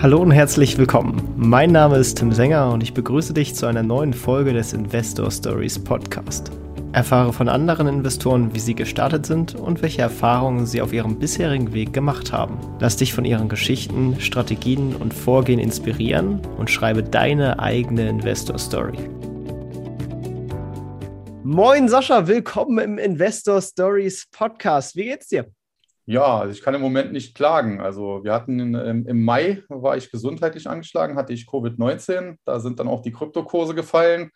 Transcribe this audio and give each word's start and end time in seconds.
Hallo 0.00 0.22
und 0.22 0.30
herzlich 0.30 0.78
willkommen. 0.78 1.34
Mein 1.36 1.72
Name 1.72 1.96
ist 1.96 2.18
Tim 2.18 2.30
Sänger 2.30 2.70
und 2.70 2.84
ich 2.84 2.94
begrüße 2.94 3.34
dich 3.34 3.56
zu 3.56 3.66
einer 3.66 3.82
neuen 3.82 4.14
Folge 4.14 4.52
des 4.52 4.72
Investor 4.72 5.28
Stories 5.28 5.76
Podcast. 5.76 6.52
Erfahre 6.92 7.32
von 7.32 7.48
anderen 7.48 7.88
Investoren, 7.88 8.54
wie 8.54 8.60
sie 8.60 8.76
gestartet 8.76 9.26
sind 9.26 9.56
und 9.56 9.82
welche 9.82 10.02
Erfahrungen 10.02 10.66
sie 10.66 10.82
auf 10.82 10.92
ihrem 10.92 11.18
bisherigen 11.18 11.72
Weg 11.72 11.92
gemacht 11.92 12.32
haben. 12.32 12.60
Lass 12.78 12.96
dich 12.96 13.12
von 13.12 13.24
ihren 13.24 13.48
Geschichten, 13.48 14.20
Strategien 14.20 14.94
und 14.94 15.12
Vorgehen 15.12 15.58
inspirieren 15.58 16.42
und 16.58 16.70
schreibe 16.70 17.02
deine 17.02 17.58
eigene 17.58 18.08
Investor 18.08 18.56
Story. 18.56 18.98
Moin 21.42 21.88
Sascha, 21.88 22.28
willkommen 22.28 22.78
im 22.78 22.98
Investor 22.98 23.60
Stories 23.60 24.28
Podcast. 24.30 24.94
Wie 24.94 25.06
geht's 25.06 25.26
dir? 25.26 25.46
Ja, 26.08 26.38
also 26.38 26.52
ich 26.52 26.62
kann 26.62 26.72
im 26.72 26.80
Moment 26.80 27.12
nicht 27.12 27.34
klagen. 27.34 27.82
Also 27.82 28.24
wir 28.24 28.32
hatten 28.32 28.58
in, 28.58 29.04
im 29.04 29.24
Mai, 29.26 29.62
war 29.68 29.94
ich 29.94 30.10
gesundheitlich 30.10 30.66
angeschlagen, 30.66 31.16
hatte 31.16 31.34
ich 31.34 31.46
Covid-19. 31.46 32.38
Da 32.46 32.60
sind 32.60 32.80
dann 32.80 32.88
auch 32.88 33.02
die 33.02 33.12
Kryptokurse 33.12 33.74
gefallen. 33.74 34.30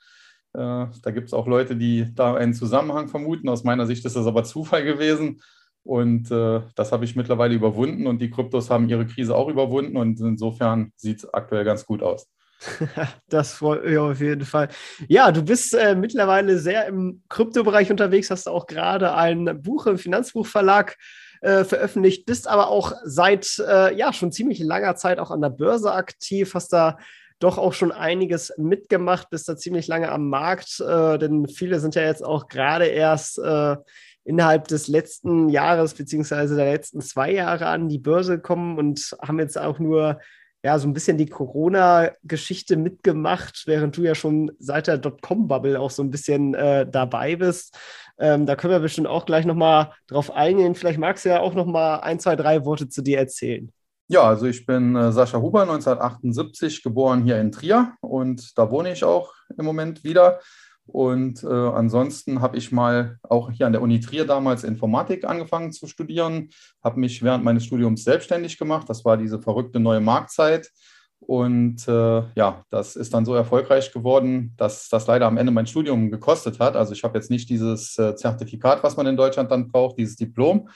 Äh, 0.52 0.58
da 1.02 1.10
gibt 1.10 1.28
es 1.28 1.32
auch 1.32 1.46
Leute, 1.46 1.74
die 1.74 2.14
da 2.14 2.34
einen 2.34 2.52
Zusammenhang 2.52 3.08
vermuten. 3.08 3.48
Aus 3.48 3.64
meiner 3.64 3.86
Sicht 3.86 4.04
ist 4.04 4.16
das 4.16 4.26
aber 4.26 4.44
Zufall 4.44 4.84
gewesen. 4.84 5.40
Und 5.82 6.30
äh, 6.30 6.60
das 6.74 6.92
habe 6.92 7.06
ich 7.06 7.16
mittlerweile 7.16 7.54
überwunden 7.54 8.06
und 8.06 8.20
die 8.20 8.30
Kryptos 8.30 8.68
haben 8.68 8.90
ihre 8.90 9.06
Krise 9.06 9.34
auch 9.34 9.48
überwunden 9.48 9.96
und 9.96 10.20
insofern 10.20 10.92
sieht 10.96 11.20
es 11.20 11.32
aktuell 11.32 11.64
ganz 11.64 11.86
gut 11.86 12.02
aus. 12.02 12.28
Das 13.28 13.54
freut 13.54 13.84
mich 13.86 13.96
auf 13.96 14.20
jeden 14.20 14.44
Fall. 14.44 14.68
Ja, 15.08 15.32
du 15.32 15.42
bist 15.42 15.72
äh, 15.72 15.94
mittlerweile 15.94 16.58
sehr 16.58 16.86
im 16.86 17.22
Kryptobereich 17.30 17.90
unterwegs, 17.90 18.30
hast 18.30 18.46
auch 18.46 18.66
gerade 18.66 19.14
ein 19.14 19.62
Buch 19.62 19.86
im 19.86 19.96
Finanzbuchverlag 19.96 20.98
äh, 21.42 21.64
veröffentlicht, 21.64 22.24
bist 22.24 22.48
aber 22.48 22.68
auch 22.68 22.92
seit 23.04 23.58
äh, 23.58 23.94
ja 23.94 24.12
schon 24.12 24.32
ziemlich 24.32 24.60
langer 24.60 24.96
Zeit 24.96 25.18
auch 25.18 25.30
an 25.30 25.40
der 25.40 25.50
Börse 25.50 25.92
aktiv, 25.92 26.54
hast 26.54 26.72
da 26.72 26.98
doch 27.40 27.58
auch 27.58 27.72
schon 27.72 27.90
einiges 27.90 28.52
mitgemacht, 28.56 29.28
bist 29.30 29.48
da 29.48 29.56
ziemlich 29.56 29.88
lange 29.88 30.10
am 30.10 30.28
Markt, 30.28 30.80
äh, 30.80 31.18
denn 31.18 31.48
viele 31.48 31.80
sind 31.80 31.96
ja 31.96 32.02
jetzt 32.02 32.24
auch 32.24 32.46
gerade 32.46 32.86
erst 32.86 33.38
äh, 33.38 33.76
innerhalb 34.24 34.68
des 34.68 34.86
letzten 34.86 35.48
Jahres 35.48 35.94
beziehungsweise 35.94 36.54
der 36.54 36.70
letzten 36.72 37.00
zwei 37.00 37.32
Jahre 37.32 37.66
an 37.66 37.88
die 37.88 37.98
Börse 37.98 38.36
gekommen 38.36 38.78
und 38.78 39.16
haben 39.20 39.40
jetzt 39.40 39.58
auch 39.58 39.80
nur 39.80 40.20
ja, 40.64 40.78
so 40.78 40.86
ein 40.86 40.92
bisschen 40.92 41.18
die 41.18 41.26
Corona-Geschichte 41.26 42.76
mitgemacht, 42.76 43.64
während 43.66 43.96
du 43.96 44.02
ja 44.02 44.14
schon 44.14 44.52
seit 44.60 44.86
der 44.86 44.98
Dotcom-Bubble 44.98 45.80
auch 45.80 45.90
so 45.90 46.04
ein 46.04 46.10
bisschen 46.10 46.54
äh, 46.54 46.86
dabei 46.88 47.34
bist. 47.34 47.76
Ähm, 48.22 48.46
da 48.46 48.54
können 48.54 48.72
wir 48.72 48.78
bestimmt 48.78 49.08
auch 49.08 49.26
gleich 49.26 49.44
nochmal 49.44 49.90
drauf 50.06 50.30
eingehen. 50.30 50.76
Vielleicht 50.76 51.00
magst 51.00 51.24
du 51.24 51.30
ja 51.30 51.40
auch 51.40 51.54
nochmal 51.54 52.00
ein, 52.02 52.20
zwei, 52.20 52.36
drei 52.36 52.64
Worte 52.64 52.88
zu 52.88 53.02
dir 53.02 53.18
erzählen. 53.18 53.72
Ja, 54.06 54.22
also 54.22 54.46
ich 54.46 54.64
bin 54.64 54.94
äh, 54.94 55.10
Sascha 55.10 55.40
Huber, 55.40 55.62
1978 55.62 56.84
geboren 56.84 57.24
hier 57.24 57.40
in 57.40 57.50
Trier 57.50 57.94
und 58.00 58.56
da 58.56 58.70
wohne 58.70 58.92
ich 58.92 59.02
auch 59.02 59.32
im 59.58 59.64
Moment 59.64 60.04
wieder. 60.04 60.38
Und 60.86 61.42
äh, 61.42 61.48
ansonsten 61.48 62.40
habe 62.40 62.58
ich 62.58 62.70
mal 62.70 63.18
auch 63.22 63.50
hier 63.50 63.66
an 63.66 63.72
der 63.72 63.82
Uni 63.82 63.98
Trier 63.98 64.24
damals 64.24 64.62
Informatik 64.62 65.24
angefangen 65.24 65.72
zu 65.72 65.88
studieren, 65.88 66.50
habe 66.84 67.00
mich 67.00 67.24
während 67.24 67.42
meines 67.42 67.64
Studiums 67.64 68.04
selbstständig 68.04 68.56
gemacht. 68.56 68.88
Das 68.88 69.04
war 69.04 69.16
diese 69.16 69.40
verrückte 69.40 69.80
neue 69.80 70.00
Marktzeit. 70.00 70.70
Und 71.26 71.86
äh, 71.88 72.22
ja, 72.34 72.64
das 72.70 72.96
ist 72.96 73.14
dann 73.14 73.24
so 73.24 73.34
erfolgreich 73.34 73.92
geworden, 73.92 74.54
dass 74.56 74.88
das 74.88 75.06
leider 75.06 75.26
am 75.26 75.36
Ende 75.36 75.52
mein 75.52 75.66
Studium 75.66 76.10
gekostet 76.10 76.58
hat. 76.58 76.76
Also 76.76 76.92
ich 76.92 77.04
habe 77.04 77.16
jetzt 77.16 77.30
nicht 77.30 77.48
dieses 77.48 77.96
äh, 77.98 78.16
Zertifikat, 78.16 78.82
was 78.82 78.96
man 78.96 79.06
in 79.06 79.16
Deutschland 79.16 79.50
dann 79.50 79.68
braucht, 79.68 79.98
dieses 79.98 80.16
Diplom. 80.16 80.68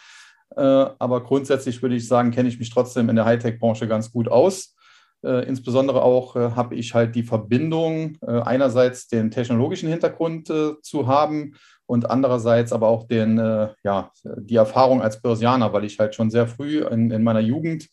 Äh, 0.56 0.60
aber 0.60 1.24
grundsätzlich 1.24 1.82
würde 1.82 1.96
ich 1.96 2.06
sagen, 2.06 2.30
kenne 2.30 2.48
ich 2.48 2.58
mich 2.58 2.70
trotzdem 2.70 3.08
in 3.08 3.16
der 3.16 3.24
Hightech-Branche 3.24 3.88
ganz 3.88 4.12
gut 4.12 4.28
aus. 4.28 4.76
Äh, 5.24 5.48
insbesondere 5.48 6.02
auch 6.02 6.36
äh, 6.36 6.52
habe 6.52 6.76
ich 6.76 6.94
halt 6.94 7.14
die 7.16 7.24
Verbindung, 7.24 8.16
äh, 8.20 8.40
einerseits 8.42 9.08
den 9.08 9.30
technologischen 9.30 9.88
Hintergrund 9.88 10.52
zu 10.82 11.06
haben 11.06 11.54
und 11.86 12.08
andererseits 12.08 12.72
aber 12.72 12.88
auch 12.88 13.06
den, 13.06 13.36
ja, 13.84 14.10
die 14.24 14.56
Erfahrung 14.56 15.02
als 15.02 15.22
Börsianer, 15.22 15.72
weil 15.72 15.84
ich 15.84 16.00
halt 16.00 16.16
schon 16.16 16.30
sehr 16.30 16.48
früh 16.48 16.84
in, 16.84 17.12
in 17.12 17.22
meiner 17.22 17.40
Jugend 17.40 17.88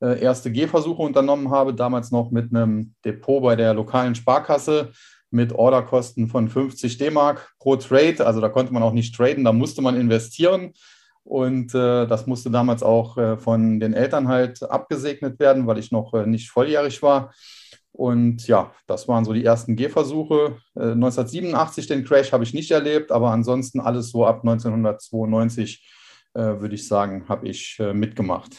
äh, 0.00 0.20
erste 0.20 0.52
Gehversuche 0.52 1.02
unternommen 1.02 1.50
habe, 1.50 1.74
damals 1.74 2.10
noch 2.10 2.30
mit 2.30 2.54
einem 2.54 2.94
Depot 3.04 3.42
bei 3.42 3.56
der 3.56 3.74
lokalen 3.74 4.14
Sparkasse 4.14 4.92
mit 5.30 5.52
Orderkosten 5.52 6.28
von 6.28 6.48
50 6.48 6.98
D-Mark 6.98 7.54
pro 7.58 7.76
Trade. 7.76 8.24
Also 8.26 8.40
da 8.40 8.48
konnte 8.48 8.72
man 8.72 8.82
auch 8.82 8.92
nicht 8.92 9.14
traden, 9.14 9.44
da 9.44 9.52
musste 9.52 9.82
man 9.82 9.98
investieren. 9.98 10.72
Und 11.24 11.74
äh, 11.74 12.06
das 12.06 12.26
musste 12.26 12.50
damals 12.50 12.82
auch 12.82 13.18
äh, 13.18 13.36
von 13.36 13.80
den 13.80 13.92
Eltern 13.92 14.28
halt 14.28 14.62
abgesegnet 14.62 15.38
werden, 15.38 15.66
weil 15.66 15.78
ich 15.78 15.92
noch 15.92 16.14
äh, 16.14 16.24
nicht 16.26 16.50
volljährig 16.50 17.02
war. 17.02 17.34
Und 17.92 18.46
ja, 18.46 18.72
das 18.86 19.08
waren 19.08 19.26
so 19.26 19.34
die 19.34 19.44
ersten 19.44 19.76
Gehversuche. 19.76 20.56
1987 20.74 21.84
äh, 21.84 21.94
den 21.94 22.04
Crash 22.04 22.32
habe 22.32 22.44
ich 22.44 22.54
nicht 22.54 22.70
erlebt, 22.70 23.12
aber 23.12 23.30
ansonsten 23.30 23.80
alles 23.80 24.10
so 24.10 24.24
ab 24.24 24.40
1992, 24.40 25.86
äh, 26.32 26.40
würde 26.40 26.76
ich 26.76 26.88
sagen, 26.88 27.28
habe 27.28 27.48
ich 27.48 27.78
mitgemacht. 27.92 28.56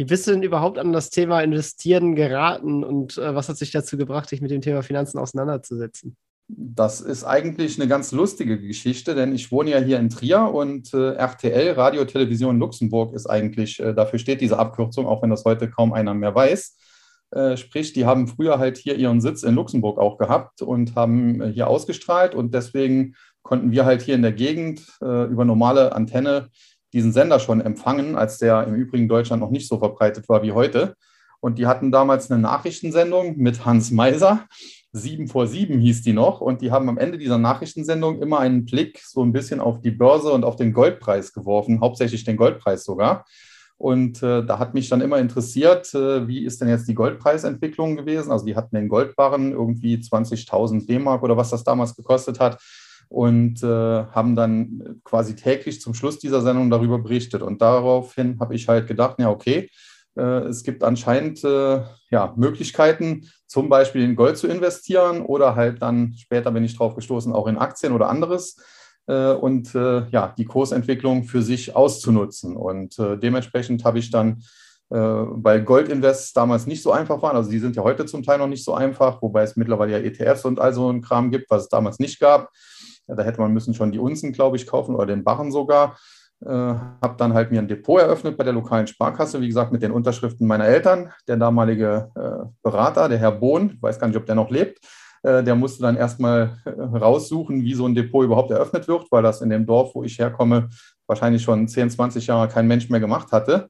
Wie 0.00 0.06
bist 0.06 0.26
du 0.26 0.30
denn 0.30 0.42
überhaupt 0.42 0.78
an 0.78 0.94
das 0.94 1.10
Thema 1.10 1.42
Investieren 1.42 2.14
geraten 2.14 2.84
und 2.84 3.18
was 3.18 3.50
hat 3.50 3.58
sich 3.58 3.70
dazu 3.70 3.98
gebracht, 3.98 4.30
dich 4.30 4.40
mit 4.40 4.50
dem 4.50 4.62
Thema 4.62 4.82
Finanzen 4.82 5.18
auseinanderzusetzen? 5.18 6.16
Das 6.48 7.02
ist 7.02 7.24
eigentlich 7.24 7.78
eine 7.78 7.86
ganz 7.86 8.10
lustige 8.10 8.58
Geschichte, 8.58 9.14
denn 9.14 9.34
ich 9.34 9.52
wohne 9.52 9.72
ja 9.72 9.78
hier 9.78 9.98
in 9.98 10.08
Trier 10.08 10.54
und 10.54 10.94
äh, 10.94 11.16
RTL, 11.16 11.72
Radio 11.72 12.06
Television 12.06 12.58
Luxemburg, 12.58 13.12
ist 13.12 13.26
eigentlich, 13.26 13.78
äh, 13.78 13.92
dafür 13.92 14.18
steht 14.18 14.40
diese 14.40 14.58
Abkürzung, 14.58 15.04
auch 15.04 15.22
wenn 15.22 15.28
das 15.28 15.44
heute 15.44 15.68
kaum 15.68 15.92
einer 15.92 16.14
mehr 16.14 16.34
weiß. 16.34 16.78
Äh, 17.32 17.58
sprich, 17.58 17.92
die 17.92 18.06
haben 18.06 18.26
früher 18.26 18.58
halt 18.58 18.78
hier 18.78 18.96
ihren 18.96 19.20
Sitz 19.20 19.42
in 19.42 19.54
Luxemburg 19.54 19.98
auch 19.98 20.16
gehabt 20.16 20.62
und 20.62 20.94
haben 20.96 21.42
äh, 21.42 21.52
hier 21.52 21.68
ausgestrahlt 21.68 22.34
und 22.34 22.54
deswegen 22.54 23.16
konnten 23.42 23.70
wir 23.70 23.84
halt 23.84 24.00
hier 24.00 24.14
in 24.14 24.22
der 24.22 24.32
Gegend 24.32 24.80
äh, 25.02 25.24
über 25.26 25.44
normale 25.44 25.94
Antenne 25.94 26.48
diesen 26.92 27.12
Sender 27.12 27.40
schon 27.40 27.60
empfangen, 27.60 28.16
als 28.16 28.38
der 28.38 28.66
im 28.66 28.74
Übrigen 28.74 29.08
Deutschland 29.08 29.40
noch 29.40 29.50
nicht 29.50 29.68
so 29.68 29.78
verbreitet 29.78 30.28
war 30.28 30.42
wie 30.42 30.52
heute. 30.52 30.94
Und 31.40 31.58
die 31.58 31.66
hatten 31.66 31.90
damals 31.90 32.30
eine 32.30 32.40
Nachrichtensendung 32.40 33.36
mit 33.38 33.64
Hans 33.64 33.90
Meiser 33.90 34.46
7 34.92 35.28
vor 35.28 35.46
7 35.46 35.78
hieß 35.78 36.02
die 36.02 36.12
noch. 36.12 36.40
Und 36.40 36.62
die 36.62 36.70
haben 36.70 36.88
am 36.88 36.98
Ende 36.98 37.18
dieser 37.18 37.38
Nachrichtensendung 37.38 38.20
immer 38.20 38.40
einen 38.40 38.64
Blick 38.64 39.00
so 39.04 39.22
ein 39.22 39.32
bisschen 39.32 39.60
auf 39.60 39.80
die 39.80 39.90
Börse 39.90 40.32
und 40.32 40.44
auf 40.44 40.56
den 40.56 40.72
Goldpreis 40.72 41.32
geworfen, 41.32 41.80
hauptsächlich 41.80 42.24
den 42.24 42.36
Goldpreis 42.36 42.84
sogar. 42.84 43.24
Und 43.76 44.22
äh, 44.22 44.44
da 44.44 44.58
hat 44.58 44.74
mich 44.74 44.90
dann 44.90 45.00
immer 45.00 45.18
interessiert, 45.18 45.94
äh, 45.94 46.28
wie 46.28 46.44
ist 46.44 46.60
denn 46.60 46.68
jetzt 46.68 46.86
die 46.86 46.94
Goldpreisentwicklung 46.94 47.96
gewesen? 47.96 48.30
Also 48.30 48.44
die 48.44 48.54
hatten 48.54 48.76
den 48.76 48.88
Goldbarren 48.88 49.52
irgendwie 49.52 49.96
20.000 49.96 50.86
D-Mark 50.86 51.22
oder 51.22 51.36
was 51.36 51.50
das 51.50 51.64
damals 51.64 51.96
gekostet 51.96 52.40
hat 52.40 52.58
und 53.10 53.62
äh, 53.64 53.66
haben 53.66 54.36
dann 54.36 55.00
quasi 55.04 55.34
täglich 55.34 55.80
zum 55.80 55.94
Schluss 55.94 56.18
dieser 56.20 56.42
Sendung 56.42 56.70
darüber 56.70 56.98
berichtet. 57.00 57.42
Und 57.42 57.60
daraufhin 57.60 58.38
habe 58.38 58.54
ich 58.54 58.68
halt 58.68 58.86
gedacht, 58.86 59.16
ja, 59.18 59.28
okay, 59.28 59.68
äh, 60.16 60.46
es 60.48 60.62
gibt 60.62 60.84
anscheinend 60.84 61.42
äh, 61.42 61.82
ja, 62.10 62.32
Möglichkeiten, 62.36 63.28
zum 63.48 63.68
Beispiel 63.68 64.02
in 64.02 64.14
Gold 64.14 64.38
zu 64.38 64.46
investieren 64.46 65.22
oder 65.22 65.56
halt 65.56 65.82
dann 65.82 66.14
später 66.16 66.52
bin 66.52 66.64
ich 66.64 66.76
drauf 66.76 66.94
gestoßen, 66.94 67.32
auch 67.32 67.48
in 67.48 67.58
Aktien 67.58 67.92
oder 67.92 68.08
anderes 68.08 68.56
äh, 69.08 69.32
und 69.32 69.74
ja, 69.74 70.34
die 70.38 70.44
Kursentwicklung 70.44 71.24
für 71.24 71.42
sich 71.42 71.74
auszunutzen. 71.74 72.56
Und 72.56 72.96
dementsprechend 72.98 73.84
habe 73.84 73.98
ich 73.98 74.10
dann, 74.12 74.42
weil 74.88 75.62
Goldinvests 75.62 76.32
damals 76.32 76.66
nicht 76.66 76.82
so 76.82 76.92
einfach 76.92 77.22
waren, 77.22 77.36
also 77.36 77.50
die 77.50 77.60
sind 77.60 77.76
ja 77.76 77.82
heute 77.82 78.06
zum 78.06 78.22
Teil 78.22 78.38
noch 78.38 78.48
nicht 78.48 78.64
so 78.64 78.74
einfach, 78.74 79.22
wobei 79.22 79.42
es 79.42 79.56
mittlerweile 79.56 79.92
ja 79.92 79.98
ETFs 79.98 80.44
und 80.44 80.60
all 80.60 80.72
so 80.74 80.90
ein 80.90 81.00
Kram 81.00 81.30
gibt, 81.30 81.48
was 81.50 81.64
es 81.64 81.68
damals 81.68 81.98
nicht 81.98 82.18
gab. 82.20 82.50
Da 83.16 83.22
hätte 83.22 83.40
man 83.40 83.52
müssen 83.52 83.74
schon 83.74 83.92
die 83.92 83.98
Unzen, 83.98 84.32
glaube 84.32 84.56
ich, 84.56 84.66
kaufen 84.66 84.94
oder 84.94 85.06
den 85.06 85.24
Barren 85.24 85.52
sogar. 85.52 85.96
Äh, 86.44 86.48
habe 86.48 87.16
dann 87.18 87.34
halt 87.34 87.50
mir 87.50 87.58
ein 87.58 87.68
Depot 87.68 88.00
eröffnet 88.00 88.36
bei 88.36 88.44
der 88.44 88.54
lokalen 88.54 88.86
Sparkasse, 88.86 89.40
wie 89.40 89.48
gesagt, 89.48 89.72
mit 89.72 89.82
den 89.82 89.92
Unterschriften 89.92 90.46
meiner 90.46 90.64
Eltern. 90.64 91.12
Der 91.28 91.36
damalige 91.36 92.10
äh, 92.14 92.46
Berater, 92.62 93.08
der 93.08 93.18
Herr 93.18 93.32
Bohn, 93.32 93.76
weiß 93.80 93.98
gar 93.98 94.08
nicht, 94.08 94.16
ob 94.16 94.24
der 94.24 94.36
noch 94.36 94.50
lebt, 94.50 94.80
äh, 95.22 95.42
der 95.42 95.54
musste 95.54 95.82
dann 95.82 95.96
erstmal 95.96 96.58
äh, 96.64 96.70
raussuchen, 96.70 97.62
wie 97.62 97.74
so 97.74 97.86
ein 97.86 97.94
Depot 97.94 98.24
überhaupt 98.24 98.50
eröffnet 98.50 98.88
wird, 98.88 99.06
weil 99.10 99.22
das 99.22 99.42
in 99.42 99.50
dem 99.50 99.66
Dorf, 99.66 99.94
wo 99.94 100.02
ich 100.02 100.18
herkomme, 100.18 100.70
wahrscheinlich 101.06 101.42
schon 101.42 101.68
10, 101.68 101.90
20 101.90 102.26
Jahre 102.26 102.48
kein 102.48 102.66
Mensch 102.66 102.88
mehr 102.88 103.00
gemacht 103.00 103.32
hatte. 103.32 103.68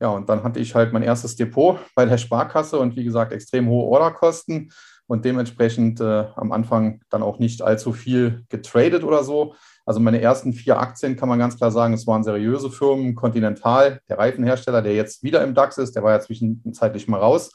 Ja, 0.00 0.08
und 0.08 0.28
dann 0.28 0.42
hatte 0.42 0.60
ich 0.60 0.74
halt 0.74 0.92
mein 0.92 1.02
erstes 1.02 1.36
Depot 1.36 1.78
bei 1.94 2.04
der 2.04 2.18
Sparkasse 2.18 2.78
und 2.78 2.96
wie 2.96 3.04
gesagt, 3.04 3.32
extrem 3.32 3.68
hohe 3.68 3.86
Orderkosten 3.86 4.70
und 5.06 5.24
dementsprechend 5.24 6.00
äh, 6.00 6.24
am 6.34 6.52
Anfang 6.52 7.00
dann 7.10 7.22
auch 7.22 7.38
nicht 7.38 7.62
allzu 7.62 7.92
viel 7.92 8.44
getradet 8.48 9.04
oder 9.04 9.24
so. 9.24 9.54
Also 9.84 10.00
meine 10.00 10.20
ersten 10.20 10.52
vier 10.52 10.80
Aktien 10.80 11.16
kann 11.16 11.28
man 11.28 11.38
ganz 11.38 11.56
klar 11.56 11.70
sagen, 11.70 11.94
es 11.94 12.06
waren 12.06 12.24
seriöse 12.24 12.70
Firmen. 12.70 13.14
Continental, 13.14 14.00
der 14.08 14.18
Reifenhersteller, 14.18 14.82
der 14.82 14.94
jetzt 14.94 15.22
wieder 15.22 15.44
im 15.44 15.54
DAX 15.54 15.78
ist, 15.78 15.94
der 15.94 16.02
war 16.02 16.12
ja 16.12 16.20
zwischenzeitlich 16.20 17.06
mal 17.06 17.20
raus. 17.20 17.52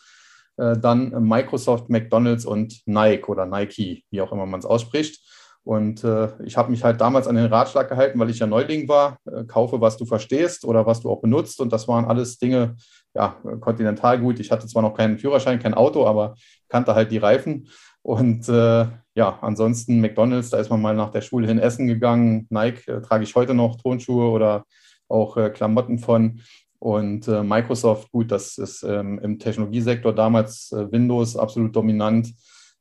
Äh, 0.57 0.77
dann 0.77 1.09
Microsoft, 1.23 1.89
McDonald's 1.89 2.45
und 2.45 2.81
Nike 2.85 3.27
oder 3.27 3.45
Nike, 3.45 4.05
wie 4.09 4.21
auch 4.21 4.31
immer 4.31 4.45
man 4.45 4.59
es 4.59 4.65
ausspricht. 4.65 5.21
Und 5.63 6.03
äh, 6.03 6.29
ich 6.43 6.57
habe 6.57 6.71
mich 6.71 6.83
halt 6.83 7.01
damals 7.01 7.27
an 7.27 7.35
den 7.35 7.45
Ratschlag 7.45 7.87
gehalten, 7.87 8.17
weil 8.19 8.31
ich 8.31 8.39
ja 8.39 8.47
Neuling 8.47 8.87
war, 8.87 9.17
äh, 9.25 9.43
kaufe, 9.43 9.79
was 9.79 9.95
du 9.95 10.05
verstehst 10.05 10.65
oder 10.65 10.87
was 10.87 11.01
du 11.01 11.09
auch 11.09 11.21
benutzt. 11.21 11.59
Und 11.61 11.71
das 11.71 11.87
waren 11.87 12.05
alles 12.05 12.39
Dinge, 12.39 12.75
ja, 13.13 13.35
Kontinentalgut. 13.59 14.39
Ich 14.39 14.51
hatte 14.51 14.65
zwar 14.67 14.81
noch 14.81 14.95
keinen 14.95 15.19
Führerschein, 15.19 15.59
kein 15.59 15.75
Auto, 15.75 16.07
aber 16.07 16.35
kannte 16.71 16.95
halt 16.95 17.11
die 17.11 17.17
Reifen. 17.17 17.67
Und 18.01 18.49
äh, 18.49 18.87
ja, 19.13 19.39
ansonsten 19.41 19.99
McDonalds, 19.99 20.49
da 20.49 20.57
ist 20.57 20.69
man 20.69 20.81
mal 20.81 20.95
nach 20.95 21.11
der 21.11 21.21
Schule 21.21 21.47
hin 21.47 21.59
essen 21.59 21.85
gegangen. 21.87 22.47
Nike 22.49 22.87
äh, 22.87 23.01
trage 23.01 23.23
ich 23.23 23.35
heute 23.35 23.53
noch 23.53 23.75
Tonschuhe 23.75 24.31
oder 24.31 24.65
auch 25.07 25.37
äh, 25.37 25.49
Klamotten 25.49 25.99
von. 25.99 26.41
Und 26.79 27.27
äh, 27.27 27.43
Microsoft, 27.43 28.11
gut, 28.11 28.31
das 28.31 28.57
ist 28.57 28.83
ähm, 28.83 29.19
im 29.19 29.37
Technologiesektor 29.37 30.15
damals 30.15 30.71
äh, 30.71 30.91
Windows 30.91 31.35
absolut 31.35 31.75
dominant, 31.75 32.33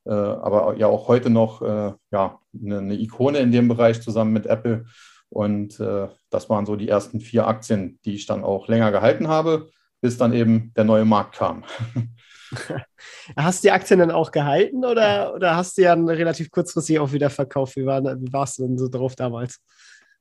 äh, 0.06 0.12
aber 0.12 0.76
ja 0.78 0.86
auch 0.86 1.08
heute 1.08 1.28
noch 1.28 1.60
ja, 1.60 2.38
eine, 2.54 2.78
eine, 2.78 2.94
Ikone 2.94 3.38
in 3.38 3.52
dem 3.52 3.68
Bereich 3.68 4.00
zusammen 4.00 4.32
mit 4.32 4.46
Apple. 4.46 4.86
Und 5.28 5.78
das 5.78 6.50
waren 6.50 6.66
so 6.66 6.74
die 6.74 6.88
ersten 6.88 7.20
vier 7.20 7.46
Aktien, 7.46 8.00
die 8.04 8.14
ich 8.14 8.26
dann 8.26 8.42
auch 8.42 8.66
länger 8.66 8.90
gehalten 8.90 9.28
habe, 9.28 9.68
bis 10.00 10.18
dann 10.18 10.32
eben 10.32 10.72
der 10.74 10.82
neue 10.82 11.04
Markt 11.04 11.36
kam. 11.36 11.62
Hast 13.36 13.62
du 13.62 13.68
die 13.68 13.72
Aktien 13.72 14.00
dann 14.00 14.10
auch 14.10 14.30
gehalten 14.30 14.84
oder, 14.84 15.34
oder 15.34 15.56
hast 15.56 15.78
du 15.78 15.82
ja 15.82 15.94
relativ 15.94 16.50
kurzfristig 16.50 16.98
auch 16.98 17.12
wieder 17.12 17.30
verkauft? 17.30 17.76
Wie, 17.76 17.86
war, 17.86 18.02
wie 18.02 18.32
warst 18.32 18.58
du 18.58 18.66
denn 18.66 18.78
so 18.78 18.88
drauf 18.88 19.14
damals? 19.14 19.60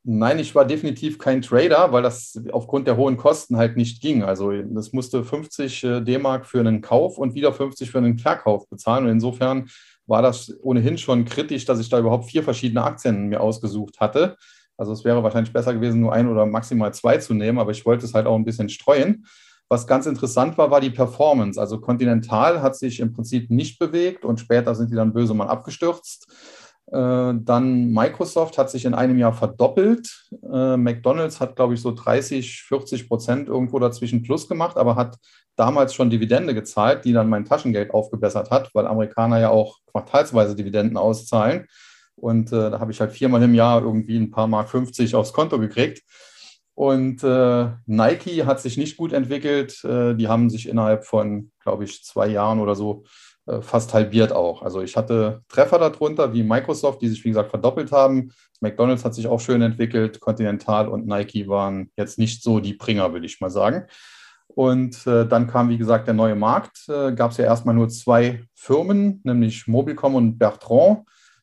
Nein, 0.03 0.39
ich 0.39 0.55
war 0.55 0.65
definitiv 0.65 1.17
kein 1.17 1.41
Trader, 1.41 1.91
weil 1.91 2.01
das 2.01 2.39
aufgrund 2.51 2.87
der 2.87 2.95
hohen 2.95 3.17
Kosten 3.17 3.57
halt 3.57 3.75
nicht 3.75 4.01
ging. 4.01 4.23
Also 4.23 4.51
das 4.51 4.93
musste 4.93 5.23
50 5.23 5.83
äh, 5.83 6.01
D-Mark 6.01 6.45
für 6.45 6.59
einen 6.61 6.81
Kauf 6.81 7.17
und 7.17 7.35
wieder 7.35 7.51
50 7.51 7.91
für 7.91 7.97
einen 7.97 8.17
Verkauf 8.17 8.69
bezahlen. 8.69 9.05
Und 9.05 9.11
insofern 9.11 9.69
war 10.07 10.21
das 10.21 10.55
ohnehin 10.61 10.97
schon 10.97 11.25
kritisch, 11.25 11.65
dass 11.65 11.79
ich 11.79 11.89
da 11.89 11.99
überhaupt 11.99 12.25
vier 12.25 12.43
verschiedene 12.43 12.83
Aktien 12.83 13.27
mir 13.27 13.41
ausgesucht 13.41 13.99
hatte. 13.99 14.37
Also 14.77 14.93
es 14.93 15.03
wäre 15.03 15.21
wahrscheinlich 15.21 15.51
besser 15.51 15.73
gewesen, 15.73 15.99
nur 15.99 16.13
ein 16.13 16.29
oder 16.29 16.45
maximal 16.45 16.93
zwei 16.93 17.17
zu 17.17 17.33
nehmen, 17.33 17.59
aber 17.59 17.71
ich 17.71 17.85
wollte 17.85 18.05
es 18.05 18.13
halt 18.13 18.25
auch 18.25 18.35
ein 18.35 18.45
bisschen 18.45 18.69
streuen. 18.69 19.25
Was 19.69 19.85
ganz 19.85 20.07
interessant 20.07 20.57
war, 20.57 20.71
war 20.71 20.81
die 20.81 20.89
Performance. 20.89 21.59
Also 21.61 21.79
Continental 21.79 22.61
hat 22.63 22.75
sich 22.75 22.99
im 22.99 23.13
Prinzip 23.13 23.51
nicht 23.51 23.77
bewegt 23.77 24.25
und 24.25 24.39
später 24.39 24.73
sind 24.73 24.89
die 24.89 24.95
dann 24.95 25.13
böse 25.13 25.35
mal 25.35 25.47
abgestürzt. 25.47 26.27
Äh, 26.91 27.33
dann 27.35 27.91
Microsoft 27.91 28.57
hat 28.57 28.71
sich 28.71 28.85
in 28.85 28.95
einem 28.95 29.19
Jahr 29.19 29.33
verdoppelt. 29.33 30.27
Äh, 30.51 30.75
McDonald's 30.75 31.39
hat, 31.39 31.55
glaube 31.55 31.75
ich, 31.75 31.81
so 31.81 31.91
30, 31.91 32.63
40 32.63 33.07
Prozent 33.07 33.47
irgendwo 33.47 33.77
dazwischen 33.77 34.23
plus 34.23 34.47
gemacht, 34.47 34.75
aber 34.75 34.95
hat 34.95 35.17
damals 35.55 35.93
schon 35.93 36.09
Dividende 36.09 36.55
gezahlt, 36.55 37.05
die 37.05 37.13
dann 37.13 37.29
mein 37.29 37.45
Taschengeld 37.45 37.91
aufgebessert 37.91 38.49
hat, 38.49 38.73
weil 38.73 38.87
Amerikaner 38.87 39.39
ja 39.39 39.49
auch 39.49 39.77
quartalsweise 39.91 40.55
Dividenden 40.55 40.97
auszahlen. 40.97 41.67
Und 42.15 42.51
äh, 42.51 42.71
da 42.71 42.79
habe 42.79 42.91
ich 42.91 42.99
halt 42.99 43.11
viermal 43.11 43.43
im 43.43 43.53
Jahr 43.53 43.83
irgendwie 43.83 44.17
ein 44.17 44.31
paar 44.31 44.47
Mark 44.47 44.69
50 44.69 45.13
aufs 45.13 45.31
Konto 45.31 45.59
gekriegt. 45.59 46.01
Und 46.79 47.25
äh, 47.25 47.71
Nike 47.87 48.45
hat 48.45 48.61
sich 48.61 48.77
nicht 48.77 48.95
gut 48.95 49.11
entwickelt. 49.11 49.83
Äh, 49.83 50.15
die 50.15 50.29
haben 50.29 50.49
sich 50.49 50.69
innerhalb 50.69 51.03
von, 51.03 51.51
glaube 51.61 51.83
ich, 51.83 52.05
zwei 52.05 52.27
Jahren 52.27 52.61
oder 52.61 52.73
so 52.73 53.03
äh, 53.47 53.61
fast 53.61 53.93
halbiert 53.93 54.31
auch. 54.31 54.61
Also 54.61 54.81
ich 54.81 54.95
hatte 54.95 55.41
Treffer 55.49 55.77
darunter, 55.77 56.31
wie 56.31 56.41
Microsoft, 56.41 57.01
die 57.01 57.09
sich, 57.09 57.25
wie 57.25 57.31
gesagt, 57.31 57.49
verdoppelt 57.49 57.91
haben. 57.91 58.31
McDonald's 58.61 59.03
hat 59.03 59.13
sich 59.13 59.27
auch 59.27 59.41
schön 59.41 59.61
entwickelt. 59.61 60.21
Continental 60.21 60.87
und 60.87 61.05
Nike 61.05 61.49
waren 61.49 61.91
jetzt 61.97 62.17
nicht 62.17 62.41
so 62.41 62.61
die 62.61 62.75
Bringer, 62.75 63.11
würde 63.11 63.25
ich 63.25 63.41
mal 63.41 63.49
sagen. 63.49 63.85
Und 64.47 65.05
äh, 65.05 65.27
dann 65.27 65.47
kam, 65.47 65.67
wie 65.67 65.77
gesagt, 65.77 66.07
der 66.07 66.13
neue 66.13 66.35
Markt. 66.35 66.87
Äh, 66.87 67.11
Gab 67.11 67.31
es 67.31 67.37
ja 67.37 67.43
erstmal 67.43 67.75
nur 67.75 67.89
zwei 67.89 68.45
Firmen, 68.55 69.19
nämlich 69.25 69.67
Mobilcom 69.67 70.15
und 70.15 70.39
Bertrand, 70.39 70.99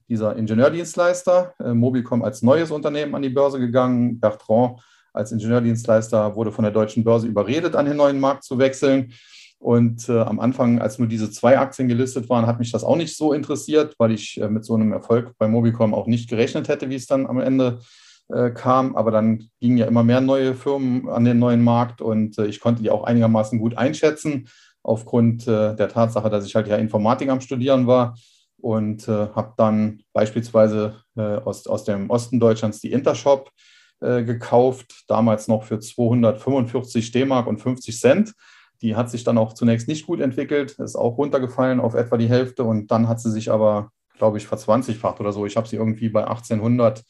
dieser 0.09 0.35
Ingenieurdienstleister. 0.35 1.53
Äh, 1.63 1.75
Mobilcom 1.75 2.25
als 2.25 2.41
neues 2.41 2.71
Unternehmen 2.71 3.15
an 3.15 3.21
die 3.21 3.29
Börse 3.29 3.59
gegangen, 3.59 4.19
Bertrand 4.19 4.81
als 5.17 5.33
Ingenieurdienstleister 5.33 6.37
wurde 6.37 6.53
von 6.53 6.63
der 6.63 6.73
deutschen 6.73 7.05
Börse 7.05 7.27
überredet, 7.27 7.75
an 7.75 7.87
den 7.87 7.97
neuen 7.97 8.21
Markt 8.21 8.45
zu 8.45 8.59
wechseln. 8.59 9.13
Und 9.59 10.09
äh, 10.09 10.21
am 10.21 10.39
Anfang, 10.39 10.81
als 10.81 10.99
nur 10.99 11.09
diese 11.09 11.31
zwei 11.31 11.59
Aktien 11.59 11.89
gelistet 11.89 12.29
waren, 12.29 12.47
hat 12.47 12.59
mich 12.59 12.73
das 12.73 12.85
auch 12.85 12.97
nicht 12.97 13.17
so 13.17 13.33
interessiert, 13.33 13.95
weil 13.99 14.13
ich 14.13 14.41
äh, 14.41 14.49
mit 14.49 14.65
so 14.65 14.75
einem 14.75 14.93
Erfolg 14.93 15.33
bei 15.39 15.49
Mobicom 15.49 15.95
auch 15.95 16.07
nicht 16.07 16.29
gerechnet 16.29 16.69
hätte, 16.69 16.91
wie 16.91 16.95
es 16.95 17.07
dann 17.07 17.27
am 17.27 17.41
Ende 17.41 17.79
äh, 18.29 18.51
kam. 18.51 18.95
Aber 18.97 19.11
dann 19.11 19.49
gingen 19.61 19.79
ja 19.79 19.87
immer 19.87 20.05
mehr 20.05 20.21
neue 20.21 20.55
Firmen 20.55 21.09
an 21.09 21.25
den 21.25 21.39
neuen 21.39 21.65
Markt 21.65 22.03
und 22.03 22.39
äh, 22.39 22.47
ich 22.47 22.61
konnte 22.61 22.83
die 22.83 22.91
auch 22.91 23.05
einigermaßen 23.05 23.59
gut 23.59 23.79
einschätzen, 23.79 24.49
aufgrund 24.83 25.49
äh, 25.49 25.75
der 25.75 25.89
Tatsache, 25.89 26.29
dass 26.29 26.45
ich 26.45 26.55
halt 26.55 26.69
ja 26.69 26.77
Informatik 26.77 27.31
am 27.31 27.41
Studieren 27.41 27.87
war 27.87 28.15
und 28.61 29.09
äh, 29.09 29.29
habe 29.35 29.55
dann 29.57 30.01
beispielsweise 30.13 30.97
aus, 31.15 31.67
aus 31.67 31.85
dem 31.85 32.11
Osten 32.11 32.39
Deutschlands 32.39 32.81
die 32.81 32.93
Intershop 32.93 33.49
äh, 33.49 33.76
gekauft, 34.01 35.05
damals 35.09 35.49
noch 35.49 35.65
für 35.65 35.81
245 35.81 37.13
D-Mark 37.13 37.47
und 37.47 37.59
50 37.59 37.99
Cent. 37.99 38.35
Die 38.83 38.95
hat 38.95 39.11
sich 39.11 39.25
dann 39.25 39.39
auch 39.39 39.55
zunächst 39.55 39.89
nicht 39.89 40.07
gut 40.07 40.21
entwickelt, 40.21 40.73
ist 40.73 40.97
auch 40.97 41.17
runtergefallen 41.17 41.81
auf 41.81 41.95
etwa 41.95 42.19
die 42.19 42.29
Hälfte 42.29 42.65
und 42.65 42.91
dann 42.91 43.09
hat 43.09 43.21
sie 43.21 43.31
sich 43.31 43.51
aber, 43.51 43.91
glaube 44.19 44.37
ich, 44.37 44.47
verzwanzigfacht 44.47 45.19
oder 45.19 45.33
so. 45.33 45.47
Ich 45.47 45.57
habe 45.57 45.67
sie 45.67 45.77
irgendwie 45.77 46.11
bei 46.11 46.27
1800 46.27 47.03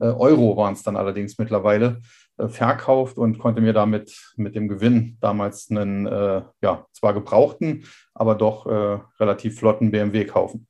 äh, 0.00 0.06
Euro 0.06 0.56
waren 0.56 0.74
es 0.74 0.82
dann 0.82 0.96
allerdings 0.96 1.38
mittlerweile 1.38 2.00
äh, 2.36 2.48
verkauft 2.48 3.16
und 3.16 3.38
konnte 3.38 3.60
mir 3.60 3.72
damit 3.72 4.34
mit 4.36 4.54
dem 4.54 4.68
Gewinn 4.68 5.16
damals 5.20 5.70
einen, 5.70 6.06
äh, 6.06 6.42
ja, 6.62 6.86
zwar 6.92 7.14
gebrauchten, 7.14 7.84
aber 8.12 8.34
doch 8.34 8.66
äh, 8.66 8.98
relativ 9.20 9.58
flotten 9.58 9.90
BMW 9.90 10.24
kaufen. 10.24 10.66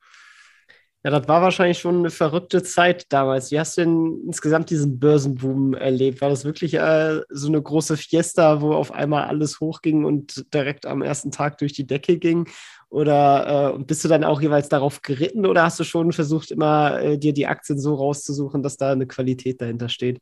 Ja, 1.06 1.10
das 1.10 1.28
war 1.28 1.42
wahrscheinlich 1.42 1.78
schon 1.78 1.98
eine 1.98 2.08
verrückte 2.10 2.62
Zeit 2.62 3.12
damals. 3.12 3.50
Wie 3.50 3.58
hast 3.60 3.76
du 3.76 3.82
denn 3.82 4.22
insgesamt 4.26 4.70
diesen 4.70 4.98
Börsenboom 4.98 5.74
erlebt? 5.74 6.22
War 6.22 6.30
das 6.30 6.46
wirklich 6.46 6.72
äh, 6.74 7.20
so 7.28 7.48
eine 7.48 7.60
große 7.60 7.98
Fiesta, 7.98 8.62
wo 8.62 8.72
auf 8.72 8.90
einmal 8.90 9.24
alles 9.24 9.60
hochging 9.60 10.06
und 10.06 10.46
direkt 10.54 10.86
am 10.86 11.02
ersten 11.02 11.30
Tag 11.30 11.58
durch 11.58 11.74
die 11.74 11.86
Decke 11.86 12.16
ging? 12.18 12.48
Oder 12.88 13.74
äh, 13.76 13.84
bist 13.84 14.02
du 14.04 14.08
dann 14.08 14.24
auch 14.24 14.40
jeweils 14.40 14.70
darauf 14.70 15.02
geritten 15.02 15.44
oder 15.44 15.64
hast 15.64 15.78
du 15.78 15.84
schon 15.84 16.12
versucht, 16.12 16.50
immer 16.50 16.98
äh, 17.02 17.18
dir 17.18 17.34
die 17.34 17.46
Aktien 17.46 17.78
so 17.78 17.94
rauszusuchen, 17.94 18.62
dass 18.62 18.78
da 18.78 18.92
eine 18.92 19.06
Qualität 19.06 19.60
dahinter 19.60 19.90
steht? 19.90 20.20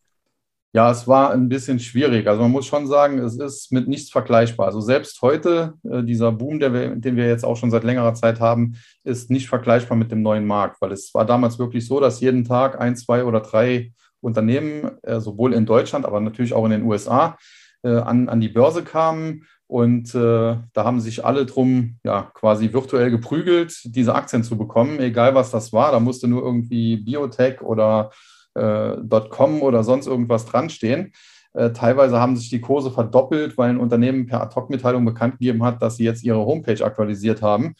Ja, 0.75 0.91
es 0.91 1.07
war 1.07 1.33
ein 1.33 1.51
bisschen 1.51 1.79
schwierig. 1.79 2.27
Also 2.27 2.41
man 2.41 2.51
muss 2.51 2.65
schon 2.65 2.87
sagen, 2.87 3.19
es 3.19 3.37
ist 3.37 3.73
mit 3.73 3.89
nichts 3.89 4.11
vergleichbar. 4.11 4.67
Also 4.67 4.81
selbst 4.81 5.21
heute, 5.21 5.75
äh, 5.85 6.03
dieser 6.03 6.33
Boom, 6.33 6.61
wir, 6.61 6.97
den 6.97 7.17
wir 7.17 7.27
jetzt 7.27 7.45
auch 7.45 7.59
schon 7.59 7.71
seit 7.71 7.85
längerer 7.85 8.15
Zeit 8.15 8.41
haben, 8.41 8.77
ist 9.05 9.31
nicht 9.31 9.49
vergleichbar 9.49 9.99
mit 9.99 10.11
dem 10.11 10.23
neuen 10.23 10.47
Markt, 10.47 10.81
weil 10.81 10.93
es 10.93 11.13
war 11.13 11.27
damals 11.27 11.59
wirklich 11.59 11.87
so, 11.87 12.01
dass 12.01 12.21
jeden 12.21 12.45
Tag 12.45 12.81
ein, 12.81 12.97
zwei 12.97 13.25
oder 13.25 13.41
drei 13.41 13.93
Unternehmen, 14.23 14.93
äh, 15.03 15.21
sowohl 15.21 15.53
in 15.53 15.67
Deutschland, 15.67 16.07
aber 16.07 16.21
natürlich 16.21 16.55
auch 16.55 16.65
in 16.65 16.71
den 16.71 16.85
USA, 16.85 17.37
äh, 17.83 17.91
an, 17.91 18.31
an 18.31 18.41
die 18.41 18.49
Börse 18.49 18.83
kamen. 18.83 19.45
Und 19.67 20.15
äh, 20.15 20.57
da 20.73 20.85
haben 20.85 21.01
sich 21.01 21.25
alle 21.25 21.45
drum 21.45 21.99
ja 22.03 22.31
quasi 22.35 22.73
virtuell 22.73 23.11
geprügelt, 23.11 23.75
diese 23.85 24.15
Aktien 24.15 24.45
zu 24.45 24.57
bekommen, 24.57 25.01
egal 25.01 25.35
was 25.35 25.51
das 25.51 25.73
war. 25.73 25.93
Da 25.93 26.01
musste 26.01 26.29
nur 26.29 26.43
irgendwie 26.43 26.97
Biotech 26.97 27.61
oder 27.61 28.11
äh, 28.55 28.97
.com 29.31 29.63
oder 29.63 29.85
sonst 29.85 30.07
irgendwas 30.07 30.47
dran 30.47 30.71
stehen. 30.71 31.13
Äh, 31.55 31.71
teilweise 31.73 32.19
haben 32.19 32.37
sich 32.37 32.49
die 32.51 32.61
Kurse 32.61 32.91
verdoppelt, 32.91 33.59
weil 33.59 33.71
ein 33.71 33.79
Unternehmen 33.79 34.27
per 34.27 34.43
Ad-Hoc-Mitteilung 34.43 35.05
bekannt 35.05 35.39
gegeben 35.39 35.63
hat, 35.63 35.83
dass 35.83 35.97
sie 35.97 36.05
jetzt 36.05 36.25
ihre 36.25 36.45
Homepage 36.45 36.85
aktualisiert 36.85 37.43
haben. 37.43 37.75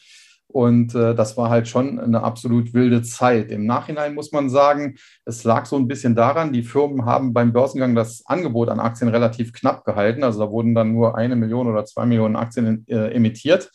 Und 0.47 0.93
äh, 0.93 1.15
das 1.15 1.35
war 1.35 1.49
halt 1.49 1.67
schon 1.67 1.99
eine 1.99 2.21
absolut 2.21 2.75
wilde 2.75 3.01
Zeit. 3.01 3.49
Im 3.49 3.65
Nachhinein 3.65 4.13
muss 4.13 4.31
man 4.31 4.51
sagen, 4.51 4.97
es 5.25 5.43
lag 5.43 5.65
so 5.65 5.77
ein 5.77 5.87
bisschen 5.87 6.15
daran, 6.15 6.53
die 6.53 6.61
Firmen 6.61 7.05
haben 7.05 7.33
beim 7.33 7.53
Börsengang 7.53 7.95
das 7.95 8.23
Angebot 8.27 8.69
an 8.69 8.79
Aktien 8.79 9.09
relativ 9.09 9.51
knapp 9.51 9.83
gehalten. 9.83 10.23
Also 10.23 10.39
da 10.45 10.51
wurden 10.51 10.75
dann 10.75 10.93
nur 10.93 11.17
eine 11.17 11.35
Million 11.35 11.67
oder 11.67 11.85
zwei 11.85 12.05
Millionen 12.05 12.35
Aktien 12.35 12.85
äh, 12.87 13.15
emittiert. 13.15 13.71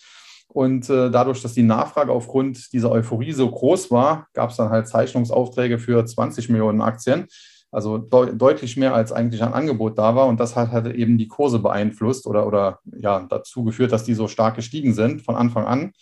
Und 0.48 0.88
äh, 0.88 1.10
dadurch, 1.10 1.42
dass 1.42 1.52
die 1.52 1.62
Nachfrage 1.62 2.10
aufgrund 2.10 2.72
dieser 2.72 2.90
Euphorie 2.90 3.32
so 3.32 3.50
groß 3.50 3.90
war, 3.90 4.26
gab 4.32 4.50
es 4.50 4.56
dann 4.56 4.70
halt 4.70 4.88
Zeichnungsaufträge 4.88 5.78
für 5.78 6.04
20 6.04 6.48
Millionen 6.48 6.80
Aktien. 6.80 7.26
Also 7.70 7.98
de 7.98 8.34
deutlich 8.34 8.78
mehr 8.78 8.94
als 8.94 9.12
eigentlich 9.12 9.42
ein 9.42 9.52
Angebot 9.52 9.98
da 9.98 10.16
war. 10.16 10.26
Und 10.26 10.40
das 10.40 10.56
hat 10.56 10.70
halt 10.70 10.94
eben 10.94 11.18
die 11.18 11.28
Kurse 11.28 11.58
beeinflusst 11.58 12.26
oder, 12.26 12.46
oder 12.46 12.78
ja, 12.98 13.26
dazu 13.28 13.62
geführt, 13.62 13.92
dass 13.92 14.04
die 14.04 14.14
so 14.14 14.26
stark 14.26 14.56
gestiegen 14.56 14.94
sind 14.94 15.20
von 15.20 15.36
Anfang 15.36 15.66
an. 15.66 15.92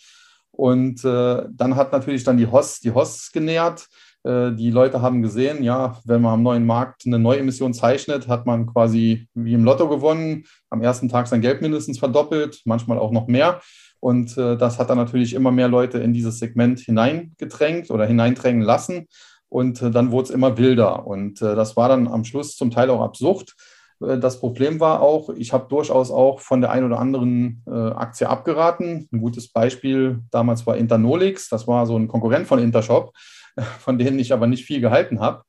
Und 0.51 1.03
äh, 1.03 1.43
dann 1.51 1.75
hat 1.75 1.91
natürlich 1.91 2.23
dann 2.23 2.37
die 2.37 2.47
HOS 2.47 2.79
die 2.79 2.91
HOS 2.91 3.31
genährt. 3.33 3.87
Äh, 4.23 4.53
die 4.53 4.71
Leute 4.71 5.01
haben 5.01 5.21
gesehen, 5.21 5.61
ja, 5.61 5.99
wenn 6.05 6.21
man 6.21 6.33
am 6.33 6.43
neuen 6.43 6.65
Markt 6.65 7.03
eine 7.05 7.19
Neuemission 7.19 7.73
zeichnet, 7.73 8.27
hat 8.27 8.45
man 8.45 8.65
quasi 8.65 9.27
wie 9.33 9.53
im 9.53 9.63
Lotto 9.63 9.87
gewonnen, 9.87 10.45
am 10.69 10.81
ersten 10.81 11.09
Tag 11.09 11.27
sein 11.27 11.41
Geld 11.41 11.61
mindestens 11.61 11.99
verdoppelt, 11.99 12.61
manchmal 12.65 12.97
auch 12.97 13.11
noch 13.11 13.27
mehr. 13.27 13.61
Und 13.99 14.37
äh, 14.37 14.57
das 14.57 14.79
hat 14.79 14.89
dann 14.89 14.97
natürlich 14.97 15.33
immer 15.33 15.51
mehr 15.51 15.67
Leute 15.67 15.97
in 15.99 16.13
dieses 16.13 16.39
Segment 16.39 16.79
hineingedrängt 16.79 17.89
oder 17.89 18.05
hineindrängen 18.05 18.61
lassen. 18.61 19.07
Und 19.49 19.81
äh, 19.81 19.91
dann 19.91 20.11
wurde 20.11 20.25
es 20.25 20.29
immer 20.29 20.57
wilder. 20.57 21.07
Und 21.07 21.41
äh, 21.41 21.55
das 21.55 21.75
war 21.77 21.89
dann 21.89 22.07
am 22.07 22.25
Schluss 22.25 22.55
zum 22.55 22.71
Teil 22.71 22.89
auch 22.89 23.01
absurd. 23.01 23.55
Äh, 24.01 24.17
das 24.19 24.39
Problem 24.39 24.79
war 24.79 25.01
auch, 25.01 25.29
ich 25.29 25.53
habe 25.53 25.67
durchaus 25.69 26.11
auch 26.11 26.39
von 26.39 26.61
der 26.61 26.71
einen 26.71 26.85
oder 26.85 26.99
anderen 26.99 27.63
äh, 27.67 27.71
Aktie 27.71 28.29
abgeraten. 28.29 29.07
Ein 29.11 29.21
gutes 29.21 29.51
Beispiel 29.51 30.19
damals 30.31 30.67
war 30.67 30.77
Internolix. 30.77 31.49
Das 31.49 31.67
war 31.67 31.85
so 31.85 31.97
ein 31.97 32.07
Konkurrent 32.07 32.47
von 32.47 32.59
Intershop, 32.59 33.13
von 33.79 33.97
denen 33.97 34.19
ich 34.19 34.33
aber 34.33 34.47
nicht 34.47 34.65
viel 34.65 34.81
gehalten 34.81 35.19
habe. 35.19 35.43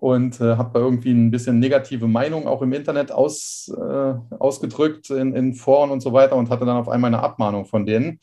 Und 0.00 0.40
äh, 0.40 0.56
habe 0.56 0.70
da 0.72 0.80
irgendwie 0.80 1.12
ein 1.12 1.30
bisschen 1.30 1.58
negative 1.58 2.08
Meinung 2.08 2.46
auch 2.46 2.62
im 2.62 2.72
Internet 2.72 3.12
aus, 3.12 3.70
äh, 3.76 4.14
ausgedrückt 4.38 5.10
in, 5.10 5.34
in 5.34 5.52
Foren 5.52 5.90
und 5.90 6.00
so 6.00 6.14
weiter 6.14 6.36
und 6.36 6.48
hatte 6.48 6.64
dann 6.64 6.78
auf 6.78 6.88
einmal 6.88 7.08
eine 7.08 7.22
Abmahnung 7.22 7.66
von 7.66 7.84
denen, 7.84 8.18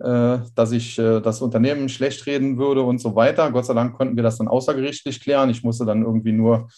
äh, 0.00 0.38
dass 0.56 0.72
ich 0.72 0.98
äh, 0.98 1.20
das 1.20 1.40
Unternehmen 1.40 1.88
schlecht 1.88 2.26
reden 2.26 2.58
würde 2.58 2.82
und 2.82 3.00
so 3.00 3.14
weiter. 3.14 3.52
Gott 3.52 3.66
sei 3.66 3.74
Dank 3.74 3.96
konnten 3.96 4.16
wir 4.16 4.24
das 4.24 4.38
dann 4.38 4.48
außergerichtlich 4.48 5.20
klären. 5.20 5.50
Ich 5.50 5.62
musste 5.62 5.84
dann 5.84 6.02
irgendwie 6.02 6.32
nur 6.32 6.68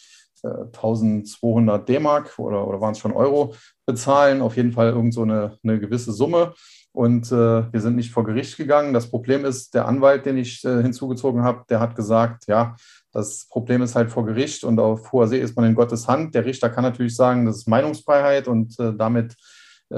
1200 0.45 1.89
D-Mark 1.89 2.39
oder, 2.39 2.67
oder 2.67 2.81
waren 2.81 2.93
es 2.93 2.99
schon 2.99 3.13
Euro 3.13 3.55
bezahlen, 3.87 4.43
auf 4.43 4.57
jeden 4.57 4.73
Fall 4.73 4.89
irgend 4.89 5.15
so 5.15 5.23
eine, 5.23 5.57
eine 5.63 5.79
gewisse 5.79 6.13
Summe. 6.13 6.55
Und 6.93 7.33
äh, 7.33 7.73
wir 7.73 7.81
sind 7.81 7.97
nicht 7.97 8.11
vor 8.11 8.25
Gericht 8.25 8.59
gegangen. 8.59 8.93
Das 8.93 9.09
Problem 9.09 9.47
ist, 9.47 9.75
der 9.75 9.87
Anwalt, 9.89 10.27
den 10.27 10.37
ich 10.37 10.63
äh, 10.65 10.83
hinzugezogen 10.83 11.43
habe, 11.43 11.65
der 11.71 11.81
hat 11.81 11.97
gesagt, 11.97 12.47
ja, 12.49 12.77
das 13.13 13.47
Problem 13.49 13.83
ist 13.83 13.95
halt 13.95 14.11
vor 14.11 14.25
Gericht 14.25 14.65
und 14.65 14.79
auf 14.81 15.13
hoher 15.13 15.29
See 15.29 15.41
ist 15.41 15.57
man 15.57 15.67
in 15.67 15.75
Gottes 15.75 16.09
Hand. 16.09 16.35
Der 16.35 16.45
Richter 16.45 16.71
kann 16.71 16.85
natürlich 16.85 17.15
sagen, 17.15 17.47
das 17.47 17.59
ist 17.59 17.69
Meinungsfreiheit 17.69 18.49
und 18.49 18.79
äh, 18.81 18.93
damit 18.97 19.37
äh, 19.91 19.97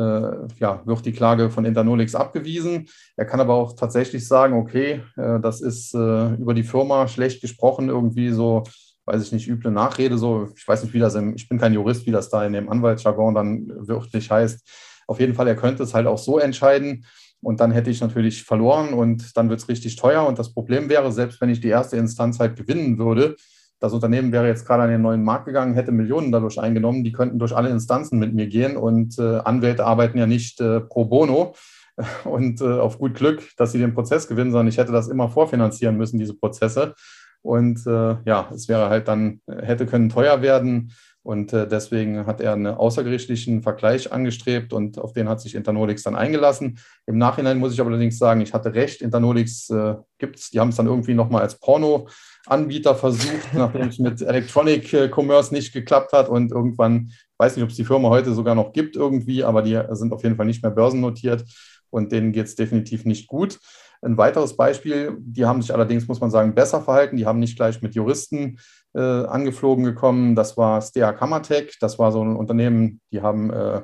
ja, 0.59 0.83
wird 0.85 1.07
die 1.07 1.13
Klage 1.13 1.51
von 1.51 1.65
Internolix 1.65 2.15
abgewiesen. 2.15 2.89
Er 3.17 3.27
kann 3.27 3.41
aber 3.41 3.55
auch 3.55 3.75
tatsächlich 3.77 4.27
sagen, 4.27 4.59
okay, 4.59 5.03
äh, 5.17 5.41
das 5.41 5.61
ist 5.61 5.95
äh, 5.95 6.35
über 6.35 6.55
die 6.55 6.65
Firma 6.65 7.07
schlecht 7.07 7.41
gesprochen, 7.41 7.89
irgendwie 7.89 8.31
so 8.31 8.65
weiß 9.07 9.23
ich 9.23 9.33
nicht, 9.33 9.49
üble 9.49 9.71
Nachrede, 9.71 10.17
so, 10.17 10.49
ich 10.57 10.67
weiß 10.67 10.83
nicht, 10.83 10.95
wie 10.95 10.99
das 10.99 11.15
im, 11.15 11.35
ich 11.35 11.49
bin 11.49 11.59
kein 11.59 11.75
Jurist, 11.75 12.07
wie 12.07 12.11
das 12.11 12.31
da 12.31 12.45
in 12.45 12.55
dem 12.55 12.71
Anwaltsjargon 12.71 13.35
dann 13.35 13.87
wirklich 13.87 14.31
heißt. 14.31 14.67
Auf 15.07 15.21
jeden 15.21 15.35
Fall, 15.35 15.47
er 15.47 15.57
könnte 15.57 15.83
es 15.83 15.93
halt 15.93 16.07
auch 16.07 16.19
so 16.19 16.39
entscheiden 16.39 17.05
und 17.45 17.61
dann 17.61 17.71
hätte 17.71 17.91
ich 17.91 18.01
natürlich 18.01 18.43
verloren 18.45 18.95
und 18.95 19.37
dann 19.37 19.49
wird 19.49 19.61
es 19.61 19.69
richtig 19.69 19.97
teuer. 19.97 20.27
Und 20.27 20.39
das 20.39 20.53
Problem 20.53 20.89
wäre, 20.89 21.13
selbst 21.13 21.41
wenn 21.41 21.51
ich 21.51 21.61
die 21.61 21.69
erste 21.69 21.97
Instanz 21.97 22.41
halt 22.41 22.57
gewinnen 22.57 22.99
würde, 22.99 23.37
das 23.81 23.93
Unternehmen 23.93 24.33
wäre 24.33 24.47
jetzt 24.47 24.67
gerade 24.67 24.85
an 24.85 24.91
den 24.91 25.03
neuen 25.03 25.23
Markt 25.23 25.47
gegangen, 25.47 25.75
hätte 25.75 25.93
Millionen 25.93 26.33
dadurch 26.33 26.59
eingenommen, 26.59 27.05
die 27.05 27.13
könnten 27.13 27.39
durch 27.39 27.55
alle 27.55 27.69
Instanzen 27.69 28.19
mit 28.19 28.33
mir 28.33 28.47
gehen 28.47 28.77
und 28.77 29.19
äh, 29.19 29.39
Anwälte 29.39 29.85
arbeiten 29.85 30.17
ja 30.17 30.27
nicht 30.27 30.61
äh, 30.61 30.81
pro 30.81 31.05
bono 31.05 31.55
und 32.25 32.61
äh, 32.61 32.65
auf 32.65 32.99
gut 32.99 33.15
Glück, 33.15 33.43
dass 33.57 33.73
sie 33.73 33.79
den 33.79 33.95
Prozess 33.95 34.27
gewinnen, 34.27 34.53
sondern 34.53 34.69
ich 34.69 34.79
hätte 34.79 34.93
das 34.93 35.09
immer 35.09 35.29
vorfinanzieren 35.29 35.97
müssen, 35.97 36.19
diese 36.19 36.35
Prozesse. 36.35 36.95
Und 37.43 37.87
äh, 37.87 38.17
ja, 38.25 38.49
es 38.55 38.69
wäre 38.69 38.89
halt 38.89 39.07
dann, 39.07 39.43
hätte 39.47 39.85
können 39.85 40.09
teuer 40.09 40.41
werden. 40.41 40.93
Und 41.25 41.55
äh, 41.55 41.67
deswegen 41.67 42.27
hat 42.27 42.43
er 42.43 42.53
einen 42.53 42.67
außergerichtlichen 42.67 43.63
Vergleich 43.63 44.13
angestrebt 44.13 44.75
und 44.75 44.99
auf 44.99 45.15
den 45.15 45.27
hat 45.27 45.41
sich 45.41 45.55
Internolix 45.55 46.03
dann 46.03 46.17
eingelassen. 46.17 46.79
Im 47.07 47.17
Nachhinein 47.17 47.59
muss 47.59 47.73
ich 47.73 47.81
allerdings 47.81 48.19
sagen, 48.19 48.43
ich 48.43 48.53
hatte 48.53 48.75
recht. 48.75 49.01
Internolix 49.01 49.71
äh, 49.71 49.95
gibt 50.19 50.39
es, 50.39 50.51
die 50.51 50.61
haben 50.61 50.69
es 50.69 50.77
dann 50.77 50.87
irgendwie 50.87 51.15
nochmal 51.15 51.41
als 51.41 51.59
Porno-Anbieter 51.59 52.95
versucht, 52.95 53.49
nachdem 53.55 53.89
es 53.89 53.99
mit 53.99 54.21
Electronic 54.21 54.93
äh, 54.93 55.09
Commerce 55.09 55.55
nicht 55.55 55.73
geklappt 55.73 56.13
hat. 56.13 56.29
Und 56.29 56.53
irgendwann, 56.53 57.07
ich 57.09 57.39
weiß 57.39 57.57
nicht, 57.57 57.65
ob 57.65 57.71
es 57.71 57.77
die 57.77 57.87
Firma 57.87 58.11
heute 58.11 58.35
sogar 58.35 58.55
noch 58.55 58.75
gibt 58.75 58.95
irgendwie, 58.95 59.45
aber 59.45 59.63
die 59.63 59.81
sind 59.93 60.13
auf 60.13 60.23
jeden 60.23 60.37
Fall 60.37 60.47
nicht 60.47 60.63
mehr 60.63 60.73
börsennotiert 60.73 61.43
und 61.89 62.13
denen 62.13 62.33
geht 62.33 62.47
es 62.47 62.55
definitiv 62.55 63.07
nicht 63.07 63.29
gut. 63.29 63.59
Ein 64.05 64.19
weiteres 64.19 64.57
Beispiel, 64.57 65.17
die 65.19 65.47
haben 65.47 65.63
sich 65.63 65.73
allerdings, 65.73 66.07
muss 66.09 66.21
man 66.21 66.31
sagen, 66.31 66.55
besser 66.55 66.83
verhalten. 66.83 67.17
Die 67.17 67.27
haben 67.27 67.39
nicht 67.39 67.57
gleich 67.57 67.81
mit 67.81 67.95
Juristen 67.95 68.59
äh, 68.95 69.01
angeflogen 69.01 69.85
gekommen. 69.85 70.35
Das 70.35 70.57
war 70.57 70.83
Stea 70.83 71.13
Kamatec. 71.13 71.77
Das 71.81 71.99
war 71.99 72.13
so 72.13 72.23
ein 72.23 72.37
Unternehmen, 72.37 73.01
die 73.11 73.23
haben 73.23 73.51
äh, 73.51 73.81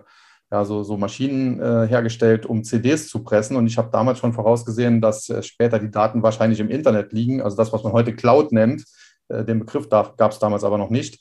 ja, 0.52 0.64
so, 0.64 0.82
so 0.82 0.96
Maschinen 0.96 1.60
äh, 1.60 1.86
hergestellt, 1.86 2.44
um 2.44 2.64
CDs 2.64 3.08
zu 3.08 3.22
pressen. 3.22 3.56
Und 3.56 3.66
ich 3.66 3.78
habe 3.78 3.90
damals 3.90 4.18
schon 4.18 4.32
vorausgesehen, 4.32 5.00
dass 5.00 5.28
äh, 5.30 5.42
später 5.42 5.78
die 5.78 5.90
Daten 5.90 6.22
wahrscheinlich 6.22 6.60
im 6.60 6.68
Internet 6.68 7.12
liegen. 7.12 7.40
Also 7.40 7.56
das, 7.56 7.72
was 7.72 7.82
man 7.82 7.92
heute 7.92 8.14
Cloud 8.14 8.52
nennt. 8.52 8.84
Äh, 9.28 9.44
den 9.44 9.60
Begriff 9.60 9.88
gab 9.88 10.18
es 10.18 10.38
damals 10.38 10.64
aber 10.64 10.76
noch 10.76 10.90
nicht. 10.90 11.18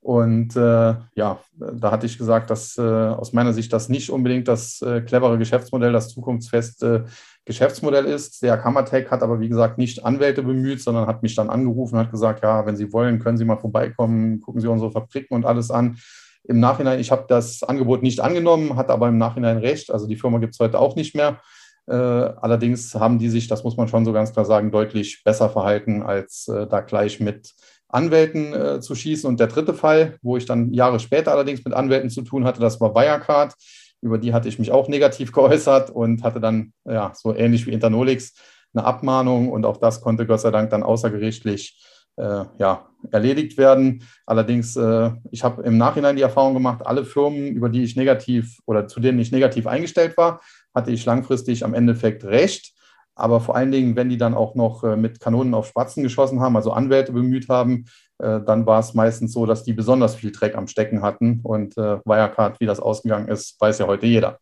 Und 0.00 0.56
äh, 0.56 0.96
ja, 1.14 1.38
da 1.54 1.90
hatte 1.92 2.06
ich 2.06 2.18
gesagt, 2.18 2.50
dass 2.50 2.76
äh, 2.76 2.82
aus 2.82 3.32
meiner 3.32 3.52
Sicht 3.52 3.72
das 3.72 3.88
nicht 3.88 4.10
unbedingt 4.10 4.48
das 4.48 4.82
äh, 4.82 5.00
clevere 5.00 5.38
Geschäftsmodell, 5.38 5.92
das 5.92 6.08
zukunftsfeste 6.08 7.04
Geschäftsmodell 7.44 8.04
ist. 8.04 8.42
Der 8.42 8.56
Kammertech 8.58 9.10
hat 9.10 9.22
aber, 9.22 9.40
wie 9.40 9.48
gesagt, 9.48 9.78
nicht 9.78 10.04
Anwälte 10.04 10.42
bemüht, 10.42 10.80
sondern 10.80 11.06
hat 11.06 11.22
mich 11.22 11.34
dann 11.34 11.50
angerufen 11.50 11.96
und 11.96 12.02
hat 12.02 12.10
gesagt, 12.10 12.42
ja, 12.42 12.64
wenn 12.66 12.76
Sie 12.76 12.92
wollen, 12.92 13.18
können 13.18 13.36
Sie 13.36 13.44
mal 13.44 13.56
vorbeikommen, 13.56 14.40
gucken 14.40 14.60
Sie 14.60 14.68
unsere 14.68 14.92
Fabriken 14.92 15.34
und 15.34 15.44
alles 15.44 15.70
an. 15.70 15.98
Im 16.44 16.60
Nachhinein, 16.60 17.00
ich 17.00 17.10
habe 17.10 17.24
das 17.28 17.62
Angebot 17.62 18.02
nicht 18.02 18.20
angenommen, 18.20 18.76
hatte 18.76 18.92
aber 18.92 19.08
im 19.08 19.18
Nachhinein 19.18 19.58
recht. 19.58 19.92
Also 19.92 20.06
die 20.06 20.16
Firma 20.16 20.38
gibt 20.38 20.54
es 20.54 20.60
heute 20.60 20.78
auch 20.78 20.96
nicht 20.96 21.14
mehr. 21.14 21.40
Äh, 21.86 21.94
allerdings 21.94 22.94
haben 22.94 23.18
die 23.18 23.28
sich, 23.28 23.48
das 23.48 23.64
muss 23.64 23.76
man 23.76 23.88
schon 23.88 24.04
so 24.04 24.12
ganz 24.12 24.32
klar 24.32 24.44
sagen, 24.44 24.70
deutlich 24.70 25.22
besser 25.24 25.50
verhalten, 25.50 26.02
als 26.02 26.48
äh, 26.48 26.66
da 26.66 26.80
gleich 26.80 27.20
mit 27.20 27.52
Anwälten 27.88 28.54
äh, 28.54 28.80
zu 28.80 28.94
schießen. 28.94 29.28
Und 29.28 29.40
der 29.40 29.48
dritte 29.48 29.74
Fall, 29.74 30.16
wo 30.22 30.36
ich 30.36 30.46
dann 30.46 30.72
Jahre 30.72 31.00
später 31.00 31.32
allerdings 31.32 31.64
mit 31.64 31.74
Anwälten 31.74 32.10
zu 32.10 32.22
tun 32.22 32.44
hatte, 32.44 32.60
das 32.60 32.80
war 32.80 32.94
Wirecard. 32.94 33.54
Über 34.02 34.18
die 34.18 34.34
hatte 34.34 34.48
ich 34.48 34.58
mich 34.58 34.72
auch 34.72 34.88
negativ 34.88 35.32
geäußert 35.32 35.90
und 35.90 36.22
hatte 36.22 36.40
dann, 36.40 36.72
ja, 36.84 37.12
so 37.14 37.34
ähnlich 37.34 37.66
wie 37.66 37.72
Internolix, 37.72 38.34
eine 38.74 38.84
Abmahnung. 38.84 39.50
Und 39.50 39.64
auch 39.64 39.78
das 39.78 40.00
konnte 40.00 40.26
Gott 40.26 40.40
sei 40.40 40.50
Dank 40.50 40.70
dann 40.70 40.82
außergerichtlich 40.82 41.80
äh, 42.16 42.44
ja, 42.58 42.88
erledigt 43.10 43.56
werden. 43.56 44.04
Allerdings, 44.26 44.76
äh, 44.76 45.10
ich 45.30 45.44
habe 45.44 45.62
im 45.62 45.78
Nachhinein 45.78 46.16
die 46.16 46.22
Erfahrung 46.22 46.54
gemacht, 46.54 46.84
alle 46.84 47.04
Firmen, 47.04 47.48
über 47.48 47.68
die 47.68 47.82
ich 47.82 47.96
negativ 47.96 48.58
oder 48.66 48.86
zu 48.86 49.00
denen 49.00 49.18
ich 49.18 49.32
negativ 49.32 49.66
eingestellt 49.66 50.16
war, 50.16 50.40
hatte 50.74 50.90
ich 50.90 51.04
langfristig 51.04 51.64
am 51.64 51.74
Endeffekt 51.74 52.24
recht. 52.24 52.74
Aber 53.14 53.40
vor 53.40 53.56
allen 53.56 53.70
Dingen, 53.70 53.94
wenn 53.94 54.08
die 54.08 54.16
dann 54.16 54.34
auch 54.34 54.54
noch 54.54 54.84
äh, 54.84 54.96
mit 54.96 55.20
Kanonen 55.20 55.54
auf 55.54 55.66
Spatzen 55.66 56.02
geschossen 56.02 56.40
haben, 56.40 56.56
also 56.56 56.72
Anwälte 56.72 57.12
bemüht 57.12 57.48
haben, 57.48 57.84
dann 58.22 58.66
war 58.66 58.80
es 58.80 58.94
meistens 58.94 59.32
so, 59.32 59.46
dass 59.46 59.64
die 59.64 59.72
besonders 59.72 60.14
viel 60.14 60.32
Dreck 60.32 60.54
am 60.54 60.68
Stecken 60.68 61.02
hatten. 61.02 61.40
Und 61.42 61.76
äh, 61.76 61.98
Wirecard, 62.04 62.60
wie 62.60 62.66
das 62.66 62.80
ausgegangen 62.80 63.28
ist, 63.28 63.60
weiß 63.60 63.78
ja 63.78 63.86
heute 63.86 64.06
jeder. 64.06 64.38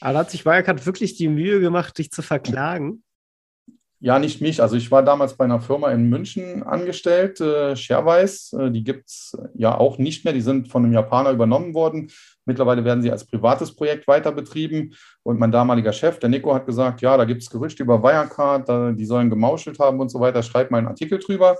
Aber 0.00 0.12
da 0.12 0.18
hat 0.20 0.30
sich 0.30 0.46
Wirecard 0.46 0.86
wirklich 0.86 1.16
die 1.16 1.28
Mühe 1.28 1.60
gemacht, 1.60 1.98
dich 1.98 2.10
zu 2.10 2.22
verklagen? 2.22 3.02
Ja, 3.98 4.18
nicht 4.18 4.42
mich. 4.42 4.60
Also 4.60 4.76
ich 4.76 4.90
war 4.90 5.02
damals 5.02 5.34
bei 5.34 5.46
einer 5.46 5.60
Firma 5.60 5.90
in 5.90 6.10
München 6.10 6.62
angestellt, 6.62 7.40
äh, 7.40 7.74
Sharewise. 7.74 8.66
Äh, 8.66 8.70
die 8.70 8.84
gibt 8.84 9.08
es 9.08 9.36
ja 9.54 9.76
auch 9.76 9.96
nicht 9.96 10.24
mehr. 10.24 10.34
Die 10.34 10.42
sind 10.42 10.68
von 10.68 10.84
einem 10.84 10.92
Japaner 10.92 11.30
übernommen 11.30 11.72
worden. 11.72 12.10
Mittlerweile 12.44 12.84
werden 12.84 13.02
sie 13.02 13.10
als 13.10 13.24
privates 13.24 13.74
Projekt 13.74 14.06
weiter 14.06 14.32
betrieben. 14.32 14.94
Und 15.22 15.40
mein 15.40 15.50
damaliger 15.50 15.92
Chef, 15.92 16.18
der 16.18 16.28
Nico, 16.28 16.54
hat 16.54 16.66
gesagt, 16.66 17.00
ja, 17.00 17.16
da 17.16 17.24
gibt 17.24 17.42
es 17.42 17.50
Gerüchte 17.50 17.82
über 17.82 18.02
Wirecard, 18.02 18.68
da, 18.68 18.92
die 18.92 19.06
sollen 19.06 19.30
gemauschelt 19.30 19.78
haben 19.78 19.98
und 19.98 20.10
so 20.10 20.20
weiter. 20.20 20.42
Schreib 20.42 20.70
mal 20.70 20.78
einen 20.78 20.88
Artikel 20.88 21.18
drüber. 21.18 21.56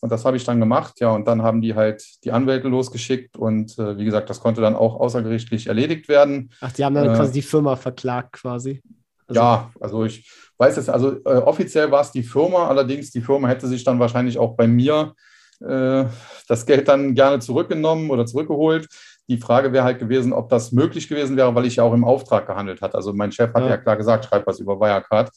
Und 0.00 0.10
das 0.10 0.24
habe 0.24 0.36
ich 0.36 0.44
dann 0.44 0.60
gemacht, 0.60 0.98
ja, 1.00 1.10
und 1.10 1.26
dann 1.26 1.42
haben 1.42 1.60
die 1.60 1.74
halt 1.74 2.02
die 2.24 2.32
Anwälte 2.32 2.68
losgeschickt 2.68 3.36
und 3.36 3.78
äh, 3.78 3.98
wie 3.98 4.04
gesagt, 4.04 4.30
das 4.30 4.40
konnte 4.40 4.62
dann 4.62 4.74
auch 4.74 4.98
außergerichtlich 4.98 5.66
erledigt 5.66 6.08
werden. 6.08 6.50
Ach, 6.60 6.72
die 6.72 6.84
haben 6.84 6.94
dann 6.94 7.10
äh, 7.10 7.14
quasi 7.14 7.32
die 7.32 7.42
Firma 7.42 7.76
verklagt 7.76 8.32
quasi. 8.32 8.82
Also, 9.26 9.40
ja, 9.40 9.70
also 9.78 10.04
ich 10.04 10.30
weiß 10.56 10.78
es, 10.78 10.88
also 10.88 11.22
äh, 11.24 11.36
offiziell 11.36 11.90
war 11.90 12.00
es 12.00 12.12
die 12.12 12.22
Firma, 12.22 12.68
allerdings 12.68 13.10
die 13.10 13.20
Firma 13.20 13.48
hätte 13.48 13.68
sich 13.68 13.84
dann 13.84 14.00
wahrscheinlich 14.00 14.38
auch 14.38 14.56
bei 14.56 14.66
mir 14.66 15.14
äh, 15.60 16.04
das 16.48 16.64
Geld 16.64 16.88
dann 16.88 17.14
gerne 17.14 17.38
zurückgenommen 17.38 18.10
oder 18.10 18.24
zurückgeholt. 18.24 18.88
Die 19.28 19.36
Frage 19.36 19.72
wäre 19.72 19.84
halt 19.84 19.98
gewesen, 19.98 20.32
ob 20.32 20.48
das 20.48 20.72
möglich 20.72 21.08
gewesen 21.08 21.36
wäre, 21.36 21.54
weil 21.54 21.66
ich 21.66 21.76
ja 21.76 21.84
auch 21.84 21.94
im 21.94 22.04
Auftrag 22.04 22.46
gehandelt 22.46 22.80
hat. 22.80 22.94
Also 22.94 23.12
mein 23.12 23.30
Chef 23.30 23.52
hat 23.54 23.62
ja, 23.62 23.70
ja 23.70 23.76
klar 23.76 23.96
gesagt, 23.96 24.24
schreib 24.24 24.46
was 24.46 24.58
über 24.58 24.80
Wirecard. 24.80 25.30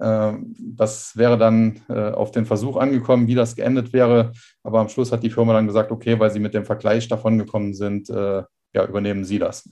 Ähm, 0.00 0.54
das 0.58 1.16
wäre 1.16 1.38
dann 1.38 1.80
äh, 1.88 2.10
auf 2.10 2.30
den 2.30 2.46
Versuch 2.46 2.76
angekommen, 2.76 3.26
wie 3.26 3.34
das 3.34 3.56
geendet 3.56 3.92
wäre. 3.92 4.32
Aber 4.62 4.80
am 4.80 4.88
Schluss 4.88 5.12
hat 5.12 5.22
die 5.22 5.30
Firma 5.30 5.52
dann 5.52 5.66
gesagt, 5.66 5.90
okay, 5.90 6.18
weil 6.18 6.30
sie 6.30 6.40
mit 6.40 6.54
dem 6.54 6.64
Vergleich 6.64 7.08
davon 7.08 7.38
gekommen 7.38 7.74
sind, 7.74 8.10
äh, 8.10 8.42
ja, 8.74 8.84
übernehmen 8.84 9.24
Sie 9.24 9.38
das. 9.38 9.68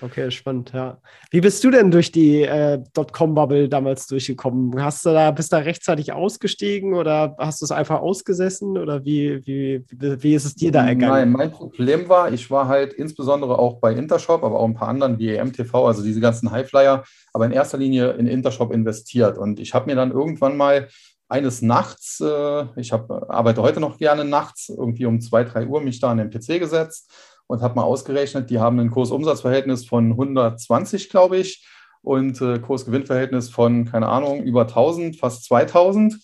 Okay, 0.00 0.30
spannend, 0.30 0.72
ja. 0.72 0.98
Wie 1.30 1.40
bist 1.40 1.64
du 1.64 1.70
denn 1.70 1.90
durch 1.90 2.12
die 2.12 2.42
äh, 2.42 2.80
Dotcom-Bubble 2.92 3.68
damals 3.68 4.06
durchgekommen? 4.06 4.80
Hast 4.80 5.04
du 5.04 5.10
da, 5.10 5.30
bist 5.30 5.52
du 5.52 5.56
da 5.56 5.62
rechtzeitig 5.62 6.12
ausgestiegen 6.12 6.94
oder 6.94 7.34
hast 7.38 7.60
du 7.60 7.64
es 7.64 7.72
einfach 7.72 8.00
ausgesessen 8.00 8.78
oder 8.78 9.04
wie, 9.04 9.44
wie, 9.46 9.84
wie, 9.90 10.34
ist 10.34 10.44
es 10.44 10.54
dir 10.54 10.70
da 10.70 10.86
ergangen? 10.86 11.12
Nein, 11.12 11.32
mein 11.32 11.50
Problem 11.50 12.08
war, 12.08 12.32
ich 12.32 12.50
war 12.50 12.68
halt 12.68 12.92
insbesondere 12.92 13.58
auch 13.58 13.80
bei 13.80 13.94
Intershop, 13.94 14.44
aber 14.44 14.60
auch 14.60 14.66
ein 14.66 14.74
paar 14.74 14.88
anderen 14.88 15.18
wie 15.18 15.34
EMTV, 15.34 15.74
also 15.86 16.04
diese 16.04 16.20
ganzen 16.20 16.50
Highflyer, 16.50 17.04
aber 17.32 17.46
in 17.46 17.52
erster 17.52 17.78
Linie 17.78 18.12
in 18.12 18.26
Intershop 18.26 18.72
investiert. 18.72 19.38
Und 19.38 19.58
ich 19.58 19.74
habe 19.74 19.86
mir 19.86 19.96
dann 19.96 20.12
irgendwann 20.12 20.56
mal 20.56 20.88
eines 21.28 21.62
Nachts, 21.62 22.20
äh, 22.20 22.64
ich 22.76 22.92
hab, 22.92 23.10
arbeite 23.10 23.62
heute 23.62 23.80
noch 23.80 23.98
gerne 23.98 24.24
nachts, 24.24 24.68
irgendwie 24.68 25.06
um 25.06 25.20
zwei, 25.20 25.42
drei 25.42 25.66
Uhr 25.66 25.80
mich 25.80 25.98
da 25.98 26.10
an 26.10 26.18
den 26.18 26.30
PC 26.30 26.60
gesetzt 26.60 27.10
und 27.46 27.62
habe 27.62 27.76
mal 27.76 27.82
ausgerechnet, 27.82 28.50
die 28.50 28.58
haben 28.58 28.78
ein 28.78 28.90
Kursumsatzverhältnis 28.90 29.86
von 29.86 30.12
120, 30.12 31.10
glaube 31.10 31.38
ich, 31.38 31.66
und 32.02 32.40
äh, 32.40 32.58
Kursgewinnverhältnis 32.58 33.50
von, 33.50 33.84
keine 33.84 34.08
Ahnung, 34.08 34.42
über 34.42 34.62
1000, 34.62 35.16
fast 35.16 35.44
2000. 35.44 36.18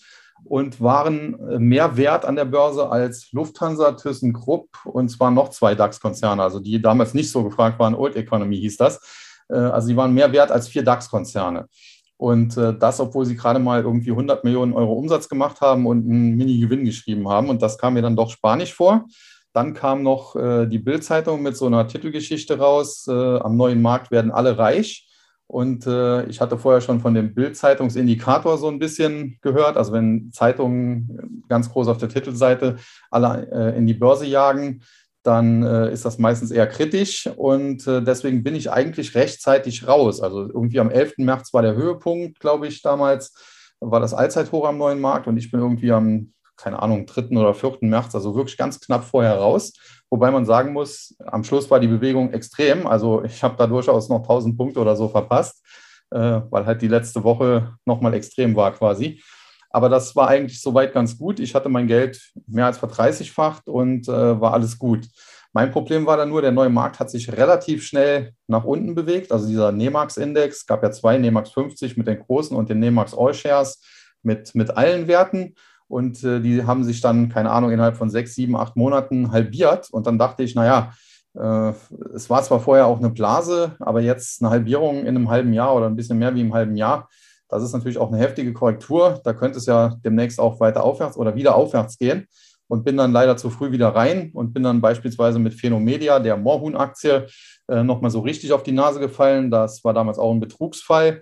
und 0.44 0.80
waren 0.80 1.38
äh, 1.50 1.58
mehr 1.58 1.96
wert 1.96 2.24
an 2.24 2.36
der 2.36 2.44
Börse 2.44 2.90
als 2.90 3.30
Lufthansa, 3.32 3.92
ThyssenKrupp 3.92 4.68
und 4.84 5.08
zwar 5.08 5.30
noch 5.30 5.50
zwei 5.50 5.74
DAX-Konzerne, 5.74 6.42
also 6.42 6.58
die 6.58 6.82
damals 6.82 7.14
nicht 7.14 7.30
so 7.30 7.44
gefragt 7.44 7.78
waren, 7.78 7.94
Old 7.94 8.16
Economy 8.16 8.56
hieß 8.58 8.76
das. 8.76 9.00
Äh, 9.48 9.54
also 9.54 9.86
sie 9.88 9.96
waren 9.96 10.14
mehr 10.14 10.32
wert 10.32 10.50
als 10.50 10.68
vier 10.68 10.82
DAX-Konzerne. 10.82 11.68
Und 12.16 12.56
äh, 12.56 12.72
das, 12.78 13.00
obwohl 13.00 13.26
sie 13.26 13.34
gerade 13.34 13.58
mal 13.58 13.82
irgendwie 13.82 14.10
100 14.10 14.44
Millionen 14.44 14.74
Euro 14.74 14.92
Umsatz 14.92 15.28
gemacht 15.28 15.60
haben 15.60 15.86
und 15.86 16.08
einen 16.08 16.36
Mini-Gewinn 16.36 16.84
geschrieben 16.84 17.28
haben. 17.28 17.48
Und 17.48 17.62
das 17.62 17.78
kam 17.78 17.94
mir 17.94 18.02
dann 18.02 18.14
doch 18.14 18.30
spanisch 18.30 18.72
vor. 18.72 19.06
Dann 19.52 19.74
kam 19.74 20.02
noch 20.02 20.34
die 20.34 20.78
Bild-Zeitung 20.78 21.42
mit 21.42 21.56
so 21.56 21.66
einer 21.66 21.86
Titelgeschichte 21.86 22.58
raus. 22.58 23.06
am 23.06 23.56
neuen 23.56 23.82
Markt 23.82 24.10
werden 24.10 24.30
alle 24.30 24.56
reich. 24.56 25.06
Und 25.52 25.86
äh, 25.86 26.24
ich 26.28 26.40
hatte 26.40 26.56
vorher 26.56 26.80
schon 26.80 27.00
von 27.00 27.12
dem 27.12 27.34
Bild-Zeitungsindikator 27.34 28.56
so 28.56 28.68
ein 28.68 28.78
bisschen 28.78 29.36
gehört. 29.42 29.76
Also 29.76 29.92
wenn 29.92 30.32
Zeitungen 30.32 31.44
ganz 31.46 31.70
groß 31.70 31.88
auf 31.88 31.98
der 31.98 32.08
Titelseite 32.08 32.76
alle 33.10 33.50
äh, 33.52 33.76
in 33.76 33.86
die 33.86 33.92
Börse 33.92 34.24
jagen, 34.24 34.82
dann 35.22 35.62
äh, 35.62 35.92
ist 35.92 36.06
das 36.06 36.18
meistens 36.18 36.52
eher 36.52 36.66
kritisch. 36.66 37.28
Und 37.36 37.86
äh, 37.86 38.02
deswegen 38.02 38.42
bin 38.42 38.54
ich 38.54 38.70
eigentlich 38.70 39.14
rechtzeitig 39.14 39.86
raus. 39.86 40.22
Also 40.22 40.48
irgendwie 40.48 40.80
am 40.80 40.88
11. 40.88 41.18
März 41.18 41.52
war 41.52 41.60
der 41.60 41.74
Höhepunkt, 41.74 42.40
glaube 42.40 42.66
ich, 42.66 42.80
damals, 42.80 43.34
war 43.78 44.00
das 44.00 44.14
Allzeithoch 44.14 44.66
am 44.66 44.78
neuen 44.78 45.02
Markt. 45.02 45.26
Und 45.26 45.36
ich 45.36 45.50
bin 45.50 45.60
irgendwie 45.60 45.92
am, 45.92 46.32
keine 46.56 46.82
Ahnung, 46.82 47.06
3. 47.06 47.36
oder 47.36 47.54
4. 47.54 47.78
März, 47.82 48.14
also 48.14 48.34
wirklich 48.34 48.56
ganz 48.56 48.80
knapp 48.80 49.04
vorher 49.04 49.36
raus. 49.36 49.72
Wobei 50.10 50.30
man 50.30 50.44
sagen 50.44 50.72
muss, 50.72 51.16
am 51.24 51.44
Schluss 51.44 51.70
war 51.70 51.80
die 51.80 51.88
Bewegung 51.88 52.32
extrem. 52.32 52.86
Also 52.86 53.24
ich 53.24 53.42
habe 53.42 53.56
da 53.56 53.66
durchaus 53.66 54.08
noch 54.08 54.20
1000 54.20 54.56
Punkte 54.56 54.80
oder 54.80 54.94
so 54.94 55.08
verpasst, 55.08 55.64
äh, 56.10 56.40
weil 56.50 56.66
halt 56.66 56.82
die 56.82 56.88
letzte 56.88 57.24
Woche 57.24 57.74
nochmal 57.84 58.14
extrem 58.14 58.54
war 58.54 58.72
quasi. 58.72 59.22
Aber 59.70 59.88
das 59.88 60.14
war 60.14 60.28
eigentlich 60.28 60.60
soweit 60.60 60.92
ganz 60.92 61.16
gut. 61.16 61.40
Ich 61.40 61.54
hatte 61.54 61.70
mein 61.70 61.86
Geld 61.86 62.20
mehr 62.46 62.66
als 62.66 62.78
verdreißigfacht 62.78 63.68
und 63.68 64.06
äh, 64.06 64.40
war 64.40 64.52
alles 64.52 64.78
gut. 64.78 65.08
Mein 65.54 65.70
Problem 65.70 66.06
war 66.06 66.16
dann 66.16 66.30
nur, 66.30 66.40
der 66.40 66.52
neue 66.52 66.70
Markt 66.70 66.98
hat 66.98 67.10
sich 67.10 67.30
relativ 67.30 67.84
schnell 67.84 68.32
nach 68.46 68.64
unten 68.64 68.94
bewegt. 68.94 69.32
Also 69.32 69.46
dieser 69.46 69.70
Nemax-Index, 69.72 70.66
gab 70.66 70.82
ja 70.82 70.90
zwei, 70.90 71.18
Nemax 71.18 71.50
50 71.50 71.96
mit 71.96 72.06
den 72.06 72.20
großen 72.20 72.56
und 72.56 72.70
den 72.70 72.80
Nemax 72.80 73.14
All 73.14 73.34
Shares 73.34 73.80
mit, 74.22 74.54
mit 74.54 74.70
allen 74.70 75.08
Werten. 75.08 75.54
Und 75.92 76.24
äh, 76.24 76.40
die 76.40 76.64
haben 76.64 76.84
sich 76.84 77.02
dann, 77.02 77.28
keine 77.28 77.50
Ahnung, 77.50 77.70
innerhalb 77.70 77.98
von 77.98 78.08
sechs, 78.08 78.34
sieben, 78.34 78.56
acht 78.56 78.76
Monaten 78.76 79.30
halbiert. 79.30 79.90
Und 79.90 80.06
dann 80.06 80.18
dachte 80.18 80.42
ich, 80.42 80.54
naja, 80.54 80.94
äh, 81.34 81.72
es 82.14 82.30
war 82.30 82.42
zwar 82.42 82.60
vorher 82.60 82.86
auch 82.86 82.98
eine 82.98 83.10
Blase, 83.10 83.76
aber 83.78 84.00
jetzt 84.00 84.40
eine 84.40 84.50
Halbierung 84.50 85.00
in 85.00 85.08
einem 85.08 85.28
halben 85.28 85.52
Jahr 85.52 85.76
oder 85.76 85.84
ein 85.84 85.94
bisschen 85.96 86.18
mehr 86.18 86.34
wie 86.34 86.40
im 86.40 86.54
halben 86.54 86.76
Jahr, 86.76 87.10
das 87.50 87.62
ist 87.62 87.74
natürlich 87.74 87.98
auch 87.98 88.10
eine 88.10 88.16
heftige 88.22 88.54
Korrektur. 88.54 89.20
Da 89.22 89.34
könnte 89.34 89.58
es 89.58 89.66
ja 89.66 89.94
demnächst 90.02 90.40
auch 90.40 90.60
weiter 90.60 90.82
aufwärts 90.82 91.18
oder 91.18 91.34
wieder 91.34 91.54
aufwärts 91.54 91.98
gehen. 91.98 92.26
Und 92.68 92.84
bin 92.84 92.96
dann 92.96 93.12
leider 93.12 93.36
zu 93.36 93.50
früh 93.50 93.70
wieder 93.70 93.88
rein 93.88 94.30
und 94.32 94.54
bin 94.54 94.62
dann 94.62 94.80
beispielsweise 94.80 95.38
mit 95.38 95.52
Phenomedia, 95.52 96.20
der 96.20 96.38
Morhun-Aktie, 96.38 97.26
äh, 97.68 97.82
nochmal 97.82 98.10
so 98.10 98.20
richtig 98.20 98.54
auf 98.54 98.62
die 98.62 98.72
Nase 98.72 98.98
gefallen. 98.98 99.50
Das 99.50 99.84
war 99.84 99.92
damals 99.92 100.18
auch 100.18 100.32
ein 100.32 100.40
Betrugsfall. 100.40 101.20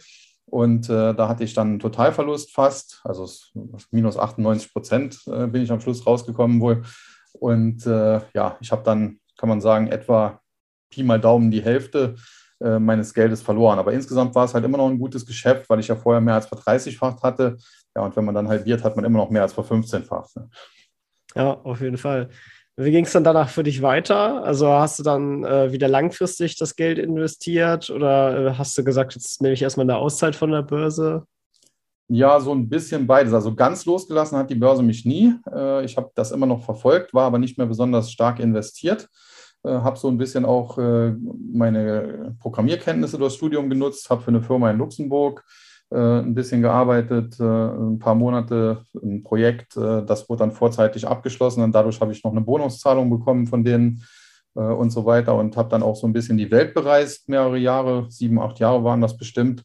Und 0.51 0.91
äh, 0.91 1.15
da 1.15 1.29
hatte 1.29 1.45
ich 1.45 1.55
dann 1.55 1.69
einen 1.69 1.79
Totalverlust 1.79 2.53
fast, 2.53 3.01
also 3.05 3.29
minus 3.93 4.19
98 4.19 4.73
Prozent 4.73 5.21
äh, 5.29 5.47
bin 5.47 5.63
ich 5.63 5.71
am 5.71 5.81
Schluss 5.81 6.05
rausgekommen 6.05 6.61
wohl. 6.61 6.83
Und 7.35 7.87
äh, 7.87 8.21
ja, 8.35 8.57
ich 8.61 8.73
habe 8.73 8.83
dann, 8.83 9.21
kann 9.39 9.49
man 9.49 9.61
sagen, 9.61 9.87
etwa 9.87 10.41
Pi 10.91 11.05
mal 11.05 11.21
Daumen 11.21 11.53
die 11.53 11.63
Hälfte 11.63 12.17
äh, 12.61 12.81
meines 12.81 13.15
Geldes 13.15 13.43
verloren. 13.43 13.79
Aber 13.79 13.93
insgesamt 13.93 14.35
war 14.35 14.45
es 14.45 14.53
halt 14.53 14.65
immer 14.65 14.79
noch 14.79 14.89
ein 14.89 14.99
gutes 14.99 15.25
Geschäft, 15.25 15.71
weil 15.71 15.79
ich 15.79 15.89
ja 15.89 15.95
vorher 15.95 16.21
mehr 16.21 16.35
als 16.35 16.47
ver 16.47 16.59
30-fach 16.59 17.23
hatte. 17.23 17.57
Ja, 17.95 18.03
und 18.03 18.17
wenn 18.17 18.25
man 18.25 18.35
dann 18.35 18.49
halbiert, 18.49 18.83
hat 18.83 18.97
man 18.97 19.05
immer 19.05 19.19
noch 19.19 19.31
mehr 19.31 19.43
als 19.43 19.53
ver 19.53 19.65
15-fach. 19.65 20.27
Ne? 20.35 20.51
Ja, 21.37 21.53
auf 21.53 21.81
jeden 21.81 21.97
Fall. 21.97 22.29
Wie 22.83 22.93
ging 22.93 23.05
es 23.05 23.13
dann 23.13 23.25
danach 23.25 23.51
für 23.51 23.63
dich 23.63 23.83
weiter? 23.83 24.43
Also 24.43 24.69
hast 24.69 24.99
du 24.99 25.03
dann 25.03 25.45
äh, 25.45 25.71
wieder 25.71 25.87
langfristig 25.87 26.57
das 26.57 26.77
Geld 26.77 26.99
investiert 26.99 27.91
oder 27.91 28.47
äh, 28.47 28.55
hast 28.55 28.79
du 28.79 28.83
gesagt, 28.83 29.15
jetzt 29.15 29.43
nehme 29.43 29.53
ich 29.53 29.61
erstmal 29.61 29.85
eine 29.85 29.99
Auszeit 29.99 30.35
von 30.35 30.51
der 30.51 30.63
Börse? 30.63 31.25
Ja, 32.09 32.41
so 32.41 32.55
ein 32.55 32.71
bisschen 32.71 33.07
beides. 33.07 33.35
Also 33.35 33.55
ganz 33.55 33.85
losgelassen 33.85 34.39
hat 34.39 34.49
die 34.49 34.55
Börse 34.55 34.83
mich 34.83 35.05
nie. 35.05 35.35
Äh, 35.55 35.85
ich 35.85 35.99
habe 35.99 36.11
das 36.15 36.31
immer 36.31 36.47
noch 36.47 36.65
verfolgt, 36.65 37.13
war 37.13 37.27
aber 37.27 37.39
nicht 37.39 37.59
mehr 37.59 37.67
besonders 37.67 38.11
stark 38.11 38.41
investiert. 38.41 39.09
Äh, 39.63 39.73
habe 39.73 39.99
so 39.99 40.09
ein 40.09 40.17
bisschen 40.17 40.47
auch 40.47 40.79
äh, 40.79 41.13
meine 41.53 42.35
Programmierkenntnisse 42.41 43.19
durchs 43.19 43.35
Studium 43.35 43.69
genutzt, 43.69 44.09
habe 44.09 44.23
für 44.23 44.29
eine 44.29 44.43
Firma 44.43 44.71
in 44.71 44.79
Luxemburg 44.79 45.45
äh, 45.45 45.70
ein 45.97 46.35
bisschen 46.35 46.63
gearbeitet, 46.63 47.39
äh, 47.41 47.45
ein 47.45 47.99
paar 47.99 48.15
Monate, 48.15 48.85
ein 48.95 49.23
Projekt, 49.23 49.77
äh, 49.77 50.05
das 50.05 50.29
wurde 50.29 50.41
dann 50.41 50.53
vorzeitig 50.53 51.07
abgeschlossen 51.07 51.65
und 51.65 51.73
dadurch 51.73 52.01
habe 52.01 52.13
ich 52.13 52.23
noch 52.23 52.31
eine 52.31 52.43
Bonuszahlung 52.43 53.11
bekommen 53.11 53.47
von 53.47 53.65
denen 53.65 54.05
und 54.53 54.91
so 54.91 55.07
weiter 55.07 55.37
und 55.37 55.57
habe 55.57 55.69
dann 55.69 55.85
auch 55.85 55.95
so 55.95 56.09
ein 56.09 56.13
bisschen 56.13 56.37
die 56.37 56.51
Welt 56.51 56.75
bereist, 56.75 57.29
mehrere 57.29 57.57
Jahre, 57.57 58.07
sieben, 58.11 58.41
acht 58.41 58.59
Jahre 58.59 58.83
waren 58.83 59.01
das 59.01 59.17
bestimmt, 59.17 59.63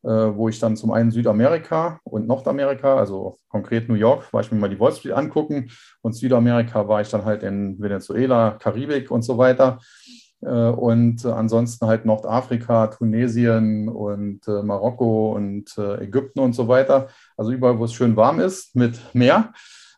wo 0.00 0.48
ich 0.48 0.60
dann 0.60 0.76
zum 0.76 0.92
einen 0.92 1.10
Südamerika 1.10 1.98
und 2.04 2.28
Nordamerika, 2.28 2.96
also 2.96 3.36
konkret 3.48 3.88
New 3.88 3.96
York, 3.96 4.32
war 4.32 4.42
ich 4.42 4.52
mir 4.52 4.58
mal 4.60 4.70
die 4.70 4.78
Wall 4.78 4.92
Street 4.92 5.14
angucken 5.14 5.72
und 6.02 6.12
Südamerika 6.12 6.86
war 6.86 7.00
ich 7.00 7.08
dann 7.08 7.24
halt 7.24 7.42
in 7.42 7.80
Venezuela, 7.80 8.52
Karibik 8.52 9.10
und 9.10 9.22
so 9.22 9.38
weiter. 9.38 9.80
Äh, 10.42 10.68
und 10.70 11.24
ansonsten 11.26 11.86
halt 11.86 12.04
Nordafrika, 12.04 12.88
Tunesien 12.88 13.88
und 13.88 14.46
äh, 14.46 14.62
Marokko 14.62 15.34
und 15.34 15.76
äh, 15.78 16.04
Ägypten 16.04 16.40
und 16.40 16.54
so 16.54 16.68
weiter. 16.68 17.08
Also 17.36 17.52
überall, 17.52 17.78
wo 17.78 17.84
es 17.84 17.92
schön 17.92 18.16
warm 18.16 18.40
ist 18.40 18.74
mit 18.76 19.00
Meer, 19.14 19.52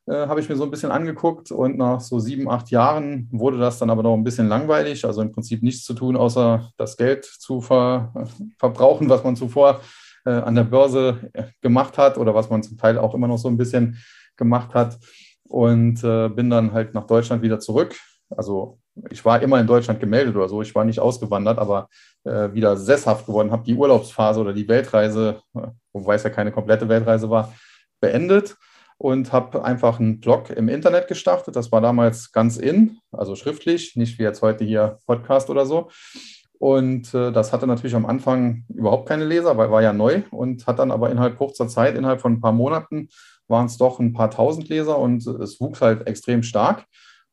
habe 0.09 0.41
ich 0.41 0.49
mir 0.49 0.57
so 0.57 0.65
ein 0.65 0.73
bisschen 0.73 0.91
angeguckt. 0.91 1.53
Und 1.53 1.79
nach 1.79 2.01
so 2.01 2.19
sieben, 2.19 2.51
acht 2.51 2.71
Jahren 2.73 3.29
wurde 3.31 3.59
das 3.59 3.79
dann 3.79 3.91
aber 3.91 4.03
noch 4.03 4.15
ein 4.15 4.25
bisschen 4.25 4.49
langweilig. 4.49 5.05
Also 5.05 5.23
im 5.23 5.31
Prinzip 5.31 5.63
nichts 5.63 5.85
zu 5.85 5.95
tun, 5.95 6.17
außer 6.17 6.69
das 6.77 6.97
Geld 6.97 7.25
zu 7.25 7.61
ver 7.61 8.13
verbrauchen, 8.59 9.09
was 9.09 9.23
man 9.23 9.37
zuvor 9.37 9.83
an 10.25 10.57
der 10.57 10.65
Börse 10.65 11.31
gemacht 11.61 11.97
hat 11.97 12.19
oder 12.19 12.35
was 12.35 12.51
man 12.51 12.65
zum 12.65 12.77
Teil 12.77 12.99
auch 12.99 13.15
immer 13.15 13.29
noch 13.29 13.39
so 13.39 13.47
ein 13.47 13.57
bisschen 13.57 13.99
gemacht 14.37 14.75
hat. 14.75 14.99
Und 15.45 16.01
bin 16.01 16.51
dann 16.51 16.73
halt 16.73 16.93
nach 16.93 17.07
Deutschland 17.07 17.43
wieder 17.43 17.61
zurück. 17.61 17.95
Also 18.31 18.80
ich 19.11 19.25
war 19.25 19.43
immer 19.43 19.61
in 19.61 19.67
Deutschland 19.67 20.01
gemeldet 20.01 20.37
oder 20.37 20.49
so, 20.49 20.63
ich 20.63 20.75
war 20.75 20.85
nicht 20.85 21.01
ausgewandert, 21.01 21.59
aber 21.59 21.89
äh, 22.25 22.53
wieder 22.53 22.77
sesshaft 22.77 23.27
geworden, 23.27 23.51
habe 23.51 23.65
die 23.65 23.75
Urlaubsphase 23.75 24.41
oder 24.41 24.53
die 24.53 24.69
Weltreise, 24.69 25.41
äh, 25.55 25.69
wobei 25.93 26.15
es 26.15 26.23
ja 26.23 26.31
keine 26.31 26.53
komplette 26.53 26.89
Weltreise 26.89 27.31
war, 27.31 27.53
beendet 28.01 28.57
und 28.99 29.33
habe 29.33 29.65
einfach 29.65 29.99
einen 29.99 30.21
Blog 30.21 30.51
im 30.51 30.69
Internet 30.69 31.09
gestartet. 31.09 31.57
Das 31.57 31.73
war 31.73 31.81
damals 31.81 32.33
ganz 32.33 32.59
in, 32.59 32.99
also 33.13 33.35
schriftlich, 33.35 33.97
nicht 33.97 34.19
wie 34.19 34.25
jetzt 34.25 34.43
heute 34.43 34.65
hier 34.65 34.99
Podcast 35.07 35.49
oder 35.49 35.65
so. 35.65 35.89
Und 36.59 37.15
äh, 37.15 37.33
das 37.33 37.55
hatte 37.55 37.67
natürlich 37.67 37.95
am 37.95 38.05
Anfang 38.05 38.65
überhaupt 38.69 39.09
keine 39.09 39.25
Leser, 39.25 39.57
weil 39.57 39.71
war 39.71 39.81
ja 39.81 39.95
neu 39.95 40.23
und 40.31 40.67
hat 40.67 40.79
dann 40.79 40.91
aber 40.91 41.11
innerhalb 41.11 41.39
kurzer 41.39 41.69
Zeit, 41.69 41.97
innerhalb 41.97 42.21
von 42.21 42.35
ein 42.35 42.41
paar 42.43 42.53
Monaten, 42.53 43.09
waren 43.49 43.65
es 43.65 43.79
doch 43.79 43.99
ein 43.99 44.13
paar 44.13 44.31
tausend 44.31 44.69
Leser 44.69 44.99
und 44.99 45.27
es 45.27 45.59
wuchs 45.61 45.81
halt 45.81 46.07
extrem 46.07 46.43
stark. 46.43 46.85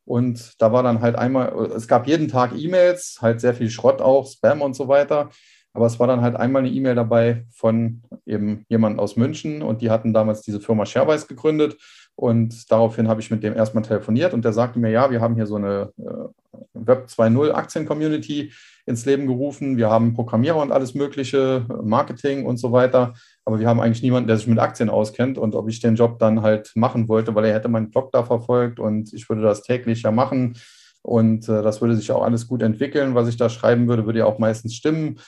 Und 0.08 0.54
da 0.58 0.72
war 0.72 0.82
dann 0.82 1.02
halt 1.02 1.16
einmal, 1.16 1.52
es 1.76 1.86
gab 1.86 2.06
jeden 2.06 2.28
Tag 2.28 2.52
E-Mails, 2.56 3.18
halt 3.20 3.42
sehr 3.42 3.52
viel 3.52 3.68
Schrott 3.68 4.00
auch, 4.00 4.26
Spam 4.26 4.62
und 4.62 4.74
so 4.74 4.88
weiter. 4.88 5.28
Aber 5.74 5.84
es 5.84 6.00
war 6.00 6.06
dann 6.06 6.22
halt 6.22 6.34
einmal 6.34 6.62
eine 6.62 6.70
E-Mail 6.70 6.94
dabei 6.94 7.44
von 7.50 8.00
eben 8.24 8.64
jemand 8.70 8.98
aus 8.98 9.16
München 9.16 9.60
und 9.60 9.82
die 9.82 9.90
hatten 9.90 10.14
damals 10.14 10.40
diese 10.40 10.60
Firma 10.60 10.86
Sharewise 10.86 11.26
gegründet. 11.26 11.76
Und 12.14 12.72
daraufhin 12.72 13.06
habe 13.06 13.20
ich 13.20 13.30
mit 13.30 13.42
dem 13.42 13.54
erstmal 13.54 13.84
telefoniert 13.84 14.32
und 14.32 14.46
der 14.46 14.54
sagte 14.54 14.78
mir, 14.78 14.90
ja, 14.90 15.10
wir 15.10 15.20
haben 15.20 15.34
hier 15.34 15.46
so 15.46 15.56
eine 15.56 15.92
äh, 15.98 16.56
Web 16.72 17.08
2.0 17.08 17.50
Aktien-Community 17.50 18.50
ins 18.88 19.04
Leben 19.04 19.26
gerufen. 19.26 19.76
Wir 19.76 19.90
haben 19.90 20.14
Programmierer 20.14 20.60
und 20.60 20.72
alles 20.72 20.94
Mögliche, 20.94 21.66
Marketing 21.82 22.46
und 22.46 22.56
so 22.56 22.72
weiter. 22.72 23.14
Aber 23.44 23.60
wir 23.60 23.68
haben 23.68 23.80
eigentlich 23.80 24.02
niemanden, 24.02 24.28
der 24.28 24.38
sich 24.38 24.46
mit 24.46 24.58
Aktien 24.58 24.88
auskennt 24.88 25.38
und 25.38 25.54
ob 25.54 25.68
ich 25.68 25.80
den 25.80 25.94
Job 25.94 26.18
dann 26.18 26.42
halt 26.42 26.72
machen 26.74 27.08
wollte, 27.08 27.34
weil 27.34 27.44
er 27.44 27.54
hätte 27.54 27.68
meinen 27.68 27.90
Blog 27.90 28.10
da 28.12 28.24
verfolgt 28.24 28.80
und 28.80 29.12
ich 29.12 29.28
würde 29.28 29.42
das 29.42 29.62
täglich 29.62 30.02
ja 30.02 30.10
machen. 30.10 30.54
Und 31.02 31.48
äh, 31.48 31.62
das 31.62 31.80
würde 31.80 31.96
sich 31.96 32.10
auch 32.10 32.22
alles 32.22 32.48
gut 32.48 32.62
entwickeln. 32.62 33.14
Was 33.14 33.28
ich 33.28 33.36
da 33.36 33.48
schreiben 33.48 33.88
würde, 33.88 34.06
würde 34.06 34.20
ja 34.20 34.26
auch 34.26 34.38
meistens 34.38 34.74
stimmen. 34.74 35.18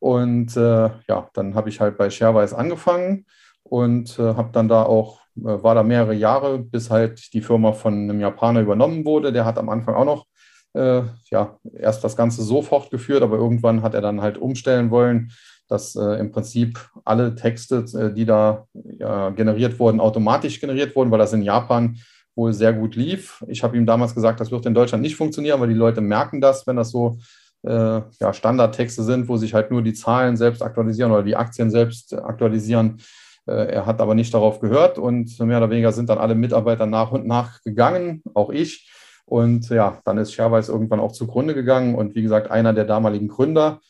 Und 0.00 0.56
äh, 0.56 0.90
ja, 1.08 1.28
dann 1.34 1.54
habe 1.54 1.68
ich 1.68 1.80
halt 1.80 1.96
bei 1.96 2.10
Sharewise 2.10 2.56
angefangen 2.56 3.26
und 3.62 4.18
äh, 4.18 4.34
habe 4.34 4.50
dann 4.52 4.68
da 4.68 4.82
auch, 4.82 5.20
äh, 5.36 5.62
war 5.62 5.74
da 5.74 5.82
mehrere 5.82 6.14
Jahre, 6.14 6.58
bis 6.58 6.90
halt 6.90 7.32
die 7.32 7.40
Firma 7.40 7.72
von 7.72 7.94
einem 7.94 8.20
Japaner 8.20 8.60
übernommen 8.60 9.04
wurde. 9.04 9.32
Der 9.32 9.44
hat 9.44 9.58
am 9.58 9.68
Anfang 9.68 9.94
auch 9.94 10.04
noch 10.04 10.26
äh, 10.74 11.02
ja, 11.30 11.58
erst 11.78 12.04
das 12.04 12.16
Ganze 12.16 12.42
so 12.42 12.62
fortgeführt, 12.62 13.22
aber 13.22 13.36
irgendwann 13.36 13.82
hat 13.82 13.94
er 13.94 14.00
dann 14.00 14.20
halt 14.20 14.38
umstellen 14.38 14.90
wollen 14.90 15.32
dass 15.68 15.96
äh, 15.96 16.20
im 16.20 16.30
Prinzip 16.30 16.78
alle 17.04 17.34
Texte, 17.34 17.84
äh, 17.94 18.12
die 18.12 18.24
da 18.26 18.66
ja, 18.98 19.30
generiert 19.30 19.78
wurden, 19.78 20.00
automatisch 20.00 20.60
generiert 20.60 20.94
wurden, 20.94 21.10
weil 21.10 21.18
das 21.18 21.32
in 21.32 21.42
Japan 21.42 21.96
wohl 22.34 22.52
sehr 22.52 22.72
gut 22.72 22.96
lief. 22.96 23.44
Ich 23.48 23.62
habe 23.62 23.76
ihm 23.76 23.86
damals 23.86 24.14
gesagt, 24.14 24.40
das 24.40 24.50
wird 24.50 24.66
in 24.66 24.74
Deutschland 24.74 25.02
nicht 25.02 25.16
funktionieren, 25.16 25.60
weil 25.60 25.68
die 25.68 25.74
Leute 25.74 26.00
merken 26.00 26.40
das, 26.40 26.66
wenn 26.66 26.76
das 26.76 26.90
so 26.90 27.18
äh, 27.62 28.00
ja, 28.20 28.32
Standardtexte 28.32 29.02
sind, 29.02 29.28
wo 29.28 29.36
sich 29.36 29.54
halt 29.54 29.70
nur 29.70 29.82
die 29.82 29.94
Zahlen 29.94 30.36
selbst 30.36 30.62
aktualisieren 30.62 31.12
oder 31.12 31.22
die 31.22 31.36
Aktien 31.36 31.70
selbst 31.70 32.12
aktualisieren. 32.12 33.00
Äh, 33.46 33.72
er 33.72 33.86
hat 33.86 34.00
aber 34.00 34.14
nicht 34.14 34.34
darauf 34.34 34.60
gehört 34.60 34.98
und 34.98 35.38
mehr 35.40 35.58
oder 35.58 35.70
weniger 35.70 35.92
sind 35.92 36.10
dann 36.10 36.18
alle 36.18 36.34
Mitarbeiter 36.34 36.86
nach 36.86 37.12
und 37.12 37.26
nach 37.26 37.62
gegangen, 37.62 38.22
auch 38.34 38.50
ich. 38.50 38.90
Und 39.26 39.68
ja, 39.70 40.00
dann 40.04 40.18
ist 40.18 40.34
Sharewise 40.34 40.70
irgendwann 40.70 41.00
auch 41.00 41.12
zugrunde 41.12 41.54
gegangen. 41.54 41.94
Und 41.94 42.14
wie 42.14 42.22
gesagt, 42.22 42.50
einer 42.50 42.72
der 42.72 42.84
damaligen 42.84 43.28
Gründer 43.28 43.80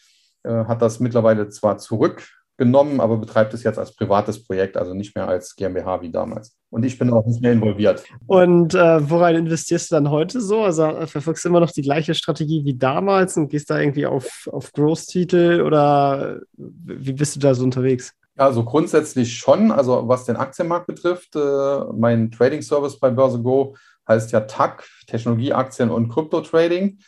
äh, 0.44 0.64
hat 0.64 0.82
das 0.82 1.00
mittlerweile 1.00 1.48
zwar 1.48 1.78
zurückgenommen, 1.78 3.00
aber 3.00 3.16
betreibt 3.16 3.52
es 3.54 3.64
jetzt 3.64 3.78
als 3.78 3.96
privates 3.96 4.44
Projekt, 4.44 4.76
also 4.76 4.94
nicht 4.94 5.16
mehr 5.16 5.26
als 5.26 5.56
GmbH 5.56 6.02
wie 6.02 6.10
damals. 6.10 6.56
Und 6.70 6.84
ich 6.84 6.98
bin 6.98 7.12
auch 7.12 7.26
nicht 7.26 7.40
mehr 7.40 7.52
involviert. 7.52 8.04
Und 8.26 8.74
äh, 8.74 9.10
worein 9.10 9.36
investierst 9.36 9.90
du 9.90 9.96
dann 9.96 10.10
heute 10.10 10.40
so? 10.40 10.62
Also 10.62 10.84
äh, 10.84 11.06
verfolgst 11.06 11.44
du 11.44 11.48
immer 11.48 11.60
noch 11.60 11.72
die 11.72 11.82
gleiche 11.82 12.14
Strategie 12.14 12.64
wie 12.64 12.76
damals 12.76 13.36
und 13.36 13.48
gehst 13.48 13.70
da 13.70 13.78
irgendwie 13.78 14.06
auf, 14.06 14.48
auf 14.52 14.72
Growth-Titel 14.72 15.62
oder 15.64 16.40
wie 16.56 17.12
bist 17.12 17.36
du 17.36 17.40
da 17.40 17.54
so 17.54 17.64
unterwegs? 17.64 18.12
Ja, 18.36 18.46
also 18.46 18.64
grundsätzlich 18.64 19.36
schon. 19.36 19.70
Also 19.70 20.08
was 20.08 20.24
den 20.24 20.36
Aktienmarkt 20.36 20.86
betrifft, 20.86 21.36
äh, 21.36 21.78
mein 21.96 22.30
Trading-Service 22.30 22.98
bei 22.98 23.10
Börse 23.10 23.40
Go 23.40 23.76
heißt 24.08 24.32
ja 24.32 24.40
TAC, 24.40 24.84
Technologieaktien 25.06 25.90
und 25.90 26.08
Krypto-Trading. 26.08 26.98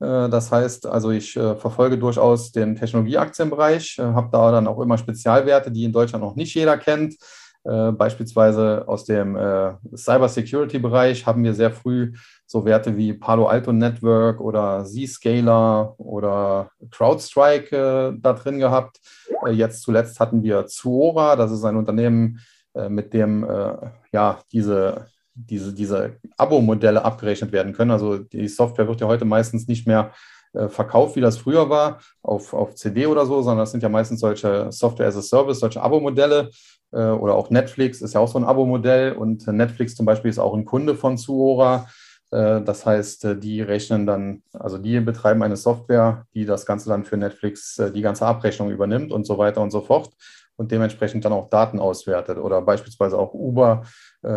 Äh, 0.00 0.28
das 0.28 0.50
heißt, 0.52 0.86
also 0.86 1.10
ich 1.10 1.36
äh, 1.36 1.56
verfolge 1.56 1.98
durchaus 1.98 2.52
den 2.52 2.76
Technologieaktienbereich, 2.76 3.98
habe 3.98 4.28
da 4.32 4.50
dann 4.50 4.66
auch 4.66 4.80
immer 4.80 4.98
Spezialwerte, 4.98 5.70
die 5.70 5.84
in 5.84 5.92
Deutschland 5.92 6.24
noch 6.24 6.36
nicht 6.36 6.54
jeder 6.54 6.76
kennt. 6.76 7.16
Beispielsweise 7.66 8.84
aus 8.86 9.06
dem 9.06 9.38
Cyber-Security-Bereich 9.96 11.24
haben 11.24 11.42
wir 11.44 11.54
sehr 11.54 11.70
früh 11.70 12.12
so 12.44 12.66
Werte 12.66 12.98
wie 12.98 13.14
Palo 13.14 13.46
Alto 13.46 13.72
Network 13.72 14.38
oder 14.42 14.84
Zscaler 14.84 15.94
oder 15.98 16.68
CrowdStrike 16.90 18.18
da 18.20 18.32
drin 18.34 18.58
gehabt. 18.58 19.00
Jetzt 19.50 19.80
zuletzt 19.80 20.20
hatten 20.20 20.42
wir 20.42 20.66
Zuora, 20.66 21.36
das 21.36 21.52
ist 21.52 21.64
ein 21.64 21.76
Unternehmen, 21.76 22.38
mit 22.90 23.14
dem 23.14 23.48
ja 24.12 24.40
diese 24.52 25.06
diese, 25.34 25.72
diese 25.72 26.16
Abo-Modelle 26.36 27.04
abgerechnet 27.04 27.52
werden 27.52 27.72
können. 27.72 27.90
Also 27.90 28.18
die 28.18 28.48
Software 28.48 28.88
wird 28.88 29.00
ja 29.00 29.06
heute 29.06 29.24
meistens 29.24 29.66
nicht 29.66 29.86
mehr 29.86 30.12
äh, 30.54 30.68
verkauft, 30.68 31.16
wie 31.16 31.20
das 31.20 31.36
früher 31.36 31.68
war, 31.68 31.98
auf, 32.22 32.54
auf 32.54 32.76
CD 32.76 33.06
oder 33.06 33.26
so, 33.26 33.42
sondern 33.42 33.58
das 33.58 33.72
sind 33.72 33.82
ja 33.82 33.88
meistens 33.88 34.20
solche 34.20 34.70
Software 34.70 35.08
as 35.08 35.16
a 35.16 35.22
Service, 35.22 35.58
solche 35.58 35.82
Abo-Modelle 35.82 36.50
äh, 36.92 37.06
oder 37.06 37.34
auch 37.34 37.50
Netflix 37.50 38.00
ist 38.00 38.14
ja 38.14 38.20
auch 38.20 38.28
so 38.28 38.38
ein 38.38 38.44
Abo-Modell 38.44 39.12
und 39.12 39.46
Netflix 39.48 39.96
zum 39.96 40.06
Beispiel 40.06 40.30
ist 40.30 40.38
auch 40.38 40.54
ein 40.54 40.64
Kunde 40.64 40.94
von 40.94 41.18
Zuora. 41.18 41.88
Äh, 42.30 42.62
das 42.62 42.86
heißt, 42.86 43.42
die 43.42 43.62
rechnen 43.62 44.06
dann, 44.06 44.42
also 44.52 44.78
die 44.78 45.00
betreiben 45.00 45.42
eine 45.42 45.56
Software, 45.56 46.24
die 46.34 46.44
das 46.46 46.66
Ganze 46.66 46.88
dann 46.88 47.04
für 47.04 47.16
Netflix 47.16 47.82
die 47.92 48.02
ganze 48.02 48.24
Abrechnung 48.24 48.70
übernimmt 48.70 49.10
und 49.10 49.26
so 49.26 49.38
weiter 49.38 49.60
und 49.60 49.72
so 49.72 49.80
fort 49.80 50.10
und 50.56 50.70
dementsprechend 50.70 51.24
dann 51.24 51.32
auch 51.32 51.48
Daten 51.50 51.80
auswertet. 51.80 52.38
Oder 52.38 52.62
beispielsweise 52.62 53.18
auch 53.18 53.34
Uber 53.34 53.82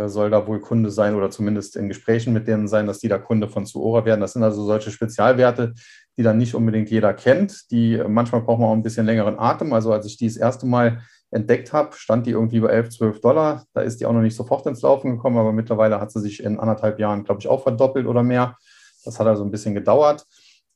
soll 0.06 0.30
da 0.30 0.46
wohl 0.48 0.60
Kunde 0.60 0.92
sein 0.92 1.16
oder 1.16 1.30
zumindest 1.30 1.76
in 1.76 1.88
Gesprächen 1.88 2.34
mit 2.34 2.48
denen 2.48 2.68
sein, 2.68 2.88
dass 2.88 3.00
die 3.00 3.08
da 3.08 3.18
Kunde 3.18 3.48
von 3.48 3.66
Zuora 3.66 4.04
werden. 4.06 4.22
Das 4.22 4.34
sind 4.34 4.44
also 4.44 4.66
solche 4.66 4.92
Spezialwerte, 4.92 5.74
die 6.18 6.24
dann 6.24 6.38
nicht 6.38 6.56
unbedingt 6.56 6.90
jeder 6.90 7.14
kennt. 7.14 7.72
Die 7.72 8.02
manchmal 8.08 8.42
braucht 8.42 8.60
man 8.60 8.70
auch 8.70 8.74
ein 8.74 8.84
bisschen 8.84 9.06
längeren 9.06 9.40
Atem. 9.40 9.72
Also 9.72 9.94
als 9.94 10.06
ich 10.06 10.18
die 10.18 10.28
das 10.28 10.38
erste 10.38 10.66
Mal 10.66 11.02
entdeckt 11.32 11.74
habe, 11.74 11.96
stand 11.96 12.26
die 12.26 12.32
irgendwie 12.32 12.60
bei 12.60 12.70
11, 12.70 12.90
12 12.90 13.22
Dollar. 13.22 13.66
Da 13.74 13.82
ist 13.82 14.00
die 14.00 14.06
auch 14.06 14.14
noch 14.14 14.22
nicht 14.22 14.36
sofort 14.36 14.66
ins 14.66 14.82
Laufen 14.82 15.12
gekommen, 15.12 15.38
aber 15.38 15.52
mittlerweile 15.52 16.00
hat 16.00 16.12
sie 16.12 16.22
sich 16.22 16.44
in 16.44 16.60
anderthalb 16.60 17.00
Jahren, 17.00 17.24
glaube 17.24 17.42
ich, 17.42 17.48
auch 17.48 17.64
verdoppelt 17.64 18.08
oder 18.08 18.24
mehr. 18.24 18.58
Das 19.04 19.20
hat 19.20 19.28
also 19.28 19.44
ein 19.44 19.52
bisschen 19.52 19.74
gedauert. 19.74 20.26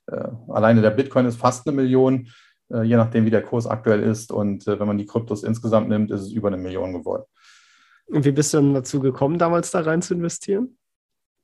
äh, 0.08 0.28
alleine 0.50 0.82
der 0.82 0.92
Bitcoin 0.92 1.26
ist 1.26 1.40
fast 1.40 1.68
eine 1.68 1.76
Million, 1.76 2.28
je 2.70 2.98
nachdem, 2.98 3.26
wie 3.26 3.30
der 3.30 3.44
Kurs 3.44 3.66
aktuell 3.66 4.04
ist. 4.04 4.30
Und 4.30 4.68
wenn 4.68 4.86
man 4.86 4.98
die 4.98 5.06
Kryptos 5.06 5.44
insgesamt 5.44 5.88
nimmt, 5.88 6.12
ist 6.12 6.20
es 6.20 6.32
über 6.34 6.50
eine 6.50 6.58
Million 6.58 6.92
geworden. 6.92 7.24
Und 8.08 8.26
wie 8.26 8.32
bist 8.32 8.54
du 8.54 8.58
dann 8.58 8.74
dazu 8.74 9.00
gekommen, 9.00 9.38
damals 9.38 9.72
da 9.72 9.80
rein 9.80 10.02
zu 10.02 10.14
investieren? 10.14 10.78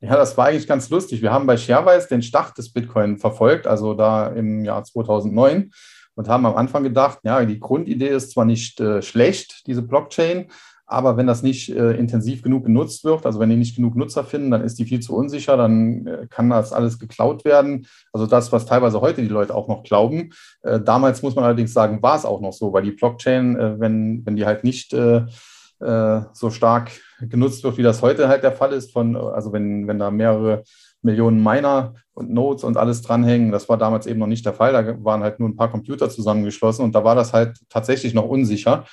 Ja, 0.02 0.18
das 0.18 0.38
war 0.38 0.48
eigentlich 0.48 0.68
ganz 0.68 0.90
lustig. 0.90 1.22
Wir 1.22 1.32
haben 1.32 1.48
bei 1.48 1.56
Sharewise 1.56 2.10
den 2.10 2.22
Start 2.22 2.58
des 2.58 2.74
Bitcoin 2.74 3.18
verfolgt, 3.18 3.68
also 3.68 3.94
da 3.94 4.28
im 4.28 4.66
Jahr 4.66 4.84
2009 4.84 5.72
und 6.16 6.28
haben 6.28 6.46
am 6.46 6.56
Anfang 6.56 6.84
gedacht, 6.84 7.20
ja, 7.24 7.44
die 7.46 7.60
Grundidee 7.60 8.10
ist 8.10 8.32
zwar 8.32 8.44
nicht 8.44 8.82
äh, 8.82 9.02
schlecht, 9.02 9.66
diese 9.66 9.82
Blockchain, 9.82 10.52
aber 10.86 11.18
wenn 11.18 11.28
das 11.28 11.44
nicht 11.44 11.70
äh, 11.70 11.94
intensiv 11.94 12.42
genug 12.42 12.66
genutzt 12.66 13.04
wird, 13.04 13.26
also 13.26 13.40
wenn 13.40 13.50
die 13.50 13.56
nicht 13.56 13.76
genug 13.76 13.96
Nutzer 13.96 14.24
finden, 14.24 14.52
dann 14.52 14.64
ist 14.64 14.78
die 14.80 14.86
viel 14.86 15.00
zu 15.00 15.16
unsicher, 15.16 15.58
dann 15.58 16.06
äh, 16.08 16.28
kann 16.30 16.50
das 16.50 16.74
alles 16.74 17.00
geklaut 17.00 17.46
werden. 17.46 17.88
Also 18.12 18.28
das, 18.28 18.52
was 18.52 18.66
teilweise 18.66 19.02
heute 19.02 19.22
die 19.22 19.28
Leute 19.28 19.56
auch 19.56 19.68
noch 19.68 19.84
glauben. 19.84 20.32
Äh, 20.62 20.82
damals 20.82 21.22
muss 21.22 21.36
man 21.36 21.46
allerdings 21.46 21.74
sagen, 21.74 22.02
war 22.02 22.18
es 22.18 22.26
auch 22.26 22.42
noch 22.42 22.54
so, 22.54 22.74
weil 22.74 22.84
die 22.84 22.92
Blockchain, 22.92 23.58
äh, 23.58 23.80
wenn, 23.80 24.26
wenn 24.26 24.36
die 24.36 24.46
halt 24.46 24.64
nicht 24.64 24.94
äh, 24.94 25.26
äh, 25.80 26.22
so 26.34 26.50
stark 26.50 26.92
genutzt 27.22 27.64
wird, 27.64 27.78
wie 27.78 27.84
das 27.84 28.02
heute 28.02 28.28
halt 28.28 28.44
der 28.44 28.52
Fall 28.52 28.74
ist, 28.74 28.92
von, 28.92 29.16
also 29.16 29.54
wenn, 29.54 29.88
wenn 29.88 30.00
da 30.00 30.12
mehrere 30.12 30.64
Millionen 31.02 31.44
Miner 31.44 31.96
und 32.14 32.32
Nodes 32.32 32.64
und 32.64 32.78
alles 32.78 33.02
dranhängen. 33.02 33.52
Das 33.52 33.68
war 33.68 33.78
damals 33.78 34.08
eben 34.08 34.20
noch 34.20 34.28
nicht 34.28 34.46
der 34.46 34.54
Fall. 34.54 34.72
Da 34.74 35.04
waren 35.04 35.24
halt 35.24 35.40
nur 35.40 35.50
ein 35.50 35.56
paar 35.56 35.70
Computer 35.70 36.10
zusammengeschlossen 36.10 36.84
und 36.86 36.96
da 36.96 37.04
war 37.04 37.16
das 37.16 37.34
halt 37.34 37.60
tatsächlich 37.70 38.14
noch 38.14 38.28
unsicher. 38.28 38.86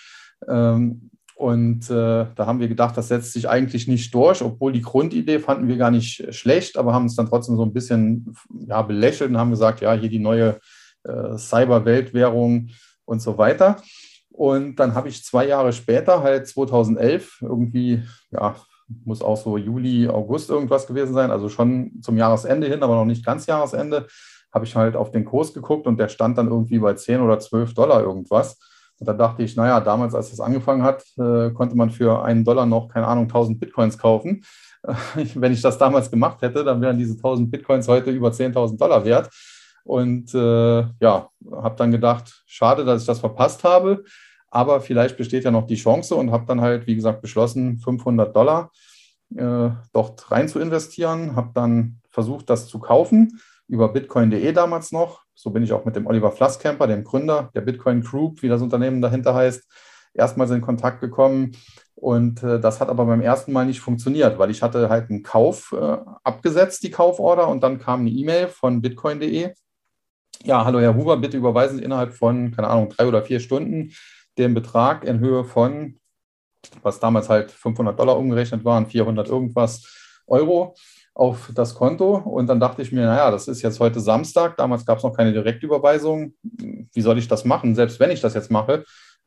Ähm, 0.48 1.09
und 1.40 1.88
äh, 1.88 2.26
da 2.35 2.44
haben 2.44 2.61
wir 2.61 2.68
gedacht, 2.68 2.98
das 2.98 3.09
setzt 3.09 3.33
sich 3.33 3.48
eigentlich 3.48 3.88
nicht 3.88 4.12
durch, 4.12 4.42
obwohl 4.42 4.72
die 4.72 4.83
Grundidee 4.83 5.38
fanden 5.38 5.68
wir 5.68 5.79
gar 5.79 5.90
nicht 5.90 6.35
schlecht, 6.35 6.76
aber 6.76 6.92
haben 6.92 7.07
es 7.07 7.16
dann 7.16 7.31
trotzdem 7.31 7.57
so 7.57 7.62
ein 7.62 7.72
bisschen 7.72 8.37
ja, 8.68 8.83
belächelt 8.83 9.31
und 9.31 9.38
haben 9.38 9.48
gesagt, 9.48 9.81
ja, 9.81 9.94
hier 9.94 10.11
die 10.11 10.18
neue 10.18 10.59
äh, 11.05 11.38
Cyber-Weltwährung 11.38 12.68
und 13.07 13.22
so 13.22 13.38
weiter. 13.38 13.79
Und 14.29 14.76
dann 14.76 14.94
habe 14.94 15.09
ich 15.09 15.24
zwei 15.24 15.46
Jahre 15.46 15.72
später, 15.72 16.22
halt 16.22 16.46
2011, 16.46 17.38
irgendwie, 17.40 18.03
ja, 18.31 18.57
muss 19.07 19.22
auch 19.22 19.38
so 19.38 19.57
Juli, 19.57 20.11
August 20.11 20.50
irgendwas 20.50 20.87
gewesen 20.87 21.14
sein, 21.14 21.31
also 21.31 21.48
schon 21.48 22.03
zum 22.03 22.18
Jahresende 22.18 22.66
hin, 22.66 22.83
aber 22.83 22.96
noch 22.96 23.07
nicht 23.07 23.24
ganz 23.24 23.46
Jahresende, 23.46 24.09
habe 24.53 24.66
ich 24.66 24.76
halt 24.76 24.94
auf 24.94 25.11
den 25.11 25.24
Kurs 25.24 25.55
geguckt 25.55 25.87
und 25.87 25.98
der 25.98 26.09
stand 26.09 26.37
dann 26.37 26.48
irgendwie 26.48 26.81
bei 26.81 26.92
10 26.92 27.22
oder 27.22 27.38
12 27.38 27.72
Dollar 27.72 28.03
irgendwas. 28.03 28.59
Und 29.00 29.08
da 29.08 29.14
dachte 29.14 29.42
ich, 29.42 29.56
naja, 29.56 29.80
damals, 29.80 30.14
als 30.14 30.30
es 30.30 30.40
angefangen 30.40 30.82
hat, 30.82 31.02
äh, 31.18 31.50
konnte 31.50 31.74
man 31.74 31.90
für 31.90 32.22
einen 32.22 32.44
Dollar 32.44 32.66
noch, 32.66 32.88
keine 32.88 33.06
Ahnung, 33.06 33.24
1000 33.24 33.58
Bitcoins 33.58 33.96
kaufen. 33.96 34.44
Wenn 35.34 35.52
ich 35.52 35.62
das 35.62 35.78
damals 35.78 36.10
gemacht 36.10 36.42
hätte, 36.42 36.62
dann 36.64 36.82
wären 36.82 36.98
diese 36.98 37.14
1000 37.14 37.50
Bitcoins 37.50 37.88
heute 37.88 38.10
über 38.10 38.28
10.000 38.28 38.78
Dollar 38.78 39.04
wert. 39.04 39.30
Und 39.84 40.34
äh, 40.34 40.80
ja, 41.00 41.28
habe 41.50 41.76
dann 41.76 41.90
gedacht, 41.90 42.42
schade, 42.46 42.84
dass 42.84 43.00
ich 43.00 43.06
das 43.06 43.20
verpasst 43.20 43.64
habe. 43.64 44.04
Aber 44.50 44.82
vielleicht 44.82 45.16
besteht 45.16 45.44
ja 45.44 45.50
noch 45.50 45.66
die 45.66 45.76
Chance 45.76 46.14
und 46.14 46.30
habe 46.30 46.44
dann 46.46 46.60
halt, 46.60 46.86
wie 46.86 46.96
gesagt, 46.96 47.22
beschlossen, 47.22 47.78
500 47.78 48.36
Dollar 48.36 48.70
äh, 49.34 49.70
dort 49.94 50.30
rein 50.30 50.48
zu 50.48 50.58
investieren. 50.58 51.36
Habe 51.36 51.52
dann 51.54 52.00
versucht, 52.10 52.50
das 52.50 52.68
zu 52.68 52.80
kaufen 52.80 53.40
über 53.66 53.88
bitcoin.de 53.88 54.52
damals 54.52 54.92
noch. 54.92 55.22
So 55.40 55.48
bin 55.48 55.62
ich 55.62 55.72
auch 55.72 55.87
mit 55.87 55.96
dem 55.96 56.07
Oliver 56.07 56.33
Flasscamper, 56.33 56.87
dem 56.87 57.03
Gründer 57.03 57.50
der 57.55 57.62
Bitcoin 57.62 58.03
Group, 58.03 58.42
wie 58.42 58.48
das 58.48 58.61
Unternehmen 58.61 59.00
dahinter 59.00 59.35
heißt, 59.35 59.64
erstmals 60.12 60.50
in 60.50 60.61
Kontakt 60.61 61.00
gekommen. 61.00 61.53
Und 61.94 62.42
äh, 62.42 62.61
das 62.61 62.79
hat 62.79 62.90
aber 62.90 63.07
beim 63.07 63.22
ersten 63.22 63.50
Mal 63.50 63.64
nicht 63.64 63.81
funktioniert, 63.81 64.38
weil 64.38 64.50
ich 64.50 64.61
hatte 64.61 64.90
halt 64.90 65.09
einen 65.09 65.22
Kauf 65.22 65.72
äh, 65.72 65.96
abgesetzt, 66.24 66.83
die 66.83 66.90
Kauforder, 66.90 67.48
und 67.48 67.62
dann 67.62 67.79
kam 67.79 68.00
eine 68.00 68.11
E-Mail 68.11 68.48
von 68.48 68.83
bitcoin.de. 68.83 69.55
Ja, 70.44 70.66
hallo 70.66 70.79
Herr 70.79 70.94
Huber, 70.94 71.16
bitte 71.16 71.38
überweisen 71.38 71.79
Sie 71.79 71.85
innerhalb 71.85 72.12
von, 72.12 72.50
keine 72.50 72.68
Ahnung, 72.68 72.90
drei 72.90 73.07
oder 73.07 73.22
vier 73.22 73.40
Stunden 73.40 73.92
den 74.37 74.53
Betrag 74.53 75.05
in 75.05 75.20
Höhe 75.20 75.44
von, 75.44 75.98
was 76.83 77.00
damals 77.00 77.31
halt 77.31 77.50
500 77.50 77.98
Dollar 77.98 78.18
umgerechnet 78.18 78.62
waren, 78.66 78.85
400 78.85 79.26
irgendwas 79.26 80.22
Euro 80.26 80.74
auf 81.20 81.52
das 81.54 81.74
Konto. 81.74 82.16
Und 82.16 82.46
dann 82.46 82.61
dachte 82.61 82.80
ich 82.80 82.92
mir, 82.92 83.04
naja, 83.04 83.30
das 83.30 83.46
ist 83.46 83.61
jetzt 83.61 83.78
heute 83.78 84.00
Samstag, 84.00 84.56
damals 84.56 84.87
gab 84.87 84.98
es 84.98 85.04
noch 85.04 85.14
keine 85.14 85.33
Direktüberweisung. 85.33 86.33
Wie 86.42 87.00
soll 87.02 87.18
ich 87.18 87.28
das 87.28 87.44
machen, 87.44 87.74
selbst 87.74 88.00
wenn 88.00 88.11
ich 88.11 88.22
das 88.22 88.33
jetzt 88.33 88.50
mache? 88.50 88.85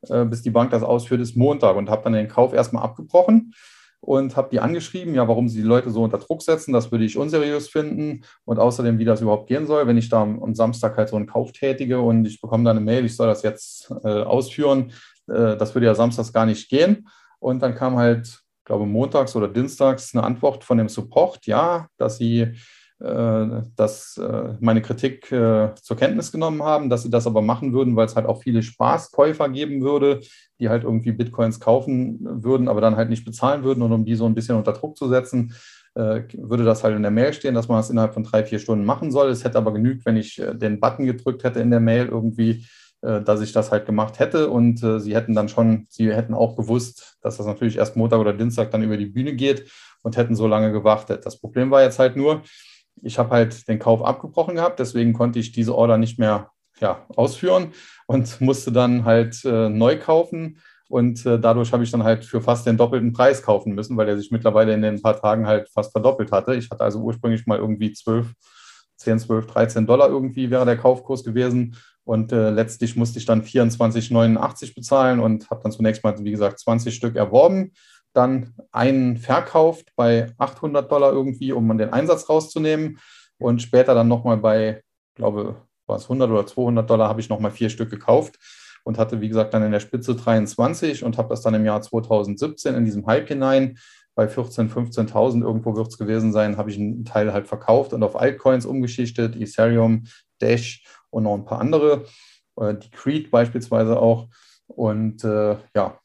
Äh, 0.08 0.24
bis 0.24 0.42
die 0.42 0.50
Bank 0.50 0.72
das 0.72 0.82
ausführt, 0.82 1.20
ist 1.20 1.36
Montag 1.36 1.76
und 1.76 1.88
habe 1.88 2.02
dann 2.02 2.12
den 2.12 2.26
Kauf 2.26 2.52
erstmal 2.52 2.82
abgebrochen 2.82 3.54
und 4.00 4.36
habe 4.36 4.48
die 4.50 4.58
angeschrieben, 4.58 5.14
ja, 5.14 5.28
warum 5.28 5.48
sie 5.48 5.62
die 5.62 5.66
Leute 5.66 5.90
so 5.90 6.02
unter 6.02 6.18
Druck 6.18 6.42
setzen, 6.42 6.72
das 6.72 6.90
würde 6.90 7.04
ich 7.04 7.16
unseriös 7.16 7.68
finden 7.68 8.24
und 8.44 8.58
außerdem, 8.58 8.98
wie 8.98 9.04
das 9.04 9.20
überhaupt 9.20 9.46
gehen 9.46 9.66
soll, 9.66 9.86
wenn 9.86 9.96
ich 9.96 10.08
da 10.08 10.22
am 10.22 10.54
Samstag 10.54 10.96
halt 10.96 11.08
so 11.08 11.16
einen 11.16 11.26
Kauf 11.26 11.52
tätige 11.52 12.00
und 12.00 12.26
ich 12.26 12.40
bekomme 12.40 12.64
dann 12.64 12.76
eine 12.76 12.84
Mail, 12.84 13.04
ich 13.04 13.14
soll 13.14 13.28
das 13.28 13.44
jetzt 13.44 13.90
äh, 14.02 14.08
ausführen, 14.08 14.90
äh, 15.28 15.56
das 15.56 15.74
würde 15.74 15.86
ja 15.86 15.94
samstags 15.94 16.32
gar 16.32 16.44
nicht 16.44 16.68
gehen. 16.68 17.08
Und 17.38 17.62
dann 17.62 17.74
kam 17.74 17.96
halt, 17.96 18.43
glaube 18.64 18.86
montags 18.86 19.36
oder 19.36 19.48
dienstags 19.48 20.14
eine 20.14 20.24
Antwort 20.24 20.64
von 20.64 20.78
dem 20.78 20.88
Support, 20.88 21.46
ja, 21.46 21.88
dass 21.96 22.18
sie 22.18 22.54
äh, 23.04 23.62
dass 23.76 24.16
äh, 24.18 24.54
meine 24.60 24.80
Kritik 24.80 25.30
äh, 25.32 25.74
zur 25.74 25.96
Kenntnis 25.96 26.30
genommen 26.30 26.62
haben, 26.62 26.88
dass 26.88 27.02
sie 27.02 27.10
das 27.10 27.26
aber 27.26 27.42
machen 27.42 27.72
würden, 27.72 27.96
weil 27.96 28.06
es 28.06 28.14
halt 28.14 28.24
auch 28.24 28.40
viele 28.40 28.62
Spaßkäufer 28.62 29.48
geben 29.48 29.82
würde, 29.82 30.20
die 30.60 30.68
halt 30.68 30.84
irgendwie 30.84 31.10
Bitcoins 31.10 31.58
kaufen 31.58 32.18
würden, 32.22 32.68
aber 32.68 32.80
dann 32.80 32.96
halt 32.96 33.10
nicht 33.10 33.24
bezahlen 33.24 33.64
würden. 33.64 33.82
Und 33.82 33.92
um 33.92 34.04
die 34.04 34.14
so 34.14 34.26
ein 34.26 34.34
bisschen 34.34 34.56
unter 34.56 34.72
Druck 34.72 34.96
zu 34.96 35.08
setzen, 35.08 35.54
würde 35.96 36.64
das 36.64 36.82
halt 36.82 36.96
in 36.96 37.02
der 37.02 37.12
Mail 37.12 37.32
stehen, 37.32 37.54
dass 37.54 37.68
man 37.68 37.78
das 37.78 37.88
innerhalb 37.88 38.14
von 38.14 38.24
drei, 38.24 38.42
vier 38.42 38.58
Stunden 38.58 38.84
machen 38.84 39.12
soll. 39.12 39.28
Es 39.30 39.44
hätte 39.44 39.58
aber 39.58 39.72
genügt, 39.72 40.04
wenn 40.04 40.16
ich 40.16 40.42
den 40.54 40.80
Button 40.80 41.06
gedrückt 41.06 41.44
hätte 41.44 41.60
in 41.60 41.70
der 41.70 41.78
Mail 41.78 42.06
irgendwie, 42.06 42.66
dass 43.04 43.40
ich 43.42 43.52
das 43.52 43.70
halt 43.70 43.84
gemacht 43.84 44.18
hätte. 44.18 44.48
Und 44.48 44.78
sie 44.78 45.14
hätten 45.14 45.34
dann 45.34 45.48
schon, 45.48 45.86
sie 45.90 46.12
hätten 46.12 46.32
auch 46.32 46.56
gewusst, 46.56 47.18
dass 47.20 47.36
das 47.36 47.46
natürlich 47.46 47.76
erst 47.76 47.96
Montag 47.96 48.18
oder 48.18 48.32
Dienstag 48.32 48.70
dann 48.70 48.82
über 48.82 48.96
die 48.96 49.06
Bühne 49.06 49.34
geht 49.34 49.70
und 50.02 50.16
hätten 50.16 50.36
so 50.36 50.46
lange 50.46 50.72
gewartet. 50.72 51.26
Das 51.26 51.40
Problem 51.40 51.70
war 51.70 51.82
jetzt 51.82 51.98
halt 51.98 52.16
nur, 52.16 52.42
ich 53.02 53.18
habe 53.18 53.30
halt 53.30 53.68
den 53.68 53.78
Kauf 53.78 54.04
abgebrochen 54.04 54.54
gehabt, 54.54 54.78
deswegen 54.78 55.12
konnte 55.12 55.38
ich 55.38 55.52
diese 55.52 55.74
Order 55.74 55.98
nicht 55.98 56.18
mehr 56.18 56.50
ja, 56.80 57.06
ausführen 57.16 57.72
und 58.06 58.40
musste 58.40 58.72
dann 58.72 59.04
halt 59.04 59.44
äh, 59.44 59.68
neu 59.68 59.98
kaufen. 59.98 60.60
Und 60.88 61.24
äh, 61.24 61.40
dadurch 61.40 61.72
habe 61.72 61.82
ich 61.82 61.90
dann 61.90 62.04
halt 62.04 62.24
für 62.24 62.40
fast 62.40 62.66
den 62.66 62.76
doppelten 62.76 63.12
Preis 63.12 63.42
kaufen 63.42 63.74
müssen, 63.74 63.96
weil 63.96 64.08
er 64.08 64.18
sich 64.18 64.30
mittlerweile 64.30 64.74
in 64.74 64.82
den 64.82 65.00
paar 65.00 65.20
Tagen 65.20 65.46
halt 65.46 65.68
fast 65.70 65.92
verdoppelt 65.92 66.30
hatte. 66.30 66.54
Ich 66.54 66.70
hatte 66.70 66.84
also 66.84 67.00
ursprünglich 67.00 67.46
mal 67.46 67.58
irgendwie 67.58 67.92
12, 67.92 68.32
10, 68.96 69.18
12, 69.18 69.46
13 69.46 69.86
Dollar 69.86 70.08
irgendwie 70.08 70.50
wäre 70.50 70.64
der 70.66 70.76
Kaufkurs 70.76 71.24
gewesen. 71.24 71.76
Und 72.04 72.32
äh, 72.32 72.50
letztlich 72.50 72.96
musste 72.96 73.18
ich 73.18 73.24
dann 73.24 73.42
24,89 73.42 74.74
bezahlen 74.74 75.20
und 75.20 75.48
habe 75.50 75.62
dann 75.62 75.72
zunächst 75.72 76.04
mal, 76.04 76.14
wie 76.18 76.30
gesagt, 76.30 76.58
20 76.58 76.94
Stück 76.94 77.16
erworben 77.16 77.72
dann 78.14 78.54
einen 78.72 79.16
verkauft 79.16 79.92
bei 79.96 80.32
800 80.38 80.90
Dollar 80.90 81.12
irgendwie, 81.12 81.52
um 81.52 81.76
den 81.76 81.92
Einsatz 81.92 82.28
rauszunehmen. 82.28 82.98
Und 83.38 83.60
später 83.60 83.94
dann 83.94 84.08
nochmal 84.08 84.38
bei, 84.38 84.82
glaube 85.16 85.56
war 85.86 85.96
es 85.96 86.04
100 86.04 86.30
oder 86.30 86.46
200 86.46 86.88
Dollar, 86.88 87.08
habe 87.08 87.20
ich 87.20 87.28
nochmal 87.28 87.50
vier 87.50 87.68
Stück 87.68 87.90
gekauft 87.90 88.38
und 88.84 88.96
hatte, 88.96 89.20
wie 89.20 89.28
gesagt, 89.28 89.52
dann 89.52 89.64
in 89.64 89.72
der 89.72 89.80
Spitze 89.80 90.14
23 90.14 91.04
und 91.04 91.18
habe 91.18 91.28
das 91.28 91.42
dann 91.42 91.54
im 91.54 91.64
Jahr 91.64 91.82
2017 91.82 92.74
in 92.74 92.84
diesem 92.84 93.06
Hype 93.06 93.28
hinein 93.28 93.76
bei 94.14 94.26
14.000, 94.26 94.70
15.000 94.72 95.42
irgendwo 95.42 95.76
wird 95.76 95.88
es 95.88 95.98
gewesen 95.98 96.32
sein, 96.32 96.56
habe 96.56 96.70
ich 96.70 96.78
einen 96.78 97.04
Teil 97.04 97.32
halt 97.32 97.48
verkauft 97.48 97.92
und 97.92 98.02
auf 98.02 98.16
Altcoins 98.16 98.64
umgeschichtet, 98.64 99.36
Ethereum, 99.36 100.04
Dash 100.40 100.84
und 101.14 101.22
noch 101.22 101.34
ein 101.34 101.44
paar 101.44 101.60
andere, 101.60 102.04
äh, 102.56 102.74
die 102.74 102.90
Creed 102.90 103.30
beispielsweise 103.30 103.98
auch. 103.98 104.28
Und 104.66 105.22
äh, 105.24 105.56
ja, 105.74 105.98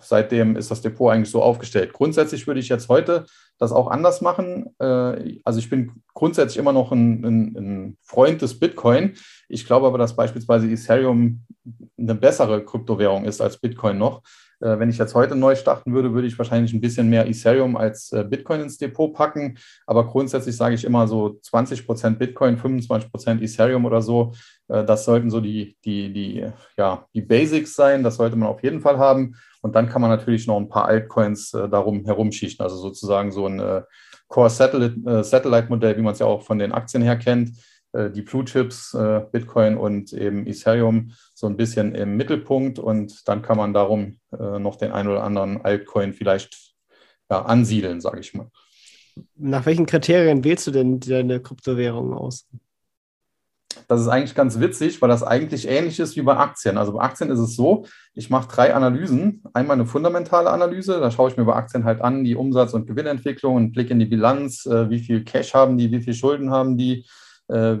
seitdem 0.00 0.56
ist 0.56 0.70
das 0.70 0.80
Depot 0.80 1.12
eigentlich 1.12 1.30
so 1.30 1.42
aufgestellt. 1.42 1.92
Grundsätzlich 1.92 2.46
würde 2.46 2.60
ich 2.60 2.68
jetzt 2.68 2.88
heute 2.88 3.26
das 3.58 3.72
auch 3.72 3.88
anders 3.90 4.20
machen. 4.20 4.74
Äh, 4.78 5.40
also 5.44 5.58
ich 5.58 5.68
bin 5.68 6.02
grundsätzlich 6.14 6.58
immer 6.58 6.72
noch 6.72 6.92
ein, 6.92 7.24
ein, 7.24 7.56
ein, 7.56 7.98
Freund 8.02 8.40
des 8.40 8.58
Bitcoin. 8.58 9.14
Ich 9.48 9.66
glaube 9.66 9.86
aber, 9.86 9.98
dass 9.98 10.16
beispielsweise 10.16 10.68
Ethereum 10.70 11.42
eine 11.98 12.14
bessere 12.14 12.64
Kryptowährung 12.64 13.24
ist 13.24 13.40
als 13.40 13.58
Bitcoin 13.58 13.98
noch. 13.98 14.22
Äh, 14.60 14.78
wenn 14.78 14.90
ich 14.90 14.98
jetzt 14.98 15.14
heute 15.14 15.34
neu 15.34 15.56
starten 15.56 15.92
würde, 15.92 16.12
würde 16.14 16.28
ich 16.28 16.38
wahrscheinlich 16.38 16.72
ein 16.72 16.80
bisschen 16.80 17.08
mehr 17.08 17.26
Ethereum 17.26 17.76
als 17.76 18.12
äh, 18.12 18.24
Bitcoin 18.24 18.62
ins 18.62 18.78
Depot 18.78 19.12
packen. 19.12 19.58
Aber 19.86 20.06
grundsätzlich 20.06 20.56
sage 20.56 20.74
ich 20.74 20.84
immer 20.84 21.06
so 21.06 21.38
20 21.42 21.86
Prozent 21.86 22.18
Bitcoin, 22.18 22.58
25 22.58 23.10
Prozent 23.10 23.42
Ethereum 23.42 23.84
oder 23.84 24.02
so. 24.02 24.32
Das 24.70 25.06
sollten 25.06 25.30
so 25.30 25.40
die, 25.40 25.78
die, 25.82 26.12
die, 26.12 26.46
ja, 26.76 27.06
die 27.14 27.22
Basics 27.22 27.74
sein. 27.74 28.02
Das 28.02 28.16
sollte 28.16 28.36
man 28.36 28.50
auf 28.50 28.62
jeden 28.62 28.82
Fall 28.82 28.98
haben. 28.98 29.34
Und 29.60 29.74
dann 29.74 29.88
kann 29.88 30.00
man 30.00 30.10
natürlich 30.10 30.46
noch 30.46 30.56
ein 30.56 30.68
paar 30.68 30.86
Altcoins 30.86 31.52
äh, 31.54 31.68
darum 31.68 32.04
herumschichten, 32.04 32.62
also 32.62 32.76
sozusagen 32.76 33.32
so 33.32 33.46
ein 33.46 33.60
äh, 33.60 33.82
Core 34.28 34.50
Satellite, 34.50 35.00
äh, 35.06 35.96
wie 35.96 36.02
man 36.02 36.12
es 36.12 36.18
ja 36.18 36.26
auch 36.26 36.42
von 36.42 36.58
den 36.58 36.72
Aktien 36.72 37.02
her 37.02 37.16
kennt. 37.16 37.50
Äh, 37.98 38.10
die 38.10 38.22
Blue 38.22 38.44
Chips, 38.44 38.94
äh, 38.94 39.22
Bitcoin 39.32 39.76
und 39.76 40.12
eben 40.12 40.46
Ethereum 40.46 41.12
so 41.34 41.46
ein 41.46 41.56
bisschen 41.56 41.94
im 41.94 42.16
Mittelpunkt. 42.16 42.78
Und 42.78 43.26
dann 43.28 43.42
kann 43.42 43.56
man 43.56 43.72
darum 43.72 44.18
äh, 44.38 44.58
noch 44.58 44.76
den 44.76 44.92
einen 44.92 45.08
oder 45.08 45.24
anderen 45.24 45.64
Altcoin 45.64 46.12
vielleicht 46.12 46.74
ja, 47.30 47.42
ansiedeln, 47.42 48.00
sage 48.00 48.20
ich 48.20 48.34
mal. 48.34 48.50
Nach 49.34 49.66
welchen 49.66 49.86
Kriterien 49.86 50.44
wählst 50.44 50.66
du 50.66 50.70
denn 50.70 51.00
deine 51.00 51.40
Kryptowährung 51.40 52.14
aus? 52.14 52.46
Das 53.88 54.00
ist 54.00 54.08
eigentlich 54.08 54.34
ganz 54.34 54.60
witzig, 54.60 55.00
weil 55.02 55.08
das 55.08 55.22
eigentlich 55.22 55.68
ähnlich 55.68 55.98
ist 55.98 56.16
wie 56.16 56.22
bei 56.22 56.36
Aktien. 56.36 56.78
Also 56.78 56.92
bei 56.92 57.02
Aktien 57.02 57.30
ist 57.30 57.38
es 57.38 57.56
so, 57.56 57.86
ich 58.14 58.30
mache 58.30 58.48
drei 58.48 58.74
Analysen. 58.74 59.42
Einmal 59.54 59.74
eine 59.74 59.86
fundamentale 59.86 60.50
Analyse, 60.50 61.00
da 61.00 61.10
schaue 61.10 61.30
ich 61.30 61.36
mir 61.36 61.44
bei 61.44 61.54
Aktien 61.54 61.84
halt 61.84 62.00
an, 62.00 62.24
die 62.24 62.36
Umsatz- 62.36 62.74
und 62.74 62.86
Gewinnentwicklung, 62.86 63.56
einen 63.56 63.72
Blick 63.72 63.90
in 63.90 63.98
die 63.98 64.06
Bilanz, 64.06 64.66
wie 64.66 64.98
viel 64.98 65.24
Cash 65.24 65.54
haben 65.54 65.78
die, 65.78 65.90
wie 65.90 66.00
viel 66.00 66.14
Schulden 66.14 66.50
haben 66.50 66.76
die, 66.76 67.04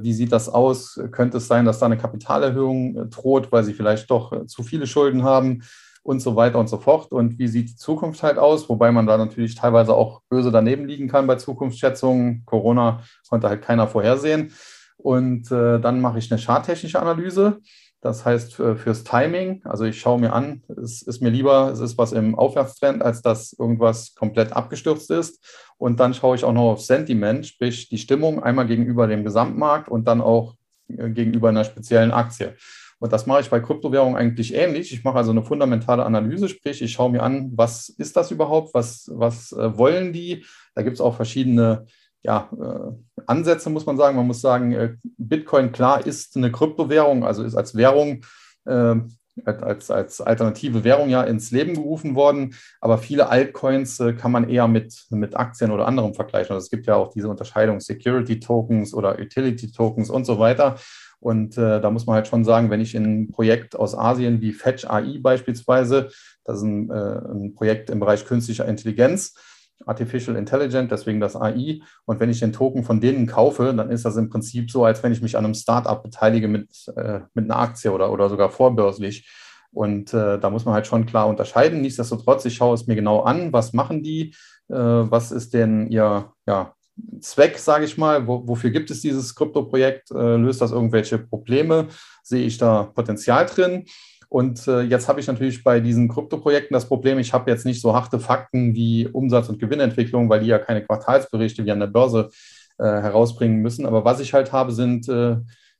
wie 0.02 0.12
sieht 0.12 0.32
das 0.32 0.48
aus? 0.48 1.00
Könnte 1.10 1.38
es 1.38 1.48
sein, 1.48 1.64
dass 1.64 1.78
da 1.78 1.86
eine 1.86 1.98
Kapitalerhöhung 1.98 2.96
äh, 2.96 3.06
droht, 3.06 3.52
weil 3.52 3.64
sie 3.64 3.74
vielleicht 3.74 4.10
doch 4.10 4.46
zu 4.46 4.62
viele 4.62 4.86
Schulden 4.86 5.24
haben? 5.24 5.62
und 6.08 6.20
so 6.20 6.36
weiter 6.36 6.58
und 6.58 6.68
so 6.68 6.78
fort. 6.78 7.12
Und 7.12 7.38
wie 7.38 7.48
sieht 7.48 7.68
die 7.68 7.76
Zukunft 7.76 8.22
halt 8.22 8.38
aus? 8.38 8.68
Wobei 8.70 8.90
man 8.92 9.06
da 9.06 9.18
natürlich 9.18 9.54
teilweise 9.54 9.94
auch 9.94 10.22
böse 10.30 10.50
daneben 10.50 10.86
liegen 10.86 11.06
kann 11.06 11.26
bei 11.26 11.34
Zukunftsschätzungen. 11.34 12.44
Corona 12.46 13.02
konnte 13.28 13.48
halt 13.50 13.60
keiner 13.60 13.86
vorhersehen. 13.86 14.52
Und 14.96 15.52
äh, 15.52 15.78
dann 15.78 16.00
mache 16.00 16.18
ich 16.18 16.32
eine 16.32 16.40
charttechnische 16.40 17.00
Analyse. 17.00 17.60
Das 18.00 18.24
heißt, 18.24 18.60
äh, 18.60 18.76
fürs 18.76 19.02
Timing, 19.02 19.62
also 19.64 19.84
ich 19.84 19.98
schaue 19.98 20.20
mir 20.20 20.32
an, 20.32 20.62
es 20.68 21.02
ist 21.02 21.20
mir 21.20 21.30
lieber, 21.30 21.70
es 21.72 21.80
ist 21.80 21.98
was 21.98 22.12
im 22.12 22.36
Aufwärtstrend, 22.36 23.02
als 23.02 23.22
dass 23.22 23.52
irgendwas 23.52 24.14
komplett 24.14 24.52
abgestürzt 24.52 25.10
ist. 25.10 25.44
Und 25.78 25.98
dann 25.98 26.14
schaue 26.14 26.36
ich 26.36 26.44
auch 26.44 26.52
noch 26.52 26.70
auf 26.70 26.80
Sentiment, 26.80 27.46
sprich 27.46 27.88
die 27.88 27.98
Stimmung 27.98 28.42
einmal 28.42 28.66
gegenüber 28.66 29.08
dem 29.08 29.24
Gesamtmarkt 29.24 29.88
und 29.88 30.06
dann 30.06 30.20
auch 30.20 30.54
äh, 30.88 31.10
gegenüber 31.10 31.48
einer 31.48 31.64
speziellen 31.64 32.12
Aktie. 32.12 32.54
Und 33.00 33.12
das 33.12 33.26
mache 33.26 33.40
ich 33.40 33.50
bei 33.50 33.60
Kryptowährungen 33.60 34.16
eigentlich 34.16 34.54
ähnlich. 34.54 34.92
Ich 34.92 35.04
mache 35.04 35.18
also 35.18 35.30
eine 35.30 35.42
fundamentale 35.42 36.04
Analyse, 36.04 36.48
sprich, 36.48 36.82
ich 36.82 36.92
schaue 36.92 37.10
mir 37.10 37.22
an, 37.22 37.52
was 37.54 37.88
ist 37.88 38.16
das 38.16 38.30
überhaupt, 38.30 38.74
was, 38.74 39.10
was 39.12 39.52
äh, 39.52 39.76
wollen 39.76 40.12
die. 40.12 40.44
Da 40.74 40.82
gibt 40.82 40.94
es 40.94 41.00
auch 41.00 41.16
verschiedene 41.16 41.86
ja, 42.28 42.50
äh, 42.52 43.22
Ansätze, 43.26 43.70
muss 43.70 43.86
man 43.86 43.96
sagen. 43.96 44.16
Man 44.16 44.26
muss 44.26 44.42
sagen, 44.42 44.72
äh, 44.72 44.96
Bitcoin, 45.16 45.72
klar, 45.72 46.06
ist 46.06 46.36
eine 46.36 46.52
Kryptowährung, 46.52 47.24
also 47.24 47.42
ist 47.42 47.56
als 47.56 47.74
Währung, 47.74 48.20
äh, 48.66 48.96
als, 49.46 49.90
als 49.90 50.20
alternative 50.20 50.84
Währung 50.84 51.08
ja 51.08 51.22
ins 51.22 51.52
Leben 51.52 51.72
gerufen 51.72 52.14
worden. 52.14 52.54
Aber 52.82 52.98
viele 52.98 53.30
Altcoins 53.30 53.98
äh, 54.00 54.12
kann 54.12 54.30
man 54.30 54.46
eher 54.46 54.68
mit, 54.68 55.06
mit 55.08 55.36
Aktien 55.36 55.70
oder 55.70 55.86
anderem 55.86 56.12
vergleichen. 56.12 56.52
Also 56.52 56.64
es 56.64 56.70
gibt 56.70 56.86
ja 56.86 56.96
auch 56.96 57.14
diese 57.14 57.30
Unterscheidung 57.30 57.80
Security 57.80 58.40
Tokens 58.40 58.92
oder 58.92 59.18
Utility 59.18 59.72
Tokens 59.72 60.10
und 60.10 60.26
so 60.26 60.38
weiter. 60.38 60.76
Und 61.20 61.56
äh, 61.56 61.80
da 61.80 61.90
muss 61.90 62.04
man 62.04 62.16
halt 62.16 62.28
schon 62.28 62.44
sagen, 62.44 62.68
wenn 62.68 62.82
ich 62.82 62.94
in 62.94 63.04
ein 63.04 63.30
Projekt 63.30 63.74
aus 63.74 63.96
Asien 63.96 64.42
wie 64.42 64.52
Fetch 64.52 64.84
AI 64.84 65.18
beispielsweise, 65.22 66.10
das 66.44 66.58
ist 66.58 66.64
ein, 66.64 66.90
äh, 66.90 67.20
ein 67.32 67.54
Projekt 67.54 67.88
im 67.88 68.00
Bereich 68.00 68.26
künstlicher 68.26 68.68
Intelligenz, 68.68 69.34
Artificial 69.86 70.36
Intelligence, 70.36 70.88
deswegen 70.90 71.20
das 71.20 71.36
AI. 71.36 71.80
Und 72.04 72.20
wenn 72.20 72.30
ich 72.30 72.40
den 72.40 72.52
Token 72.52 72.84
von 72.84 73.00
denen 73.00 73.26
kaufe, 73.26 73.72
dann 73.74 73.90
ist 73.90 74.04
das 74.04 74.16
im 74.16 74.28
Prinzip 74.28 74.70
so, 74.70 74.84
als 74.84 75.02
wenn 75.02 75.12
ich 75.12 75.22
mich 75.22 75.36
an 75.36 75.44
einem 75.44 75.54
Startup 75.54 76.02
beteilige 76.02 76.48
mit, 76.48 76.68
äh, 76.96 77.20
mit 77.34 77.44
einer 77.44 77.58
Aktie 77.58 77.92
oder, 77.92 78.12
oder 78.12 78.28
sogar 78.28 78.50
vorbörslich. 78.50 79.28
Und 79.72 80.14
äh, 80.14 80.38
da 80.38 80.50
muss 80.50 80.64
man 80.64 80.74
halt 80.74 80.86
schon 80.86 81.06
klar 81.06 81.28
unterscheiden. 81.28 81.80
Nichtsdestotrotz, 81.80 82.44
ich 82.44 82.54
schaue 82.54 82.74
es 82.74 82.86
mir 82.86 82.96
genau 82.96 83.20
an, 83.20 83.52
was 83.52 83.72
machen 83.72 84.02
die, 84.02 84.34
äh, 84.68 84.74
was 84.74 85.30
ist 85.30 85.54
denn 85.54 85.88
ihr 85.88 86.32
ja, 86.46 86.74
Zweck, 87.20 87.58
sage 87.58 87.84
ich 87.84 87.96
mal, 87.96 88.26
Wo, 88.26 88.46
wofür 88.46 88.70
gibt 88.70 88.90
es 88.90 89.00
dieses 89.00 89.34
Krypto-Projekt, 89.34 90.10
äh, 90.10 90.36
löst 90.36 90.60
das 90.60 90.72
irgendwelche 90.72 91.18
Probleme, 91.18 91.88
sehe 92.22 92.44
ich 92.44 92.58
da 92.58 92.84
Potenzial 92.84 93.46
drin? 93.46 93.84
Und 94.28 94.68
äh, 94.68 94.82
jetzt 94.82 95.08
habe 95.08 95.20
ich 95.20 95.26
natürlich 95.26 95.64
bei 95.64 95.80
diesen 95.80 96.08
Krypto-Projekten 96.08 96.74
das 96.74 96.86
Problem, 96.86 97.18
ich 97.18 97.32
habe 97.32 97.50
jetzt 97.50 97.64
nicht 97.64 97.80
so 97.80 97.94
harte 97.94 98.20
Fakten 98.20 98.74
wie 98.74 99.06
Umsatz- 99.06 99.48
und 99.48 99.58
Gewinnentwicklung, 99.58 100.28
weil 100.28 100.40
die 100.40 100.46
ja 100.48 100.58
keine 100.58 100.84
Quartalsberichte 100.84 101.64
wie 101.64 101.72
an 101.72 101.80
der 101.80 101.86
Börse 101.86 102.28
äh, 102.78 102.84
herausbringen 102.84 103.60
müssen. 103.60 103.86
Aber 103.86 104.04
was 104.04 104.20
ich 104.20 104.34
halt 104.34 104.52
habe, 104.52 104.72
sind 104.72 105.08
äh, 105.08 105.36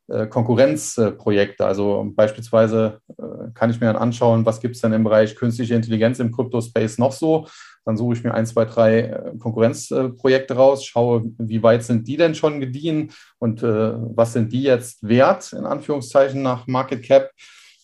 äh, 0.09 0.27
Konkurrenzprojekte. 0.27 1.67
Also 1.67 2.11
beispielsweise 2.17 3.01
äh, 3.19 3.51
kann 3.53 3.69
ich 3.69 3.79
mir 3.79 3.89
dann 3.89 3.97
anschauen, 3.97 4.47
was 4.47 4.61
gibt 4.61 4.75
es 4.75 4.81
denn 4.81 4.95
im 4.95 5.05
Bereich 5.05 5.37
künstliche 5.37 5.75
Intelligenz 5.75 6.19
im 6.19 6.33
Kryptospace 6.33 6.97
noch 6.97 7.13
so. 7.13 7.47
Dann 7.85 7.99
suche 7.99 8.15
ich 8.15 8.25
mir 8.25 8.33
ein, 8.33 8.47
zwei, 8.47 8.65
drei 8.65 9.01
äh, 9.01 9.33
Konkurrenzprojekte 9.39 10.55
raus, 10.55 10.87
schaue, 10.87 11.25
wie 11.37 11.63
weit 11.63 11.83
sind 11.85 12.09
die 12.09 12.17
denn 12.17 12.35
schon 12.35 12.59
gediehen 12.59 13.13
und 13.39 13.63
was 13.63 14.33
sind 14.33 14.53
die 14.53 14.63
jetzt 14.63 15.07
wert, 15.07 15.53
in 15.53 15.65
Anführungszeichen, 15.65 16.43
nach 16.43 16.67
Market 16.67 17.03
Cap. 17.05 17.31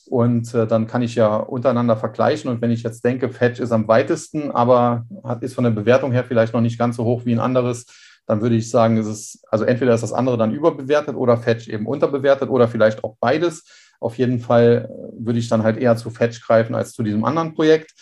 Und 0.07 0.53
dann 0.53 0.87
kann 0.87 1.03
ich 1.03 1.15
ja 1.15 1.37
untereinander 1.37 1.97
vergleichen. 1.97 2.51
Und 2.51 2.61
wenn 2.61 2.71
ich 2.71 2.83
jetzt 2.83 3.05
denke, 3.05 3.31
Fetch 3.31 3.61
ist 3.61 3.73
am 3.73 3.89
weitesten, 3.89 4.51
aber 4.51 5.07
ist 5.41 5.55
von 5.55 5.65
der 5.65 5.71
Bewertung 5.71 6.13
her 6.13 6.25
vielleicht 6.25 6.53
noch 6.53 6.61
nicht 6.61 6.79
ganz 6.79 6.97
so 6.97 7.05
hoch 7.05 7.25
wie 7.25 7.33
ein 7.33 7.41
anderes, 7.41 7.87
dann 8.27 8.41
würde 8.41 8.57
ich 8.57 8.71
sagen, 8.71 8.97
ist 8.97 9.07
es, 9.07 9.43
also 9.49 9.65
entweder 9.65 9.95
ist 9.95 10.03
das 10.03 10.13
andere 10.13 10.39
dann 10.39 10.53
überbewertet 10.53 11.15
oder 11.15 11.37
Fetch 11.37 11.69
eben 11.69 11.87
unterbewertet 11.87 12.49
oder 12.49 12.69
vielleicht 12.69 13.05
auch 13.05 13.17
beides. 13.21 13.65
Auf 14.01 14.19
jeden 14.19 14.41
Fall 14.41 14.89
äh, 14.91 15.25
würde 15.25 15.39
ich 15.39 15.49
dann 15.49 15.63
halt 15.63 15.77
eher 15.77 15.97
zu 15.97 16.11
Fetch 16.11 16.41
greifen 16.43 16.75
als 16.75 16.93
zu 16.93 17.03
diesem 17.03 17.25
anderen 17.25 17.55
Projekt 17.55 17.93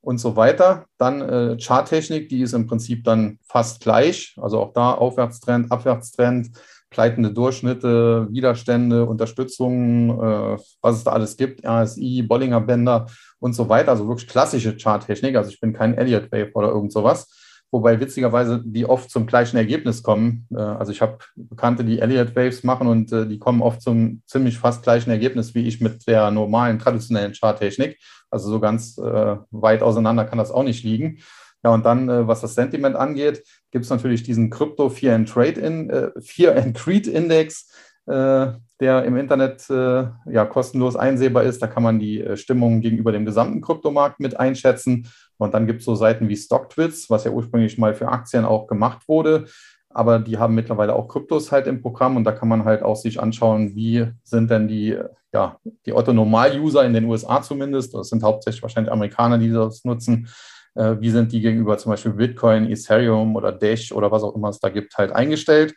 und 0.00 0.18
so 0.18 0.36
weiter. 0.36 0.86
Dann 0.98 1.20
äh, 1.20 1.56
Charttechnik, 1.58 2.28
die 2.28 2.42
ist 2.42 2.52
im 2.52 2.66
Prinzip 2.66 3.04
dann 3.04 3.38
fast 3.44 3.80
gleich. 3.80 4.36
Also 4.40 4.60
auch 4.60 4.72
da 4.72 4.92
Aufwärtstrend, 4.92 5.70
Abwärtstrend, 5.70 6.50
pleitende 6.90 7.32
Durchschnitte, 7.32 8.28
Widerstände, 8.30 9.06
Unterstützungen, 9.06 10.10
äh, 10.10 10.58
was 10.82 10.96
es 10.96 11.04
da 11.04 11.12
alles 11.12 11.36
gibt, 11.36 11.64
RSI, 11.64 12.22
Bollinger 12.22 12.60
Bänder 12.60 13.06
und 13.38 13.54
so 13.54 13.68
weiter. 13.68 13.92
Also 13.92 14.08
wirklich 14.08 14.28
klassische 14.28 14.76
Charttechnik. 14.76 15.36
Also 15.36 15.50
ich 15.50 15.60
bin 15.60 15.72
kein 15.72 15.96
Elliott 15.96 16.30
Wave 16.32 16.50
oder 16.54 16.68
irgend 16.68 16.92
sowas 16.92 17.28
wobei 17.70 18.00
witzigerweise 18.00 18.62
die 18.64 18.86
oft 18.86 19.10
zum 19.10 19.26
gleichen 19.26 19.56
Ergebnis 19.56 20.02
kommen. 20.02 20.46
Äh, 20.52 20.58
also 20.58 20.92
ich 20.92 21.00
habe 21.00 21.18
Bekannte, 21.36 21.84
die 21.84 22.00
Elliott 22.00 22.34
Waves 22.36 22.64
machen 22.64 22.86
und 22.86 23.12
äh, 23.12 23.26
die 23.26 23.38
kommen 23.38 23.62
oft 23.62 23.82
zum 23.82 24.22
ziemlich 24.26 24.58
fast 24.58 24.82
gleichen 24.82 25.10
Ergebnis 25.10 25.54
wie 25.54 25.66
ich 25.66 25.80
mit 25.80 26.06
der 26.06 26.30
normalen 26.30 26.78
traditionellen 26.78 27.34
Charttechnik. 27.34 27.98
Also 28.30 28.48
so 28.48 28.60
ganz 28.60 28.98
äh, 28.98 29.36
weit 29.50 29.82
auseinander 29.82 30.24
kann 30.24 30.38
das 30.38 30.50
auch 30.50 30.64
nicht 30.64 30.84
liegen. 30.84 31.18
Ja, 31.62 31.74
und 31.74 31.84
dann, 31.84 32.26
was 32.26 32.40
das 32.40 32.54
Sentiment 32.54 32.96
angeht, 32.96 33.42
gibt 33.70 33.84
es 33.84 33.90
natürlich 33.90 34.22
diesen 34.22 34.50
Crypto 34.50 34.88
Fear 34.88 35.14
and 35.14 35.28
Trade 35.28 35.60
in, 35.60 35.90
äh, 35.90 36.10
Fear 36.20 36.56
and 36.56 36.76
Creed 36.76 37.06
Index, 37.06 37.72
äh, 38.06 38.52
der 38.80 39.04
im 39.04 39.16
Internet 39.16 39.68
äh, 39.70 40.08
ja 40.30 40.44
kostenlos 40.46 40.96
einsehbar 40.96 41.44
ist. 41.44 41.62
Da 41.62 41.66
kann 41.66 41.82
man 41.82 41.98
die 41.98 42.24
Stimmung 42.34 42.80
gegenüber 42.80 43.12
dem 43.12 43.24
gesamten 43.24 43.60
Kryptomarkt 43.60 44.20
mit 44.20 44.38
einschätzen. 44.38 45.06
Und 45.36 45.54
dann 45.54 45.66
gibt 45.66 45.80
es 45.80 45.86
so 45.86 45.94
Seiten 45.94 46.28
wie 46.28 46.36
StockTwits, 46.36 47.10
was 47.10 47.24
ja 47.24 47.30
ursprünglich 47.30 47.78
mal 47.78 47.94
für 47.94 48.08
Aktien 48.08 48.44
auch 48.44 48.66
gemacht 48.66 49.08
wurde. 49.08 49.46
Aber 49.92 50.20
die 50.20 50.38
haben 50.38 50.54
mittlerweile 50.54 50.94
auch 50.94 51.08
Kryptos 51.08 51.50
halt 51.50 51.66
im 51.66 51.82
Programm 51.82 52.16
und 52.16 52.24
da 52.24 52.32
kann 52.32 52.48
man 52.48 52.64
halt 52.64 52.82
auch 52.82 52.94
sich 52.94 53.20
anschauen, 53.20 53.74
wie 53.74 54.06
sind 54.22 54.50
denn 54.50 54.68
die, 54.68 54.96
ja, 55.32 55.58
die 55.84 55.92
Otto-Normal-User 55.92 56.84
in 56.84 56.92
den 56.92 57.06
USA 57.06 57.42
zumindest, 57.42 57.94
das 57.94 58.08
sind 58.08 58.22
hauptsächlich 58.22 58.62
wahrscheinlich 58.62 58.92
Amerikaner, 58.92 59.38
die 59.38 59.50
das 59.50 59.84
nutzen, 59.84 60.28
äh, 60.74 60.96
wie 61.00 61.10
sind 61.10 61.32
die 61.32 61.40
gegenüber 61.40 61.78
zum 61.78 61.90
Beispiel 61.90 62.12
Bitcoin, 62.12 62.70
Ethereum 62.70 63.36
oder 63.36 63.52
Dash 63.52 63.92
oder 63.92 64.10
was 64.10 64.22
auch 64.22 64.34
immer 64.34 64.48
es 64.48 64.60
da 64.60 64.68
gibt, 64.68 64.96
halt 64.96 65.12
eingestellt. 65.12 65.74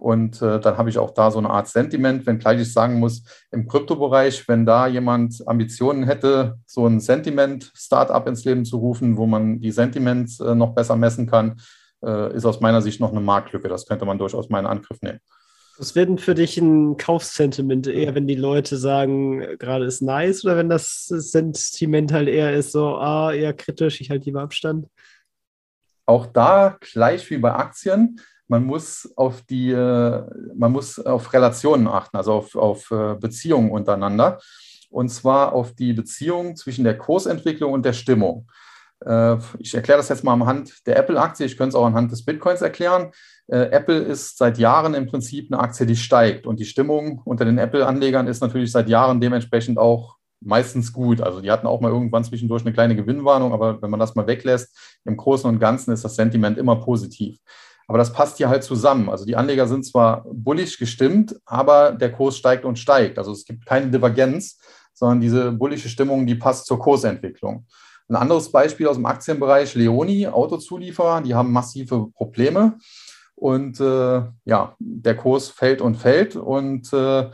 Und 0.00 0.40
äh, 0.40 0.58
dann 0.60 0.78
habe 0.78 0.88
ich 0.88 0.96
auch 0.96 1.10
da 1.10 1.30
so 1.30 1.38
eine 1.38 1.50
Art 1.50 1.68
Sentiment, 1.68 2.26
wenngleich 2.26 2.60
ich 2.60 2.72
sagen 2.72 2.98
muss, 2.98 3.22
im 3.50 3.68
Kryptobereich, 3.68 4.48
wenn 4.48 4.64
da 4.64 4.86
jemand 4.86 5.46
Ambitionen 5.46 6.04
hätte, 6.04 6.58
so 6.64 6.86
ein 6.86 7.00
Sentiment-Startup 7.00 8.26
ins 8.26 8.44
Leben 8.46 8.64
zu 8.64 8.78
rufen, 8.78 9.18
wo 9.18 9.26
man 9.26 9.60
die 9.60 9.72
Sentiments 9.72 10.40
äh, 10.40 10.54
noch 10.54 10.74
besser 10.74 10.96
messen 10.96 11.26
kann, 11.26 11.60
äh, 12.02 12.34
ist 12.34 12.46
aus 12.46 12.60
meiner 12.60 12.80
Sicht 12.80 12.98
noch 12.98 13.10
eine 13.10 13.20
Marktlücke. 13.20 13.68
Das 13.68 13.84
könnte 13.84 14.06
man 14.06 14.18
durchaus 14.18 14.48
mal 14.48 14.60
in 14.60 14.66
Angriff 14.66 15.02
nehmen. 15.02 15.20
Was 15.80 15.94
wäre 15.94 16.06
denn 16.06 16.18
für 16.18 16.34
dich 16.34 16.58
ein 16.58 16.98
Kaufsentiment? 16.98 17.86
Eher, 17.86 18.14
wenn 18.14 18.26
die 18.26 18.34
Leute 18.34 18.76
sagen, 18.76 19.40
gerade 19.58 19.86
ist 19.86 20.02
nice, 20.02 20.44
oder 20.44 20.58
wenn 20.58 20.68
das 20.68 21.06
Sentiment 21.06 22.12
halt 22.12 22.28
eher 22.28 22.54
ist, 22.54 22.72
so, 22.72 22.96
ah, 22.96 23.32
eher 23.32 23.54
kritisch, 23.54 24.02
ich 24.02 24.10
halte 24.10 24.26
lieber 24.26 24.42
Abstand? 24.42 24.86
Auch 26.04 26.26
da 26.26 26.76
gleich 26.80 27.30
wie 27.30 27.38
bei 27.38 27.54
Aktien 27.54 28.20
man 28.50 28.64
muss 28.64 29.08
auf 29.16 29.42
die, 29.42 29.70
äh, 29.70 30.24
man 30.56 30.72
muss 30.72 30.98
auf 30.98 31.32
Relationen 31.32 31.86
achten, 31.86 32.16
also 32.16 32.32
auf, 32.32 32.56
auf 32.56 32.90
äh, 32.90 33.14
Beziehungen 33.14 33.70
untereinander. 33.70 34.40
Und 34.90 35.08
zwar 35.08 35.52
auf 35.52 35.72
die 35.76 35.92
Beziehung 35.92 36.56
zwischen 36.56 36.82
der 36.82 36.98
Kursentwicklung 36.98 37.72
und 37.72 37.84
der 37.84 37.92
Stimmung. 37.92 38.50
Äh, 39.04 39.36
ich 39.58 39.74
erkläre 39.74 39.98
das 39.98 40.08
jetzt 40.08 40.24
mal 40.24 40.32
anhand 40.32 40.86
der 40.86 40.96
Apple-Aktie. 40.96 41.46
Ich 41.46 41.56
könnte 41.56 41.70
es 41.70 41.74
auch 41.74 41.86
anhand 41.86 42.12
des 42.12 42.24
Bitcoins 42.24 42.62
erklären. 42.62 43.12
Apple 43.52 43.98
ist 43.98 44.38
seit 44.38 44.58
Jahren 44.58 44.94
im 44.94 45.08
Prinzip 45.08 45.52
eine 45.52 45.60
Aktie, 45.60 45.84
die 45.84 45.96
steigt. 45.96 46.46
Und 46.46 46.60
die 46.60 46.64
Stimmung 46.64 47.20
unter 47.24 47.44
den 47.44 47.58
Apple-Anlegern 47.58 48.28
ist 48.28 48.40
natürlich 48.40 48.70
seit 48.70 48.88
Jahren 48.88 49.20
dementsprechend 49.20 49.76
auch 49.76 50.18
meistens 50.40 50.92
gut. 50.92 51.20
Also 51.20 51.40
die 51.40 51.50
hatten 51.50 51.66
auch 51.66 51.80
mal 51.80 51.90
irgendwann 51.90 52.22
zwischendurch 52.22 52.62
eine 52.62 52.72
kleine 52.72 52.94
Gewinnwarnung, 52.94 53.52
aber 53.52 53.82
wenn 53.82 53.90
man 53.90 53.98
das 53.98 54.14
mal 54.14 54.28
weglässt, 54.28 54.76
im 55.04 55.16
Großen 55.16 55.50
und 55.50 55.58
Ganzen 55.58 55.92
ist 55.92 56.04
das 56.04 56.14
Sentiment 56.14 56.58
immer 56.58 56.76
positiv. 56.76 57.38
Aber 57.88 57.98
das 57.98 58.12
passt 58.12 58.36
hier 58.36 58.48
halt 58.48 58.62
zusammen. 58.62 59.08
Also 59.08 59.24
die 59.24 59.34
Anleger 59.34 59.66
sind 59.66 59.84
zwar 59.84 60.24
bullisch 60.32 60.78
gestimmt, 60.78 61.34
aber 61.44 61.90
der 61.90 62.12
Kurs 62.12 62.36
steigt 62.36 62.64
und 62.64 62.78
steigt. 62.78 63.18
Also 63.18 63.32
es 63.32 63.44
gibt 63.44 63.66
keine 63.66 63.90
Divergenz, 63.90 64.60
sondern 64.94 65.20
diese 65.20 65.50
bullische 65.50 65.88
Stimmung, 65.88 66.24
die 66.24 66.36
passt 66.36 66.66
zur 66.66 66.78
Kursentwicklung. 66.78 67.66
Ein 68.10 68.16
anderes 68.16 68.50
Beispiel 68.50 68.88
aus 68.88 68.96
dem 68.96 69.06
Aktienbereich, 69.06 69.76
Leoni, 69.76 70.26
Autozulieferer, 70.26 71.20
die 71.20 71.32
haben 71.32 71.52
massive 71.52 72.08
Probleme. 72.12 72.76
Und 73.36 73.78
äh, 73.78 74.22
ja, 74.44 74.74
der 74.80 75.16
Kurs 75.16 75.48
fällt 75.48 75.80
und 75.80 75.94
fällt. 75.94 76.34
Und 76.34 76.92
äh, 76.92 77.30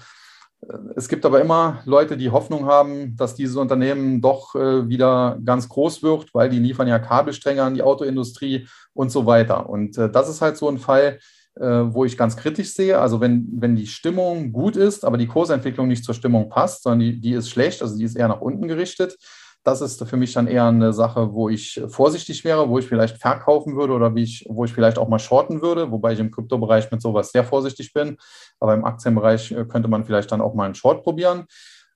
es 0.94 1.08
gibt 1.08 1.24
aber 1.24 1.40
immer 1.40 1.80
Leute, 1.86 2.18
die 2.18 2.28
Hoffnung 2.28 2.66
haben, 2.66 3.16
dass 3.16 3.34
dieses 3.34 3.56
Unternehmen 3.56 4.20
doch 4.20 4.54
äh, 4.54 4.86
wieder 4.86 5.38
ganz 5.42 5.66
groß 5.66 6.02
wird, 6.02 6.34
weil 6.34 6.50
die 6.50 6.58
liefern 6.58 6.88
ja 6.88 6.98
Kabelstränge 6.98 7.62
an 7.62 7.72
die 7.72 7.82
Autoindustrie 7.82 8.68
und 8.92 9.10
so 9.10 9.24
weiter. 9.24 9.70
Und 9.70 9.96
äh, 9.96 10.10
das 10.10 10.28
ist 10.28 10.42
halt 10.42 10.58
so 10.58 10.68
ein 10.68 10.76
Fall, 10.76 11.20
äh, 11.58 11.64
wo 11.64 12.04
ich 12.04 12.18
ganz 12.18 12.36
kritisch 12.36 12.74
sehe. 12.74 12.98
Also 12.98 13.22
wenn, 13.22 13.48
wenn 13.50 13.76
die 13.76 13.86
Stimmung 13.86 14.52
gut 14.52 14.76
ist, 14.76 15.06
aber 15.06 15.16
die 15.16 15.26
Kursentwicklung 15.26 15.88
nicht 15.88 16.04
zur 16.04 16.14
Stimmung 16.14 16.50
passt, 16.50 16.82
sondern 16.82 17.00
die, 17.00 17.18
die 17.18 17.32
ist 17.32 17.48
schlecht, 17.48 17.80
also 17.80 17.96
die 17.96 18.04
ist 18.04 18.14
eher 18.14 18.28
nach 18.28 18.42
unten 18.42 18.68
gerichtet, 18.68 19.16
das 19.66 19.80
ist 19.80 20.06
für 20.06 20.16
mich 20.16 20.32
dann 20.32 20.46
eher 20.46 20.66
eine 20.66 20.92
Sache, 20.92 21.32
wo 21.32 21.48
ich 21.48 21.82
vorsichtig 21.88 22.44
wäre, 22.44 22.68
wo 22.68 22.78
ich 22.78 22.86
vielleicht 22.86 23.18
verkaufen 23.18 23.74
würde 23.74 23.94
oder 23.94 24.14
wie 24.14 24.22
ich, 24.22 24.46
wo 24.48 24.64
ich 24.64 24.72
vielleicht 24.72 24.96
auch 24.96 25.08
mal 25.08 25.18
shorten 25.18 25.60
würde, 25.60 25.90
wobei 25.90 26.12
ich 26.12 26.20
im 26.20 26.30
Kryptobereich 26.30 26.88
mit 26.92 27.02
sowas 27.02 27.32
sehr 27.32 27.42
vorsichtig 27.42 27.92
bin. 27.92 28.16
Aber 28.60 28.74
im 28.74 28.84
Aktienbereich 28.84 29.50
äh, 29.50 29.64
könnte 29.64 29.88
man 29.88 30.04
vielleicht 30.04 30.30
dann 30.30 30.40
auch 30.40 30.54
mal 30.54 30.66
einen 30.66 30.76
Short 30.76 31.02
probieren. 31.02 31.46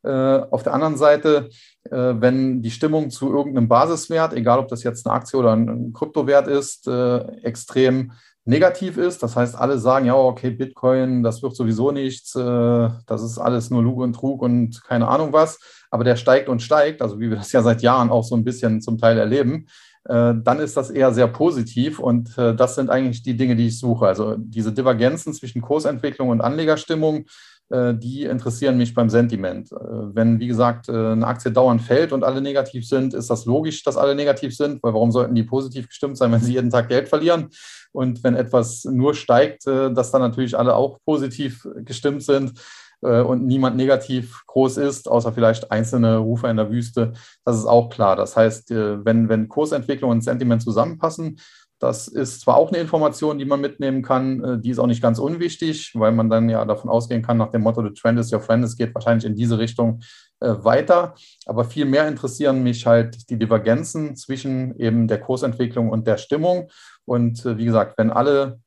Äh, 0.03 0.11
auf 0.11 0.65
der 0.65 0.75
anderen 0.75 0.97
Seite, 0.97 1.49
äh, 1.85 1.91
wenn 1.97 2.61
die 2.61 2.73
Stimmung 2.73 3.11
zu 3.11 3.33
irgendeinem 3.33 3.69
Basiswert, 3.69 4.33
egal 4.33 4.59
ob 4.59 4.67
das 4.67 4.83
jetzt 4.83 5.07
eine 5.07 5.15
Aktie 5.15 5.39
oder 5.39 5.55
ein 5.55 5.93
Kryptowert 5.93 6.49
ist, 6.49 6.89
extrem 6.89 8.13
negativ 8.51 8.99
ist. 8.99 9.23
Das 9.23 9.37
heißt, 9.37 9.57
alle 9.57 9.79
sagen, 9.79 10.05
ja, 10.07 10.15
okay, 10.15 10.51
Bitcoin, 10.51 11.23
das 11.23 11.43
wird 11.43 11.57
sowieso 11.57 11.91
nichts, 11.91 12.33
das 12.33 13.23
ist 13.23 13.39
alles 13.39 13.71
nur 13.71 13.83
Lug 13.83 14.01
und 14.01 14.13
Trug 14.13 14.43
und 14.43 14.85
keine 14.85 15.09
Ahnung 15.09 15.33
was 15.33 15.59
aber 15.91 16.05
der 16.05 16.17
steigt 16.17 16.49
und 16.49 16.63
steigt, 16.63 17.03
also 17.03 17.21
wie 17.21 17.31
wir 17.31 17.37
das 17.37 17.53
ja 17.53 17.63
seit 17.63 17.83
Jahren 17.83 18.11
auch 18.11 18.25
so 18.25 18.37
ein 18.37 18.45
bisschen 18.45 18.81
zum 18.81 18.99
Teil 18.99 19.19
erleben, 19.19 19.67
äh, 20.05 20.35
dann 20.37 20.61
ist 20.61 20.77
das 20.77 20.91
eher 20.91 21.13
sehr 21.13 21.27
positiv 21.27 21.99
und 21.99 22.39
äh, 22.39 22.55
das 22.55 22.77
sind 22.77 22.91
eigentlich 22.91 23.23
die 23.23 23.37
Dinge, 23.37 23.57
die 23.57 23.67
ich 23.67 23.79
suche. 23.79 24.07
Also 24.07 24.37
diese 24.39 24.73
Divergenzen 24.73 25.35
zwischen 25.35 25.61
Kursentwicklung 25.61 26.29
und 26.29 26.41
Anlegerstimmung, 26.41 27.19
äh, 27.19 27.25
die 27.73 28.25
interessieren 28.25 28.77
mich 28.77 28.95
beim 28.95 29.09
Sentiment. 29.09 29.71
Wenn, 29.71 30.41
wie 30.41 30.49
gesagt, 30.49 30.91
eine 30.91 31.25
Aktie 31.25 31.53
dauernd 31.53 31.83
fällt 31.83 32.13
und 32.13 32.25
alle 32.25 32.41
negativ 32.41 32.85
sind, 32.85 33.15
ist 33.15 33.31
das 33.31 33.45
logisch, 33.45 33.85
dass 33.85 33.97
alle 33.97 34.17
negativ 34.17 34.57
sind, 34.57 34.83
weil 34.83 34.93
warum 34.93 35.13
sollten 35.13 35.37
die 35.37 35.45
positiv 35.45 35.87
gestimmt 35.87 36.19
sein, 36.19 36.33
wenn 36.33 36.41
sie 36.41 36.55
jeden 36.55 36.71
Tag 36.71 36.89
Geld 36.89 37.09
verlieren? 37.09 37.51
Und 37.93 38.25
wenn 38.25 38.35
etwas 38.35 38.85
nur 38.85 39.15
steigt, 39.15 39.67
dass 39.67 40.11
dann 40.11 40.21
natürlich 40.21 40.59
alle 40.59 40.75
auch 40.75 40.99
positiv 41.05 41.67
gestimmt 41.85 42.25
sind 42.25 42.55
äh, 43.03 43.21
und 43.21 43.47
niemand 43.47 43.77
negativ 43.77 44.43
groß 44.47 44.77
ist, 44.79 45.09
außer 45.09 45.33
vielleicht 45.33 45.71
einzelne 45.71 46.19
Rufer 46.19 46.51
in 46.51 46.57
der 46.57 46.71
Wüste. 46.71 47.13
Das 47.45 47.57
ist 47.57 47.67
auch 47.67 47.89
klar. 47.89 48.17
Das 48.17 48.37
heißt, 48.37 48.71
äh, 48.71 49.05
wenn, 49.05 49.29
wenn 49.29 49.49
Kursentwicklung 49.49 50.11
und 50.11 50.23
Sentiment 50.23 50.63
zusammenpassen, 50.63 51.39
das 51.81 52.09
ist 52.09 52.43
zwar 52.43 52.57
auch 52.57 52.69
eine 52.69 52.79
Information, 52.79 53.39
die 53.39 53.47
man 53.47 53.61
mitnehmen 53.61 54.03
kann, 54.03 54.45
äh, 54.45 54.59
die 54.59 54.71
ist 54.71 54.79
auch 54.79 54.87
nicht 54.87 55.03
ganz 55.03 55.19
unwichtig, 55.19 55.93
weil 55.95 56.13
man 56.13 56.29
dann 56.29 56.49
ja 56.49 56.65
davon 56.65 56.91
ausgehen 56.91 57.23
kann, 57.23 57.39
nach 57.39 57.51
dem 57.51 57.63
Motto, 57.63 57.83
the 57.83 57.93
trend 57.93 58.19
is 58.21 58.33
your 58.33 58.41
friend, 58.41 58.63
es 58.63 58.77
geht 58.77 58.95
wahrscheinlich 58.95 59.25
in 59.25 59.35
diese 59.35 59.59
Richtung 59.59 60.01
äh, 60.41 60.55
weiter. 60.59 61.15
Aber 61.47 61.65
viel 61.65 61.87
mehr 61.87 62.07
interessieren 62.07 62.63
mich 62.63 62.87
halt 62.87 63.31
die 63.31 63.39
Divergenzen 63.39 64.15
zwischen 64.15 64.79
eben 64.79 65.09
der 65.09 65.21
Kursentwicklung 65.21 65.89
und 65.89 66.07
der 66.07 66.19
Stimmung. 66.19 66.69
Und 67.07 67.45
äh, 67.47 67.57
wie 67.57 67.65
gesagt, 67.65 67.97
wenn 67.97 68.11
alle 68.11 68.61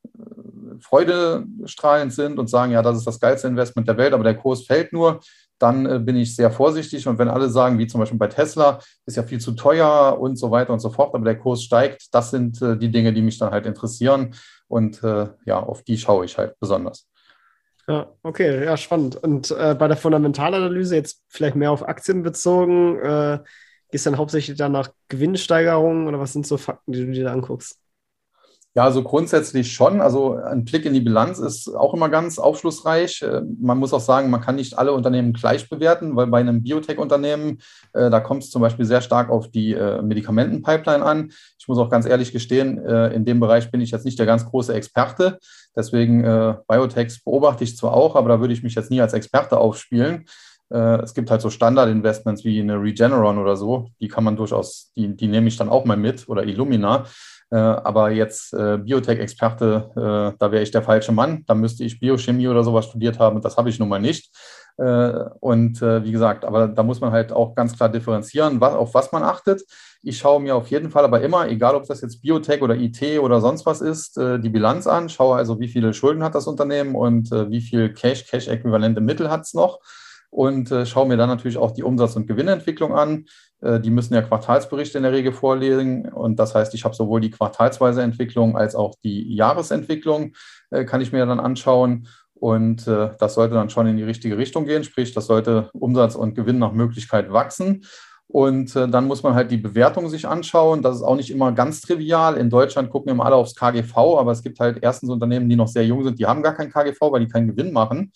freudestrahlend 0.80 2.12
sind 2.12 2.38
und 2.38 2.50
sagen, 2.50 2.72
ja, 2.72 2.82
das 2.82 2.98
ist 2.98 3.06
das 3.06 3.20
geilste 3.20 3.46
Investment 3.46 3.86
der 3.88 3.96
Welt, 3.96 4.12
aber 4.12 4.24
der 4.24 4.36
Kurs 4.36 4.66
fällt 4.66 4.92
nur, 4.92 5.20
dann 5.58 5.86
äh, 5.86 5.98
bin 5.98 6.16
ich 6.16 6.34
sehr 6.34 6.50
vorsichtig. 6.50 7.06
Und 7.06 7.18
wenn 7.18 7.28
alle 7.28 7.48
sagen, 7.48 7.78
wie 7.78 7.86
zum 7.86 8.00
Beispiel 8.00 8.18
bei 8.18 8.26
Tesla, 8.28 8.80
ist 9.06 9.16
ja 9.16 9.22
viel 9.22 9.40
zu 9.40 9.52
teuer 9.52 10.18
und 10.20 10.36
so 10.36 10.50
weiter 10.50 10.72
und 10.72 10.80
so 10.80 10.90
fort, 10.90 11.14
aber 11.14 11.24
der 11.24 11.38
Kurs 11.38 11.62
steigt, 11.62 12.14
das 12.14 12.30
sind 12.30 12.60
äh, 12.62 12.76
die 12.76 12.90
Dinge, 12.90 13.12
die 13.12 13.22
mich 13.22 13.38
dann 13.38 13.50
halt 13.50 13.66
interessieren. 13.66 14.34
Und 14.68 15.02
äh, 15.02 15.28
ja, 15.44 15.60
auf 15.60 15.82
die 15.82 15.98
schaue 15.98 16.24
ich 16.24 16.36
halt 16.36 16.58
besonders. 16.58 17.06
Ja, 17.86 18.10
okay, 18.22 18.64
ja, 18.64 18.76
spannend. 18.76 19.16
Und 19.16 19.50
äh, 19.50 19.74
bei 19.78 19.88
der 19.88 19.96
Fundamentalanalyse, 19.96 20.96
jetzt 20.96 21.22
vielleicht 21.28 21.54
mehr 21.54 21.70
auf 21.70 21.86
Aktien 21.86 22.22
bezogen, 22.22 22.98
äh, 22.98 23.38
gehst 23.90 24.06
dann 24.06 24.16
hauptsächlich 24.16 24.56
dann 24.56 24.72
nach 24.72 24.88
Gewinnsteigerungen 25.08 26.08
oder 26.08 26.18
was 26.18 26.32
sind 26.32 26.46
so 26.46 26.56
Fakten, 26.56 26.92
die 26.92 27.04
du 27.04 27.12
dir 27.12 27.24
da 27.24 27.32
anguckst? 27.32 27.78
Ja, 28.76 28.82
also 28.82 29.04
grundsätzlich 29.04 29.72
schon. 29.72 30.00
Also 30.00 30.34
ein 30.34 30.64
Blick 30.64 30.84
in 30.84 30.94
die 30.94 31.00
Bilanz 31.00 31.38
ist 31.38 31.68
auch 31.68 31.94
immer 31.94 32.08
ganz 32.08 32.40
aufschlussreich. 32.40 33.22
Äh, 33.22 33.42
man 33.60 33.78
muss 33.78 33.92
auch 33.92 34.00
sagen, 34.00 34.30
man 34.30 34.40
kann 34.40 34.56
nicht 34.56 34.76
alle 34.76 34.92
Unternehmen 34.92 35.32
gleich 35.32 35.68
bewerten, 35.68 36.16
weil 36.16 36.26
bei 36.26 36.40
einem 36.40 36.64
Biotech-Unternehmen, 36.64 37.60
äh, 37.92 38.10
da 38.10 38.18
kommt 38.18 38.42
es 38.42 38.50
zum 38.50 38.62
Beispiel 38.62 38.84
sehr 38.84 39.00
stark 39.00 39.30
auf 39.30 39.48
die 39.48 39.74
äh, 39.74 40.02
Medikamentenpipeline 40.02 41.04
an. 41.04 41.30
Ich 41.56 41.68
muss 41.68 41.78
auch 41.78 41.88
ganz 41.88 42.04
ehrlich 42.04 42.32
gestehen, 42.32 42.76
in 42.76 43.24
dem 43.24 43.40
Bereich 43.40 43.70
bin 43.70 43.80
ich 43.80 43.90
jetzt 43.90 44.04
nicht 44.04 44.18
der 44.18 44.26
ganz 44.26 44.44
große 44.44 44.74
Experte. 44.74 45.38
Deswegen 45.74 46.22
Biotechs 46.68 47.24
beobachte 47.24 47.64
ich 47.64 47.78
zwar 47.78 47.94
auch, 47.94 48.16
aber 48.16 48.28
da 48.28 48.40
würde 48.40 48.52
ich 48.52 48.62
mich 48.62 48.74
jetzt 48.74 48.90
nie 48.90 49.00
als 49.00 49.14
Experte 49.14 49.56
aufspielen. 49.56 50.26
Es 50.68 51.14
gibt 51.14 51.30
halt 51.30 51.40
so 51.40 51.48
Standardinvestments 51.48 52.44
wie 52.44 52.60
eine 52.60 52.82
Regeneron 52.82 53.38
oder 53.38 53.56
so, 53.56 53.88
die 53.98 54.08
kann 54.08 54.24
man 54.24 54.36
durchaus, 54.36 54.92
die, 54.94 55.16
die 55.16 55.26
nehme 55.26 55.48
ich 55.48 55.56
dann 55.56 55.70
auch 55.70 55.86
mal 55.86 55.96
mit 55.96 56.28
oder 56.28 56.44
Illumina. 56.44 57.06
Äh, 57.54 57.58
aber 57.58 58.10
jetzt 58.10 58.52
äh, 58.52 58.78
Biotech-Experte, 58.78 59.90
äh, 59.94 60.36
da 60.40 60.50
wäre 60.50 60.64
ich 60.64 60.72
der 60.72 60.82
falsche 60.82 61.12
Mann. 61.12 61.44
Da 61.46 61.54
müsste 61.54 61.84
ich 61.84 62.00
Biochemie 62.00 62.48
oder 62.48 62.64
sowas 62.64 62.86
studiert 62.86 63.20
haben 63.20 63.40
das 63.42 63.56
habe 63.56 63.68
ich 63.68 63.78
nun 63.78 63.88
mal 63.88 64.00
nicht. 64.00 64.32
und 64.76 65.80
wie 65.80 66.10
gesagt, 66.10 66.44
aber 66.44 66.66
da 66.66 66.82
muss 66.82 67.00
man 67.00 67.12
halt 67.12 67.30
auch 67.30 67.54
ganz 67.54 67.76
klar 67.76 67.88
differenzieren, 67.88 68.60
auf 68.60 68.92
was 68.92 69.12
man 69.12 69.22
achtet. 69.22 69.62
Ich 70.02 70.18
schaue 70.18 70.40
mir 70.40 70.56
auf 70.56 70.66
jeden 70.66 70.90
Fall 70.90 71.04
aber 71.04 71.20
immer, 71.20 71.46
egal 71.46 71.76
ob 71.76 71.86
das 71.86 72.00
jetzt 72.00 72.22
Biotech 72.22 72.60
oder 72.60 72.74
IT 72.74 73.00
oder 73.20 73.40
sonst 73.40 73.66
was 73.66 73.80
ist, 73.80 74.16
die 74.16 74.48
Bilanz 74.48 74.88
an, 74.88 75.08
schaue 75.08 75.36
also, 75.36 75.60
wie 75.60 75.68
viele 75.68 75.94
Schulden 75.94 76.24
hat 76.24 76.34
das 76.34 76.48
Unternehmen 76.48 76.96
und 76.96 77.30
wie 77.30 77.60
viel 77.60 77.92
Cash, 77.92 78.26
Cash-äquivalente 78.26 79.00
Mittel 79.00 79.30
hat 79.30 79.42
es 79.42 79.54
noch 79.54 79.78
und 80.34 80.72
äh, 80.72 80.84
schaue 80.84 81.06
mir 81.06 81.16
dann 81.16 81.28
natürlich 81.28 81.58
auch 81.58 81.70
die 81.70 81.84
Umsatz- 81.84 82.16
und 82.16 82.26
Gewinnentwicklung 82.26 82.92
an. 82.92 83.26
Äh, 83.64 83.80
die 83.80 83.90
müssen 83.90 84.14
ja 84.14 84.22
Quartalsberichte 84.22 84.98
in 84.98 85.04
der 85.04 85.12
Regel 85.12 85.32
vorlegen 85.32 86.08
und 86.12 86.38
das 86.38 86.54
heißt, 86.54 86.74
ich 86.74 86.84
habe 86.84 86.94
sowohl 86.94 87.20
die 87.20 87.30
quartalsweise 87.30 88.02
Entwicklung 88.02 88.56
als 88.56 88.74
auch 88.74 88.94
die 89.02 89.34
Jahresentwicklung, 89.34 90.34
äh, 90.70 90.84
kann 90.84 91.00
ich 91.00 91.12
mir 91.12 91.24
dann 91.26 91.40
anschauen. 91.40 92.06
Und 92.34 92.86
äh, 92.86 93.10
das 93.18 93.34
sollte 93.34 93.54
dann 93.54 93.70
schon 93.70 93.86
in 93.86 93.96
die 93.96 94.02
richtige 94.02 94.36
Richtung 94.36 94.66
gehen, 94.66 94.84
sprich, 94.84 95.14
das 95.14 95.26
sollte 95.26 95.70
Umsatz 95.72 96.14
und 96.14 96.34
Gewinn 96.34 96.58
nach 96.58 96.72
Möglichkeit 96.72 97.32
wachsen. 97.32 97.84
Und 98.26 98.74
dann 98.74 99.06
muss 99.06 99.22
man 99.22 99.34
halt 99.34 99.50
die 99.50 99.58
Bewertung 99.58 100.08
sich 100.08 100.26
anschauen. 100.26 100.82
Das 100.82 100.96
ist 100.96 101.02
auch 101.02 101.14
nicht 101.14 101.30
immer 101.30 101.52
ganz 101.52 101.82
trivial. 101.82 102.36
In 102.36 102.50
Deutschland 102.50 102.90
gucken 102.90 103.12
immer 103.12 103.26
alle 103.26 103.36
aufs 103.36 103.54
KGV, 103.54 103.96
aber 103.96 104.32
es 104.32 104.42
gibt 104.42 104.58
halt 104.58 104.78
erstens 104.80 105.10
Unternehmen, 105.10 105.48
die 105.48 105.56
noch 105.56 105.68
sehr 105.68 105.86
jung 105.86 106.02
sind, 106.02 106.18
die 106.18 106.26
haben 106.26 106.42
gar 106.42 106.54
kein 106.54 106.70
KGV, 106.70 106.98
weil 107.00 107.20
die 107.20 107.30
keinen 107.30 107.48
Gewinn 107.48 107.72
machen. 107.72 108.12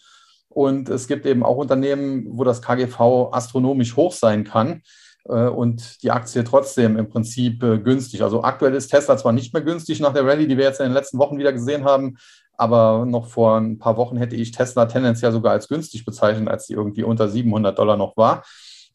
Und 0.49 0.89
es 0.89 1.07
gibt 1.07 1.25
eben 1.27 1.45
auch 1.45 1.57
Unternehmen, 1.57 2.27
wo 2.31 2.43
das 2.43 2.63
KGV 2.63 3.31
astronomisch 3.33 3.97
hoch 3.97 4.13
sein 4.13 4.45
kann 4.45 4.83
und 5.33 6.03
die 6.03 6.11
Aktie 6.11 6.43
trotzdem 6.45 6.97
im 6.97 7.09
Prinzip 7.09 7.63
äh, 7.63 7.79
günstig. 7.79 8.23
Also 8.23 8.43
aktuell 8.43 8.75
ist 8.75 8.89
Tesla 8.89 9.17
zwar 9.17 9.33
nicht 9.33 9.53
mehr 9.53 9.63
günstig 9.63 10.01
nach 10.01 10.13
der 10.13 10.25
Rallye, 10.27 10.47
die 10.47 10.57
wir 10.57 10.65
jetzt 10.65 10.81
in 10.81 10.87
den 10.87 10.95
letzten 10.95 11.19
Wochen 11.19 11.39
wieder 11.39 11.53
gesehen 11.53 11.85
haben, 11.85 12.17
aber 12.55 13.05
noch 13.07 13.29
vor 13.29 13.59
ein 13.59 13.79
paar 13.79 13.97
Wochen 13.97 14.17
hätte 14.17 14.37
ich 14.37 14.53
Tesla 14.53 14.87
tendenziell 14.87 15.33
sogar 15.33 15.53
als 15.53 15.69
günstig 15.69 16.05
bezeichnet, 16.05 16.49
als 16.49 16.67
die 16.67 16.73
irgendwie 16.73 17.05
unter 17.05 17.29
700 17.29 17.79
Dollar 17.79 17.97
noch 17.97 18.17
war, 18.17 18.43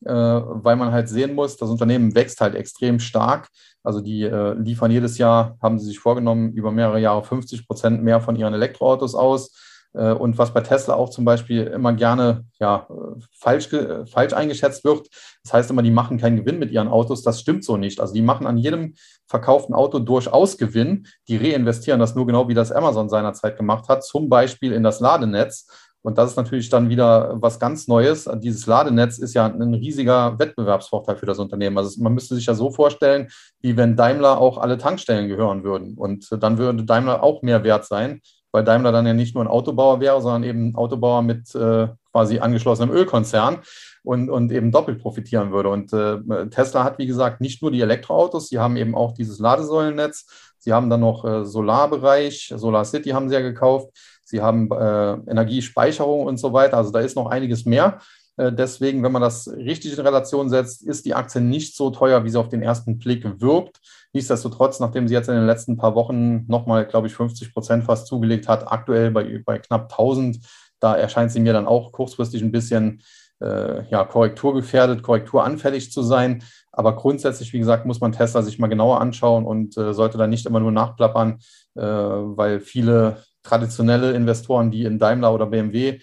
äh, 0.06 0.14
weil 0.14 0.76
man 0.76 0.92
halt 0.92 1.08
sehen 1.08 1.36
muss, 1.36 1.58
das 1.58 1.70
Unternehmen 1.70 2.16
wächst 2.16 2.42
halt 2.42 2.56
extrem 2.56 3.00
stark. 3.00 3.50
Also 3.86 4.00
die 4.00 4.24
liefern 4.24 4.92
jedes 4.92 5.18
Jahr, 5.18 5.58
haben 5.62 5.78
sie 5.78 5.88
sich 5.88 6.00
vorgenommen, 6.00 6.54
über 6.54 6.72
mehrere 6.72 7.02
Jahre 7.02 7.22
50 7.22 7.68
Prozent 7.68 8.02
mehr 8.02 8.22
von 8.22 8.38
ihren 8.38 8.54
Elektroautos 8.54 9.14
aus 9.14 9.50
äh, 9.50 9.73
und 9.94 10.40
was 10.40 10.54
bei 10.54 10.62
Tesla 10.62 10.96
auch 10.96 11.10
zum 11.10 11.24
Beispiel 11.24 11.64
immer 11.64 11.94
gerne 11.94 12.46
ja, 12.60 12.88
falsch, 13.32 13.70
falsch 14.06 14.34
eingeschätzt 14.34 14.84
wird, 14.84 15.08
das 15.44 15.54
heißt 15.54 15.70
immer, 15.70 15.84
die 15.84 15.92
machen 15.92 16.18
keinen 16.18 16.38
Gewinn 16.38 16.58
mit 16.58 16.72
ihren 16.72 16.88
Autos. 16.88 17.22
Das 17.22 17.40
stimmt 17.40 17.64
so 17.64 17.78
nicht. 17.78 18.00
Also 18.00 18.14
die 18.14 18.24
machen 18.24 18.48
an 18.48 18.58
jedem 18.58 18.96
verkauften 19.28 19.76
Auto 19.76 20.00
durchaus 20.00 20.58
Gewinn. 20.58 21.06
Die 21.28 21.38
reinvestieren 21.38 22.00
das 22.00 22.16
nur 22.16 22.26
genau, 22.26 22.48
wie 22.48 22.56
das 22.56 22.72
Amazon 22.72 23.08
seinerzeit 23.08 23.56
gemacht 23.56 23.88
hat, 23.88 24.04
zum 24.04 24.30
Beispiel 24.30 24.72
in 24.72 24.82
das 24.82 25.00
Ladenetz. 25.00 25.68
Und 26.02 26.18
das 26.18 26.32
ist 26.32 26.38
natürlich 26.38 26.70
dann 26.70 26.90
wieder 26.90 27.42
was 27.42 27.60
ganz 27.60 27.88
Neues. 27.88 28.30
Dieses 28.40 28.66
Ladenetz 28.66 29.20
ist 29.20 29.34
ja 29.34 29.46
ein 29.46 29.74
riesiger 29.74 30.38
Wettbewerbsvorteil 30.38 31.16
für 31.16 31.26
das 31.26 31.40
Unternehmen. 31.40 31.78
Also 31.78 32.02
man 32.02 32.14
müsste 32.14 32.36
sich 32.36 32.46
ja 32.46 32.56
so 32.56 32.72
vorstellen, 32.72 33.30
wie 33.62 33.78
wenn 33.78 33.96
Daimler 33.96 34.38
auch 34.38 34.58
alle 34.58 34.78
Tankstellen 34.78 35.30
gehören 35.30 35.64
würden. 35.64 35.96
Und 35.98 36.28
dann 36.42 36.58
würde 36.58 36.84
Daimler 36.84 37.24
auch 37.24 37.42
mehr 37.42 37.64
wert 37.64 37.86
sein, 37.86 38.22
weil 38.54 38.64
Daimler 38.64 38.92
dann 38.92 39.08
ja 39.08 39.14
nicht 39.14 39.34
nur 39.34 39.44
ein 39.44 39.50
Autobauer 39.50 40.00
wäre, 40.00 40.22
sondern 40.22 40.44
eben 40.44 40.70
ein 40.70 40.76
Autobauer 40.76 41.24
mit 41.24 41.54
äh, 41.56 41.88
quasi 42.12 42.40
angeschlossenem 42.40 42.96
Ölkonzern 42.96 43.60
und, 44.04 44.30
und 44.30 44.52
eben 44.52 44.72
doppelt 44.72 45.02
profitieren 45.02 45.52
würde. 45.52 45.70
Und 45.70 45.92
äh, 45.92 46.48
Tesla 46.50 46.84
hat, 46.84 47.00
wie 47.00 47.08
gesagt, 47.08 47.42
nicht 47.42 47.64
nur 47.64 47.72
die 47.72 47.82
Elektroautos, 47.82 48.50
sie 48.50 48.60
haben 48.60 48.78
eben 48.78 48.94
auch 48.94 49.14
dieses 49.14 49.40
Ladesäulennetz, 49.40 50.28
sie 50.60 50.72
haben 50.72 50.90
dann 50.92 51.00
noch 51.00 51.26
äh, 51.26 51.46
Solarbereich, 51.46 52.54
Solar 52.56 52.86
City 52.86 53.10
haben 53.10 53.28
sie 53.28 53.36
ja 53.36 53.42
gekauft, 53.42 53.90
sie 54.24 54.42
haben 54.42 54.72
äh, 54.72 55.14
Energiespeicherung 55.32 56.26
und 56.28 56.38
so 56.38 56.54
weiter. 56.54 56.78
Also 56.78 56.92
da 56.92 57.00
ist 57.00 57.16
noch 57.16 57.28
einiges 57.28 57.66
mehr. 57.66 58.00
Äh, 58.38 58.52
deswegen, 58.52 59.04
wenn 59.04 59.12
man 59.12 59.22
das 59.22 59.48
richtig 59.48 59.98
in 59.98 60.06
Relation 60.06 60.50
setzt, 60.50 60.84
ist 60.84 61.06
die 61.06 61.14
Aktie 61.14 61.42
nicht 61.42 61.76
so 61.76 61.90
teuer, 61.92 62.24
wie 62.24 62.30
sie 62.30 62.40
auf 62.40 62.50
den 62.50 62.62
ersten 62.62 62.98
Blick 62.98 63.42
wirkt. 63.42 63.80
Nichtsdestotrotz, 64.14 64.80
nachdem 64.80 65.08
sie 65.08 65.14
jetzt 65.14 65.30
in 65.30 65.36
den 65.36 65.46
letzten 65.46 65.78
paar 65.78 65.96
Wochen 65.96 66.46
nochmal, 66.48 66.86
glaube 66.86 67.08
ich, 67.08 67.16
50 67.16 67.54
Prozent 67.54 67.84
fast 67.84 68.08
zugelegt 68.08 68.48
hat, 68.48 68.72
aktuell 68.72 69.12
bei, 69.12 69.42
bei 69.46 69.60
knapp 69.60 69.92
1000, 69.92 70.40
da 70.80 70.96
erscheint 70.96 71.32
sie 71.32 71.40
mir 71.40 71.54
dann 71.54 71.68
auch 71.68 71.92
kurzfristig 71.92 72.42
ein 72.42 72.52
bisschen 72.52 73.02
äh, 73.42 73.88
ja, 73.90 74.04
korrekturgefährdet, 74.04 75.04
korrekturanfällig 75.04 75.92
zu 75.92 76.02
sein. 76.02 76.44
Aber 76.72 76.96
grundsätzlich, 76.96 77.54
wie 77.54 77.60
gesagt, 77.60 77.86
muss 77.86 78.02
man 78.02 78.12
Tesla 78.12 78.42
sich 78.42 78.60
mal 78.60 78.68
genauer 78.68 79.02
anschauen 79.02 79.46
und 79.46 79.78
äh, 79.78 79.94
sollte 79.94 80.18
da 80.18 80.28
nicht 80.28 80.46
immer 80.46 80.60
nur 80.60 80.72
nachplappern, 80.72 81.40
äh, 81.76 81.82
weil 81.82 82.60
viele 82.60 83.24
traditionelle 83.44 84.14
Investoren, 84.14 84.72
die 84.72 84.86
in 84.86 85.00
Daimler 85.00 85.34
oder 85.34 85.46
BMW 85.46 86.00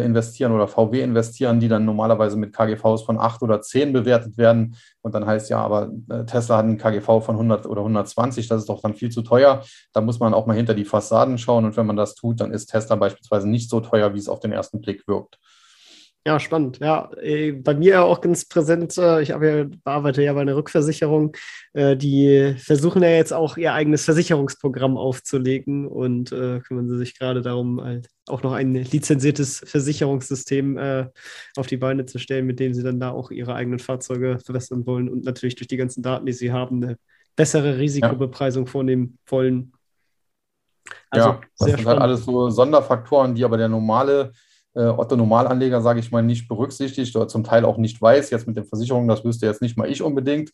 investieren 0.00 0.52
oder 0.52 0.68
VW 0.68 1.02
investieren, 1.02 1.60
die 1.60 1.68
dann 1.68 1.84
normalerweise 1.84 2.36
mit 2.36 2.52
KGVs 2.52 3.02
von 3.02 3.18
8 3.18 3.42
oder 3.42 3.60
10 3.60 3.92
bewertet 3.92 4.38
werden. 4.38 4.76
Und 5.02 5.14
dann 5.14 5.26
heißt 5.26 5.50
ja, 5.50 5.58
aber 5.58 5.90
äh, 6.10 6.24
Tesla 6.24 6.58
hat 6.58 6.64
einen 6.64 6.78
KGV 6.78 7.20
von 7.20 7.36
100 7.36 7.66
oder 7.66 7.80
120, 7.80 8.48
das 8.48 8.62
ist 8.62 8.68
doch 8.68 8.80
dann 8.80 8.94
viel 8.94 9.10
zu 9.10 9.22
teuer. 9.22 9.62
Da 9.92 10.00
muss 10.00 10.20
man 10.20 10.34
auch 10.34 10.46
mal 10.46 10.56
hinter 10.56 10.74
die 10.74 10.84
Fassaden 10.84 11.38
schauen. 11.38 11.64
Und 11.64 11.76
wenn 11.76 11.86
man 11.86 11.96
das 11.96 12.14
tut, 12.14 12.40
dann 12.40 12.52
ist 12.52 12.66
Tesla 12.66 12.96
beispielsweise 12.96 13.48
nicht 13.48 13.70
so 13.70 13.80
teuer, 13.80 14.14
wie 14.14 14.18
es 14.18 14.28
auf 14.28 14.40
den 14.40 14.52
ersten 14.52 14.80
Blick 14.80 15.06
wirkt. 15.06 15.38
Ja, 16.24 16.38
spannend. 16.38 16.78
Ja, 16.78 17.10
äh, 17.20 17.50
bei 17.50 17.74
mir 17.74 18.04
auch 18.04 18.20
ganz 18.20 18.44
präsent. 18.44 18.96
Äh, 18.96 19.22
ich 19.22 19.30
ja, 19.30 19.38
bearbeite 19.38 20.22
ja 20.22 20.32
bei 20.32 20.42
einer 20.42 20.54
Rückversicherung. 20.54 21.36
Äh, 21.72 21.96
die 21.96 22.54
versuchen 22.58 23.02
ja 23.02 23.08
jetzt 23.08 23.32
auch 23.32 23.56
ihr 23.56 23.72
eigenes 23.74 24.04
Versicherungsprogramm 24.04 24.96
aufzulegen 24.96 25.86
und 25.86 26.30
kümmern 26.30 26.88
sie 26.88 26.98
sich 26.98 27.18
gerade 27.18 27.42
darum, 27.42 27.82
halt 27.82 28.08
auch 28.28 28.42
noch 28.42 28.52
ein 28.52 28.74
lizenziertes 28.74 29.62
Versicherungssystem 29.66 30.78
auf 31.56 31.66
die 31.66 31.76
Beine 31.76 32.06
zu 32.06 32.18
stellen, 32.18 32.46
mit 32.46 32.60
dem 32.60 32.74
sie 32.74 32.82
dann 32.82 33.00
da 33.00 33.10
auch 33.10 33.30
ihre 33.30 33.54
eigenen 33.54 33.78
Fahrzeuge 33.78 34.38
verbessern 34.44 34.86
wollen 34.86 35.08
und 35.08 35.24
natürlich 35.24 35.56
durch 35.56 35.68
die 35.68 35.76
ganzen 35.76 36.02
Daten, 36.02 36.26
die 36.26 36.32
sie 36.32 36.52
haben, 36.52 36.82
eine 36.82 36.96
bessere 37.36 37.78
Risikobepreisung 37.78 38.66
ja. 38.66 38.70
vornehmen 38.70 39.18
wollen. 39.26 39.72
Also 41.10 41.28
ja, 41.28 41.34
das 41.34 41.42
sind 41.58 41.70
halt 41.70 41.80
spannend. 41.80 42.00
halt 42.00 42.10
alles 42.10 42.24
so 42.24 42.50
Sonderfaktoren, 42.50 43.34
die 43.34 43.44
aber 43.44 43.56
der 43.56 43.68
normale 43.68 44.32
äh, 44.74 44.84
Otto 44.84 45.16
Normalanleger, 45.16 45.80
sage 45.82 46.00
ich 46.00 46.10
mal, 46.10 46.22
nicht 46.22 46.48
berücksichtigt 46.48 47.14
oder 47.14 47.28
zum 47.28 47.44
Teil 47.44 47.64
auch 47.64 47.76
nicht 47.76 48.00
weiß. 48.00 48.30
Jetzt 48.30 48.46
mit 48.46 48.56
den 48.56 48.64
Versicherungen, 48.64 49.08
das 49.08 49.24
wüsste 49.24 49.46
jetzt 49.46 49.62
nicht 49.62 49.76
mal 49.76 49.90
ich 49.90 50.02
unbedingt. 50.02 50.50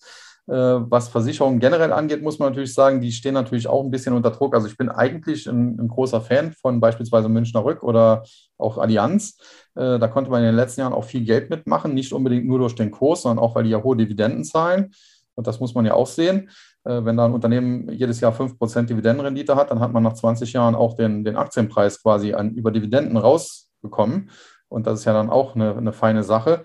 Äh, 0.48 0.52
was 0.52 1.08
Versicherungen 1.08 1.60
generell 1.60 1.92
angeht, 1.92 2.22
muss 2.22 2.38
man 2.38 2.50
natürlich 2.50 2.74
sagen, 2.74 3.00
die 3.00 3.12
stehen 3.12 3.34
natürlich 3.34 3.68
auch 3.68 3.84
ein 3.84 3.90
bisschen 3.90 4.14
unter 4.14 4.30
Druck. 4.30 4.54
Also 4.54 4.66
ich 4.66 4.76
bin 4.76 4.88
eigentlich 4.88 5.46
ein, 5.46 5.78
ein 5.78 5.88
großer 5.88 6.20
Fan 6.20 6.52
von 6.52 6.80
beispielsweise 6.80 7.28
Münchner 7.28 7.64
Rück 7.64 7.82
oder 7.82 8.24
auch 8.56 8.78
Allianz. 8.78 9.38
Äh, 9.76 9.98
da 9.98 10.08
konnte 10.08 10.30
man 10.30 10.40
in 10.40 10.46
den 10.46 10.56
letzten 10.56 10.80
Jahren 10.80 10.94
auch 10.94 11.04
viel 11.04 11.24
Geld 11.24 11.50
mitmachen, 11.50 11.94
nicht 11.94 12.12
unbedingt 12.12 12.46
nur 12.46 12.58
durch 12.58 12.74
den 12.74 12.90
Kurs, 12.90 13.22
sondern 13.22 13.44
auch, 13.44 13.54
weil 13.54 13.64
die 13.64 13.70
ja 13.70 13.82
hohe 13.82 13.96
Dividenden 13.96 14.42
zahlen. 14.42 14.92
Und 15.34 15.46
das 15.46 15.60
muss 15.60 15.74
man 15.74 15.86
ja 15.86 15.94
auch 15.94 16.08
sehen. 16.08 16.50
Wenn 16.82 17.16
da 17.16 17.26
ein 17.26 17.34
Unternehmen 17.34 17.92
jedes 17.92 18.18
Jahr 18.18 18.32
5% 18.32 18.86
Dividendenrendite 18.86 19.54
hat, 19.54 19.70
dann 19.70 19.78
hat 19.78 19.92
man 19.92 20.02
nach 20.02 20.14
20 20.14 20.52
Jahren 20.52 20.74
auch 20.74 20.94
den, 20.94 21.22
den 21.22 21.36
Aktienpreis 21.36 22.02
quasi 22.02 22.32
an, 22.32 22.54
über 22.54 22.72
Dividenden 22.72 23.16
raus 23.16 23.67
bekommen. 23.80 24.30
Und 24.68 24.86
das 24.86 25.00
ist 25.00 25.04
ja 25.04 25.12
dann 25.12 25.30
auch 25.30 25.54
eine, 25.54 25.76
eine 25.76 25.92
feine 25.92 26.22
Sache. 26.22 26.64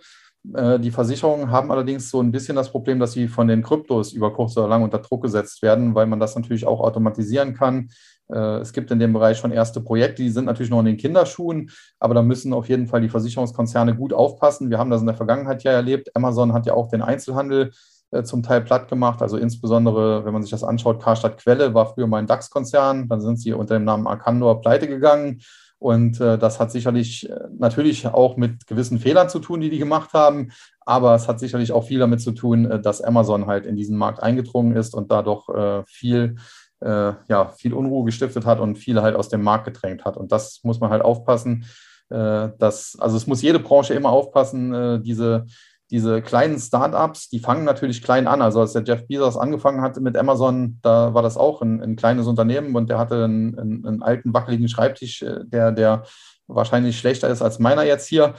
Äh, 0.53 0.79
die 0.79 0.91
Versicherungen 0.91 1.51
haben 1.51 1.71
allerdings 1.71 2.09
so 2.09 2.21
ein 2.21 2.31
bisschen 2.31 2.55
das 2.55 2.69
Problem, 2.69 2.99
dass 2.99 3.13
sie 3.13 3.27
von 3.27 3.47
den 3.47 3.63
Kryptos 3.63 4.13
über 4.13 4.33
kurz 4.33 4.57
oder 4.57 4.67
lang 4.67 4.83
unter 4.83 4.99
Druck 4.99 5.23
gesetzt 5.23 5.61
werden, 5.61 5.95
weil 5.95 6.05
man 6.05 6.19
das 6.19 6.35
natürlich 6.35 6.65
auch 6.65 6.81
automatisieren 6.81 7.53
kann. 7.53 7.89
Äh, 8.29 8.57
es 8.57 8.73
gibt 8.73 8.91
in 8.91 8.99
dem 8.99 9.13
Bereich 9.13 9.37
schon 9.37 9.51
erste 9.51 9.81
Projekte, 9.81 10.21
die 10.21 10.29
sind 10.29 10.45
natürlich 10.45 10.69
noch 10.69 10.79
in 10.79 10.85
den 10.85 10.97
Kinderschuhen, 10.97 11.69
aber 11.99 12.13
da 12.13 12.21
müssen 12.21 12.53
auf 12.53 12.67
jeden 12.67 12.87
Fall 12.87 13.01
die 13.01 13.09
Versicherungskonzerne 13.09 13.95
gut 13.95 14.13
aufpassen. 14.13 14.69
Wir 14.69 14.79
haben 14.79 14.89
das 14.89 15.01
in 15.01 15.07
der 15.07 15.15
Vergangenheit 15.15 15.63
ja 15.63 15.71
erlebt. 15.71 16.15
Amazon 16.15 16.53
hat 16.53 16.65
ja 16.65 16.73
auch 16.73 16.89
den 16.89 17.01
Einzelhandel 17.01 17.71
äh, 18.13 18.23
zum 18.23 18.43
Teil 18.43 18.61
platt 18.61 18.87
gemacht. 18.87 19.21
Also 19.21 19.37
insbesondere, 19.37 20.23
wenn 20.23 20.33
man 20.33 20.43
sich 20.43 20.51
das 20.51 20.63
anschaut, 20.63 21.01
Karstadt 21.01 21.37
Quelle 21.37 21.73
war 21.73 21.87
früher 21.87 22.07
mal 22.07 22.19
ein 22.19 22.27
DAX-Konzern, 22.27 23.07
dann 23.07 23.21
sind 23.21 23.39
sie 23.39 23.53
unter 23.53 23.73
dem 23.73 23.85
Namen 23.85 24.07
Arcandor 24.07 24.61
pleite 24.61 24.87
gegangen. 24.87 25.41
Und 25.83 26.21
äh, 26.21 26.37
das 26.37 26.61
hat 26.61 26.71
sicherlich 26.71 27.29
äh, 27.29 27.39
natürlich 27.57 28.07
auch 28.07 28.37
mit 28.37 28.67
gewissen 28.67 28.99
Fehlern 28.99 29.27
zu 29.27 29.39
tun, 29.39 29.59
die 29.59 29.69
die 29.69 29.79
gemacht 29.79 30.13
haben. 30.13 30.51
Aber 30.79 31.13
es 31.13 31.27
hat 31.27 31.41
sicherlich 31.41 31.73
auch 31.73 31.83
viel 31.83 31.99
damit 31.99 32.21
zu 32.21 32.31
tun, 32.31 32.71
äh, 32.71 32.79
dass 32.79 33.01
Amazon 33.01 33.47
halt 33.47 33.65
in 33.65 33.75
diesen 33.75 33.97
Markt 33.97 34.23
eingedrungen 34.23 34.77
ist 34.77 34.95
und 34.95 35.11
da 35.11 35.21
doch 35.21 35.49
viel, 35.85 36.35
ja, 36.81 37.53
viel 37.55 37.73
Unruhe 37.73 38.03
gestiftet 38.03 38.45
hat 38.45 38.59
und 38.59 38.77
viele 38.77 39.01
halt 39.01 39.15
aus 39.15 39.29
dem 39.29 39.41
Markt 39.41 39.63
gedrängt 39.63 40.03
hat. 40.03 40.17
Und 40.17 40.33
das 40.33 40.59
muss 40.63 40.81
man 40.81 40.89
halt 40.89 41.01
aufpassen. 41.01 41.65
Dass, 42.09 42.97
also 42.99 43.15
es 43.15 43.25
muss 43.25 43.41
jede 43.41 43.59
Branche 43.59 43.93
immer 43.93 44.09
aufpassen, 44.09 45.01
diese 45.01 45.45
diese 45.91 46.21
kleinen 46.21 46.59
Startups, 46.59 47.29
die 47.29 47.39
fangen 47.39 47.65
natürlich 47.65 48.01
klein 48.01 48.27
an. 48.27 48.41
Also 48.41 48.61
als 48.61 48.73
der 48.73 48.83
Jeff 48.83 49.07
Bezos 49.07 49.37
angefangen 49.37 49.81
hatte 49.81 50.01
mit 50.01 50.17
Amazon, 50.17 50.79
da 50.81 51.13
war 51.13 51.21
das 51.21 51.37
auch 51.37 51.61
ein, 51.61 51.81
ein 51.81 51.95
kleines 51.95 52.27
Unternehmen 52.27 52.75
und 52.75 52.89
der 52.89 52.97
hatte 52.97 53.25
einen, 53.25 53.57
einen, 53.57 53.85
einen, 53.85 54.03
alten, 54.03 54.33
wackeligen 54.33 54.67
Schreibtisch, 54.67 55.21
äh, 55.21 55.41
der, 55.45 55.71
der 55.71 56.03
wahrscheinlich 56.47 56.97
schlechter 56.97 57.29
ist 57.29 57.41
als 57.41 57.59
meiner 57.59 57.83
jetzt 57.83 58.07
hier 58.07 58.33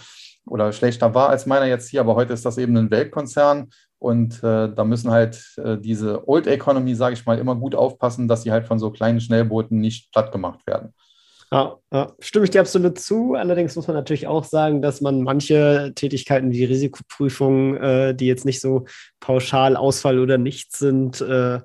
oder 0.46 0.72
schlechter 0.72 1.14
war 1.14 1.30
als 1.30 1.46
meiner 1.46 1.66
jetzt 1.66 1.88
hier, 1.88 2.00
aber 2.00 2.16
heute 2.16 2.32
ist 2.32 2.44
das 2.44 2.58
eben 2.58 2.76
ein 2.76 2.90
Weltkonzern 2.90 3.70
und 3.98 4.42
äh, 4.42 4.74
da 4.74 4.84
müssen 4.84 5.10
halt 5.10 5.54
äh, 5.56 5.78
diese 5.78 6.28
Old 6.28 6.46
Economy, 6.46 6.94
sage 6.94 7.14
ich 7.14 7.24
mal, 7.24 7.38
immer 7.38 7.54
gut 7.54 7.74
aufpassen, 7.74 8.28
dass 8.28 8.42
sie 8.42 8.52
halt 8.52 8.66
von 8.66 8.78
so 8.78 8.90
kleinen 8.90 9.20
Schnellbooten 9.20 9.80
nicht 9.80 10.12
platt 10.12 10.32
gemacht 10.32 10.66
werden. 10.66 10.92
Ja, 11.52 11.76
ja, 11.92 12.12
stimme 12.18 12.44
ich 12.44 12.50
dir 12.50 12.60
absolut 12.60 12.98
zu. 12.98 13.34
Allerdings 13.34 13.76
muss 13.76 13.86
man 13.86 13.96
natürlich 13.96 14.26
auch 14.26 14.44
sagen, 14.44 14.82
dass 14.82 15.00
man 15.00 15.22
manche 15.22 15.92
Tätigkeiten 15.94 16.50
wie 16.50 16.64
Risikoprüfung, 16.64 17.76
äh, 17.76 18.14
die 18.14 18.26
jetzt 18.26 18.44
nicht 18.44 18.60
so 18.60 18.86
pauschal 19.20 19.76
Ausfall 19.76 20.18
oder 20.18 20.36
nichts 20.38 20.78
sind, 20.78 21.20
äh, 21.20 21.60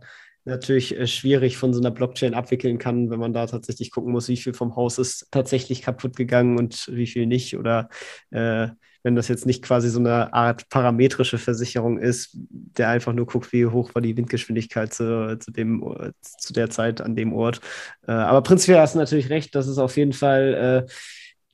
natürlich 0.46 0.98
äh, 0.98 1.08
schwierig 1.08 1.58
von 1.58 1.74
so 1.74 1.80
einer 1.80 1.92
Blockchain 1.92 2.34
abwickeln 2.34 2.78
kann, 2.78 3.10
wenn 3.10 3.20
man 3.20 3.34
da 3.34 3.48
tatsächlich 3.48 3.92
gucken 3.92 4.12
muss, 4.12 4.28
wie 4.28 4.38
viel 4.38 4.54
vom 4.54 4.76
Haus 4.76 5.00
ist 5.00 5.28
tatsächlich 5.32 5.82
kaputt 5.82 6.16
gegangen 6.16 6.58
und 6.58 6.88
wie 6.92 7.08
viel 7.08 7.26
nicht. 7.26 7.58
Oder 7.58 7.90
äh, 8.32 8.68
wenn 9.04 9.16
das 9.16 9.28
jetzt 9.28 9.46
nicht 9.46 9.64
quasi 9.64 9.90
so 9.90 10.00
eine 10.00 10.34
Art 10.34 10.70
parametrische 10.70 11.38
Versicherung 11.38 11.98
ist, 11.98 12.38
der 12.50 12.90
einfach 12.90 13.14
nur 13.14 13.26
guckt, 13.26 13.52
wie 13.54 13.66
hoch 13.66 13.96
war 13.96 14.02
die 14.02 14.18
Windgeschwindigkeit 14.18 14.94
zu, 14.94 15.38
zu, 15.40 15.52
dem, 15.52 15.84
zu 16.22 16.54
der 16.54 16.70
Zeit 16.70 17.02
an 17.02 17.16
dem 17.16 17.34
Ort. 17.34 17.62
Äh, 18.08 18.12
aber 18.12 18.42
prinzipiell 18.42 18.80
hast 18.80 18.96
du 18.96 19.00
natürlich 19.00 19.30
recht, 19.30 19.56
dass 19.56 19.68
es 19.68 19.78
auf 19.78 19.98
jeden 19.98 20.14
Fall 20.14 20.86
äh, 20.88 20.92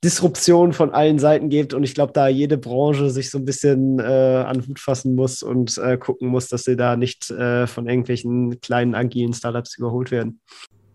Disruption 0.04 0.74
von 0.74 0.94
allen 0.94 1.18
Seiten 1.18 1.50
gibt 1.50 1.74
und 1.74 1.84
ich 1.84 1.96
glaube, 1.96 2.14
da 2.14 2.28
jede 2.28 2.60
Branche 2.60 3.10
sich 3.10 3.32
so 3.32 3.40
ein 3.40 3.46
bisschen 3.46 4.00
äh, 4.00 4.04
an 4.04 4.64
Hut 4.68 4.80
fassen 4.80 5.16
muss 5.16 5.42
und 5.42 5.80
äh, 5.80 5.98
gucken 5.98 6.28
muss, 6.28 6.48
dass 6.48 6.64
sie 6.64 6.76
da 6.76 6.96
nicht 6.96 7.32
äh, 7.32 7.66
von 7.66 7.88
irgendwelchen 7.88 8.62
kleinen 8.62 8.94
agilen 8.94 9.34
Startups 9.34 9.78
überholt 9.78 10.12
werden. 10.12 10.42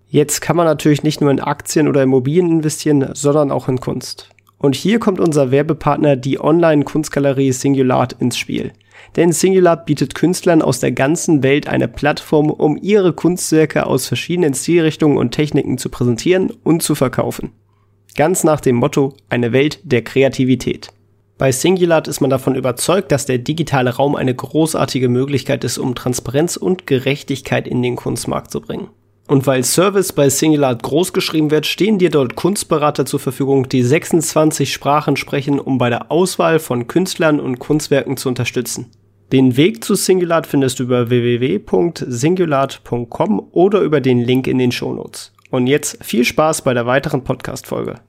Jetzt 0.07 0.41
kann 0.41 0.57
man 0.57 0.67
natürlich 0.67 1.03
nicht 1.03 1.21
nur 1.21 1.31
in 1.31 1.41
Aktien 1.41 1.89
oder 1.89 2.03
Immobilien 2.03 2.51
investieren, 2.51 3.11
sondern 3.15 3.51
auch 3.51 3.69
in 3.69 3.81
Kunst. 3.81 4.31
Und 4.61 4.75
hier 4.77 4.99
kommt 4.99 5.21
unser 5.21 5.51
Werbepartner, 5.51 6.17
die 6.17 6.39
Online-Kunstgalerie 6.39 7.51
Singulart, 7.51 8.13
ins 8.21 8.37
Spiel. 8.37 8.73
Denn 9.17 9.33
Singulart 9.33 9.87
bietet 9.87 10.15
Künstlern 10.15 10.61
aus 10.61 10.81
der 10.81 10.93
ganzen 10.93 11.43
Welt 11.43 11.67
eine 11.67 11.89
Plattform, 11.89 12.51
um 12.51 12.79
ihre 12.81 13.15
Kunstwerke 13.15 13.87
aus 13.87 14.07
verschiedenen 14.07 14.53
Stilrichtungen 14.53 15.17
und 15.17 15.31
Techniken 15.31 15.79
zu 15.79 15.89
präsentieren 15.89 16.53
und 16.63 16.83
zu 16.83 16.95
verkaufen. 16.95 17.53
Ganz 18.17 18.45
nach 18.45 18.61
dem 18.61 18.77
Motto, 18.77 19.15
eine 19.31 19.53
Welt 19.53 19.81
der 19.83 20.03
Kreativität. 20.03 20.93
Bei 21.39 21.53
Singulart 21.53 22.07
ist 22.07 22.21
man 22.21 22.29
davon 22.29 22.55
überzeugt, 22.55 23.11
dass 23.13 23.25
der 23.25 23.39
digitale 23.39 23.97
Raum 23.97 24.15
eine 24.15 24.35
großartige 24.35 25.09
Möglichkeit 25.09 25.65
ist, 25.65 25.79
um 25.79 25.95
Transparenz 25.95 26.59
und 26.59 26.87
Gerechtigkeit 26.87 27.67
in 27.67 27.81
den 27.81 27.97
Kunstmarkt 27.97 28.51
zu 28.51 28.61
bringen. 28.61 28.89
Und 29.31 29.47
weil 29.47 29.63
Service 29.63 30.13
bei 30.13 30.29
Singulart 30.29 30.83
groß 30.83 31.13
geschrieben 31.13 31.53
wird, 31.53 31.65
stehen 31.65 32.01
dir 32.01 32.11
dort 32.11 32.35
Kunstberater 32.35 33.07
zur 33.07 33.21
Verfügung, 33.21 33.69
die 33.69 33.85
26 33.85 34.73
Sprachen 34.73 35.17
sprechen, 35.17 35.61
um 35.61 35.79
bei 35.79 35.89
der 35.89 36.11
Auswahl 36.11 36.59
von 36.59 36.89
Künstlern 36.89 37.39
und 37.39 37.61
Kunstwerken 37.61 38.17
zu 38.17 38.29
unterstützen. 38.29 38.91
Den 39.31 39.57
Weg 39.57 39.85
zu 39.85 39.95
Singulart 39.95 40.49
findest 40.49 40.81
du 40.81 40.83
über 40.83 41.11
www.singulart.com 41.11 43.51
oder 43.53 43.83
über 43.83 44.01
den 44.01 44.19
Link 44.19 44.49
in 44.49 44.59
den 44.59 44.73
Shownotes. 44.73 45.33
Und 45.53 45.69
jetzt 45.69 46.05
viel 46.05 46.25
Spaß 46.25 46.63
bei 46.63 46.75
der 46.75 46.87
weiteren 46.87 47.23
Podcast-Folge. 47.23 48.01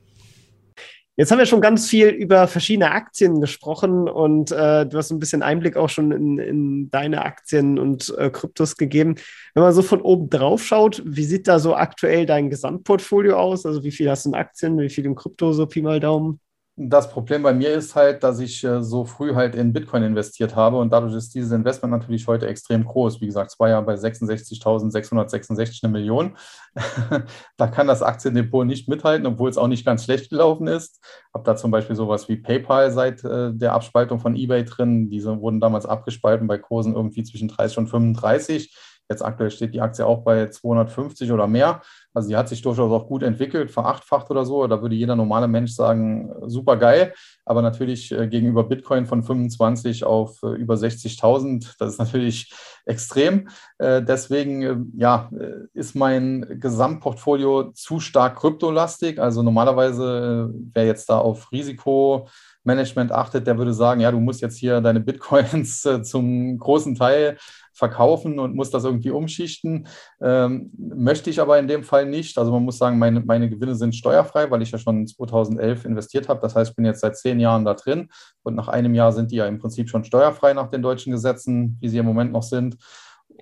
Jetzt 1.21 1.29
haben 1.29 1.37
wir 1.37 1.45
schon 1.45 1.61
ganz 1.61 1.87
viel 1.87 2.07
über 2.07 2.47
verschiedene 2.47 2.89
Aktien 2.89 3.41
gesprochen 3.41 4.09
und 4.09 4.51
äh, 4.51 4.87
du 4.87 4.97
hast 4.97 5.11
ein 5.11 5.19
bisschen 5.19 5.43
Einblick 5.43 5.77
auch 5.77 5.87
schon 5.87 6.11
in, 6.11 6.39
in 6.39 6.89
deine 6.89 7.23
Aktien 7.23 7.77
und 7.77 8.11
äh, 8.17 8.31
Kryptos 8.31 8.75
gegeben. 8.75 9.13
Wenn 9.53 9.61
man 9.61 9.71
so 9.71 9.83
von 9.83 10.01
oben 10.01 10.31
drauf 10.31 10.63
schaut, 10.63 11.03
wie 11.05 11.25
sieht 11.25 11.47
da 11.47 11.59
so 11.59 11.75
aktuell 11.75 12.25
dein 12.25 12.49
Gesamtportfolio 12.49 13.37
aus? 13.37 13.67
Also 13.67 13.83
wie 13.83 13.91
viel 13.91 14.09
hast 14.09 14.25
du 14.25 14.29
in 14.29 14.35
Aktien, 14.35 14.79
wie 14.79 14.89
viel 14.89 15.05
im 15.05 15.13
Krypto, 15.13 15.53
so 15.53 15.67
Pi 15.67 15.83
mal 15.83 15.99
Daumen? 15.99 16.39
Das 16.77 17.09
Problem 17.09 17.43
bei 17.43 17.53
mir 17.53 17.73
ist 17.73 17.95
halt, 17.95 18.23
dass 18.23 18.39
ich 18.39 18.63
äh, 18.63 18.81
so 18.81 19.03
früh 19.03 19.35
halt 19.35 19.55
in 19.55 19.73
Bitcoin 19.73 20.03
investiert 20.03 20.55
habe 20.55 20.77
und 20.77 20.91
dadurch 20.91 21.13
ist 21.13 21.35
dieses 21.35 21.51
Investment 21.51 21.91
natürlich 21.91 22.27
heute 22.27 22.47
extrem 22.47 22.85
groß. 22.85 23.19
Wie 23.19 23.25
gesagt, 23.25 23.51
zwei 23.51 23.69
Jahre 23.69 23.85
bei 23.85 23.95
66.666 23.95 25.83
eine 25.83 25.91
Million. 25.91 26.37
da 27.57 27.67
kann 27.67 27.87
das 27.87 28.01
Aktiendepot 28.01 28.65
nicht 28.65 28.87
mithalten, 28.87 29.27
obwohl 29.27 29.49
es 29.49 29.57
auch 29.57 29.67
nicht 29.67 29.85
ganz 29.85 30.05
schlecht 30.05 30.29
gelaufen 30.29 30.67
ist. 30.67 31.03
Habe 31.33 31.43
da 31.43 31.57
zum 31.57 31.71
Beispiel 31.71 31.97
sowas 31.97 32.29
wie 32.29 32.37
PayPal 32.37 32.89
seit 32.91 33.23
äh, 33.25 33.53
der 33.53 33.73
Abspaltung 33.73 34.19
von 34.19 34.37
eBay 34.37 34.63
drin. 34.63 35.09
Diese 35.09 35.41
wurden 35.41 35.59
damals 35.59 35.85
abgespalten 35.85 36.47
bei 36.47 36.57
Kursen 36.57 36.95
irgendwie 36.95 37.23
zwischen 37.23 37.49
30 37.49 37.79
und 37.79 37.87
35. 37.87 38.73
Jetzt 39.11 39.25
aktuell 39.25 39.51
steht 39.51 39.73
die 39.73 39.81
Aktie 39.81 40.05
auch 40.05 40.23
bei 40.23 40.47
250 40.47 41.33
oder 41.33 41.45
mehr. 41.45 41.81
Also 42.13 42.29
die 42.29 42.35
hat 42.35 42.49
sich 42.49 42.61
durchaus 42.61 42.91
auch 42.91 43.07
gut 43.07 43.23
entwickelt, 43.23 43.71
verachtfacht 43.71 44.29
oder 44.29 44.45
so. 44.45 44.67
Da 44.67 44.81
würde 44.81 44.95
jeder 44.95 45.15
normale 45.15 45.47
Mensch 45.47 45.71
sagen, 45.71 46.31
super 46.45 46.77
geil. 46.77 47.13
Aber 47.45 47.61
natürlich 47.61 48.11
äh, 48.11 48.27
gegenüber 48.27 48.63
Bitcoin 48.65 49.05
von 49.05 49.23
25 49.23 50.03
auf 50.03 50.43
äh, 50.43 50.49
über 50.49 50.75
60.000, 50.75 51.75
das 51.79 51.93
ist 51.93 51.99
natürlich 51.99 52.53
extrem. 52.85 53.47
Äh, 53.77 54.01
deswegen 54.03 54.91
ja, 54.97 55.29
ist 55.73 55.95
mein 55.95 56.59
Gesamtportfolio 56.59 57.71
zu 57.71 57.99
stark 57.99 58.37
kryptolastig. 58.39 59.19
Also 59.19 59.41
normalerweise, 59.43 60.53
wer 60.73 60.85
jetzt 60.85 61.09
da 61.09 61.19
auf 61.19 61.51
Risikomanagement 61.51 63.11
achtet, 63.11 63.47
der 63.47 63.57
würde 63.57 63.73
sagen, 63.73 64.01
ja, 64.01 64.11
du 64.11 64.19
musst 64.19 64.41
jetzt 64.41 64.57
hier 64.57 64.81
deine 64.81 64.99
Bitcoins 64.99 65.87
zum 66.03 66.57
großen 66.57 66.95
Teil 66.95 67.37
verkaufen 67.73 68.39
und 68.39 68.55
muss 68.55 68.69
das 68.69 68.83
irgendwie 68.83 69.11
umschichten. 69.11 69.87
Ähm, 70.21 70.71
möchte 70.77 71.29
ich 71.29 71.39
aber 71.39 71.59
in 71.59 71.67
dem 71.67 71.83
Fall 71.83 72.05
nicht. 72.05 72.37
Also 72.37 72.51
man 72.51 72.63
muss 72.63 72.77
sagen, 72.77 72.99
meine, 72.99 73.21
meine 73.21 73.49
Gewinne 73.49 73.75
sind 73.75 73.95
steuerfrei, 73.95 74.49
weil 74.51 74.61
ich 74.61 74.71
ja 74.71 74.77
schon 74.77 75.07
2011 75.07 75.85
investiert 75.85 76.29
habe. 76.29 76.41
Das 76.41 76.55
heißt, 76.55 76.71
ich 76.71 76.75
bin 76.75 76.85
jetzt 76.85 77.01
seit 77.01 77.17
zehn 77.17 77.39
Jahren 77.39 77.65
da 77.65 77.73
drin 77.73 78.09
und 78.43 78.55
nach 78.55 78.67
einem 78.67 78.95
Jahr 78.95 79.11
sind 79.11 79.31
die 79.31 79.37
ja 79.37 79.45
im 79.47 79.59
Prinzip 79.59 79.89
schon 79.89 80.03
steuerfrei 80.03 80.53
nach 80.53 80.69
den 80.69 80.81
deutschen 80.81 81.11
Gesetzen, 81.11 81.77
wie 81.79 81.89
sie 81.89 81.97
im 81.97 82.05
Moment 82.05 82.31
noch 82.31 82.43
sind. 82.43 82.77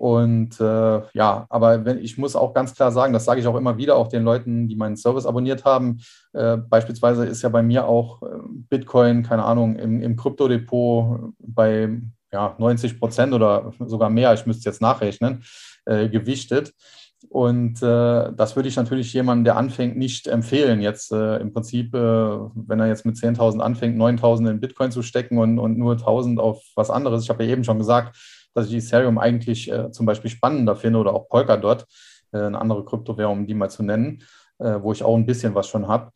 Und 0.00 0.58
äh, 0.60 1.02
ja, 1.12 1.46
aber 1.50 1.84
wenn, 1.84 1.98
ich 1.98 2.16
muss 2.16 2.34
auch 2.34 2.54
ganz 2.54 2.74
klar 2.74 2.90
sagen, 2.90 3.12
das 3.12 3.26
sage 3.26 3.40
ich 3.40 3.46
auch 3.46 3.56
immer 3.56 3.76
wieder, 3.76 3.96
auch 3.96 4.08
den 4.08 4.22
Leuten, 4.22 4.66
die 4.66 4.74
meinen 4.74 4.96
Service 4.96 5.26
abonniert 5.26 5.66
haben. 5.66 5.98
Äh, 6.32 6.56
beispielsweise 6.56 7.26
ist 7.26 7.42
ja 7.42 7.50
bei 7.50 7.62
mir 7.62 7.86
auch 7.86 8.22
äh, 8.22 8.26
Bitcoin, 8.70 9.22
keine 9.22 9.44
Ahnung, 9.44 9.76
im, 9.76 10.00
im 10.00 10.16
Kryptodepot 10.16 11.34
bei 11.38 12.00
ja, 12.32 12.54
90 12.58 12.98
Prozent 12.98 13.32
oder 13.32 13.72
sogar 13.80 14.10
mehr, 14.10 14.32
ich 14.34 14.46
müsste 14.46 14.68
jetzt 14.68 14.80
nachrechnen, 14.80 15.44
äh, 15.84 16.08
gewichtet. 16.08 16.72
Und 17.28 17.82
äh, 17.82 18.32
das 18.32 18.56
würde 18.56 18.68
ich 18.68 18.76
natürlich 18.76 19.12
jemandem, 19.12 19.44
der 19.44 19.56
anfängt, 19.56 19.96
nicht 19.96 20.26
empfehlen. 20.26 20.80
Jetzt 20.80 21.12
äh, 21.12 21.36
im 21.36 21.52
Prinzip, 21.52 21.94
äh, 21.94 21.98
wenn 21.98 22.80
er 22.80 22.86
jetzt 22.86 23.04
mit 23.04 23.16
10.000 23.16 23.60
anfängt, 23.60 23.98
9.000 23.98 24.50
in 24.50 24.60
Bitcoin 24.60 24.90
zu 24.90 25.02
stecken 25.02 25.36
und, 25.38 25.58
und 25.58 25.76
nur 25.76 25.94
1.000 25.94 26.38
auf 26.38 26.62
was 26.76 26.90
anderes. 26.90 27.24
Ich 27.24 27.30
habe 27.30 27.44
ja 27.44 27.50
eben 27.50 27.64
schon 27.64 27.78
gesagt, 27.78 28.16
dass 28.54 28.68
ich 28.68 28.74
Ethereum 28.74 29.18
eigentlich 29.18 29.70
äh, 29.70 29.90
zum 29.90 30.06
Beispiel 30.06 30.30
spannender 30.30 30.76
finde 30.76 30.98
oder 30.98 31.12
auch 31.12 31.28
Polkadot, 31.28 31.84
äh, 32.32 32.38
eine 32.38 32.58
andere 32.58 32.84
Kryptowährung, 32.84 33.40
um 33.40 33.46
die 33.46 33.54
mal 33.54 33.70
zu 33.70 33.82
nennen, 33.82 34.22
wo 34.62 34.92
ich 34.92 35.02
auch 35.02 35.16
ein 35.16 35.24
bisschen 35.24 35.54
was 35.54 35.68
schon 35.68 35.88
habe. 35.88 36.10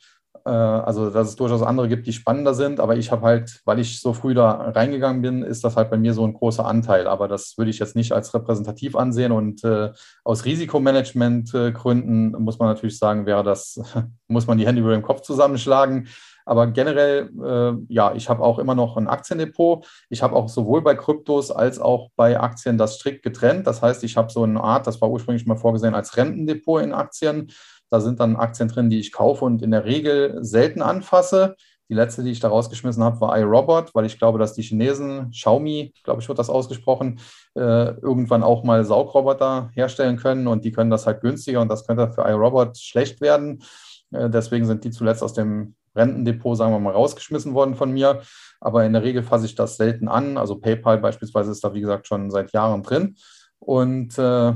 Äh, 0.45 0.51
also 0.51 1.11
dass 1.11 1.29
es 1.29 1.37
durchaus 1.37 1.63
andere 1.63 1.89
gibt, 1.89 2.07
die 2.07 2.13
spannender 2.13 2.55
sind, 2.55 2.81
aber 2.81 2.97
ich 2.97 3.11
habe 3.11 3.23
halt, 3.23 3.61
weil 3.65 3.79
ich 3.79 4.01
so 4.01 4.13
früh 4.13 4.35
da 4.35 4.51
reingegangen 4.71 5.23
bin, 5.23 5.43
ist 5.43 5.65
das 5.65 5.77
halt 5.77 5.91
bei 5.91 5.97
mir 5.97 6.15
so 6.15 6.27
ein 6.27 6.35
großer 6.35 6.67
Anteil. 6.67 7.07
Aber 7.07 7.29
das 7.29 7.57
würde 7.57 7.71
ich 7.71 7.79
jetzt 7.79 7.97
nicht 7.97 8.13
als 8.13 8.35
repräsentativ 8.35 8.97
ansehen 8.97 9.33
und 9.33 9.65
äh, 9.65 9.93
aus 10.23 10.45
Risikomanagementgründen 10.45 12.33
muss 12.33 12.59
man 12.59 12.69
natürlich 12.69 12.99
sagen, 12.99 13.27
wäre 13.27 13.43
das, 13.43 13.81
muss 14.29 14.47
man 14.47 14.59
die 14.59 14.67
Hände 14.67 14.83
über 14.83 14.93
den 14.93 15.03
Kopf 15.03 15.23
zusammenschlagen. 15.23 16.09
Aber 16.47 16.67
generell, 16.67 17.31
äh, 17.43 17.93
ja, 17.93 18.15
ich 18.15 18.29
habe 18.29 18.43
auch 18.43 18.59
immer 18.59 18.75
noch 18.75 18.97
ein 18.97 19.09
Aktiendepot. 19.09 19.87
Ich 20.11 20.23
habe 20.23 20.37
auch 20.37 20.49
sowohl 20.49 20.83
bei 20.83 20.95
Kryptos 20.95 21.51
als 21.51 21.79
auch 21.79 22.11
bei 22.17 22.39
Aktien 22.39 22.77
das 22.77 22.97
strikt 22.97 23.23
getrennt. 23.23 23.67
Das 23.67 23.81
heißt, 23.81 24.05
ich 24.05 24.17
habe 24.17 24.31
so 24.31 24.43
eine 24.43 24.63
Art, 24.63 24.87
das 24.87 25.01
war 25.01 25.11
ursprünglich 25.11 25.47
mal 25.47 25.57
vorgesehen 25.57 25.95
als 25.95 26.17
Rentendepot 26.17 26.83
in 26.83 26.93
Aktien. 26.93 27.51
Da 27.95 28.01
sind 28.01 28.19
dann 28.19 28.35
Aktien 28.35 28.67
drin, 28.67 28.91
die 28.91 28.99
ich 28.99 29.13
kaufe 29.13 29.45
und 29.45 29.63
in 29.63 29.71
der 29.71 29.85
Regel 29.85 30.45
selten 30.45 30.83
anfasse. 30.83 31.55
Die 31.89 31.95
letzte, 31.95 32.25
die 32.25 32.33
ich 32.33 32.41
da 32.41 32.49
rausgeschmissen 32.49 33.05
habe, 33.05 33.21
war 33.21 33.39
iRobot, 33.39 33.95
weil 33.95 34.05
ich 34.05 34.19
glaube, 34.19 34.37
dass 34.41 34.53
die 34.53 34.63
Chinesen, 34.63 35.31
Xiaomi, 35.31 35.95
glaube 36.03 36.21
ich, 36.21 36.27
wird 36.27 36.41
das 36.41 36.51
ausgesprochen, 36.51 37.21
äh, 37.55 37.93
irgendwann 38.01 38.43
auch 38.43 38.65
mal 38.65 38.85
Saugroboter 38.85 39.71
herstellen 39.75 40.17
können 40.17 40.49
und 40.49 40.65
die 40.65 40.73
können 40.73 40.91
das 40.91 41.07
halt 41.07 41.21
günstiger 41.21 41.61
und 41.61 41.69
das 41.69 41.87
könnte 41.87 42.11
für 42.11 42.23
iRobot 42.23 42.77
schlecht 42.79 43.21
werden. 43.21 43.63
Äh, 44.11 44.29
deswegen 44.29 44.67
sind 44.67 44.83
die 44.83 44.91
zuletzt 44.91 45.23
aus 45.23 45.35
dem 45.35 45.77
Rentendepot, 45.95 46.57
sagen 46.57 46.73
wir 46.73 46.81
mal, 46.81 46.95
rausgeschmissen 46.95 47.55
worden 47.55 47.77
von 47.77 47.93
mir. 47.93 48.23
Aber 48.59 48.85
in 48.85 48.93
der 48.93 49.05
Regel 49.05 49.23
fasse 49.23 49.47
ich 49.47 49.55
das 49.55 49.77
selten 49.77 50.09
an. 50.09 50.37
Also 50.37 50.57
PayPal 50.57 50.99
beispielsweise 50.99 51.53
ist 51.53 51.63
da, 51.63 51.73
wie 51.75 51.81
gesagt, 51.81 52.09
schon 52.09 52.33
seit 52.33 52.51
Jahren 52.51 52.83
drin. 52.83 53.15
Und, 53.61 54.19
äh, 54.19 54.55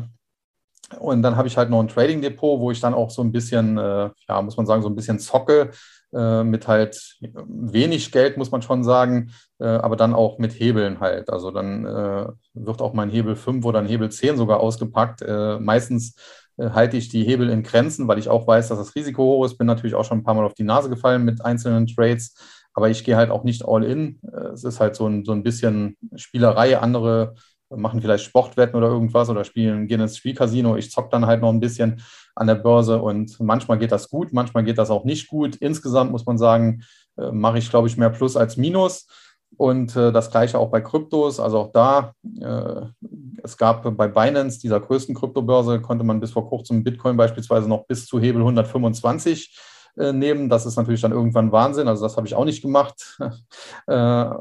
und 0.99 1.23
dann 1.23 1.37
habe 1.37 1.49
ich 1.49 1.57
halt 1.57 1.71
noch 1.71 1.81
ein 1.81 1.89
Trading-Depot, 1.89 2.61
wo 2.61 2.71
ich 2.71 2.81
dann 2.81 2.95
auch 2.95 3.11
so 3.11 3.23
ein 3.23 3.33
bisschen, 3.33 3.77
äh, 3.77 4.11
ja, 4.29 4.43
muss 4.43 4.57
man 4.57 4.67
sagen, 4.67 4.83
so 4.83 4.89
ein 4.89 4.97
bisschen 4.97 5.19
zocke 5.19 5.71
äh, 6.15 6.43
mit 6.43 6.67
halt 6.67 7.19
wenig 7.21 8.11
Geld, 8.13 8.39
muss 8.39 8.51
man 8.51 8.63
schon 8.63 8.83
sagen, 8.85 9.31
äh, 9.59 9.67
aber 9.67 9.97
dann 9.97 10.15
auch 10.15 10.39
mit 10.39 10.59
Hebeln 10.59 11.01
halt. 11.01 11.31
Also 11.31 11.51
dann 11.51 11.85
äh, 11.85 12.27
wird 12.55 12.81
auch 12.81 12.95
mein 12.95 13.11
Hebel 13.11 13.37
5 13.37 13.65
oder 13.65 13.81
ein 13.81 13.87
Hebel 13.87 14.11
10 14.11 14.37
sogar 14.39 14.61
ausgepackt. 14.61 15.23
Äh, 15.23 15.59
meistens 15.59 16.17
äh, 16.57 16.71
halte 16.71 16.97
ich 16.97 17.09
die 17.11 17.25
Hebel 17.25 17.51
in 17.51 17.63
Grenzen, 17.63 18.09
weil 18.09 18.19
ich 18.19 18.31
auch 18.31 18.47
weiß, 18.47 18.69
dass 18.69 18.79
das 18.79 18.95
Risiko 18.95 19.23
hoch 19.23 19.45
ist. 19.45 19.59
Bin 19.59 19.67
natürlich 19.67 19.95
auch 19.95 20.05
schon 20.05 20.19
ein 20.19 20.25
paar 20.25 20.35
Mal 20.35 20.47
auf 20.47 20.55
die 20.55 20.65
Nase 20.65 20.89
gefallen 20.89 21.25
mit 21.25 21.45
einzelnen 21.45 21.87
Trades, 21.87 22.35
aber 22.73 22.89
ich 22.89 23.05
gehe 23.05 23.17
halt 23.17 23.31
auch 23.31 23.45
nicht 23.45 23.67
all 23.67 23.85
in. 23.85 24.21
Äh, 24.33 24.49
es 24.55 24.65
ist 24.65 24.81
halt 24.81 24.97
so 24.97 25.07
ein, 25.07 25.27
so 25.27 25.33
ein 25.33 25.43
bisschen 25.43 25.99
Spielerei. 26.17 26.79
Andere 26.79 27.35
machen 27.71 28.01
vielleicht 28.01 28.25
Sportwetten 28.25 28.77
oder 28.77 28.89
irgendwas 28.89 29.29
oder 29.29 29.45
spielen, 29.45 29.87
gehen 29.87 30.01
ins 30.01 30.17
Spielcasino. 30.17 30.77
Ich 30.77 30.91
zocke 30.91 31.11
dann 31.11 31.27
halt 31.27 31.41
noch 31.41 31.51
ein 31.51 31.61
bisschen 31.61 32.03
an 32.35 32.47
der 32.47 32.55
Börse 32.55 33.01
und 33.01 33.39
manchmal 33.41 33.79
geht 33.79 33.93
das 33.93 34.09
gut, 34.09 34.33
manchmal 34.33 34.65
geht 34.65 34.79
das 34.79 34.91
auch 34.91 35.05
nicht 35.05 35.29
gut. 35.29 35.57
Insgesamt 35.57 36.11
muss 36.11 36.27
man 36.27 36.39
sagen, 36.39 36.83
äh, 37.17 37.31
mache 37.31 37.59
ich, 37.59 37.69
glaube 37.69 37.89
ich, 37.89 37.97
mehr 37.97 38.11
Plus 38.11 38.37
als 38.37 38.57
Minus. 38.57 39.07
Und 39.57 39.97
äh, 39.97 40.13
das 40.13 40.31
gleiche 40.31 40.59
auch 40.59 40.71
bei 40.71 40.81
Kryptos. 40.81 41.41
Also 41.41 41.59
auch 41.59 41.73
da, 41.73 42.13
äh, 42.41 42.83
es 43.43 43.57
gab 43.57 43.83
bei 43.97 44.07
Binance, 44.07 44.61
dieser 44.61 44.79
größten 44.79 45.15
Kryptobörse, 45.15 45.81
konnte 45.81 46.05
man 46.05 46.21
bis 46.21 46.33
vor 46.33 46.49
kurzem 46.49 46.85
Bitcoin 46.85 47.17
beispielsweise 47.17 47.69
noch 47.69 47.87
bis 47.87 48.07
zu 48.07 48.21
Hebel 48.21 48.43
125 48.43 49.57
äh, 49.99 50.13
nehmen. 50.13 50.49
Das 50.49 50.67
ist 50.67 50.77
natürlich 50.77 51.01
dann 51.01 51.13
irgendwann 51.13 51.53
Wahnsinn. 51.53 51.89
Also 51.89 52.05
das 52.05 52.17
habe 52.17 52.27
ich 52.27 52.35
auch 52.35 52.45
nicht 52.45 52.63
gemacht. 52.63 53.19
Äh, 53.87 53.93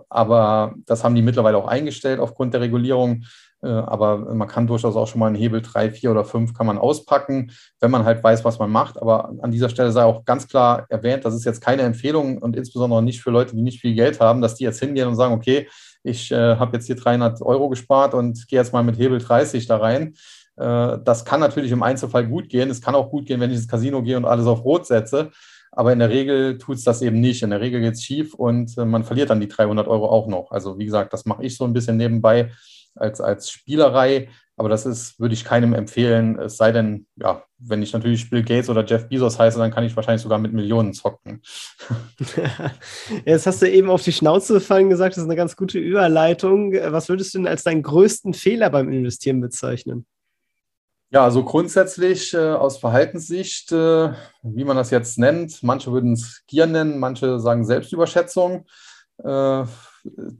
aber 0.10 0.74
das 0.86 1.04
haben 1.04 1.16
die 1.16 1.22
mittlerweile 1.22 1.58
auch 1.58 1.68
eingestellt 1.68 2.20
aufgrund 2.20 2.54
der 2.54 2.60
Regulierung. 2.60 3.24
Äh, 3.62 3.70
aber 3.70 4.34
man 4.34 4.48
kann 4.48 4.68
durchaus 4.68 4.96
auch 4.96 5.08
schon 5.08 5.20
mal 5.20 5.28
einen 5.28 5.36
Hebel 5.36 5.62
3, 5.62 5.92
4 5.92 6.12
oder 6.12 6.26
5 6.26 6.54
kann 6.54 6.68
man 6.68 6.78
auspacken, 6.78 7.52
wenn 7.80 7.92
man 7.92 8.04
halt 8.04 8.24
weiß, 8.24 8.44
was 8.44 8.60
man 8.60 8.70
macht. 8.70 9.02
Aber 9.02 9.34
an 9.42 9.52
dieser 9.52 9.70
Stelle 9.70 9.92
sei 9.92 10.04
auch 10.04 10.26
ganz 10.26 10.48
klar 10.48 10.86
erwähnt, 10.90 11.24
das 11.26 11.34
ist 11.34 11.46
jetzt 11.46 11.62
keine 11.62 11.84
Empfehlung 11.84 12.40
und 12.40 12.56
insbesondere 12.56 13.02
nicht 13.02 13.22
für 13.22 13.32
Leute, 13.32 13.56
die 13.56 13.62
nicht 13.62 13.80
viel 13.80 13.96
Geld 13.96 14.20
haben, 14.20 14.42
dass 14.42 14.56
die 14.56 14.66
jetzt 14.66 14.80
hingehen 14.80 15.08
und 15.08 15.16
sagen, 15.16 15.34
okay, 15.34 15.68
ich 16.04 16.32
äh, 16.32 16.56
habe 16.58 16.76
jetzt 16.78 16.88
hier 16.88 16.96
300 16.96 17.42
Euro 17.42 17.70
gespart 17.70 18.14
und 18.14 18.48
gehe 18.48 18.60
jetzt 18.60 18.74
mal 18.74 18.84
mit 18.84 18.98
Hebel 18.98 19.20
30 19.20 19.66
da 19.66 19.78
rein. 19.78 20.14
Äh, 20.58 20.98
das 21.04 21.26
kann 21.26 21.40
natürlich 21.40 21.72
im 21.72 21.84
Einzelfall 21.84 22.28
gut 22.28 22.50
gehen. 22.50 22.70
Es 22.70 22.82
kann 22.82 22.96
auch 22.96 23.10
gut 23.10 23.26
gehen, 23.26 23.40
wenn 23.40 23.52
ich 23.52 23.58
ins 23.58 23.68
Casino 23.68 24.02
gehe 24.02 24.18
und 24.18 24.26
alles 24.26 24.48
auf 24.48 24.64
Rot 24.64 24.86
setze. 24.86 25.32
Aber 25.72 25.94
in 25.94 26.00
der 26.00 26.10
Regel 26.10 26.58
tut 26.58 26.78
es 26.78 26.84
das 26.84 27.02
eben 27.02 27.20
nicht. 27.20 27.44
In 27.44 27.52
der 27.52 27.62
Regel 27.62 27.82
geht 27.82 27.94
es 27.94 28.04
schief 28.04 28.34
und 28.34 28.78
äh, 28.78 28.86
man 28.86 29.04
verliert 29.04 29.30
dann 29.30 29.40
die 29.40 29.48
300 29.48 29.88
Euro 29.88 30.10
auch 30.10 30.28
noch. 30.28 30.52
Also 30.52 30.78
wie 30.78 30.86
gesagt, 30.86 31.14
das 31.14 31.26
mache 31.26 31.44
ich 31.44 31.56
so 31.56 31.66
ein 31.66 31.74
bisschen 31.74 31.98
nebenbei 31.98 32.52
als, 32.96 33.22
als 33.22 33.50
Spielerei. 33.52 34.30
Aber 34.60 34.70
das 34.70 34.88
ist, 34.88 35.20
würde 35.20 35.36
ich 35.36 35.46
keinem 35.46 35.76
empfehlen, 35.76 36.40
es 36.40 36.58
sei 36.58 36.72
denn, 36.72 37.06
ja, 37.16 37.44
wenn 37.60 37.84
ich 37.84 37.94
natürlich 37.94 38.28
Bill 38.28 38.42
Gates 38.42 38.72
oder 38.72 38.84
Jeff 38.84 39.08
Bezos 39.08 39.38
heiße, 39.38 39.60
dann 39.60 39.70
kann 39.70 39.84
ich 39.84 39.96
wahrscheinlich 39.96 40.24
sogar 40.24 40.40
mit 40.40 40.52
Millionen 40.52 40.94
zocken. 40.94 41.44
Jetzt 43.26 43.46
hast 43.46 43.62
du 43.62 43.70
eben 43.70 43.92
auf 43.92 44.02
die 44.02 44.12
Schnauze 44.12 44.56
gefallen 44.56 44.90
gesagt, 44.90 45.16
das 45.16 45.22
ist 45.22 45.30
eine 45.30 45.36
ganz 45.36 45.56
gute 45.56 45.78
Überleitung. 45.78 46.74
Was 46.74 47.08
würdest 47.08 47.36
du 47.36 47.38
denn 47.38 47.48
als 47.48 47.62
deinen 47.62 47.84
größten 47.84 48.34
Fehler 48.34 48.72
beim 48.72 48.92
Investieren 48.92 49.42
bezeichnen? 49.42 50.08
Ja, 51.10 51.24
also 51.24 51.44
grundsätzlich 51.44 52.34
äh, 52.34 52.38
aus 52.38 52.80
Verhaltenssicht, 52.80 53.72
äh, 53.72 54.12
wie 54.44 54.66
man 54.66 54.76
das 54.76 54.92
jetzt 54.92 55.18
nennt, 55.18 55.64
manche 55.64 55.94
würden 55.94 56.14
es 56.14 56.44
Gier 56.48 56.68
nennen, 56.68 57.00
manche 57.00 57.40
sagen 57.40 57.64
Selbstüberschätzung. 57.64 58.66
Äh, 59.24 59.64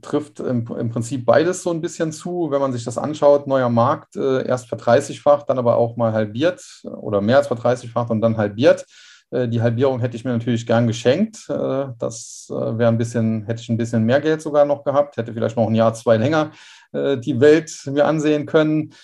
trifft 0.02 0.40
im, 0.40 0.66
im, 0.66 0.90
Prinzip 0.90 1.24
beides 1.26 1.62
so 1.62 1.70
ein 1.70 1.80
bisschen 1.80 2.12
zu, 2.12 2.50
wenn 2.50 2.60
man 2.60 2.72
sich 2.72 2.84
das 2.84 2.98
anschaut. 2.98 3.46
Neuer 3.46 3.68
Markt, 3.68 4.16
äh, 4.16 4.46
erst 4.46 4.68
verdreißigfacht, 4.68 5.48
dann 5.48 5.58
aber 5.58 5.76
auch 5.76 5.96
mal 5.96 6.12
halbiert 6.12 6.62
oder 6.84 7.20
mehr 7.20 7.38
als 7.38 7.48
verdreißigfacht 7.48 8.10
und 8.10 8.20
dann 8.20 8.36
halbiert. 8.36 8.84
Äh, 9.30 9.48
die 9.48 9.60
Halbierung 9.62 10.00
hätte 10.00 10.16
ich 10.16 10.24
mir 10.24 10.32
natürlich 10.32 10.66
gern 10.66 10.86
geschenkt. 10.86 11.48
Äh, 11.48 11.86
das 11.98 12.46
wäre 12.50 12.88
ein 12.88 12.98
bisschen, 12.98 13.44
hätte 13.46 13.62
ich 13.62 13.68
ein 13.68 13.76
bisschen 13.76 14.04
mehr 14.04 14.20
Geld 14.20 14.42
sogar 14.42 14.64
noch 14.64 14.84
gehabt, 14.84 15.16
hätte 15.16 15.32
vielleicht 15.32 15.56
noch 15.56 15.66
ein 15.66 15.74
Jahr, 15.74 15.94
zwei 15.94 16.16
länger 16.16 16.52
die 16.90 17.38
Welt 17.38 17.82
mir 17.84 18.06
ansehen 18.06 18.46
können. 18.46 18.94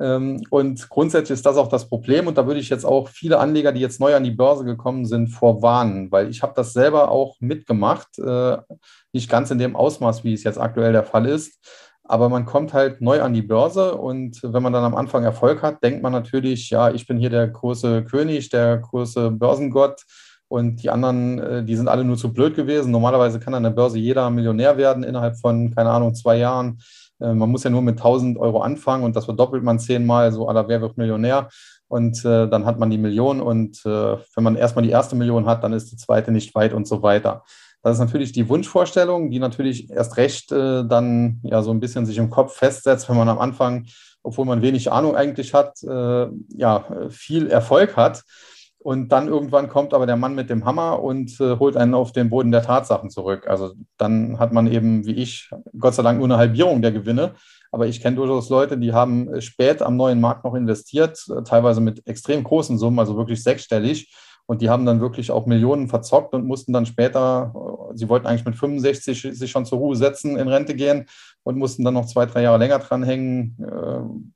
Ähm, 0.00 0.42
und 0.50 0.88
grundsätzlich 0.88 1.34
ist 1.34 1.46
das 1.46 1.56
auch 1.56 1.68
das 1.68 1.88
Problem. 1.88 2.26
Und 2.26 2.38
da 2.38 2.46
würde 2.46 2.60
ich 2.60 2.68
jetzt 2.68 2.84
auch 2.84 3.08
viele 3.08 3.38
Anleger, 3.38 3.72
die 3.72 3.80
jetzt 3.80 4.00
neu 4.00 4.14
an 4.14 4.24
die 4.24 4.30
Börse 4.30 4.64
gekommen 4.64 5.06
sind, 5.06 5.28
vorwarnen, 5.28 6.10
weil 6.10 6.28
ich 6.28 6.42
habe 6.42 6.52
das 6.56 6.72
selber 6.72 7.10
auch 7.10 7.36
mitgemacht. 7.40 8.18
Äh, 8.18 8.58
nicht 9.12 9.30
ganz 9.30 9.50
in 9.50 9.58
dem 9.58 9.76
Ausmaß, 9.76 10.24
wie 10.24 10.34
es 10.34 10.44
jetzt 10.44 10.58
aktuell 10.58 10.92
der 10.92 11.04
Fall 11.04 11.26
ist. 11.26 11.58
Aber 12.06 12.28
man 12.28 12.44
kommt 12.44 12.74
halt 12.74 13.00
neu 13.00 13.22
an 13.22 13.32
die 13.32 13.42
Börse 13.42 13.94
und 13.94 14.42
wenn 14.42 14.62
man 14.62 14.74
dann 14.74 14.84
am 14.84 14.94
Anfang 14.94 15.24
Erfolg 15.24 15.62
hat, 15.62 15.82
denkt 15.82 16.02
man 16.02 16.12
natürlich, 16.12 16.68
ja, 16.68 16.90
ich 16.90 17.06
bin 17.06 17.18
hier 17.18 17.30
der 17.30 17.48
große 17.48 18.04
König, 18.04 18.50
der 18.50 18.76
große 18.76 19.30
Börsengott 19.30 20.02
und 20.48 20.82
die 20.82 20.90
anderen, 20.90 21.38
äh, 21.38 21.64
die 21.64 21.76
sind 21.76 21.88
alle 21.88 22.04
nur 22.04 22.18
zu 22.18 22.32
blöd 22.32 22.54
gewesen. 22.54 22.90
Normalerweise 22.90 23.40
kann 23.40 23.54
an 23.54 23.62
der 23.62 23.70
Börse 23.70 23.98
jeder 23.98 24.28
Millionär 24.28 24.76
werden 24.76 25.02
innerhalb 25.02 25.38
von, 25.38 25.74
keine 25.74 25.90
Ahnung, 25.90 26.14
zwei 26.14 26.36
Jahren. 26.36 26.78
Äh, 27.24 27.34
man 27.34 27.50
muss 27.50 27.64
ja 27.64 27.70
nur 27.70 27.82
mit 27.82 27.98
1000 27.98 28.38
Euro 28.38 28.60
anfangen 28.60 29.04
und 29.04 29.16
das 29.16 29.24
verdoppelt 29.24 29.62
man 29.62 29.78
zehnmal, 29.78 30.32
so 30.32 30.48
aller 30.48 30.68
wer 30.68 30.80
wird 30.80 30.98
Millionär. 30.98 31.48
Und 31.88 32.24
äh, 32.24 32.48
dann 32.48 32.66
hat 32.66 32.78
man 32.78 32.90
die 32.90 32.98
Million 32.98 33.40
und 33.40 33.84
äh, 33.84 34.16
wenn 34.34 34.44
man 34.44 34.56
erstmal 34.56 34.84
die 34.84 34.90
erste 34.90 35.16
Million 35.16 35.46
hat, 35.46 35.62
dann 35.62 35.72
ist 35.72 35.92
die 35.92 35.96
zweite 35.96 36.32
nicht 36.32 36.54
weit 36.54 36.72
und 36.72 36.86
so 36.88 37.02
weiter. 37.02 37.44
Das 37.82 37.96
ist 37.96 38.00
natürlich 38.00 38.32
die 38.32 38.48
Wunschvorstellung, 38.48 39.30
die 39.30 39.38
natürlich 39.38 39.90
erst 39.90 40.16
recht 40.16 40.50
äh, 40.52 40.84
dann 40.86 41.40
ja 41.42 41.62
so 41.62 41.70
ein 41.70 41.80
bisschen 41.80 42.06
sich 42.06 42.16
im 42.16 42.30
Kopf 42.30 42.56
festsetzt, 42.56 43.08
wenn 43.08 43.16
man 43.16 43.28
am 43.28 43.38
Anfang, 43.38 43.86
obwohl 44.22 44.46
man 44.46 44.62
wenig 44.62 44.90
Ahnung 44.90 45.14
eigentlich 45.16 45.52
hat, 45.52 45.82
äh, 45.82 46.26
ja, 46.56 46.84
viel 47.10 47.48
Erfolg 47.48 47.96
hat. 47.96 48.24
Und 48.84 49.12
dann 49.12 49.28
irgendwann 49.28 49.70
kommt 49.70 49.94
aber 49.94 50.04
der 50.04 50.16
Mann 50.16 50.34
mit 50.34 50.50
dem 50.50 50.66
Hammer 50.66 51.02
und 51.02 51.40
äh, 51.40 51.58
holt 51.58 51.74
einen 51.74 51.94
auf 51.94 52.12
den 52.12 52.28
Boden 52.28 52.52
der 52.52 52.62
Tatsachen 52.62 53.08
zurück. 53.08 53.46
Also 53.46 53.72
dann 53.96 54.38
hat 54.38 54.52
man 54.52 54.66
eben, 54.66 55.06
wie 55.06 55.14
ich, 55.14 55.50
Gott 55.78 55.94
sei 55.94 56.02
Dank 56.02 56.18
nur 56.18 56.26
eine 56.26 56.36
Halbierung 56.36 56.82
der 56.82 56.92
Gewinne. 56.92 57.34
Aber 57.74 57.88
ich 57.88 58.00
kenne 58.00 58.14
durchaus 58.14 58.50
Leute, 58.50 58.78
die 58.78 58.92
haben 58.92 59.34
äh, 59.34 59.40
spät 59.40 59.82
am 59.82 59.96
neuen 59.96 60.20
Markt 60.20 60.44
noch 60.44 60.54
investiert, 60.54 61.24
äh, 61.28 61.42
teilweise 61.42 61.80
mit 61.80 62.06
extrem 62.06 62.44
großen 62.44 62.78
Summen, 62.78 63.00
also 63.00 63.16
wirklich 63.16 63.42
sechsstellig. 63.42 64.14
Und 64.46 64.62
die 64.62 64.70
haben 64.70 64.86
dann 64.86 65.00
wirklich 65.00 65.32
auch 65.32 65.46
Millionen 65.46 65.88
verzockt 65.88 66.34
und 66.34 66.46
mussten 66.46 66.72
dann 66.72 66.86
später, 66.86 67.52
äh, 67.52 67.96
sie 67.96 68.08
wollten 68.08 68.28
eigentlich 68.28 68.44
mit 68.44 68.54
65 68.54 69.22
sich 69.36 69.50
schon 69.50 69.66
zur 69.66 69.78
Ruhe 69.78 69.96
setzen, 69.96 70.36
in 70.36 70.46
Rente 70.46 70.76
gehen 70.76 71.06
und 71.42 71.58
mussten 71.58 71.84
dann 71.84 71.94
noch 71.94 72.06
zwei, 72.06 72.26
drei 72.26 72.42
Jahre 72.42 72.58
länger 72.58 72.78
dranhängen. 72.78 73.56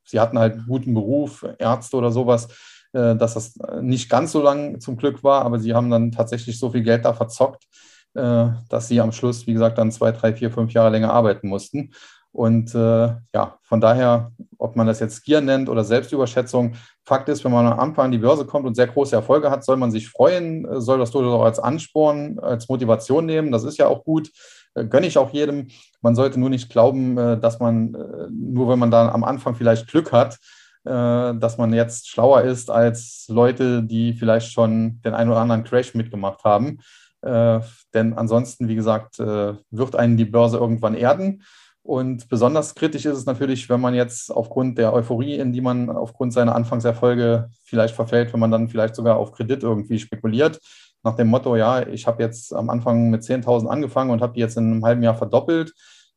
Sie 0.05 0.18
hatten 0.18 0.39
halt 0.39 0.55
einen 0.55 0.66
guten 0.66 0.95
Beruf, 0.95 1.47
Ärzte 1.59 1.97
oder 1.97 2.11
sowas 2.11 2.49
dass 2.91 3.34
das 3.34 3.55
nicht 3.82 4.09
ganz 4.09 4.32
so 4.32 4.43
lang 4.43 4.80
zum 4.80 4.97
Glück 4.97 5.22
war, 5.22 5.45
aber 5.45 5.59
sie 5.59 5.74
haben 5.74 5.91
dann 5.91 6.11
tatsächlich 6.11 6.59
so 6.59 6.70
viel 6.70 6.82
Geld 6.82 7.05
da 7.05 7.12
verzockt, 7.12 7.66
dass 8.15 8.89
sie 8.89 9.01
am 9.01 9.13
Schluss, 9.13 9.47
wie 9.47 9.53
gesagt, 9.53 9.79
dann 9.79 9.93
zwei, 9.93 10.13
drei, 10.13 10.33
vier, 10.33 10.51
fünf 10.51 10.73
Jahre 10.73 10.91
länger 10.91 11.13
arbeiten 11.13 11.49
mussten. 11.49 11.93
Und 12.33 12.75
äh, 12.75 13.09
ja, 13.35 13.59
von 13.63 13.81
daher, 13.81 14.33
ob 14.59 14.77
man 14.77 14.87
das 14.87 15.01
jetzt 15.01 15.25
Gier 15.25 15.41
nennt 15.41 15.69
oder 15.69 15.83
Selbstüberschätzung, 15.83 16.75
Fakt 17.05 17.29
ist, 17.29 17.45
wenn 17.45 17.53
man 17.53 17.67
am 17.67 17.81
Anfang 17.81 18.07
an 18.07 18.13
die 18.13 18.19
Börse 18.19 18.45
kommt 18.45 18.67
und 18.67 18.75
sehr 18.75 18.87
große 18.87 19.17
Erfolge 19.17 19.51
hat, 19.51 19.65
soll 19.65 19.77
man 19.77 19.91
sich 19.91 20.09
freuen, 20.09 20.67
soll 20.81 20.99
das 20.99 21.11
durchaus 21.11 21.33
auch 21.33 21.45
als 21.45 21.59
Ansporn, 21.59 22.39
als 22.39 22.69
Motivation 22.69 23.25
nehmen. 23.25 23.51
Das 23.51 23.65
ist 23.65 23.79
ja 23.79 23.89
auch 23.89 24.05
gut, 24.05 24.31
gönne 24.75 25.07
ich 25.07 25.17
auch 25.17 25.33
jedem. 25.33 25.69
Man 26.03 26.15
sollte 26.15 26.39
nur 26.39 26.51
nicht 26.51 26.69
glauben, 26.71 27.17
dass 27.17 27.61
man, 27.61 27.97
nur 28.31 28.69
wenn 28.69 28.79
man 28.79 28.91
da 28.91 29.09
am 29.09 29.25
Anfang 29.25 29.55
vielleicht 29.55 29.89
Glück 29.89 30.13
hat, 30.13 30.39
äh, 30.85 31.35
dass 31.35 31.59
man 31.59 31.73
jetzt 31.73 32.09
schlauer 32.09 32.43
ist 32.43 32.71
als 32.71 33.27
Leute, 33.29 33.83
die 33.83 34.15
vielleicht 34.15 34.53
schon 34.53 35.01
den 35.03 35.13
einen 35.13 35.31
oder 35.31 35.41
anderen 35.41 35.65
Crash 35.65 35.95
mitgemacht 35.95 36.45
haben. 36.45 36.79
Äh, 37.23 37.61
denn 37.95 38.14
ansonsten, 38.14 38.69
wie 38.69 38.75
gesagt, 38.75 39.19
äh, 39.19 39.55
wird 39.71 39.97
einen 39.97 40.16
die 40.16 40.25
Börse 40.25 40.59
irgendwann 40.59 40.95
erden. 40.95 41.43
Und 41.83 42.29
besonders 42.29 42.75
kritisch 42.75 43.07
ist 43.07 43.16
es 43.16 43.27
natürlich, 43.27 43.69
wenn 43.71 43.81
man 43.81 43.95
jetzt 43.95 44.31
aufgrund 44.31 44.77
der 44.77 44.93
Euphorie, 44.93 45.37
in 45.37 45.53
die 45.53 45.62
man 45.62 45.89
aufgrund 45.89 46.35
seiner 46.35 46.55
Anfangserfolge 46.55 47.49
vielleicht 47.64 47.95
verfällt, 47.95 48.33
wenn 48.33 48.41
man 48.41 48.51
dann 48.51 48.69
vielleicht 48.69 48.95
sogar 48.95 49.16
auf 49.16 49.33
Kredit 49.33 49.62
irgendwie 49.62 49.99
spekuliert. 49.99 50.61
Nach 51.03 51.14
dem 51.14 51.29
Motto, 51.29 51.57
ja, 51.57 51.87
ich 51.87 52.07
habe 52.07 52.23
jetzt 52.23 52.53
am 52.53 52.69
Anfang 52.69 53.09
mit 53.09 53.23
10.000 53.23 53.69
angefangen 53.69 54.11
und 54.11 54.21
habe 54.21 54.35
die 54.35 54.41
jetzt 54.41 54.59
in 54.59 54.71
einem 54.71 54.85
halben 54.85 55.03
Jahr 55.03 55.14
verdoppelt. 55.14 55.73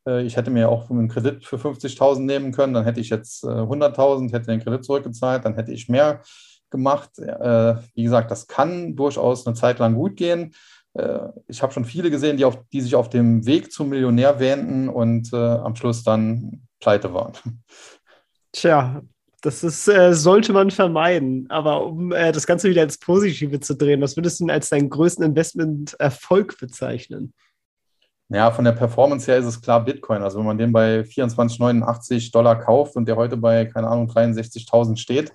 Äh, 0.06 0.24
ich 0.24 0.36
hätte 0.36 0.50
mir 0.50 0.68
auch 0.68 0.90
einen 0.90 1.08
Kredit 1.08 1.44
für 1.46 1.56
50.000 1.56 2.20
nehmen 2.20 2.52
können, 2.52 2.74
dann 2.74 2.84
hätte 2.84 3.00
ich 3.00 3.08
jetzt 3.08 3.44
100.000, 3.44 4.30
hätte 4.32 4.50
den 4.50 4.60
Kredit 4.60 4.84
zurückgezahlt, 4.84 5.46
dann 5.46 5.54
hätte 5.54 5.72
ich 5.72 5.88
mehr 5.88 6.20
gemacht. 6.68 7.10
Wie 7.16 8.02
gesagt, 8.02 8.30
das 8.30 8.46
kann 8.46 8.96
durchaus 8.96 9.46
eine 9.46 9.54
Zeit 9.54 9.78
lang 9.78 9.94
gut 9.94 10.16
gehen. 10.16 10.54
Äh, 10.94 11.28
ich 11.48 11.62
habe 11.62 11.72
schon 11.72 11.84
viele 11.84 12.10
gesehen, 12.10 12.36
die, 12.36 12.44
auf, 12.44 12.58
die 12.72 12.80
sich 12.80 12.94
auf 12.94 13.08
dem 13.08 13.46
Weg 13.46 13.72
zum 13.72 13.88
Millionär 13.88 14.38
wähnten 14.38 14.88
und 14.88 15.32
äh, 15.32 15.36
am 15.36 15.76
Schluss 15.76 16.02
dann 16.04 16.66
pleite 16.80 17.14
waren. 17.14 17.32
Tja, 18.52 19.02
das 19.42 19.64
ist, 19.64 19.88
äh, 19.88 20.14
sollte 20.14 20.52
man 20.52 20.70
vermeiden. 20.70 21.46
Aber 21.50 21.86
um 21.86 22.12
äh, 22.12 22.32
das 22.32 22.46
Ganze 22.46 22.70
wieder 22.70 22.82
ins 22.82 22.98
Positive 22.98 23.60
zu 23.60 23.74
drehen, 23.74 24.00
was 24.00 24.16
würdest 24.16 24.40
du 24.40 24.44
denn 24.44 24.54
als 24.54 24.68
deinen 24.68 24.90
größten 24.90 25.24
Investment-Erfolg 25.24 26.58
bezeichnen? 26.58 27.32
Ja, 28.28 28.50
von 28.50 28.64
der 28.64 28.72
Performance 28.72 29.30
her 29.30 29.38
ist 29.38 29.46
es 29.46 29.60
klar 29.60 29.84
Bitcoin. 29.84 30.22
Also 30.22 30.38
wenn 30.38 30.46
man 30.46 30.56
den 30.56 30.72
bei 30.72 31.00
24,89 31.00 32.32
Dollar 32.32 32.58
kauft 32.58 32.96
und 32.96 33.06
der 33.06 33.16
heute 33.16 33.36
bei, 33.36 33.66
keine 33.66 33.88
Ahnung, 33.88 34.08
63.000 34.08 34.96
steht, 34.96 35.32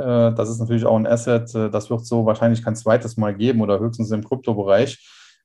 das 0.00 0.48
ist 0.48 0.58
natürlich 0.58 0.84
auch 0.86 0.96
ein 0.96 1.06
Asset, 1.06 1.54
äh, 1.54 1.70
das 1.70 1.90
wird 1.90 2.04
so 2.06 2.26
wahrscheinlich 2.26 2.64
kein 2.64 2.76
zweites 2.76 3.16
Mal 3.16 3.34
geben 3.34 3.60
oder 3.60 3.78
höchstens 3.78 4.10
im 4.10 4.24
Kryptobereich. 4.24 4.98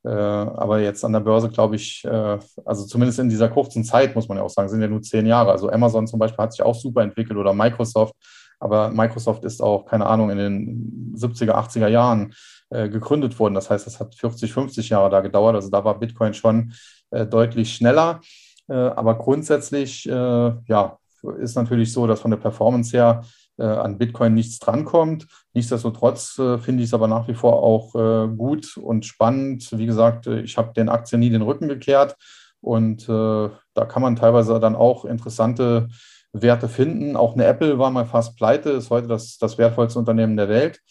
Äh, 0.04 0.10
aber 0.10 0.80
jetzt 0.80 1.04
an 1.04 1.14
der 1.14 1.20
Börse, 1.22 1.50
glaube 1.50 1.76
ich, 1.76 2.04
äh, 2.06 2.38
also 2.64 2.86
zumindest 2.86 3.20
in 3.20 3.30
dieser 3.30 3.50
kurzen 3.50 3.84
Zeit, 3.84 4.16
muss 4.16 4.28
man 4.28 4.38
ja 4.38 4.44
auch 4.44 4.50
sagen, 4.50 4.70
sind 4.70 4.82
ja 4.82 4.88
nur 4.88 5.02
zehn 5.02 5.26
Jahre. 5.26 5.52
Also 5.52 5.70
Amazon 5.70 6.06
zum 6.08 6.20
Beispiel 6.20 6.44
hat 6.44 6.54
sich 6.54 6.64
auch 6.64 6.76
super 6.76 7.02
entwickelt 7.02 7.40
oder 7.40 7.54
Microsoft. 7.54 8.14
Aber 8.60 8.90
Microsoft 8.90 9.44
ist 9.46 9.62
auch, 9.62 9.86
keine 9.86 10.06
Ahnung, 10.06 10.30
in 10.30 10.38
den 10.38 11.16
70er, 11.18 11.54
80er 11.54 11.88
Jahren 11.88 12.34
äh, 12.70 12.88
gegründet 12.88 13.38
worden. 13.40 13.56
Das 13.56 13.70
heißt, 13.70 13.86
das 13.86 14.00
hat 14.00 14.16
40, 14.16 14.54
50 14.54 14.90
Jahre 14.90 15.10
da 15.10 15.22
gedauert. 15.22 15.56
Also 15.56 15.70
da 15.70 15.84
war 15.84 16.00
Bitcoin 16.00 16.34
schon 16.34 16.74
äh, 17.10 17.26
deutlich 17.26 17.74
schneller. 17.74 18.22
Äh, 18.68 18.74
aber 18.74 19.18
grundsätzlich 19.18 20.08
äh, 20.08 20.12
ja, 20.12 20.98
ist 21.40 21.56
natürlich 21.56 21.92
so, 21.92 22.08
dass 22.08 22.22
von 22.22 22.32
der 22.32 22.38
Performance 22.38 22.96
her 22.96 23.24
an 23.58 23.98
Bitcoin 23.98 24.34
nichts 24.34 24.60
drankommt. 24.60 25.28
Nichtsdestotrotz 25.54 26.34
finde 26.34 26.84
ich 26.84 26.90
es 26.90 26.94
aber 26.94 27.08
nach 27.08 27.28
wie 27.28 27.34
vor 27.34 27.64
auch 27.64 27.94
gut 28.36 28.78
und 28.78 29.06
spannend. 29.06 29.70
Wie 29.78 29.86
gesagt, 29.86 30.28
ich 30.28 30.58
habe 30.58 30.74
den 30.74 30.90
Aktien 30.90 31.20
nie 31.22 31.30
den 31.30 31.42
Rücken 31.42 31.68
gekehrt 31.68 32.16
und 32.62 33.08
da 33.08 33.86
kann 33.88 34.02
man 34.02 34.16
teilweise 34.16 34.60
dann 34.60 34.76
auch 34.76 35.06
interessante 35.06 35.88
Werte 36.34 36.68
finden. 36.68 37.16
Auch 37.16 37.34
eine 37.34 37.46
Apple 37.46 37.80
war 37.80 37.92
mal 37.92 38.06
fast 38.06 38.36
pleite, 38.36 38.72
ist 38.72 38.90
heute 38.90 39.08
das, 39.08 39.38
das 39.38 39.58
wertvollste 39.58 40.00
Unternehmen 40.00 40.36
der 40.36 40.50
Welt. 40.50 40.82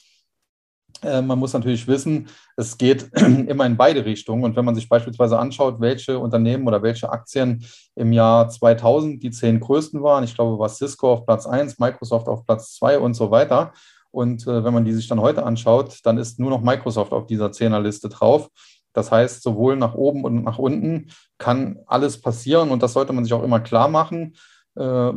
Äh, 1.03 1.22
man 1.22 1.38
muss 1.38 1.53
natürlich 1.53 1.86
wissen, 1.86 2.28
es 2.57 2.78
geht 2.78 3.11
immer 3.16 3.66
in 3.66 3.76
beide 3.76 4.05
Richtungen. 4.05 4.45
Und 4.45 4.57
wenn 4.57 4.64
man 4.64 4.74
sich 4.74 4.88
beispielsweise 4.88 5.38
anschaut, 5.38 5.80
welche 5.80 6.18
Unternehmen 6.18 6.66
oder 6.66 6.82
welche 6.82 7.11
Aktien 7.11 7.64
im 7.95 8.12
Jahr 8.12 8.49
2000 8.49 9.22
die 9.22 9.30
zehn 9.30 9.61
größten 9.61 10.03
waren, 10.03 10.24
ich 10.24 10.34
glaube, 10.34 10.59
war 10.59 10.68
Cisco 10.68 11.12
auf 11.12 11.26
Platz 11.26 11.47
1, 11.47 11.78
Microsoft 11.78 12.28
auf 12.28 12.45
Platz 12.45 12.74
2 12.76 12.99
und 12.99 13.14
so 13.14 13.30
weiter. 13.30 13.72
Und 14.11 14.47
äh, 14.47 14.62
wenn 14.64 14.74
man 14.74 14.84
die 14.84 14.92
sich 14.92 15.09
dann 15.09 15.20
heute 15.20 15.45
anschaut, 15.45 15.99
dann 16.05 16.18
ist 16.18 16.38
nur 16.38 16.51
noch 16.51 16.62
Microsoft 16.62 17.12
auf 17.12 17.26
dieser 17.26 17.51
Zehnerliste 17.51 18.09
drauf. 18.09 18.49
Das 18.92 19.11
heißt, 19.11 19.42
sowohl 19.42 19.76
nach 19.76 19.95
oben 19.95 20.24
und 20.24 20.45
nach 20.45 20.59
unten 20.59 21.11
kann 21.36 21.80
alles 21.86 22.20
passieren 22.20 22.70
und 22.70 22.82
das 22.82 22.92
sollte 22.92 23.12
man 23.12 23.24
sich 23.24 23.32
auch 23.32 23.42
immer 23.42 23.59
klar 23.59 23.88
machen. 23.88 24.36
Äh, 24.77 25.12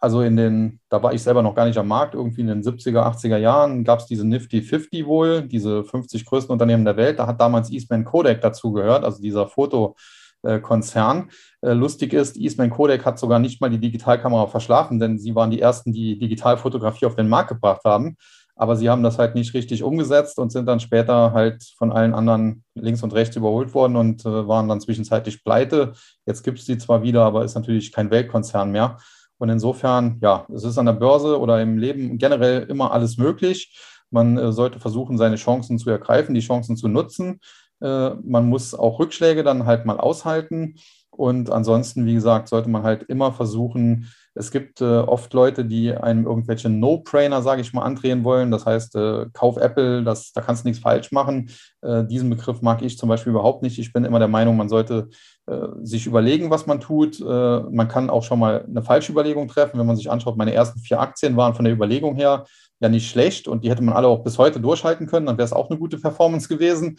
also 0.00 0.22
in 0.22 0.36
den, 0.36 0.80
da 0.88 1.02
war 1.02 1.12
ich 1.12 1.22
selber 1.22 1.42
noch 1.42 1.54
gar 1.54 1.66
nicht 1.66 1.78
am 1.78 1.88
Markt, 1.88 2.14
irgendwie 2.14 2.40
in 2.40 2.48
den 2.48 2.62
70er, 2.62 3.02
80er 3.02 3.36
Jahren 3.36 3.84
gab 3.84 4.00
es 4.00 4.06
diese 4.06 4.26
Nifty 4.26 4.62
50 4.62 5.06
wohl, 5.06 5.42
diese 5.42 5.84
50 5.84 6.24
größten 6.26 6.52
Unternehmen 6.52 6.84
der 6.84 6.96
Welt. 6.96 7.18
Da 7.18 7.26
hat 7.26 7.40
damals 7.40 7.70
Eastman 7.70 8.04
Kodak 8.04 8.40
dazu 8.40 8.72
gehört, 8.72 9.04
also 9.04 9.22
dieser 9.22 9.46
Fotokonzern. 9.46 11.30
Äh, 11.60 11.72
lustig 11.72 12.12
ist, 12.12 12.36
Eastman 12.36 12.70
Kodak 12.70 13.04
hat 13.04 13.18
sogar 13.18 13.38
nicht 13.38 13.60
mal 13.60 13.70
die 13.70 13.80
Digitalkamera 13.80 14.46
verschlafen, 14.46 14.98
denn 14.98 15.18
sie 15.18 15.34
waren 15.34 15.50
die 15.50 15.60
ersten, 15.60 15.92
die 15.92 16.18
Digitalfotografie 16.18 17.06
auf 17.06 17.16
den 17.16 17.28
Markt 17.28 17.50
gebracht 17.50 17.82
haben. 17.84 18.16
Aber 18.54 18.76
sie 18.76 18.90
haben 18.90 19.02
das 19.02 19.18
halt 19.18 19.34
nicht 19.34 19.54
richtig 19.54 19.82
umgesetzt 19.82 20.38
und 20.38 20.52
sind 20.52 20.66
dann 20.66 20.80
später 20.80 21.32
halt 21.32 21.64
von 21.76 21.90
allen 21.90 22.14
anderen 22.14 22.64
links 22.74 23.02
und 23.02 23.14
rechts 23.14 23.36
überholt 23.36 23.74
worden 23.74 23.96
und 23.96 24.24
äh, 24.26 24.46
waren 24.48 24.68
dann 24.68 24.80
zwischenzeitlich 24.80 25.42
pleite. 25.42 25.92
Jetzt 26.26 26.42
gibt 26.42 26.58
es 26.58 26.66
sie 26.66 26.78
zwar 26.78 27.02
wieder, 27.02 27.24
aber 27.24 27.44
ist 27.44 27.54
natürlich 27.54 27.92
kein 27.92 28.10
Weltkonzern 28.10 28.70
mehr. 28.70 28.98
Und 29.38 29.48
insofern, 29.48 30.18
ja, 30.20 30.46
es 30.54 30.64
ist 30.64 30.78
an 30.78 30.86
der 30.86 30.92
Börse 30.92 31.40
oder 31.40 31.60
im 31.60 31.78
Leben 31.78 32.18
generell 32.18 32.62
immer 32.64 32.92
alles 32.92 33.16
möglich. 33.16 33.76
Man 34.10 34.38
äh, 34.38 34.52
sollte 34.52 34.78
versuchen, 34.78 35.18
seine 35.18 35.36
Chancen 35.36 35.78
zu 35.78 35.90
ergreifen, 35.90 36.34
die 36.34 36.40
Chancen 36.40 36.76
zu 36.76 36.86
nutzen. 36.86 37.40
Äh, 37.80 38.10
man 38.22 38.48
muss 38.48 38.74
auch 38.74 39.00
Rückschläge 39.00 39.42
dann 39.42 39.66
halt 39.66 39.86
mal 39.86 39.98
aushalten. 39.98 40.76
Und 41.10 41.50
ansonsten, 41.50 42.06
wie 42.06 42.14
gesagt, 42.14 42.48
sollte 42.48 42.70
man 42.70 42.84
halt 42.84 43.02
immer 43.04 43.32
versuchen, 43.32 44.12
es 44.34 44.50
gibt 44.50 44.80
äh, 44.80 44.84
oft 44.84 45.32
Leute, 45.34 45.64
die 45.64 45.92
einem 45.92 46.24
irgendwelche 46.24 46.70
No-Brainer, 46.70 47.42
sage 47.42 47.60
ich 47.60 47.72
mal, 47.72 47.82
andrehen 47.82 48.24
wollen. 48.24 48.50
Das 48.50 48.64
heißt, 48.64 48.96
äh, 48.96 49.26
kauf 49.32 49.58
Apple, 49.58 50.02
das, 50.02 50.32
da 50.32 50.40
kannst 50.40 50.64
du 50.64 50.68
nichts 50.68 50.82
falsch 50.82 51.12
machen. 51.12 51.50
Äh, 51.82 52.04
diesen 52.04 52.30
Begriff 52.30 52.62
mag 52.62 52.80
ich 52.82 52.96
zum 52.96 53.10
Beispiel 53.10 53.30
überhaupt 53.30 53.62
nicht. 53.62 53.78
Ich 53.78 53.92
bin 53.92 54.04
immer 54.04 54.18
der 54.18 54.28
Meinung, 54.28 54.56
man 54.56 54.70
sollte 54.70 55.10
äh, 55.46 55.66
sich 55.82 56.06
überlegen, 56.06 56.50
was 56.50 56.66
man 56.66 56.80
tut. 56.80 57.20
Äh, 57.20 57.24
man 57.24 57.88
kann 57.88 58.08
auch 58.08 58.22
schon 58.22 58.38
mal 58.38 58.64
eine 58.66 58.82
falsche 58.82 59.12
Überlegung 59.12 59.48
treffen. 59.48 59.78
Wenn 59.78 59.86
man 59.86 59.96
sich 59.96 60.10
anschaut, 60.10 60.38
meine 60.38 60.54
ersten 60.54 60.80
vier 60.80 61.00
Aktien 61.00 61.36
waren 61.36 61.54
von 61.54 61.66
der 61.66 61.74
Überlegung 61.74 62.14
her 62.14 62.46
ja 62.80 62.88
nicht 62.88 63.10
schlecht 63.10 63.48
und 63.48 63.64
die 63.64 63.70
hätte 63.70 63.82
man 63.82 63.94
alle 63.94 64.08
auch 64.08 64.24
bis 64.24 64.38
heute 64.38 64.60
durchhalten 64.60 65.06
können. 65.06 65.26
Dann 65.26 65.36
wäre 65.36 65.46
es 65.46 65.52
auch 65.52 65.68
eine 65.68 65.78
gute 65.78 65.98
Performance 65.98 66.48
gewesen. 66.48 66.98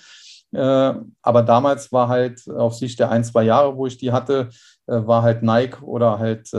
Äh, 0.51 0.93
aber 1.23 1.41
damals 1.41 1.91
war 1.91 2.09
halt 2.09 2.47
auf 2.47 2.75
Sicht 2.75 2.99
der 2.99 3.09
ein, 3.09 3.23
zwei 3.23 3.43
Jahre, 3.43 3.75
wo 3.75 3.87
ich 3.87 3.97
die 3.97 4.11
hatte, 4.11 4.49
war 4.85 5.23
halt 5.23 5.43
Nike 5.43 5.81
oder 5.81 6.19
halt 6.19 6.49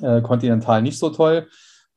äh, 0.00 0.20
Continental 0.22 0.82
nicht 0.82 0.98
so 0.98 1.10
toll. 1.10 1.48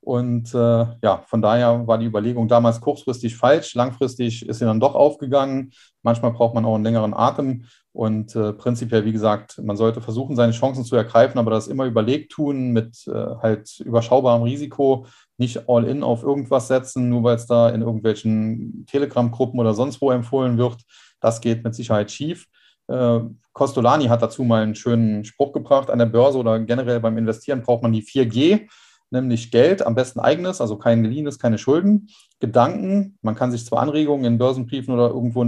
Und 0.01 0.53
äh, 0.55 0.85
ja, 1.03 1.23
von 1.27 1.41
daher 1.41 1.85
war 1.85 1.97
die 1.97 2.05
Überlegung 2.05 2.47
damals 2.47 2.79
kurzfristig 2.79 3.35
falsch. 3.35 3.75
Langfristig 3.75 4.47
ist 4.47 4.59
sie 4.59 4.65
dann 4.65 4.79
doch 4.79 4.95
aufgegangen. 4.95 5.71
Manchmal 6.03 6.31
braucht 6.31 6.55
man 6.55 6.63
auch 6.63 6.75
einen 6.75 6.85
längeren 6.85 7.13
Atem. 7.13 7.65
Und 7.91 8.33
äh, 8.35 8.53
prinzipiell, 8.53 9.03
wie 9.03 9.11
gesagt, 9.11 9.61
man 9.61 9.75
sollte 9.75 9.99
versuchen, 9.99 10.37
seine 10.37 10.53
Chancen 10.53 10.85
zu 10.85 10.95
ergreifen, 10.95 11.37
aber 11.37 11.51
das 11.51 11.67
immer 11.67 11.85
überlegt 11.85 12.31
tun, 12.31 12.71
mit 12.71 13.05
äh, 13.07 13.11
halt 13.41 13.79
überschaubarem 13.81 14.43
Risiko, 14.43 15.05
nicht 15.37 15.67
all 15.67 15.85
in 15.85 16.01
auf 16.01 16.23
irgendwas 16.23 16.69
setzen, 16.69 17.09
nur 17.09 17.23
weil 17.23 17.35
es 17.35 17.45
da 17.45 17.69
in 17.69 17.81
irgendwelchen 17.81 18.85
Telegram-Gruppen 18.85 19.59
oder 19.59 19.73
sonst 19.73 20.01
wo 20.01 20.11
empfohlen 20.11 20.57
wird. 20.57 20.77
Das 21.19 21.41
geht 21.41 21.63
mit 21.63 21.75
Sicherheit 21.75 22.09
schief. 22.09 22.45
Äh, 22.89 23.19
Costolani 23.53 24.05
hat 24.05 24.21
dazu 24.21 24.43
mal 24.43 24.63
einen 24.63 24.75
schönen 24.75 25.23
Spruch 25.25 25.53
gebracht. 25.53 25.89
An 25.89 25.99
der 25.99 26.05
Börse 26.05 26.37
oder 26.37 26.59
generell 26.59 26.99
beim 26.99 27.17
Investieren 27.17 27.61
braucht 27.61 27.83
man 27.83 27.93
die 27.93 28.03
4G 28.03 28.67
nämlich 29.11 29.51
Geld, 29.51 29.85
am 29.85 29.95
besten 29.95 30.19
eigenes, 30.19 30.61
also 30.61 30.77
kein 30.77 31.03
geliehenes, 31.03 31.39
keine 31.39 31.57
Schulden, 31.57 32.09
Gedanken. 32.39 33.17
Man 33.21 33.35
kann 33.35 33.51
sich 33.51 33.65
zwar 33.65 33.81
Anregungen 33.81 34.25
in 34.25 34.37
Börsenbriefen 34.37 34.93
oder 34.93 35.09
irgendwo 35.09 35.45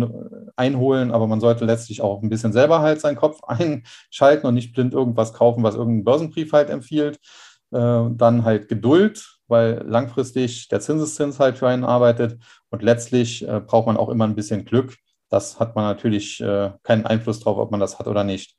einholen, 0.56 1.12
aber 1.12 1.28
man 1.28 1.40
sollte 1.40 1.66
letztlich 1.66 2.02
auch 2.02 2.22
ein 2.22 2.30
bisschen 2.30 2.54
selber 2.54 2.82
halt 2.82 3.00
seinen 3.00 3.16
Kopf 3.16 3.40
einschalten 3.48 4.48
und 4.48 4.56
nicht 4.56 4.74
blind 4.74 4.94
irgendwas 4.94 5.34
kaufen, 5.34 5.64
was 5.64 5.76
irgendein 5.76 6.04
Börsenbrief 6.04 6.52
halt 6.54 6.70
empfiehlt. 6.70 7.20
Äh, 7.72 8.10
dann 8.12 8.44
halt 8.44 8.68
Geduld, 8.68 9.38
weil 9.48 9.84
langfristig 9.88 10.68
der 10.68 10.82
Zinseszins 10.82 11.40
halt 11.40 11.58
für 11.58 11.70
einen 11.70 11.86
arbeitet 11.86 12.38
und 12.70 12.84
letztlich 12.84 13.48
äh, 13.48 13.62
braucht 13.62 13.88
man 13.88 13.98
auch 13.98 14.10
immer 14.10 14.26
ein 14.26 14.36
bisschen 14.36 14.66
Glück. 14.66 14.98
Das 15.32 15.60
hat 15.60 15.76
man 15.76 15.86
natürlich 15.86 16.42
äh, 16.42 16.72
keinen 16.84 17.06
Einfluss 17.06 17.40
drauf, 17.40 17.58
ob 17.58 17.72
man 17.72 17.80
das 17.80 17.98
hat 17.98 18.08
oder 18.08 18.24
nicht. 18.24 18.56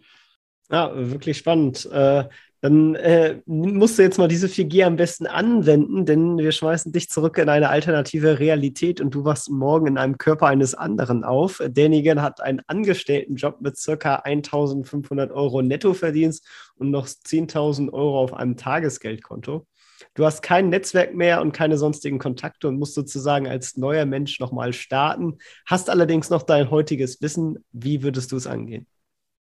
Ja, 0.71 0.91
wirklich 0.95 1.37
spannend. 1.37 1.85
Äh, 1.93 2.25
dann 2.63 2.95
äh, 2.95 3.43
musst 3.45 3.99
du 3.99 4.03
jetzt 4.03 4.19
mal 4.19 4.29
diese 4.29 4.47
4G 4.47 4.85
am 4.85 4.97
besten 4.97 5.27
anwenden, 5.27 6.07
denn 6.07 6.39
wir 6.39 6.53
schmeißen 6.53 6.93
dich 6.93 7.11
zurück 7.11 7.37
in 7.37 7.51
eine 7.51 7.69
alternative 7.69 8.39
Realität 8.39 9.01
und 9.03 9.13
du 9.15 9.25
wachst 9.25 9.51
morgen 9.51 9.87
in 9.89 9.99
einem 9.99 10.17
Körper 10.17 10.47
eines 10.47 10.75
anderen 10.75 11.25
auf. 11.25 11.61
Derjenige 11.63 12.23
hat 12.23 12.41
einen 12.41 12.63
Angestelltenjob 12.69 13.61
mit 13.61 13.77
circa 13.77 14.15
1500 14.15 15.31
Euro 15.31 15.61
Nettoverdienst 15.61 16.47
und 16.77 16.91
noch 16.91 17.07
10.000 17.07 17.93
Euro 17.93 18.21
auf 18.21 18.33
einem 18.33 18.57
Tagesgeldkonto. 18.57 19.67
Du 20.15 20.27
hast 20.27 20.43
kein 20.43 20.69
Netzwerk 20.69 21.15
mehr 21.15 21.41
und 21.41 21.53
keine 21.53 21.79
sonstigen 21.79 22.19
Kontakte 22.19 22.69
und 22.69 22.79
musst 22.79 22.95
sozusagen 22.95 23.47
als 23.49 23.77
neuer 23.77 24.05
Mensch 24.05 24.41
nochmal 24.41 24.73
starten, 24.75 25.39
hast 25.67 25.89
allerdings 25.89 26.29
noch 26.29 26.43
dein 26.43 26.71
heutiges 26.71 27.23
Wissen. 27.23 27.65
Wie 27.73 28.03
würdest 28.03 28.33
du 28.33 28.37
es 28.37 28.47
angehen? 28.47 28.87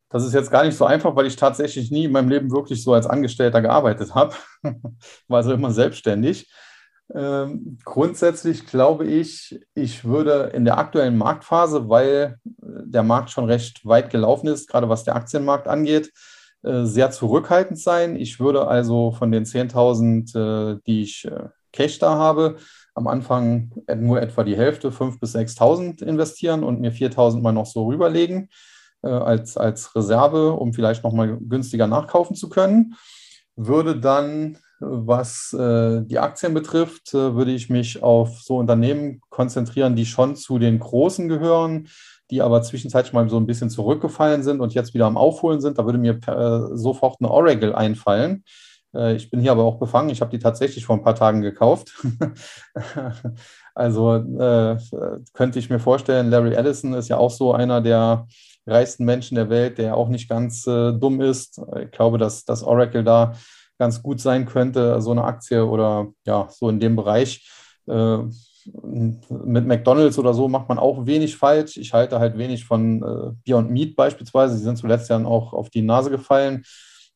Das 0.10 0.26
ist 0.26 0.34
jetzt 0.34 0.52
gar 0.52 0.66
nicht 0.66 0.78
so 0.78 0.86
einfach, 0.86 1.16
weil 1.16 1.26
ich 1.26 1.36
tatsächlich 1.38 1.92
nie 1.92 2.06
in 2.06 2.12
meinem 2.12 2.30
Leben 2.30 2.52
wirklich 2.52 2.84
so 2.84 2.94
als 2.94 3.08
Angestellter 3.08 3.62
gearbeitet 3.62 4.14
habe. 4.14 4.36
war 5.28 5.38
also 5.38 5.54
immer 5.54 5.72
selbstständig. 5.72 6.50
Ähm, 7.14 7.78
grundsätzlich 7.84 8.66
glaube 8.66 9.06
ich, 9.06 9.60
ich 9.74 10.06
würde 10.06 10.52
in 10.54 10.64
der 10.64 10.78
aktuellen 10.78 11.18
Marktphase, 11.18 11.90
weil 11.90 12.38
der 12.46 13.04
Markt 13.04 13.32
schon 13.32 13.46
recht 13.46 13.86
weit 13.86 14.10
gelaufen 14.10 14.48
ist, 14.48 14.70
gerade 14.70 14.88
was 14.88 15.04
der 15.04 15.16
Aktienmarkt 15.16 15.68
angeht, 15.68 16.12
sehr 16.64 17.12
zurückhaltend 17.12 17.80
sein. 17.80 18.16
Ich 18.16 18.40
würde 18.40 18.68
also 18.68 19.12
von 19.12 19.32
den 19.32 19.46
10.000, 19.46 20.76
äh, 20.76 20.80
die 20.86 21.02
ich 21.04 21.26
äh, 21.26 21.50
Cash 21.72 22.00
da 22.00 22.16
habe, 22.16 22.58
am 22.94 23.08
Anfang 23.08 23.72
nur 23.96 24.22
etwa 24.22 24.44
die 24.44 24.58
Hälfte, 24.58 24.90
5.000 24.90 25.20
bis 25.20 25.36
6.000 25.36 26.04
investieren 26.04 26.64
und 26.64 26.82
mir 26.82 26.92
4.000 26.92 27.42
mal 27.42 27.54
noch 27.54 27.66
so 27.66 27.88
rüberlegen 27.88 28.50
als, 29.02 29.56
als 29.56 29.96
Reserve, 29.96 30.52
um 30.52 30.74
vielleicht 30.74 31.06
nochmal 31.06 31.38
günstiger 31.40 31.88
nachkaufen 31.88 32.36
zu 32.36 32.50
können. 32.50 32.96
Würde 33.56 33.98
dann 33.98 34.58
was 34.82 35.54
äh, 35.54 36.02
die 36.04 36.20
Aktien 36.20 36.54
betrifft, 36.54 37.14
äh, 37.14 37.36
würde 37.36 37.52
ich 37.52 37.70
mich 37.70 38.02
auf 38.02 38.42
so 38.42 38.58
Unternehmen 38.58 39.22
konzentrieren, 39.30 39.96
die 39.96 40.06
schon 40.06 40.36
zu 40.36 40.58
den 40.58 40.80
großen 40.80 41.30
gehören, 41.30 41.88
die 42.32 42.42
aber 42.42 42.64
zwischenzeitlich 42.64 43.14
mal 43.14 43.30
so 43.30 43.38
ein 43.38 43.46
bisschen 43.46 43.70
zurückgefallen 43.70 44.42
sind 44.42 44.62
und 44.62 44.74
jetzt 44.74 44.94
wieder 44.94 45.06
am 45.06 45.18
Aufholen 45.18 45.62
sind. 45.62 45.78
Da 45.78 45.86
würde 45.86 46.00
mir 46.00 46.18
äh, 46.28 46.76
sofort 46.76 47.18
eine 47.20 47.30
Oracle 47.30 47.76
einfallen. 47.76 48.44
Äh, 48.96 49.16
ich 49.16 49.30
bin 49.30 49.42
hier 49.42 49.52
aber 49.52 49.64
auch 49.64 49.78
befangen. 49.78 50.10
Ich 50.10 50.22
habe 50.22 50.32
die 50.32 50.40
tatsächlich 50.40 50.86
vor 50.86 50.96
ein 50.96 51.04
paar 51.04 51.16
Tagen 51.16 51.42
gekauft. 51.42 51.94
also 53.76 54.16
äh, 54.16 54.78
könnte 55.34 55.60
ich 55.60 55.70
mir 55.70 55.80
vorstellen, 55.80 56.30
Larry 56.30 56.54
Ellison 56.54 56.94
ist 56.94 57.10
ja 57.10 57.18
auch 57.18 57.32
so 57.32 57.54
einer 57.54 57.82
der 57.82 58.28
reichsten 58.66 59.06
Menschen 59.06 59.36
der 59.36 59.50
Welt, 59.50 59.78
der 59.78 59.98
auch 59.98 60.08
nicht 60.08 60.30
ganz 60.30 60.66
äh, 60.68 60.94
dumm 60.94 61.20
ist. 61.20 61.62
Ich 61.84 61.92
glaube, 61.92 62.18
dass 62.18 62.46
das 62.46 62.64
Oracle 62.64 63.04
da 63.04 63.34
ganz 63.78 64.02
gut 64.02 64.22
sein 64.22 64.46
könnte, 64.46 65.02
so 65.02 65.12
eine 65.12 65.24
Aktie 65.24 65.66
oder 65.66 66.08
ja, 66.26 66.48
so 66.50 66.70
in 66.70 66.80
dem 66.80 66.96
Bereich. 66.96 67.50
Äh, 68.68 69.36
mit 69.46 69.68
McDonalds 69.68 70.18
oder 70.18 70.34
so 70.34 70.48
macht 70.48 70.70
man 70.70 70.80
auch 70.80 71.06
wenig 71.06 71.38
falsch. 71.38 71.78
Ich 71.78 71.94
halte 71.94 72.20
halt 72.20 72.38
wenig 72.38 72.66
von 72.66 73.02
äh, 73.04 73.34
Beyond 73.46 73.72
Meat 73.72 73.96
beispielsweise. 73.96 74.58
Sie 74.58 74.64
sind 74.64 74.78
zuletzt 74.78 75.10
ja 75.10 75.24
auch 75.26 75.54
auf 75.54 75.70
die 75.70 75.82
Nase 75.82 76.10
gefallen 76.10 76.64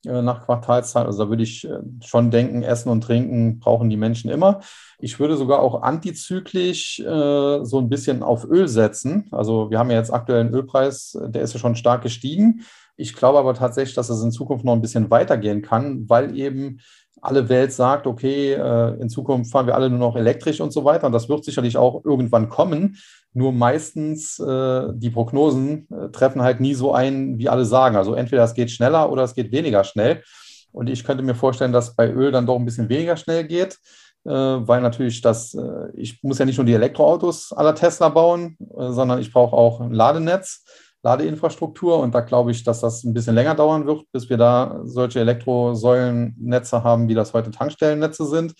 äh, 0.06 0.22
nach 0.22 0.46
Quartalszeit. 0.46 1.06
Also 1.06 1.24
da 1.24 1.30
würde 1.30 1.43
ich 1.43 1.66
äh, 1.66 1.80
schon 2.04 2.32
denken, 2.32 2.64
Essen 2.64 2.89
und 2.89 3.02
Trinken 3.02 3.60
brauchen 3.60 3.89
die 3.89 3.98
Menschen 3.98 4.30
immer. 4.30 4.62
Ich 5.00 5.20
würde 5.20 5.38
sogar 5.38 5.60
auch 5.60 5.82
antizyklisch 5.82 7.00
äh, 7.00 7.64
so 7.64 7.80
ein 7.80 7.89
bisschen 7.89 8.24
auf 8.24 8.46
Öl 8.46 8.68
setzen. 8.68 9.28
Also 9.32 9.70
wir 9.70 9.80
haben 9.80 9.91
ja 9.91 9.98
jetzt 9.98 10.14
aktuell 10.14 10.41
einen 10.41 10.54
Ölpreis, 10.54 11.18
der 11.22 11.41
ist 11.41 11.54
ja 11.54 11.60
schon 11.60 11.76
stark 11.76 12.02
gestiegen. 12.04 12.62
Ich 12.98 13.14
glaube 13.14 13.39
aber 13.39 13.54
tatsächlich, 13.54 13.96
dass 13.96 14.10
es 14.10 14.24
in 14.24 14.32
Zukunft 14.32 14.64
noch 14.64 14.74
ein 14.74 14.82
bisschen 14.82 15.10
weitergehen 15.12 15.62
kann, 15.62 16.08
weil 16.10 16.38
eben 16.38 16.80
alle 17.22 17.49
Welt 17.49 17.72
sagt, 17.72 18.07
okay, 18.07 18.53
äh, 18.53 18.99
in 19.01 19.09
Zukunft 19.09 19.51
fahren 19.51 19.68
wir 19.68 19.76
alle 19.76 19.89
nur 19.89 19.99
noch 19.99 20.16
elektrisch 20.16 20.61
und 20.61 20.72
so 20.72 20.86
weiter. 20.86 21.07
Und 21.07 21.13
das 21.13 21.30
wird 21.30 21.43
sicherlich 21.43 21.78
auch 21.78 22.03
irgendwann 22.05 22.49
kommen. 22.49 22.97
Nur 23.34 23.51
meistens 23.51 24.39
äh, 24.39 24.88
die 24.93 25.09
Prognosen 25.09 25.88
äh, 25.89 26.09
treffen 26.09 26.41
halt 26.41 26.59
nie 26.59 26.74
so 26.74 26.93
ein, 26.93 27.38
wie 27.38 27.49
alle 27.49 27.66
sagen. 27.66 27.95
Also 27.95 28.13
entweder 28.13 28.43
es 28.43 28.53
geht 28.53 28.72
schneller 28.72 29.11
oder 29.11 29.24
es 29.24 29.34
geht 29.34 29.51
weniger 29.51 29.84
schnell. 29.84 30.24
Und 30.72 30.89
ich 30.89 31.03
könnte 31.03 31.24
mir 31.24 31.36
vorstellen, 31.36 31.72
dass 31.72 31.95
bei 31.95 32.11
Öl 32.11 32.32
dann 32.32 32.45
doch 32.45 32.57
ein 32.57 32.66
bisschen 32.66 32.89
weniger 32.89 33.16
schnell 33.16 33.45
geht, 33.45 33.78
weil 34.26 34.82
natürlich 34.82 35.22
das, 35.22 35.55
ich 35.93 36.22
muss 36.22 36.38
ja 36.38 36.43
nicht 36.43 36.57
nur 36.57 36.66
die 36.66 36.74
Elektroautos 36.74 37.53
aller 37.53 37.76
Tesla 37.76 38.09
bauen, 38.09 38.57
sondern 38.76 39.22
ich 39.22 39.32
brauche 39.32 39.55
auch 39.55 39.80
ein 39.80 39.91
Ladenetz. 39.93 40.66
Ladeinfrastruktur. 41.06 41.99
Und 41.99 42.16
da 42.16 42.22
glaube 42.22 42.51
ich, 42.51 42.64
dass 42.64 42.82
das 42.82 43.03
ein 43.03 43.14
bisschen 43.14 43.36
länger 43.36 43.56
dauern 43.56 43.86
wird, 43.86 44.12
bis 44.12 44.30
wir 44.30 44.38
da 44.38 44.82
solche 44.84 45.20
Elektrosäulennetze 45.20 46.84
haben, 46.84 47.08
wie 47.08 47.14
das 47.14 47.34
heute 47.34 47.51
Tankstellennetze 47.51 48.26
sind. 48.26 48.56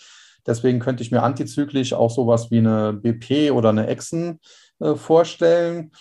Deswegen 0.46 0.80
könnte 0.80 1.02
ich 1.02 1.12
mir 1.12 1.24
antizyklisch 1.24 1.94
auch 1.94 2.12
sowas 2.12 2.52
wie 2.52 2.60
eine 2.60 2.94
BP 2.94 3.52
oder 3.52 3.70
eine 3.70 3.88
Exxon 3.88 4.40
äh, 4.80 4.94
vorstellen. 4.94 5.92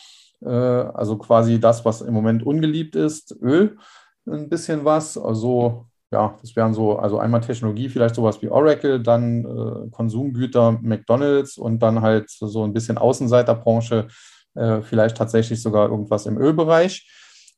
Äh, 0.42 0.51
also 0.51 1.16
quasi 1.16 1.59
das, 1.59 1.84
was 1.86 2.03
im 2.03 2.12
Moment 2.12 2.45
ungeliebt 2.45 2.95
ist, 2.95 3.34
Öl, 3.40 3.78
ein 4.26 4.51
bisschen 4.51 4.84
was. 4.84 5.16
Also 5.16 5.86
ja, 6.12 6.36
das 6.42 6.55
wären 6.55 6.74
so, 6.74 6.99
also 6.99 7.18
einmal 7.18 7.40
Technologie, 7.40 7.88
vielleicht 7.88 8.16
sowas 8.16 8.42
wie 8.42 8.51
Oracle, 8.51 9.03
dann 9.03 9.45
äh, 9.47 9.90
Konsumgüter, 9.90 10.78
McDonalds 10.82 11.57
und 11.57 11.82
dann 11.82 12.03
halt 12.03 12.28
so 12.28 12.64
ein 12.64 12.74
bisschen 12.74 12.99
Außenseiterbranche, 12.99 14.09
äh, 14.55 14.82
vielleicht 14.82 15.16
tatsächlich 15.16 15.62
sogar 15.62 15.88
irgendwas 15.88 16.26
im 16.26 16.38
Ölbereich. 16.38 17.07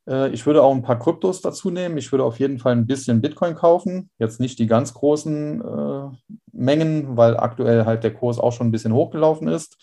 Äh, 0.08 0.30
ich 0.30 0.46
würde 0.46 0.62
auch 0.62 0.74
ein 0.74 0.82
paar 0.82 0.98
Kryptos 0.98 1.40
dazu 1.40 1.70
nehmen. 1.70 1.98
Ich 1.98 2.12
würde 2.12 2.24
auf 2.24 2.38
jeden 2.38 2.58
Fall 2.58 2.72
ein 2.72 2.86
bisschen 2.86 3.20
Bitcoin 3.20 3.54
kaufen. 3.54 4.10
Jetzt 4.18 4.40
nicht 4.40 4.58
die 4.58 4.66
ganz 4.66 4.94
großen 4.94 5.60
äh, 5.60 6.34
Mengen, 6.52 7.16
weil 7.16 7.36
aktuell 7.36 7.84
halt 7.84 8.04
der 8.04 8.14
Kurs 8.14 8.38
auch 8.38 8.52
schon 8.52 8.68
ein 8.68 8.72
bisschen 8.72 8.94
hochgelaufen 8.94 9.48
ist. 9.48 9.76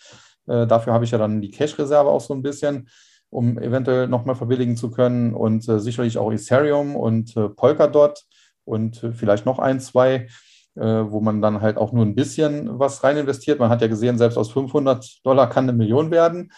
Äh, 0.46 0.66
dafür 0.66 0.92
habe 0.92 1.04
ich 1.04 1.10
ja 1.10 1.18
dann 1.18 1.40
die 1.40 1.50
Cash-Reserve 1.50 2.08
auch 2.08 2.20
so 2.20 2.34
ein 2.34 2.42
bisschen, 2.42 2.88
um 3.30 3.58
eventuell 3.58 4.08
nochmal 4.08 4.36
verbilligen 4.36 4.76
zu 4.76 4.90
können. 4.90 5.34
Und 5.34 5.68
äh, 5.68 5.80
sicherlich 5.80 6.18
auch 6.18 6.32
Ethereum 6.32 6.96
und 6.96 7.36
äh, 7.36 7.48
Polkadot 7.48 8.20
und 8.64 9.06
vielleicht 9.14 9.46
noch 9.46 9.58
ein, 9.58 9.80
zwei 9.80 10.28
wo 10.76 11.20
man 11.20 11.40
dann 11.40 11.60
halt 11.60 11.76
auch 11.76 11.92
nur 11.92 12.04
ein 12.04 12.16
bisschen 12.16 12.80
was 12.80 13.04
rein 13.04 13.16
investiert. 13.16 13.60
Man 13.60 13.70
hat 13.70 13.80
ja 13.80 13.86
gesehen, 13.86 14.18
selbst 14.18 14.36
aus 14.36 14.50
500 14.50 15.24
Dollar 15.24 15.48
kann 15.48 15.68
eine 15.68 15.78
Million 15.78 16.10
werden. 16.10 16.50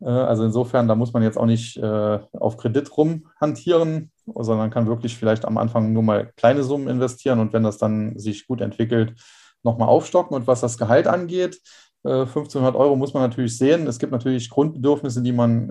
Äh, 0.00 0.08
also 0.08 0.44
insofern, 0.44 0.88
da 0.88 0.94
muss 0.94 1.12
man 1.12 1.22
jetzt 1.22 1.36
auch 1.36 1.46
nicht 1.46 1.76
äh, 1.76 2.18
auf 2.32 2.56
Kredit 2.56 2.96
rumhantieren, 2.96 4.10
sondern 4.26 4.70
kann 4.70 4.86
wirklich 4.86 5.16
vielleicht 5.16 5.44
am 5.44 5.58
Anfang 5.58 5.92
nur 5.92 6.02
mal 6.02 6.32
kleine 6.36 6.62
Summen 6.62 6.88
investieren 6.88 7.40
und 7.40 7.52
wenn 7.52 7.62
das 7.62 7.78
dann 7.78 8.18
sich 8.18 8.46
gut 8.46 8.60
entwickelt, 8.60 9.14
nochmal 9.62 9.88
aufstocken. 9.88 10.36
Und 10.36 10.46
was 10.46 10.60
das 10.60 10.78
Gehalt 10.78 11.06
angeht, 11.06 11.60
1500 12.04 12.74
äh, 12.74 12.78
Euro 12.78 12.96
muss 12.96 13.14
man 13.14 13.22
natürlich 13.22 13.56
sehen. 13.56 13.86
Es 13.86 13.98
gibt 13.98 14.12
natürlich 14.12 14.50
Grundbedürfnisse, 14.50 15.22
die 15.22 15.32
man 15.32 15.70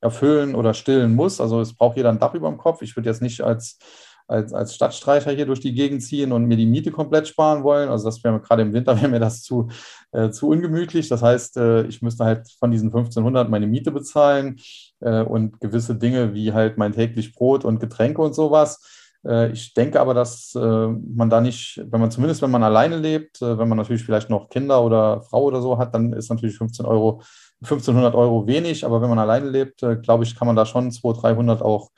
erfüllen 0.00 0.56
oder 0.56 0.74
stillen 0.74 1.14
muss. 1.14 1.40
Also 1.40 1.60
es 1.60 1.76
braucht 1.76 1.96
jeder 1.96 2.10
ein 2.10 2.18
Dach 2.18 2.34
über 2.34 2.48
dem 2.48 2.58
Kopf. 2.58 2.82
Ich 2.82 2.96
würde 2.96 3.08
jetzt 3.08 3.22
nicht 3.22 3.40
als 3.40 3.78
als, 4.26 4.52
als 4.52 4.74
Stadtstreicher 4.74 5.30
hier 5.30 5.46
durch 5.46 5.60
die 5.60 5.74
Gegend 5.74 6.02
ziehen 6.02 6.32
und 6.32 6.46
mir 6.46 6.56
die 6.56 6.66
Miete 6.66 6.90
komplett 6.90 7.28
sparen 7.28 7.62
wollen. 7.62 7.88
Also 7.88 8.06
das 8.06 8.22
wäre 8.24 8.40
gerade 8.40 8.62
im 8.62 8.72
Winter 8.72 8.96
wäre 9.00 9.08
mir 9.08 9.20
das 9.20 9.42
zu, 9.42 9.68
äh, 10.12 10.30
zu 10.30 10.48
ungemütlich. 10.48 11.08
Das 11.08 11.22
heißt, 11.22 11.56
äh, 11.56 11.86
ich 11.86 12.02
müsste 12.02 12.24
halt 12.24 12.48
von 12.58 12.70
diesen 12.70 12.88
1500 12.88 13.48
meine 13.48 13.66
Miete 13.66 13.92
bezahlen 13.92 14.56
äh, 15.00 15.22
und 15.22 15.60
gewisse 15.60 15.94
Dinge 15.94 16.34
wie 16.34 16.52
halt 16.52 16.78
mein 16.78 16.92
täglich 16.92 17.34
Brot 17.34 17.64
und 17.64 17.80
Getränke 17.80 18.22
und 18.22 18.34
sowas. 18.34 18.80
Äh, 19.26 19.52
ich 19.52 19.74
denke 19.74 20.00
aber, 20.00 20.14
dass 20.14 20.54
äh, 20.54 20.88
man 20.88 21.30
da 21.30 21.40
nicht, 21.40 21.82
wenn 21.90 22.00
man 22.00 22.10
zumindest, 22.10 22.42
wenn 22.42 22.50
man 22.50 22.62
alleine 22.62 22.96
lebt, 22.96 23.42
äh, 23.42 23.58
wenn 23.58 23.68
man 23.68 23.78
natürlich 23.78 24.04
vielleicht 24.04 24.30
noch 24.30 24.48
Kinder 24.48 24.82
oder 24.82 25.22
Frau 25.22 25.42
oder 25.44 25.60
so 25.60 25.78
hat, 25.78 25.94
dann 25.94 26.12
ist 26.12 26.30
natürlich 26.30 26.56
15 26.56 26.86
Euro, 26.86 27.22
1500 27.62 28.14
Euro 28.14 28.46
wenig. 28.46 28.84
Aber 28.84 29.02
wenn 29.02 29.08
man 29.08 29.18
alleine 29.18 29.48
lebt, 29.48 29.84
glaube 30.02 30.24
ich, 30.24 30.36
kann 30.36 30.46
man 30.46 30.56
da 30.56 30.66
schon 30.66 30.90
200, 30.90 31.22
300 31.22 31.62
auch 31.62 31.90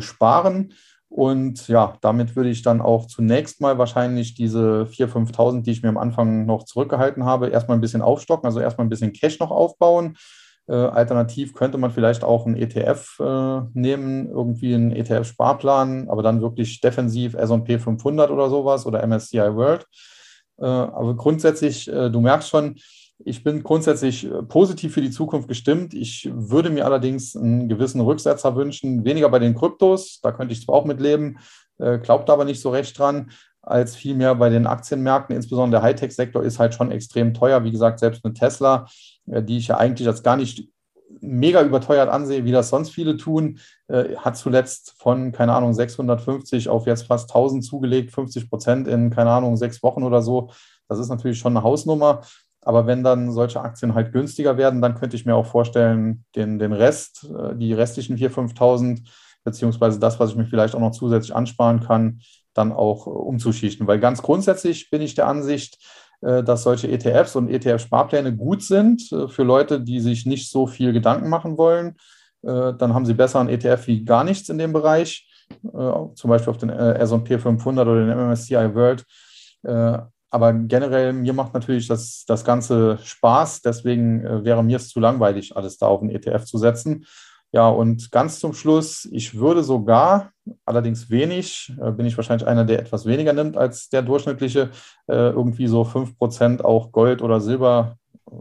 sparen. 0.00 0.72
Und 1.14 1.68
ja, 1.68 1.96
damit 2.00 2.34
würde 2.34 2.50
ich 2.50 2.62
dann 2.62 2.80
auch 2.80 3.06
zunächst 3.06 3.60
mal 3.60 3.78
wahrscheinlich 3.78 4.34
diese 4.34 4.88
4.000, 4.90 5.30
5.000, 5.30 5.62
die 5.62 5.70
ich 5.70 5.80
mir 5.80 5.88
am 5.88 5.96
Anfang 5.96 6.44
noch 6.44 6.64
zurückgehalten 6.64 7.24
habe, 7.24 7.50
erstmal 7.50 7.78
ein 7.78 7.80
bisschen 7.80 8.02
aufstocken, 8.02 8.46
also 8.46 8.58
erstmal 8.58 8.84
ein 8.84 8.90
bisschen 8.90 9.12
Cash 9.12 9.38
noch 9.38 9.52
aufbauen. 9.52 10.16
Äh, 10.66 10.74
alternativ 10.74 11.54
könnte 11.54 11.78
man 11.78 11.92
vielleicht 11.92 12.24
auch 12.24 12.46
einen 12.46 12.56
ETF 12.56 13.20
äh, 13.20 13.60
nehmen, 13.74 14.28
irgendwie 14.28 14.74
einen 14.74 14.90
ETF-Sparplan, 14.90 16.08
aber 16.08 16.24
dann 16.24 16.42
wirklich 16.42 16.80
defensiv 16.80 17.34
S&P 17.34 17.78
500 17.78 18.32
oder 18.32 18.50
sowas 18.50 18.84
oder 18.84 19.06
MSCI 19.06 19.54
World. 19.54 19.86
Äh, 20.58 20.64
aber 20.64 21.14
grundsätzlich, 21.14 21.86
äh, 21.92 22.10
du 22.10 22.20
merkst 22.20 22.48
schon, 22.48 22.74
ich 23.18 23.44
bin 23.44 23.62
grundsätzlich 23.62 24.24
äh, 24.24 24.42
positiv 24.42 24.94
für 24.94 25.00
die 25.00 25.10
Zukunft 25.10 25.48
gestimmt. 25.48 25.94
Ich 25.94 26.28
würde 26.32 26.70
mir 26.70 26.84
allerdings 26.84 27.36
einen 27.36 27.68
gewissen 27.68 28.00
Rücksetzer 28.00 28.56
wünschen, 28.56 29.04
weniger 29.04 29.28
bei 29.28 29.38
den 29.38 29.54
Kryptos, 29.54 30.20
da 30.22 30.32
könnte 30.32 30.52
ich 30.52 30.64
zwar 30.64 30.74
auch 30.74 30.84
mitleben, 30.84 31.38
äh, 31.78 31.98
glaubt 31.98 32.28
aber 32.30 32.44
nicht 32.44 32.60
so 32.60 32.70
recht 32.70 32.98
dran, 32.98 33.30
als 33.62 33.96
vielmehr 33.96 34.34
bei 34.34 34.50
den 34.50 34.66
Aktienmärkten. 34.66 35.34
Insbesondere 35.34 35.80
der 35.80 35.88
Hightech-Sektor 35.88 36.42
ist 36.42 36.58
halt 36.58 36.74
schon 36.74 36.90
extrem 36.90 37.32
teuer. 37.32 37.64
Wie 37.64 37.70
gesagt, 37.70 37.98
selbst 37.98 38.24
eine 38.24 38.34
Tesla, 38.34 38.86
äh, 39.26 39.42
die 39.42 39.58
ich 39.58 39.68
ja 39.68 39.76
eigentlich 39.78 40.08
als 40.08 40.22
gar 40.22 40.36
nicht 40.36 40.68
mega 41.20 41.62
überteuert 41.62 42.08
ansehe, 42.08 42.44
wie 42.44 42.52
das 42.52 42.70
sonst 42.70 42.90
viele 42.90 43.16
tun, 43.16 43.60
hat 43.88 44.36
zuletzt 44.36 44.94
von, 44.98 45.30
keine 45.30 45.52
Ahnung, 45.52 45.72
650 45.72 46.68
auf 46.68 46.86
jetzt 46.86 47.06
fast 47.06 47.30
1000 47.30 47.64
zugelegt, 47.64 48.10
50 48.10 48.50
Prozent 48.50 48.88
in, 48.88 49.10
keine 49.10 49.30
Ahnung, 49.30 49.56
sechs 49.56 49.82
Wochen 49.82 50.02
oder 50.02 50.22
so. 50.22 50.50
Das 50.88 50.98
ist 50.98 51.08
natürlich 51.08 51.38
schon 51.38 51.56
eine 51.56 51.62
Hausnummer. 51.62 52.22
Aber 52.64 52.86
wenn 52.86 53.04
dann 53.04 53.30
solche 53.30 53.60
Aktien 53.60 53.94
halt 53.94 54.12
günstiger 54.12 54.56
werden, 54.56 54.80
dann 54.80 54.94
könnte 54.94 55.16
ich 55.16 55.26
mir 55.26 55.36
auch 55.36 55.46
vorstellen, 55.46 56.24
den, 56.34 56.58
den 56.58 56.72
Rest, 56.72 57.30
äh, 57.38 57.54
die 57.54 57.74
restlichen 57.74 58.16
4.000, 58.16 58.56
5.000, 58.56 59.00
beziehungsweise 59.44 60.00
das, 60.00 60.18
was 60.18 60.30
ich 60.30 60.36
mir 60.36 60.46
vielleicht 60.46 60.74
auch 60.74 60.80
noch 60.80 60.92
zusätzlich 60.92 61.34
ansparen 61.34 61.80
kann, 61.80 62.20
dann 62.54 62.72
auch 62.72 63.06
äh, 63.06 63.10
umzuschichten. 63.10 63.86
Weil 63.86 64.00
ganz 64.00 64.22
grundsätzlich 64.22 64.90
bin 64.90 65.02
ich 65.02 65.14
der 65.14 65.28
Ansicht, 65.28 65.78
äh, 66.22 66.42
dass 66.42 66.62
solche 66.62 66.90
ETFs 66.90 67.36
und 67.36 67.50
ETF-Sparpläne 67.50 68.34
gut 68.34 68.62
sind 68.62 69.02
für 69.28 69.42
Leute, 69.42 69.80
die 69.80 70.00
sich 70.00 70.24
nicht 70.24 70.50
so 70.50 70.66
viel 70.66 70.92
Gedanken 70.92 71.28
machen 71.28 71.58
wollen. 71.58 71.96
Dann 72.42 72.92
haben 72.92 73.06
sie 73.06 73.14
besser 73.14 73.40
ein 73.40 73.48
ETF 73.48 73.86
wie 73.86 74.04
gar 74.04 74.22
nichts 74.22 74.50
in 74.50 74.58
dem 74.58 74.74
Bereich, 74.74 75.26
zum 75.62 76.28
Beispiel 76.28 76.50
auf 76.50 76.58
den 76.58 76.68
S&P 76.68 77.38
500 77.38 77.88
oder 77.88 78.04
den 78.04 78.14
MSCI 78.14 78.74
World 78.74 79.02
aber 80.34 80.52
generell, 80.52 81.12
mir 81.12 81.32
macht 81.32 81.54
natürlich 81.54 81.86
das, 81.86 82.24
das 82.26 82.44
Ganze 82.44 82.98
Spaß. 83.04 83.62
Deswegen 83.62 84.24
äh, 84.26 84.44
wäre 84.44 84.64
mir 84.64 84.78
es 84.78 84.88
zu 84.88 84.98
langweilig, 84.98 85.56
alles 85.56 85.78
da 85.78 85.86
auf 85.86 86.00
den 86.00 86.10
ETF 86.10 86.44
zu 86.44 86.58
setzen. 86.58 87.06
Ja, 87.52 87.68
und 87.68 88.10
ganz 88.10 88.40
zum 88.40 88.52
Schluss, 88.52 89.08
ich 89.12 89.38
würde 89.38 89.62
sogar, 89.62 90.32
allerdings 90.64 91.08
wenig, 91.08 91.72
äh, 91.80 91.92
bin 91.92 92.04
ich 92.04 92.16
wahrscheinlich 92.16 92.48
einer, 92.48 92.64
der 92.64 92.80
etwas 92.80 93.06
weniger 93.06 93.32
nimmt 93.32 93.56
als 93.56 93.90
der 93.90 94.02
durchschnittliche, 94.02 94.70
äh, 95.06 95.30
irgendwie 95.30 95.68
so 95.68 95.84
5% 95.84 96.64
auch 96.64 96.90
Gold 96.90 97.22
oder 97.22 97.40
Silber, 97.40 97.96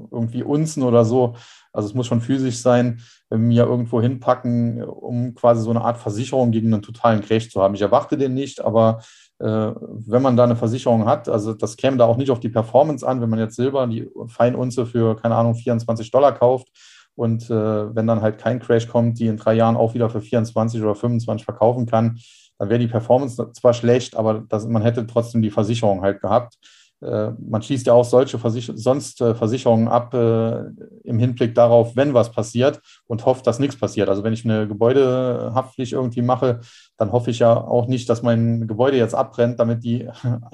irgendwie 0.10 0.42
Unzen 0.42 0.82
oder 0.82 1.06
so. 1.06 1.36
Also 1.72 1.90
es 1.90 1.94
muss 1.94 2.08
schon 2.08 2.22
physisch 2.22 2.58
sein, 2.58 3.02
mir 3.30 3.66
irgendwo 3.66 4.02
hinpacken, 4.02 4.84
um 4.84 5.36
quasi 5.36 5.62
so 5.62 5.70
eine 5.70 5.82
Art 5.82 5.98
Versicherung 5.98 6.50
gegen 6.50 6.74
einen 6.74 6.82
totalen 6.82 7.22
Crash 7.22 7.52
zu 7.52 7.62
haben. 7.62 7.76
Ich 7.76 7.82
erwarte 7.82 8.18
den 8.18 8.34
nicht, 8.34 8.62
aber 8.62 9.00
äh, 9.00 9.04
wenn 9.40 10.22
man 10.22 10.38
da 10.38 10.46
eine 10.46 10.56
Versicherung 10.56 11.06
hat, 11.06 11.28
also 11.28 11.54
das 11.54 11.76
käme 11.76 11.98
da 11.98 12.06
auch 12.06 12.18
nicht 12.18 12.32
auf 12.32 12.40
die 12.40 12.50
Performance 12.50 13.06
an, 13.06 13.20
wenn 13.20 13.30
man 13.30 13.40
jetzt 13.40 13.56
Silber, 13.56 13.88
die 13.88 14.10
Feinunze 14.28 14.86
für, 14.86 15.16
keine 15.18 15.36
Ahnung, 15.36 15.56
24 15.56 16.12
Dollar 16.12 16.34
kauft, 16.34 16.70
und 17.16 17.50
äh, 17.50 17.96
wenn 17.96 18.08
dann 18.08 18.22
halt 18.22 18.40
kein 18.40 18.60
Crash 18.60 18.88
kommt, 18.88 19.20
die 19.20 19.28
in 19.28 19.38
drei 19.38 19.54
Jahren 19.54 19.76
auch 19.76 19.94
wieder 19.94 20.10
für 20.10 20.22
24 20.22 20.82
oder 20.82 20.96
25 20.96 21.46
verkaufen 21.46 21.86
kann, 21.86 22.18
dann 22.58 22.70
wäre 22.70 22.80
die 22.80 22.88
Performance 22.88 23.52
zwar 23.54 23.74
schlecht, 23.74 24.16
aber 24.16 24.44
das, 24.48 24.66
man 24.68 24.82
hätte 24.82 25.06
trotzdem 25.06 25.42
die 25.42 25.52
Versicherung 25.52 26.02
halt 26.02 26.22
gehabt. 26.22 26.58
Äh, 27.04 27.32
man 27.40 27.62
schließt 27.62 27.86
ja 27.88 27.94
auch 27.94 28.06
solche 28.06 28.40
Versicher 28.40 28.74
sonst 28.76 29.22
äh, 29.22 29.36
Versicherungen 29.36 29.88
ab 29.88 30.14
äh, 30.14 30.64
im 31.04 31.20
Hinblick 31.20 31.54
darauf, 31.56 31.96
wenn 31.96 32.14
was 32.14 32.32
passiert 32.32 32.82
und 33.08 33.26
hofft, 33.26 33.46
dass 33.46 33.60
nichts 33.60 33.78
passiert. 33.78 34.10
Also 34.10 34.24
wenn 34.24 34.34
ich 34.34 34.46
eine 34.46 34.68
Gebäudehaftpflicht 34.68 35.94
irgendwie 35.94 36.22
mache, 36.22 36.62
dann 36.98 37.12
hoffe 37.12 37.32
ich 37.32 37.40
ja 37.40 37.56
auch 37.56 37.88
nicht, 37.88 38.10
dass 38.10 38.24
mein 38.24 38.68
Gebäude 38.68 38.98
jetzt 38.98 39.16
abbrennt, 39.16 39.60
damit 39.60 39.84
die 39.84 40.10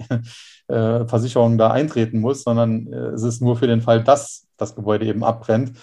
äh, 0.68 1.06
Versicherung 1.06 1.58
da 1.58 1.72
eintreten 1.72 2.20
muss, 2.20 2.44
sondern 2.44 2.92
äh, 2.92 3.10
es 3.10 3.24
ist 3.24 3.42
nur 3.42 3.56
für 3.56 3.68
den 3.68 3.82
Fall, 3.82 4.04
dass 4.04 4.48
das 4.58 4.76
Gebäude 4.76 5.06
eben 5.06 5.24
abbrennt. 5.24 5.74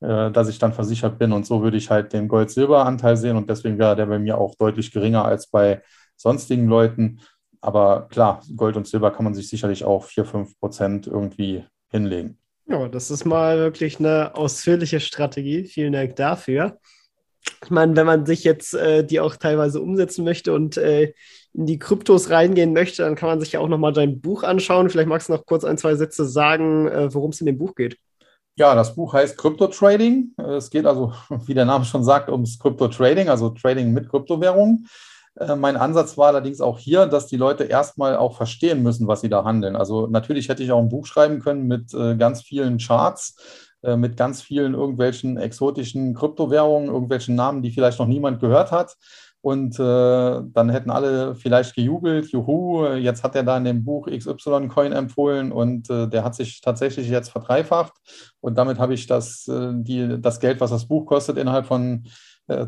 Äh, 0.00 0.30
dass 0.30 0.48
ich 0.48 0.60
dann 0.60 0.72
versichert 0.72 1.18
bin. 1.18 1.32
Und 1.32 1.44
so 1.44 1.60
würde 1.60 1.76
ich 1.76 1.90
halt 1.90 2.12
den 2.12 2.28
Gold-Silber-Anteil 2.28 3.16
sehen. 3.16 3.36
Und 3.36 3.50
deswegen 3.50 3.78
wäre 3.78 3.96
der 3.96 4.06
bei 4.06 4.20
mir 4.20 4.38
auch 4.38 4.54
deutlich 4.54 4.92
geringer 4.92 5.24
als 5.24 5.48
bei 5.48 5.82
sonstigen 6.14 6.68
Leuten. 6.68 7.18
Aber 7.60 8.08
klar, 8.10 8.42
Gold 8.56 8.76
und 8.76 8.86
Silber 8.86 9.10
kann 9.10 9.24
man 9.24 9.34
sich 9.34 9.48
sicherlich 9.48 9.84
auch 9.84 10.04
4, 10.04 10.24
5 10.24 10.60
Prozent 10.60 11.06
irgendwie 11.06 11.64
hinlegen. 11.90 12.38
Ja, 12.66 12.86
das 12.88 13.10
ist 13.10 13.24
mal 13.24 13.58
wirklich 13.58 13.98
eine 13.98 14.34
ausführliche 14.34 15.00
Strategie. 15.00 15.64
Vielen 15.64 15.94
Dank 15.94 16.16
dafür. 16.16 16.78
Ich 17.64 17.70
meine, 17.70 17.96
wenn 17.96 18.06
man 18.06 18.26
sich 18.26 18.44
jetzt 18.44 18.74
äh, 18.74 19.04
die 19.04 19.20
auch 19.20 19.36
teilweise 19.36 19.80
umsetzen 19.80 20.24
möchte 20.24 20.52
und 20.52 20.76
äh, 20.76 21.14
in 21.54 21.66
die 21.66 21.78
Kryptos 21.78 22.30
reingehen 22.30 22.72
möchte, 22.72 23.02
dann 23.02 23.14
kann 23.14 23.28
man 23.28 23.40
sich 23.40 23.52
ja 23.52 23.60
auch 23.60 23.68
nochmal 23.68 23.92
dein 23.92 24.20
Buch 24.20 24.42
anschauen. 24.42 24.90
Vielleicht 24.90 25.08
magst 25.08 25.28
du 25.28 25.32
noch 25.32 25.46
kurz 25.46 25.64
ein, 25.64 25.78
zwei 25.78 25.94
Sätze 25.94 26.26
sagen, 26.26 26.88
äh, 26.88 27.12
worum 27.12 27.30
es 27.30 27.40
in 27.40 27.46
dem 27.46 27.58
Buch 27.58 27.74
geht. 27.74 27.96
Ja, 28.56 28.74
das 28.74 28.94
Buch 28.94 29.12
heißt 29.14 29.38
Crypto 29.38 29.68
Trading. 29.68 30.32
Es 30.36 30.68
geht 30.68 30.84
also, 30.84 31.12
wie 31.46 31.54
der 31.54 31.64
Name 31.64 31.84
schon 31.84 32.04
sagt, 32.04 32.28
ums 32.28 32.58
Crypto 32.58 32.88
Trading, 32.88 33.28
also 33.28 33.50
Trading 33.50 33.92
mit 33.92 34.08
Kryptowährungen. 34.08 34.86
Äh, 35.38 35.56
mein 35.56 35.76
Ansatz 35.76 36.18
war 36.18 36.28
allerdings 36.28 36.60
auch 36.60 36.78
hier, 36.78 37.06
dass 37.06 37.26
die 37.26 37.36
Leute 37.36 37.64
erstmal 37.64 38.16
auch 38.16 38.36
verstehen 38.36 38.82
müssen, 38.82 39.06
was 39.06 39.20
sie 39.20 39.28
da 39.28 39.44
handeln. 39.44 39.76
Also 39.76 40.06
natürlich 40.06 40.48
hätte 40.48 40.62
ich 40.62 40.72
auch 40.72 40.80
ein 40.80 40.88
Buch 40.88 41.06
schreiben 41.06 41.40
können 41.40 41.66
mit 41.66 41.94
äh, 41.94 42.16
ganz 42.16 42.42
vielen 42.42 42.78
Charts, 42.78 43.36
äh, 43.82 43.96
mit 43.96 44.16
ganz 44.16 44.42
vielen 44.42 44.74
irgendwelchen 44.74 45.36
exotischen 45.36 46.14
Kryptowährungen, 46.14 46.88
irgendwelchen 46.88 47.34
Namen, 47.36 47.62
die 47.62 47.70
vielleicht 47.70 47.98
noch 47.98 48.08
niemand 48.08 48.40
gehört 48.40 48.72
hat. 48.72 48.96
Und 49.40 49.78
äh, 49.78 50.40
dann 50.52 50.68
hätten 50.68 50.90
alle 50.90 51.36
vielleicht 51.36 51.76
gejubelt, 51.76 52.26
juhu, 52.32 52.86
jetzt 52.94 53.22
hat 53.22 53.36
er 53.36 53.44
da 53.44 53.56
in 53.56 53.64
dem 53.64 53.84
Buch 53.84 54.08
XY-Coin 54.08 54.92
empfohlen 54.92 55.52
und 55.52 55.88
äh, 55.90 56.08
der 56.08 56.24
hat 56.24 56.34
sich 56.34 56.60
tatsächlich 56.60 57.08
jetzt 57.08 57.30
verdreifacht. 57.30 57.92
Und 58.40 58.58
damit 58.58 58.80
habe 58.80 58.94
ich 58.94 59.06
das, 59.06 59.46
äh, 59.46 59.70
die, 59.74 60.20
das 60.20 60.40
Geld, 60.40 60.60
was 60.60 60.70
das 60.70 60.88
Buch 60.88 61.06
kostet, 61.06 61.38
innerhalb 61.38 61.66
von 61.66 62.04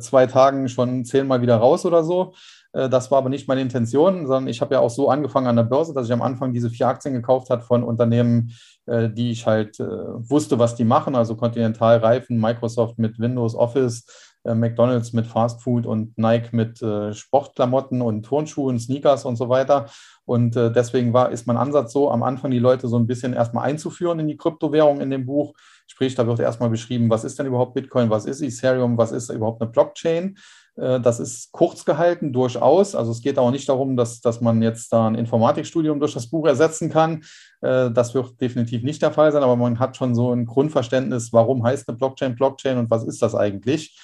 zwei 0.01 0.27
Tagen 0.27 0.69
schon 0.69 1.07
zehnmal 1.07 1.41
wieder 1.41 1.57
raus 1.57 1.87
oder 1.87 2.05
so. 2.05 2.35
Äh, 2.73 2.89
das 2.89 3.11
war 3.11 3.19
aber 3.19 3.29
nicht 3.29 3.49
meine 3.49 3.61
Intention, 3.61 4.27
sondern 4.27 4.49
ich 4.49 4.61
habe 4.61 4.75
ja 4.75 4.81
auch 4.81 4.91
so 4.91 5.11
angefangen 5.11 5.47
an 5.47 5.57
der 5.57 5.65
Börse, 5.65 5.95
dass 5.95 6.07
ich 6.07 6.13
am 6.13 6.23
Anfang 6.23 6.53
diese 6.53 6.71
vier 6.71 6.89
Aktien 6.89 7.15
gekauft 7.15 7.51
habe 7.51 7.63
von 7.63 7.83
Unternehmen, 7.83 8.53
äh, 8.87 9.09
die 9.09 9.31
ich 9.31 9.47
halt 9.47 9.79
wusste, 9.79 10.59
was 10.59 10.75
die 10.75 10.85
machen, 10.85 11.15
also 11.15 11.37
Continental 11.37 11.99
Reifen, 11.99 12.41
Microsoft 12.41 12.99
mit 12.99 13.19
Windows 13.19 13.55
Office, 13.55 14.05
äh, 14.45 14.55
McDonalds 14.55 15.13
mit 15.13 15.27
Fast 15.27 15.63
Food 15.63 15.87
und 15.87 16.17
Nike 16.17 16.55
mit 16.57 16.81
äh, 16.81 17.13
Sportklamotten 17.13 18.01
und 18.01 18.23
Turnschuhen, 18.23 18.79
Sneakers 18.79 19.25
und 19.25 19.37
so 19.37 19.49
weiter. 19.49 19.87
Und 20.25 20.57
äh, 20.57 20.73
deswegen 20.73 21.13
war, 21.13 21.31
ist 21.31 21.47
mein 21.47 21.59
Ansatz 21.59 21.93
so, 21.93 22.11
am 22.11 22.23
Anfang 22.23 22.51
die 22.51 22.59
Leute 22.59 22.89
so 22.89 22.99
ein 22.99 23.07
bisschen 23.07 23.35
erstmal 23.35 23.65
einzuführen 23.65 24.19
in 24.19 24.29
die 24.29 24.37
Kryptowährung 24.37 25.01
in 25.01 25.11
dem 25.11 25.27
Buch. 25.27 25.55
Sprich, 25.87 26.15
da 26.15 26.27
wird 26.27 26.41
erstmal 26.41 26.71
beschrieben, 26.71 27.11
was 27.11 27.25
ist 27.25 27.39
denn 27.39 27.47
überhaupt 27.47 27.75
Bitcoin, 27.75 28.09
was 28.09 28.25
ist 28.25 28.41
Ethereum, 28.41 28.97
was 28.97 29.13
ist 29.13 29.31
überhaupt 29.31 29.61
eine 29.61 29.71
Blockchain. 29.71 30.37
Das 30.81 31.21
ist 31.21 31.53
kurz 31.53 31.85
gehalten, 31.85 32.33
durchaus. 32.33 32.95
Also 32.95 33.13
es 33.13 33.21
geht 33.21 33.39
auch 33.39 33.51
nicht 33.51 33.69
darum, 33.69 33.97
dass, 33.97 34.23
dass 34.23 34.41
man 34.41 34.63
jetzt 34.63 34.91
da 34.93 35.07
ein 35.07 35.15
Informatikstudium 35.15 36.01
durch 36.01 36.15
das 36.15 36.31
Buch 36.31 36.47
ersetzen 36.47 36.89
kann. 36.89 37.23
Das 37.61 38.15
wird 38.15 38.41
definitiv 38.41 38.83
nicht 38.83 39.03
der 39.03 39.13
Fall 39.13 39.31
sein, 39.31 39.43
aber 39.43 39.57
man 39.57 39.79
hat 39.79 39.99
schon 39.99 40.15
so 40.15 40.33
ein 40.33 40.47
Grundverständnis, 40.47 41.35
warum 41.35 41.65
heißt 41.65 41.87
eine 41.87 41.99
Blockchain 41.99 42.35
Blockchain 42.35 42.79
und 42.79 42.91
was 42.91 43.05
ist 43.05 43.21
das 43.21 43.35
eigentlich. 43.35 43.99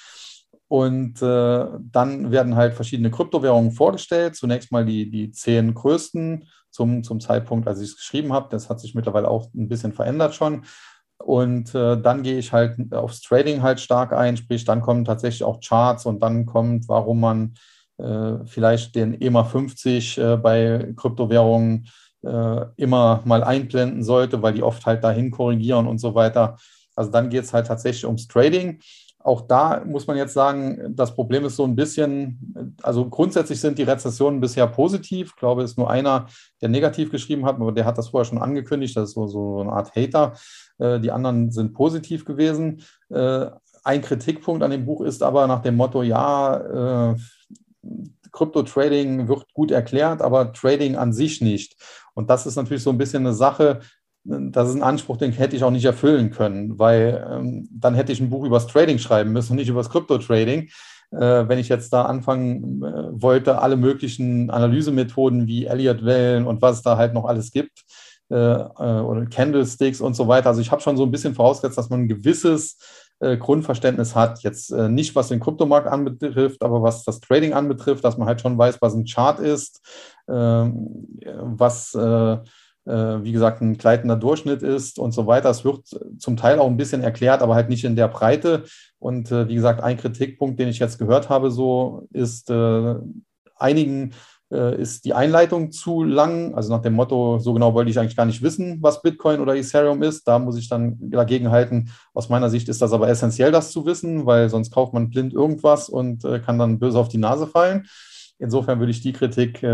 Und 0.67 1.21
äh, 1.21 1.65
dann 1.79 2.31
werden 2.31 2.55
halt 2.55 2.73
verschiedene 2.73 3.09
Kryptowährungen 3.09 3.71
vorgestellt. 3.71 4.35
Zunächst 4.35 4.71
mal 4.71 4.85
die, 4.85 5.09
die 5.09 5.31
zehn 5.31 5.73
größten 5.73 6.47
zum, 6.69 7.03
zum 7.03 7.19
Zeitpunkt, 7.19 7.67
als 7.67 7.79
ich 7.79 7.89
es 7.89 7.95
geschrieben 7.95 8.33
habe. 8.33 8.49
Das 8.51 8.69
hat 8.69 8.79
sich 8.79 8.93
mittlerweile 8.93 9.29
auch 9.29 9.47
ein 9.55 9.69
bisschen 9.69 9.93
verändert 9.93 10.35
schon. 10.35 10.65
Und 11.19 11.73
äh, 11.73 11.99
dann 11.99 12.23
gehe 12.23 12.37
ich 12.37 12.53
halt 12.53 12.93
aufs 12.93 13.21
Trading 13.21 13.61
halt 13.61 13.79
stark 13.79 14.13
ein, 14.13 14.37
sprich, 14.37 14.65
dann 14.65 14.81
kommen 14.81 15.03
tatsächlich 15.03 15.43
auch 15.43 15.59
Charts 15.59 16.05
und 16.05 16.21
dann 16.21 16.45
kommt, 16.45 16.87
warum 16.87 17.19
man 17.19 17.53
äh, 17.97 18.45
vielleicht 18.45 18.95
den 18.95 19.19
EMA 19.19 19.43
50 19.43 20.17
äh, 20.17 20.37
bei 20.37 20.93
Kryptowährungen 20.95 21.87
äh, 22.23 22.65
immer 22.77 23.21
mal 23.25 23.43
einblenden 23.43 24.03
sollte, 24.03 24.41
weil 24.41 24.53
die 24.53 24.63
oft 24.63 24.85
halt 24.85 25.03
dahin 25.03 25.31
korrigieren 25.31 25.87
und 25.87 25.97
so 25.97 26.13
weiter. 26.13 26.57
Also 26.95 27.11
dann 27.11 27.29
geht 27.29 27.43
es 27.43 27.53
halt 27.53 27.67
tatsächlich 27.67 28.05
ums 28.05 28.27
Trading 28.27 28.79
auch 29.27 29.41
da 29.41 29.83
muss 29.85 30.07
man 30.07 30.15
jetzt 30.15 30.33
sagen, 30.33 30.95
das 30.95 31.13
Problem 31.13 31.43
ist 31.43 31.57
so 31.57 31.65
ein 31.65 31.75
bisschen, 31.75 32.75
also 32.81 33.09
grundsätzlich 33.09 33.59
sind 33.59 33.77
die 33.77 33.83
Rezessionen 33.83 34.39
bisher 34.39 34.67
positiv. 34.67 35.31
Ich 35.31 35.35
glaube, 35.35 35.63
es 35.63 35.71
ist 35.71 35.77
nur 35.77 35.89
einer, 35.89 36.27
der 36.61 36.69
negativ 36.69 37.11
geschrieben 37.11 37.45
hat, 37.45 37.55
aber 37.57 37.73
der 37.73 37.83
hat 37.83 37.97
das 37.97 38.07
vorher 38.07 38.23
schon 38.23 38.37
angekündigt. 38.37 38.95
Das 38.95 39.09
ist 39.09 39.15
so, 39.15 39.27
so 39.27 39.59
eine 39.59 39.73
Art 39.73 39.93
Hater. 39.97 40.33
Äh, 40.79 40.99
die 40.99 41.11
anderen 41.11 41.51
sind 41.51 41.73
positiv 41.73 42.25
gewesen. 42.25 42.83
Äh, 43.09 43.47
ein 43.83 44.01
Kritikpunkt 44.01 44.63
an 44.63 44.71
dem 44.71 44.85
Buch 44.85 45.01
ist 45.01 45.23
aber 45.23 45.47
nach 45.47 45.61
dem 45.61 45.75
Motto, 45.75 46.03
ja, 46.03 47.15
Krypto-Trading 48.31 49.21
äh, 49.21 49.27
wird 49.27 49.53
gut 49.53 49.71
erklärt, 49.71 50.21
aber 50.21 50.53
Trading 50.53 50.95
an 50.95 51.13
sich 51.13 51.41
nicht. 51.41 51.75
Und 52.13 52.29
das 52.29 52.45
ist 52.45 52.55
natürlich 52.55 52.83
so 52.83 52.91
ein 52.91 52.97
bisschen 52.97 53.25
eine 53.25 53.33
Sache, 53.33 53.79
das 54.23 54.69
ist 54.69 54.75
ein 54.75 54.83
Anspruch, 54.83 55.17
den 55.17 55.31
hätte 55.31 55.55
ich 55.55 55.63
auch 55.63 55.71
nicht 55.71 55.85
erfüllen 55.85 56.31
können, 56.31 56.77
weil 56.77 57.25
ähm, 57.31 57.69
dann 57.71 57.95
hätte 57.95 58.11
ich 58.11 58.19
ein 58.19 58.29
Buch 58.29 58.43
über 58.43 58.57
das 58.57 58.67
Trading 58.67 58.97
schreiben 58.97 59.31
müssen 59.31 59.53
und 59.53 59.57
nicht 59.57 59.69
über 59.69 59.79
das 59.79 59.89
Krypto-Trading. 59.89 60.69
Äh, 61.11 61.47
wenn 61.47 61.59
ich 61.59 61.69
jetzt 61.69 61.93
da 61.93 62.03
anfangen 62.03 62.83
äh, 62.83 63.21
wollte, 63.21 63.61
alle 63.61 63.77
möglichen 63.77 64.49
Analysemethoden 64.49 65.47
wie 65.47 65.65
Elliott-Wellen 65.65 66.45
und 66.45 66.61
was 66.61 66.81
da 66.81 66.97
halt 66.97 67.13
noch 67.13 67.23
alles 67.23 67.51
gibt, 67.51 67.85
äh, 68.29 68.35
äh 68.35 69.01
oder 69.01 69.25
Candlesticks 69.25 70.01
und 70.01 70.15
so 70.15 70.27
weiter. 70.27 70.49
Also 70.49 70.61
ich 70.61 70.71
habe 70.71 70.81
schon 70.81 70.97
so 70.97 71.03
ein 71.03 71.11
bisschen 71.11 71.35
vorausgesetzt, 71.35 71.77
dass 71.77 71.89
man 71.89 72.01
ein 72.01 72.07
gewisses 72.07 72.77
äh, 73.19 73.37
Grundverständnis 73.37 74.15
hat. 74.15 74.43
Jetzt 74.43 74.71
äh, 74.71 74.89
nicht, 74.89 75.15
was 75.15 75.29
den 75.29 75.39
Kryptomarkt 75.39 75.87
anbetrifft, 75.87 76.61
aber 76.63 76.81
was 76.81 77.03
das 77.03 77.19
Trading 77.19 77.53
anbetrifft, 77.53 78.03
dass 78.03 78.17
man 78.17 78.27
halt 78.27 78.41
schon 78.41 78.57
weiß, 78.57 78.81
was 78.81 78.93
ein 78.93 79.05
Chart 79.05 79.39
ist, 79.39 79.81
ähm, 80.29 81.07
was 81.41 81.95
äh, 82.87 83.23
wie 83.23 83.33
gesagt, 83.33 83.61
ein 83.61 83.77
gleitender 83.77 84.15
Durchschnitt 84.15 84.63
ist 84.63 84.97
und 84.97 85.11
so 85.11 85.27
weiter. 85.27 85.49
Es 85.49 85.65
wird 85.65 85.81
zum 86.19 86.37
Teil 86.37 86.59
auch 86.59 86.67
ein 86.67 86.77
bisschen 86.77 87.03
erklärt, 87.03 87.41
aber 87.41 87.53
halt 87.53 87.67
nicht 87.67 87.83
in 87.83 87.97
der 87.97 88.07
Breite. 88.07 88.63
Und 88.97 89.29
äh, 89.31 89.49
wie 89.49 89.55
gesagt, 89.55 89.83
ein 89.83 89.97
Kritikpunkt, 89.97 90.57
den 90.57 90.69
ich 90.69 90.79
jetzt 90.79 90.97
gehört 90.97 91.27
habe, 91.27 91.51
so 91.51 92.07
ist 92.13 92.49
äh, 94.51 94.81
ist 94.81 95.05
die 95.05 95.13
Einleitung 95.13 95.71
zu 95.71 96.03
lang. 96.03 96.55
Also 96.55 96.73
nach 96.73 96.81
dem 96.81 96.93
Motto, 96.93 97.39
so 97.39 97.53
genau 97.53 97.73
wollte 97.73 97.91
ich 97.91 97.99
eigentlich 97.99 98.15
gar 98.15 98.25
nicht 98.25 98.41
wissen, 98.41 98.79
was 98.81 99.01
Bitcoin 99.01 99.39
oder 99.39 99.55
Ethereum 99.55 100.03
ist. 100.03 100.27
Da 100.27 100.39
muss 100.39 100.57
ich 100.57 100.69
dann 100.69 100.97
dagegen 100.99 101.51
halten. 101.51 101.91
Aus 102.13 102.29
meiner 102.29 102.49
Sicht 102.49 102.69
ist 102.69 102.81
das 102.81 102.93
aber 102.93 103.09
essentiell, 103.09 103.51
das 103.51 103.71
zu 103.71 103.85
wissen, 103.85 104.25
weil 104.25 104.49
sonst 104.49 104.71
kauft 104.71 104.93
man 104.93 105.09
blind 105.09 105.33
irgendwas 105.33 105.89
und 105.89 106.23
kann 106.45 106.59
dann 106.59 106.79
böse 106.79 106.99
auf 106.99 107.09
die 107.09 107.17
Nase 107.17 107.47
fallen. 107.47 107.87
Insofern 108.39 108.79
würde 108.79 108.91
ich 108.91 109.01
die 109.01 109.13
Kritik 109.13 109.65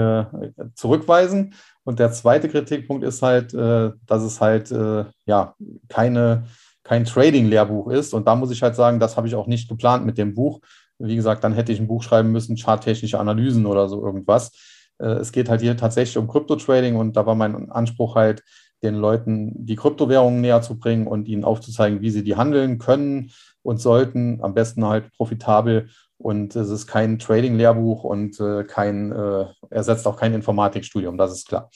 zurückweisen. 0.76 1.54
Und 1.84 2.00
der 2.00 2.12
zweite 2.12 2.50
Kritikpunkt 2.50 3.04
ist 3.04 3.22
halt, 3.22 3.54
äh, 3.54 3.92
dass 4.06 4.24
es 4.24 4.40
halt 4.40 4.72
äh, 4.72 5.06
ja 5.26 5.56
keine, 5.90 6.46
kein 6.84 7.06
Trading-Lehrbuch 7.06 7.90
ist. 7.90 8.14
Und 8.14 8.28
da 8.28 8.36
muss 8.36 8.52
ich 8.52 8.62
halt 8.62 8.76
sagen, 8.76 9.00
das 9.00 9.18
habe 9.18 9.28
ich 9.28 9.36
auch 9.36 9.48
nicht 9.48 9.70
geplant 9.70 10.06
mit 10.06 10.18
dem 10.18 10.34
Buch. 10.34 10.60
Wie 11.00 11.16
gesagt, 11.16 11.44
dann 11.44 11.54
hätte 11.54 11.72
ich 11.72 11.80
ein 11.80 11.88
Buch 11.88 12.04
schreiben 12.04 12.32
müssen, 12.32 12.58
charttechnische 12.58 13.20
Analysen 13.20 13.66
oder 13.66 13.90
so 13.90 14.04
irgendwas. 14.06 14.52
Äh, 15.00 15.08
es 15.08 15.32
geht 15.32 15.50
halt 15.50 15.62
hier 15.62 15.78
tatsächlich 15.78 16.18
um 16.18 16.28
Krypto-Trading 16.28 16.96
und 16.96 17.16
da 17.16 17.26
war 17.26 17.36
mein 17.36 17.72
Anspruch 17.72 18.16
halt, 18.16 18.44
den 18.84 18.96
Leuten 18.96 19.54
die 19.66 19.78
Kryptowährungen 19.78 20.42
näher 20.42 20.62
zu 20.62 20.78
bringen 20.78 21.08
und 21.08 21.28
ihnen 21.28 21.46
aufzuzeigen, 21.46 22.02
wie 22.02 22.10
sie 22.10 22.24
die 22.24 22.36
handeln 22.36 22.78
können 22.78 23.32
und 23.62 23.80
sollten. 23.80 24.44
Am 24.44 24.54
besten 24.54 24.86
halt 24.86 25.10
profitabel. 25.14 25.90
Und 26.18 26.56
es 26.56 26.70
ist 26.70 26.88
kein 26.88 27.20
Trading-Lehrbuch 27.20 28.04
und 28.04 28.40
äh, 28.40 28.64
kein, 28.64 29.12
äh, 29.12 29.46
ersetzt 29.70 30.08
auch 30.08 30.18
kein 30.18 30.34
Informatikstudium, 30.34 31.18
das 31.18 31.34
ist 31.34 31.48
klar. 31.48 31.70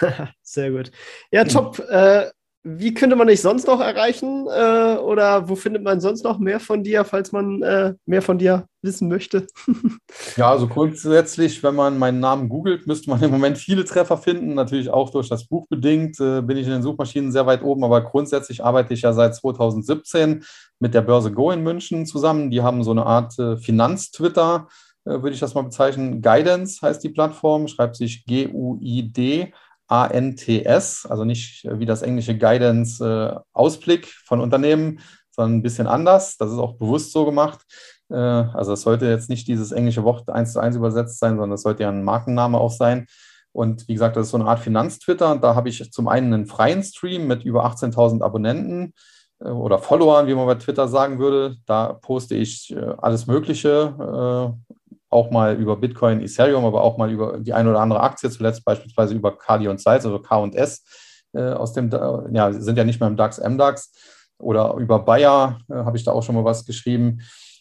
Sehr 0.42 0.70
gut. 0.70 0.90
Ja, 1.30 1.44
top. 1.44 1.78
Äh, 1.80 2.30
wie 2.62 2.92
könnte 2.92 3.16
man 3.16 3.28
dich 3.28 3.40
sonst 3.40 3.66
noch 3.66 3.80
erreichen? 3.80 4.46
Äh, 4.46 4.98
oder 4.98 5.48
wo 5.48 5.56
findet 5.56 5.82
man 5.82 6.00
sonst 6.00 6.24
noch 6.24 6.38
mehr 6.38 6.60
von 6.60 6.84
dir, 6.84 7.04
falls 7.04 7.32
man 7.32 7.62
äh, 7.62 7.94
mehr 8.04 8.20
von 8.20 8.36
dir 8.36 8.66
wissen 8.82 9.08
möchte? 9.08 9.46
ja, 10.36 10.50
also 10.50 10.68
grundsätzlich, 10.68 11.62
wenn 11.62 11.74
man 11.74 11.98
meinen 11.98 12.20
Namen 12.20 12.50
googelt, 12.50 12.86
müsste 12.86 13.08
man 13.08 13.22
im 13.22 13.30
Moment 13.30 13.56
viele 13.56 13.84
Treffer 13.86 14.18
finden. 14.18 14.54
Natürlich 14.54 14.90
auch 14.90 15.08
durch 15.10 15.30
das 15.30 15.46
Buch 15.46 15.66
bedingt 15.68 16.20
äh, 16.20 16.42
bin 16.42 16.58
ich 16.58 16.66
in 16.66 16.72
den 16.72 16.82
Suchmaschinen 16.82 17.32
sehr 17.32 17.46
weit 17.46 17.62
oben, 17.62 17.82
aber 17.82 18.02
grundsätzlich 18.02 18.62
arbeite 18.62 18.92
ich 18.92 19.02
ja 19.02 19.14
seit 19.14 19.34
2017 19.34 20.44
mit 20.80 20.92
der 20.92 21.02
Börse 21.02 21.32
Go 21.32 21.50
in 21.50 21.62
München 21.62 22.04
zusammen. 22.04 22.50
Die 22.50 22.60
haben 22.60 22.84
so 22.84 22.90
eine 22.90 23.06
Art 23.06 23.38
äh, 23.38 23.56
Finanz-Twitter, 23.56 24.68
äh, 25.06 25.12
würde 25.12 25.30
ich 25.30 25.40
das 25.40 25.54
mal 25.54 25.62
bezeichnen. 25.62 26.20
Guidance 26.20 26.80
heißt 26.82 27.02
die 27.02 27.08
Plattform, 27.08 27.68
schreibt 27.68 27.96
sich 27.96 28.26
G-U-I-D. 28.26 29.52
ANTS, 29.90 31.06
also 31.06 31.24
nicht 31.24 31.64
äh, 31.64 31.78
wie 31.78 31.86
das 31.86 32.02
englische 32.02 32.38
Guidance 32.38 33.04
äh, 33.04 33.40
Ausblick 33.52 34.06
von 34.24 34.40
Unternehmen, 34.40 35.00
sondern 35.30 35.58
ein 35.58 35.62
bisschen 35.62 35.86
anders. 35.86 36.36
Das 36.36 36.50
ist 36.52 36.58
auch 36.58 36.74
bewusst 36.74 37.12
so 37.12 37.24
gemacht. 37.24 37.60
Äh, 38.08 38.14
also 38.14 38.72
es 38.72 38.82
sollte 38.82 39.06
jetzt 39.06 39.28
nicht 39.28 39.48
dieses 39.48 39.72
englische 39.72 40.04
Wort 40.04 40.30
eins 40.30 40.52
zu 40.52 40.60
eins 40.60 40.76
übersetzt 40.76 41.18
sein, 41.18 41.32
sondern 41.32 41.52
es 41.52 41.62
sollte 41.62 41.82
ja 41.82 41.88
ein 41.88 42.04
Markenname 42.04 42.58
auch 42.58 42.70
sein. 42.70 43.06
Und 43.52 43.88
wie 43.88 43.94
gesagt, 43.94 44.16
das 44.16 44.26
ist 44.26 44.30
so 44.30 44.38
eine 44.38 44.46
Art 44.46 44.60
Finanztwitter. 44.60 45.36
Da 45.36 45.56
habe 45.56 45.68
ich 45.68 45.90
zum 45.90 46.06
einen 46.06 46.32
einen 46.32 46.46
freien 46.46 46.84
Stream 46.84 47.26
mit 47.26 47.44
über 47.44 47.66
18.000 47.66 48.22
Abonnenten 48.22 48.94
äh, 49.40 49.48
oder 49.48 49.78
Followern, 49.78 50.26
wie 50.28 50.34
man 50.34 50.46
bei 50.46 50.54
Twitter 50.54 50.88
sagen 50.88 51.18
würde. 51.18 51.56
Da 51.66 51.94
poste 51.94 52.36
ich 52.36 52.72
äh, 52.72 52.94
alles 52.98 53.26
Mögliche, 53.26 53.94
äh, 53.98 54.74
auch 55.10 55.30
mal 55.30 55.56
über 55.56 55.76
Bitcoin, 55.76 56.20
Ethereum, 56.20 56.64
aber 56.64 56.82
auch 56.82 56.96
mal 56.96 57.10
über 57.10 57.38
die 57.38 57.52
eine 57.52 57.70
oder 57.70 57.80
andere 57.80 58.00
Aktie, 58.00 58.30
zuletzt 58.30 58.64
beispielsweise 58.64 59.14
über 59.14 59.36
Kali 59.36 59.68
und 59.68 59.80
Salz, 59.80 60.04
also 60.06 60.20
K 60.20 60.36
und 60.38 60.54
S 60.54 60.84
äh, 61.32 61.50
aus 61.52 61.72
dem, 61.72 61.90
ja, 62.32 62.52
sind 62.52 62.78
ja 62.78 62.84
nicht 62.84 63.00
mehr 63.00 63.08
im 63.08 63.16
DAX, 63.16 63.38
MDAX 63.38 63.92
oder 64.38 64.74
über 64.74 65.00
Bayer 65.00 65.58
äh, 65.68 65.74
habe 65.74 65.96
ich 65.96 66.04
da 66.04 66.12
auch 66.12 66.22
schon 66.22 66.34
mal 66.34 66.44
was 66.44 66.64
geschrieben, 66.64 67.20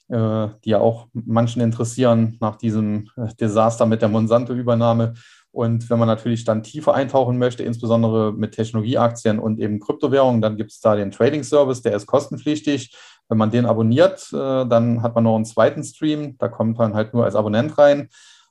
äh, 0.09 0.47
die 0.63 0.69
ja 0.71 0.79
auch 0.79 1.07
manchen 1.13 1.61
interessieren 1.61 2.37
nach 2.39 2.55
diesem 2.55 3.09
äh, 3.17 3.33
Desaster 3.39 3.85
mit 3.85 4.01
der 4.01 4.09
Monsanto-Übernahme. 4.09 5.13
Und 5.51 5.89
wenn 5.89 5.97
man 5.97 6.07
natürlich 6.07 6.45
dann 6.45 6.63
tiefer 6.63 6.93
eintauchen 6.93 7.37
möchte, 7.37 7.63
insbesondere 7.63 8.31
mit 8.33 8.53
Technologieaktien 8.53 9.39
und 9.39 9.59
eben 9.59 9.79
Kryptowährungen, 9.79 10.41
dann 10.41 10.57
gibt 10.57 10.71
es 10.71 10.79
da 10.79 10.95
den 10.95 11.11
Trading 11.11 11.43
Service, 11.43 11.81
der 11.81 11.95
ist 11.95 12.05
kostenpflichtig. 12.05 12.95
Wenn 13.27 13.37
man 13.37 13.51
den 13.51 13.65
abonniert, 13.65 14.31
äh, 14.31 14.65
dann 14.65 15.01
hat 15.01 15.15
man 15.15 15.23
noch 15.23 15.35
einen 15.35 15.45
zweiten 15.45 15.83
Stream. 15.83 16.37
Da 16.37 16.47
kommt 16.47 16.77
man 16.77 16.93
halt 16.93 17.13
nur 17.13 17.25
als 17.25 17.35
Abonnent 17.35 17.77
rein. 17.77 18.09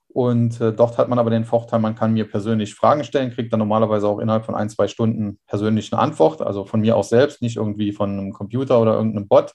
Und 0.08 0.60
äh, 0.60 0.72
dort 0.72 0.98
hat 0.98 1.08
man 1.08 1.18
aber 1.18 1.30
den 1.30 1.44
Vorteil, 1.44 1.80
man 1.80 1.94
kann 1.94 2.14
mir 2.14 2.28
persönlich 2.28 2.74
Fragen 2.74 3.04
stellen, 3.04 3.30
kriegt 3.30 3.52
dann 3.52 3.60
normalerweise 3.60 4.08
auch 4.08 4.18
innerhalb 4.18 4.44
von 4.44 4.54
ein, 4.54 4.70
zwei 4.70 4.88
Stunden 4.88 5.38
persönlich 5.46 5.92
eine 5.92 6.00
Antwort. 6.00 6.42
Also 6.42 6.64
von 6.64 6.80
mir 6.80 6.96
auch 6.96 7.04
selbst, 7.04 7.42
nicht 7.42 7.56
irgendwie 7.56 7.92
von 7.92 8.10
einem 8.10 8.32
Computer 8.32 8.80
oder 8.80 8.94
irgendeinem 8.94 9.28
Bot. 9.28 9.52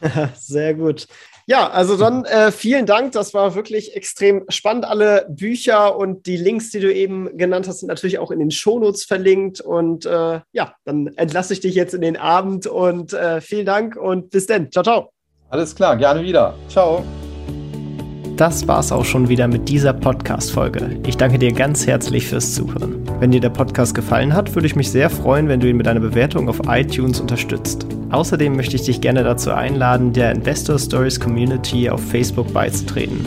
Sehr 0.34 0.74
gut. 0.74 1.08
Ja, 1.48 1.70
also 1.70 1.96
dann 1.96 2.26
äh, 2.26 2.52
vielen 2.52 2.84
Dank. 2.84 3.12
Das 3.12 3.32
war 3.32 3.54
wirklich 3.54 3.96
extrem 3.96 4.44
spannend. 4.50 4.84
Alle 4.84 5.26
Bücher 5.30 5.96
und 5.96 6.26
die 6.26 6.36
Links, 6.36 6.68
die 6.68 6.78
du 6.78 6.92
eben 6.92 7.38
genannt 7.38 7.66
hast, 7.66 7.80
sind 7.80 7.88
natürlich 7.88 8.18
auch 8.18 8.30
in 8.30 8.38
den 8.38 8.50
Shownotes 8.50 9.06
verlinkt. 9.06 9.62
Und 9.62 10.04
äh, 10.04 10.40
ja, 10.52 10.74
dann 10.84 11.06
entlasse 11.16 11.54
ich 11.54 11.60
dich 11.60 11.74
jetzt 11.74 11.94
in 11.94 12.02
den 12.02 12.18
Abend 12.18 12.66
und 12.66 13.14
äh, 13.14 13.40
vielen 13.40 13.64
Dank 13.64 13.96
und 13.96 14.28
bis 14.28 14.46
dann. 14.46 14.70
Ciao, 14.70 14.82
ciao. 14.82 15.10
Alles 15.48 15.74
klar, 15.74 15.96
gerne 15.96 16.22
wieder. 16.22 16.54
Ciao. 16.68 17.02
Das 18.36 18.68
war's 18.68 18.92
auch 18.92 19.06
schon 19.06 19.30
wieder 19.30 19.48
mit 19.48 19.70
dieser 19.70 19.94
Podcast-Folge. 19.94 21.00
Ich 21.06 21.16
danke 21.16 21.38
dir 21.38 21.52
ganz 21.52 21.86
herzlich 21.86 22.26
fürs 22.26 22.54
Zuhören. 22.54 22.97
Wenn 23.20 23.32
dir 23.32 23.40
der 23.40 23.50
Podcast 23.50 23.96
gefallen 23.96 24.32
hat, 24.32 24.54
würde 24.54 24.68
ich 24.68 24.76
mich 24.76 24.92
sehr 24.92 25.10
freuen, 25.10 25.48
wenn 25.48 25.58
du 25.58 25.68
ihn 25.68 25.76
mit 25.76 25.88
einer 25.88 25.98
Bewertung 25.98 26.48
auf 26.48 26.60
iTunes 26.68 27.18
unterstützt. 27.18 27.84
Außerdem 28.10 28.54
möchte 28.54 28.76
ich 28.76 28.82
dich 28.82 29.00
gerne 29.00 29.24
dazu 29.24 29.50
einladen, 29.50 30.12
der 30.12 30.30
Investor 30.30 30.78
Stories 30.78 31.18
Community 31.18 31.90
auf 31.90 32.00
Facebook 32.00 32.52
beizutreten. 32.52 33.26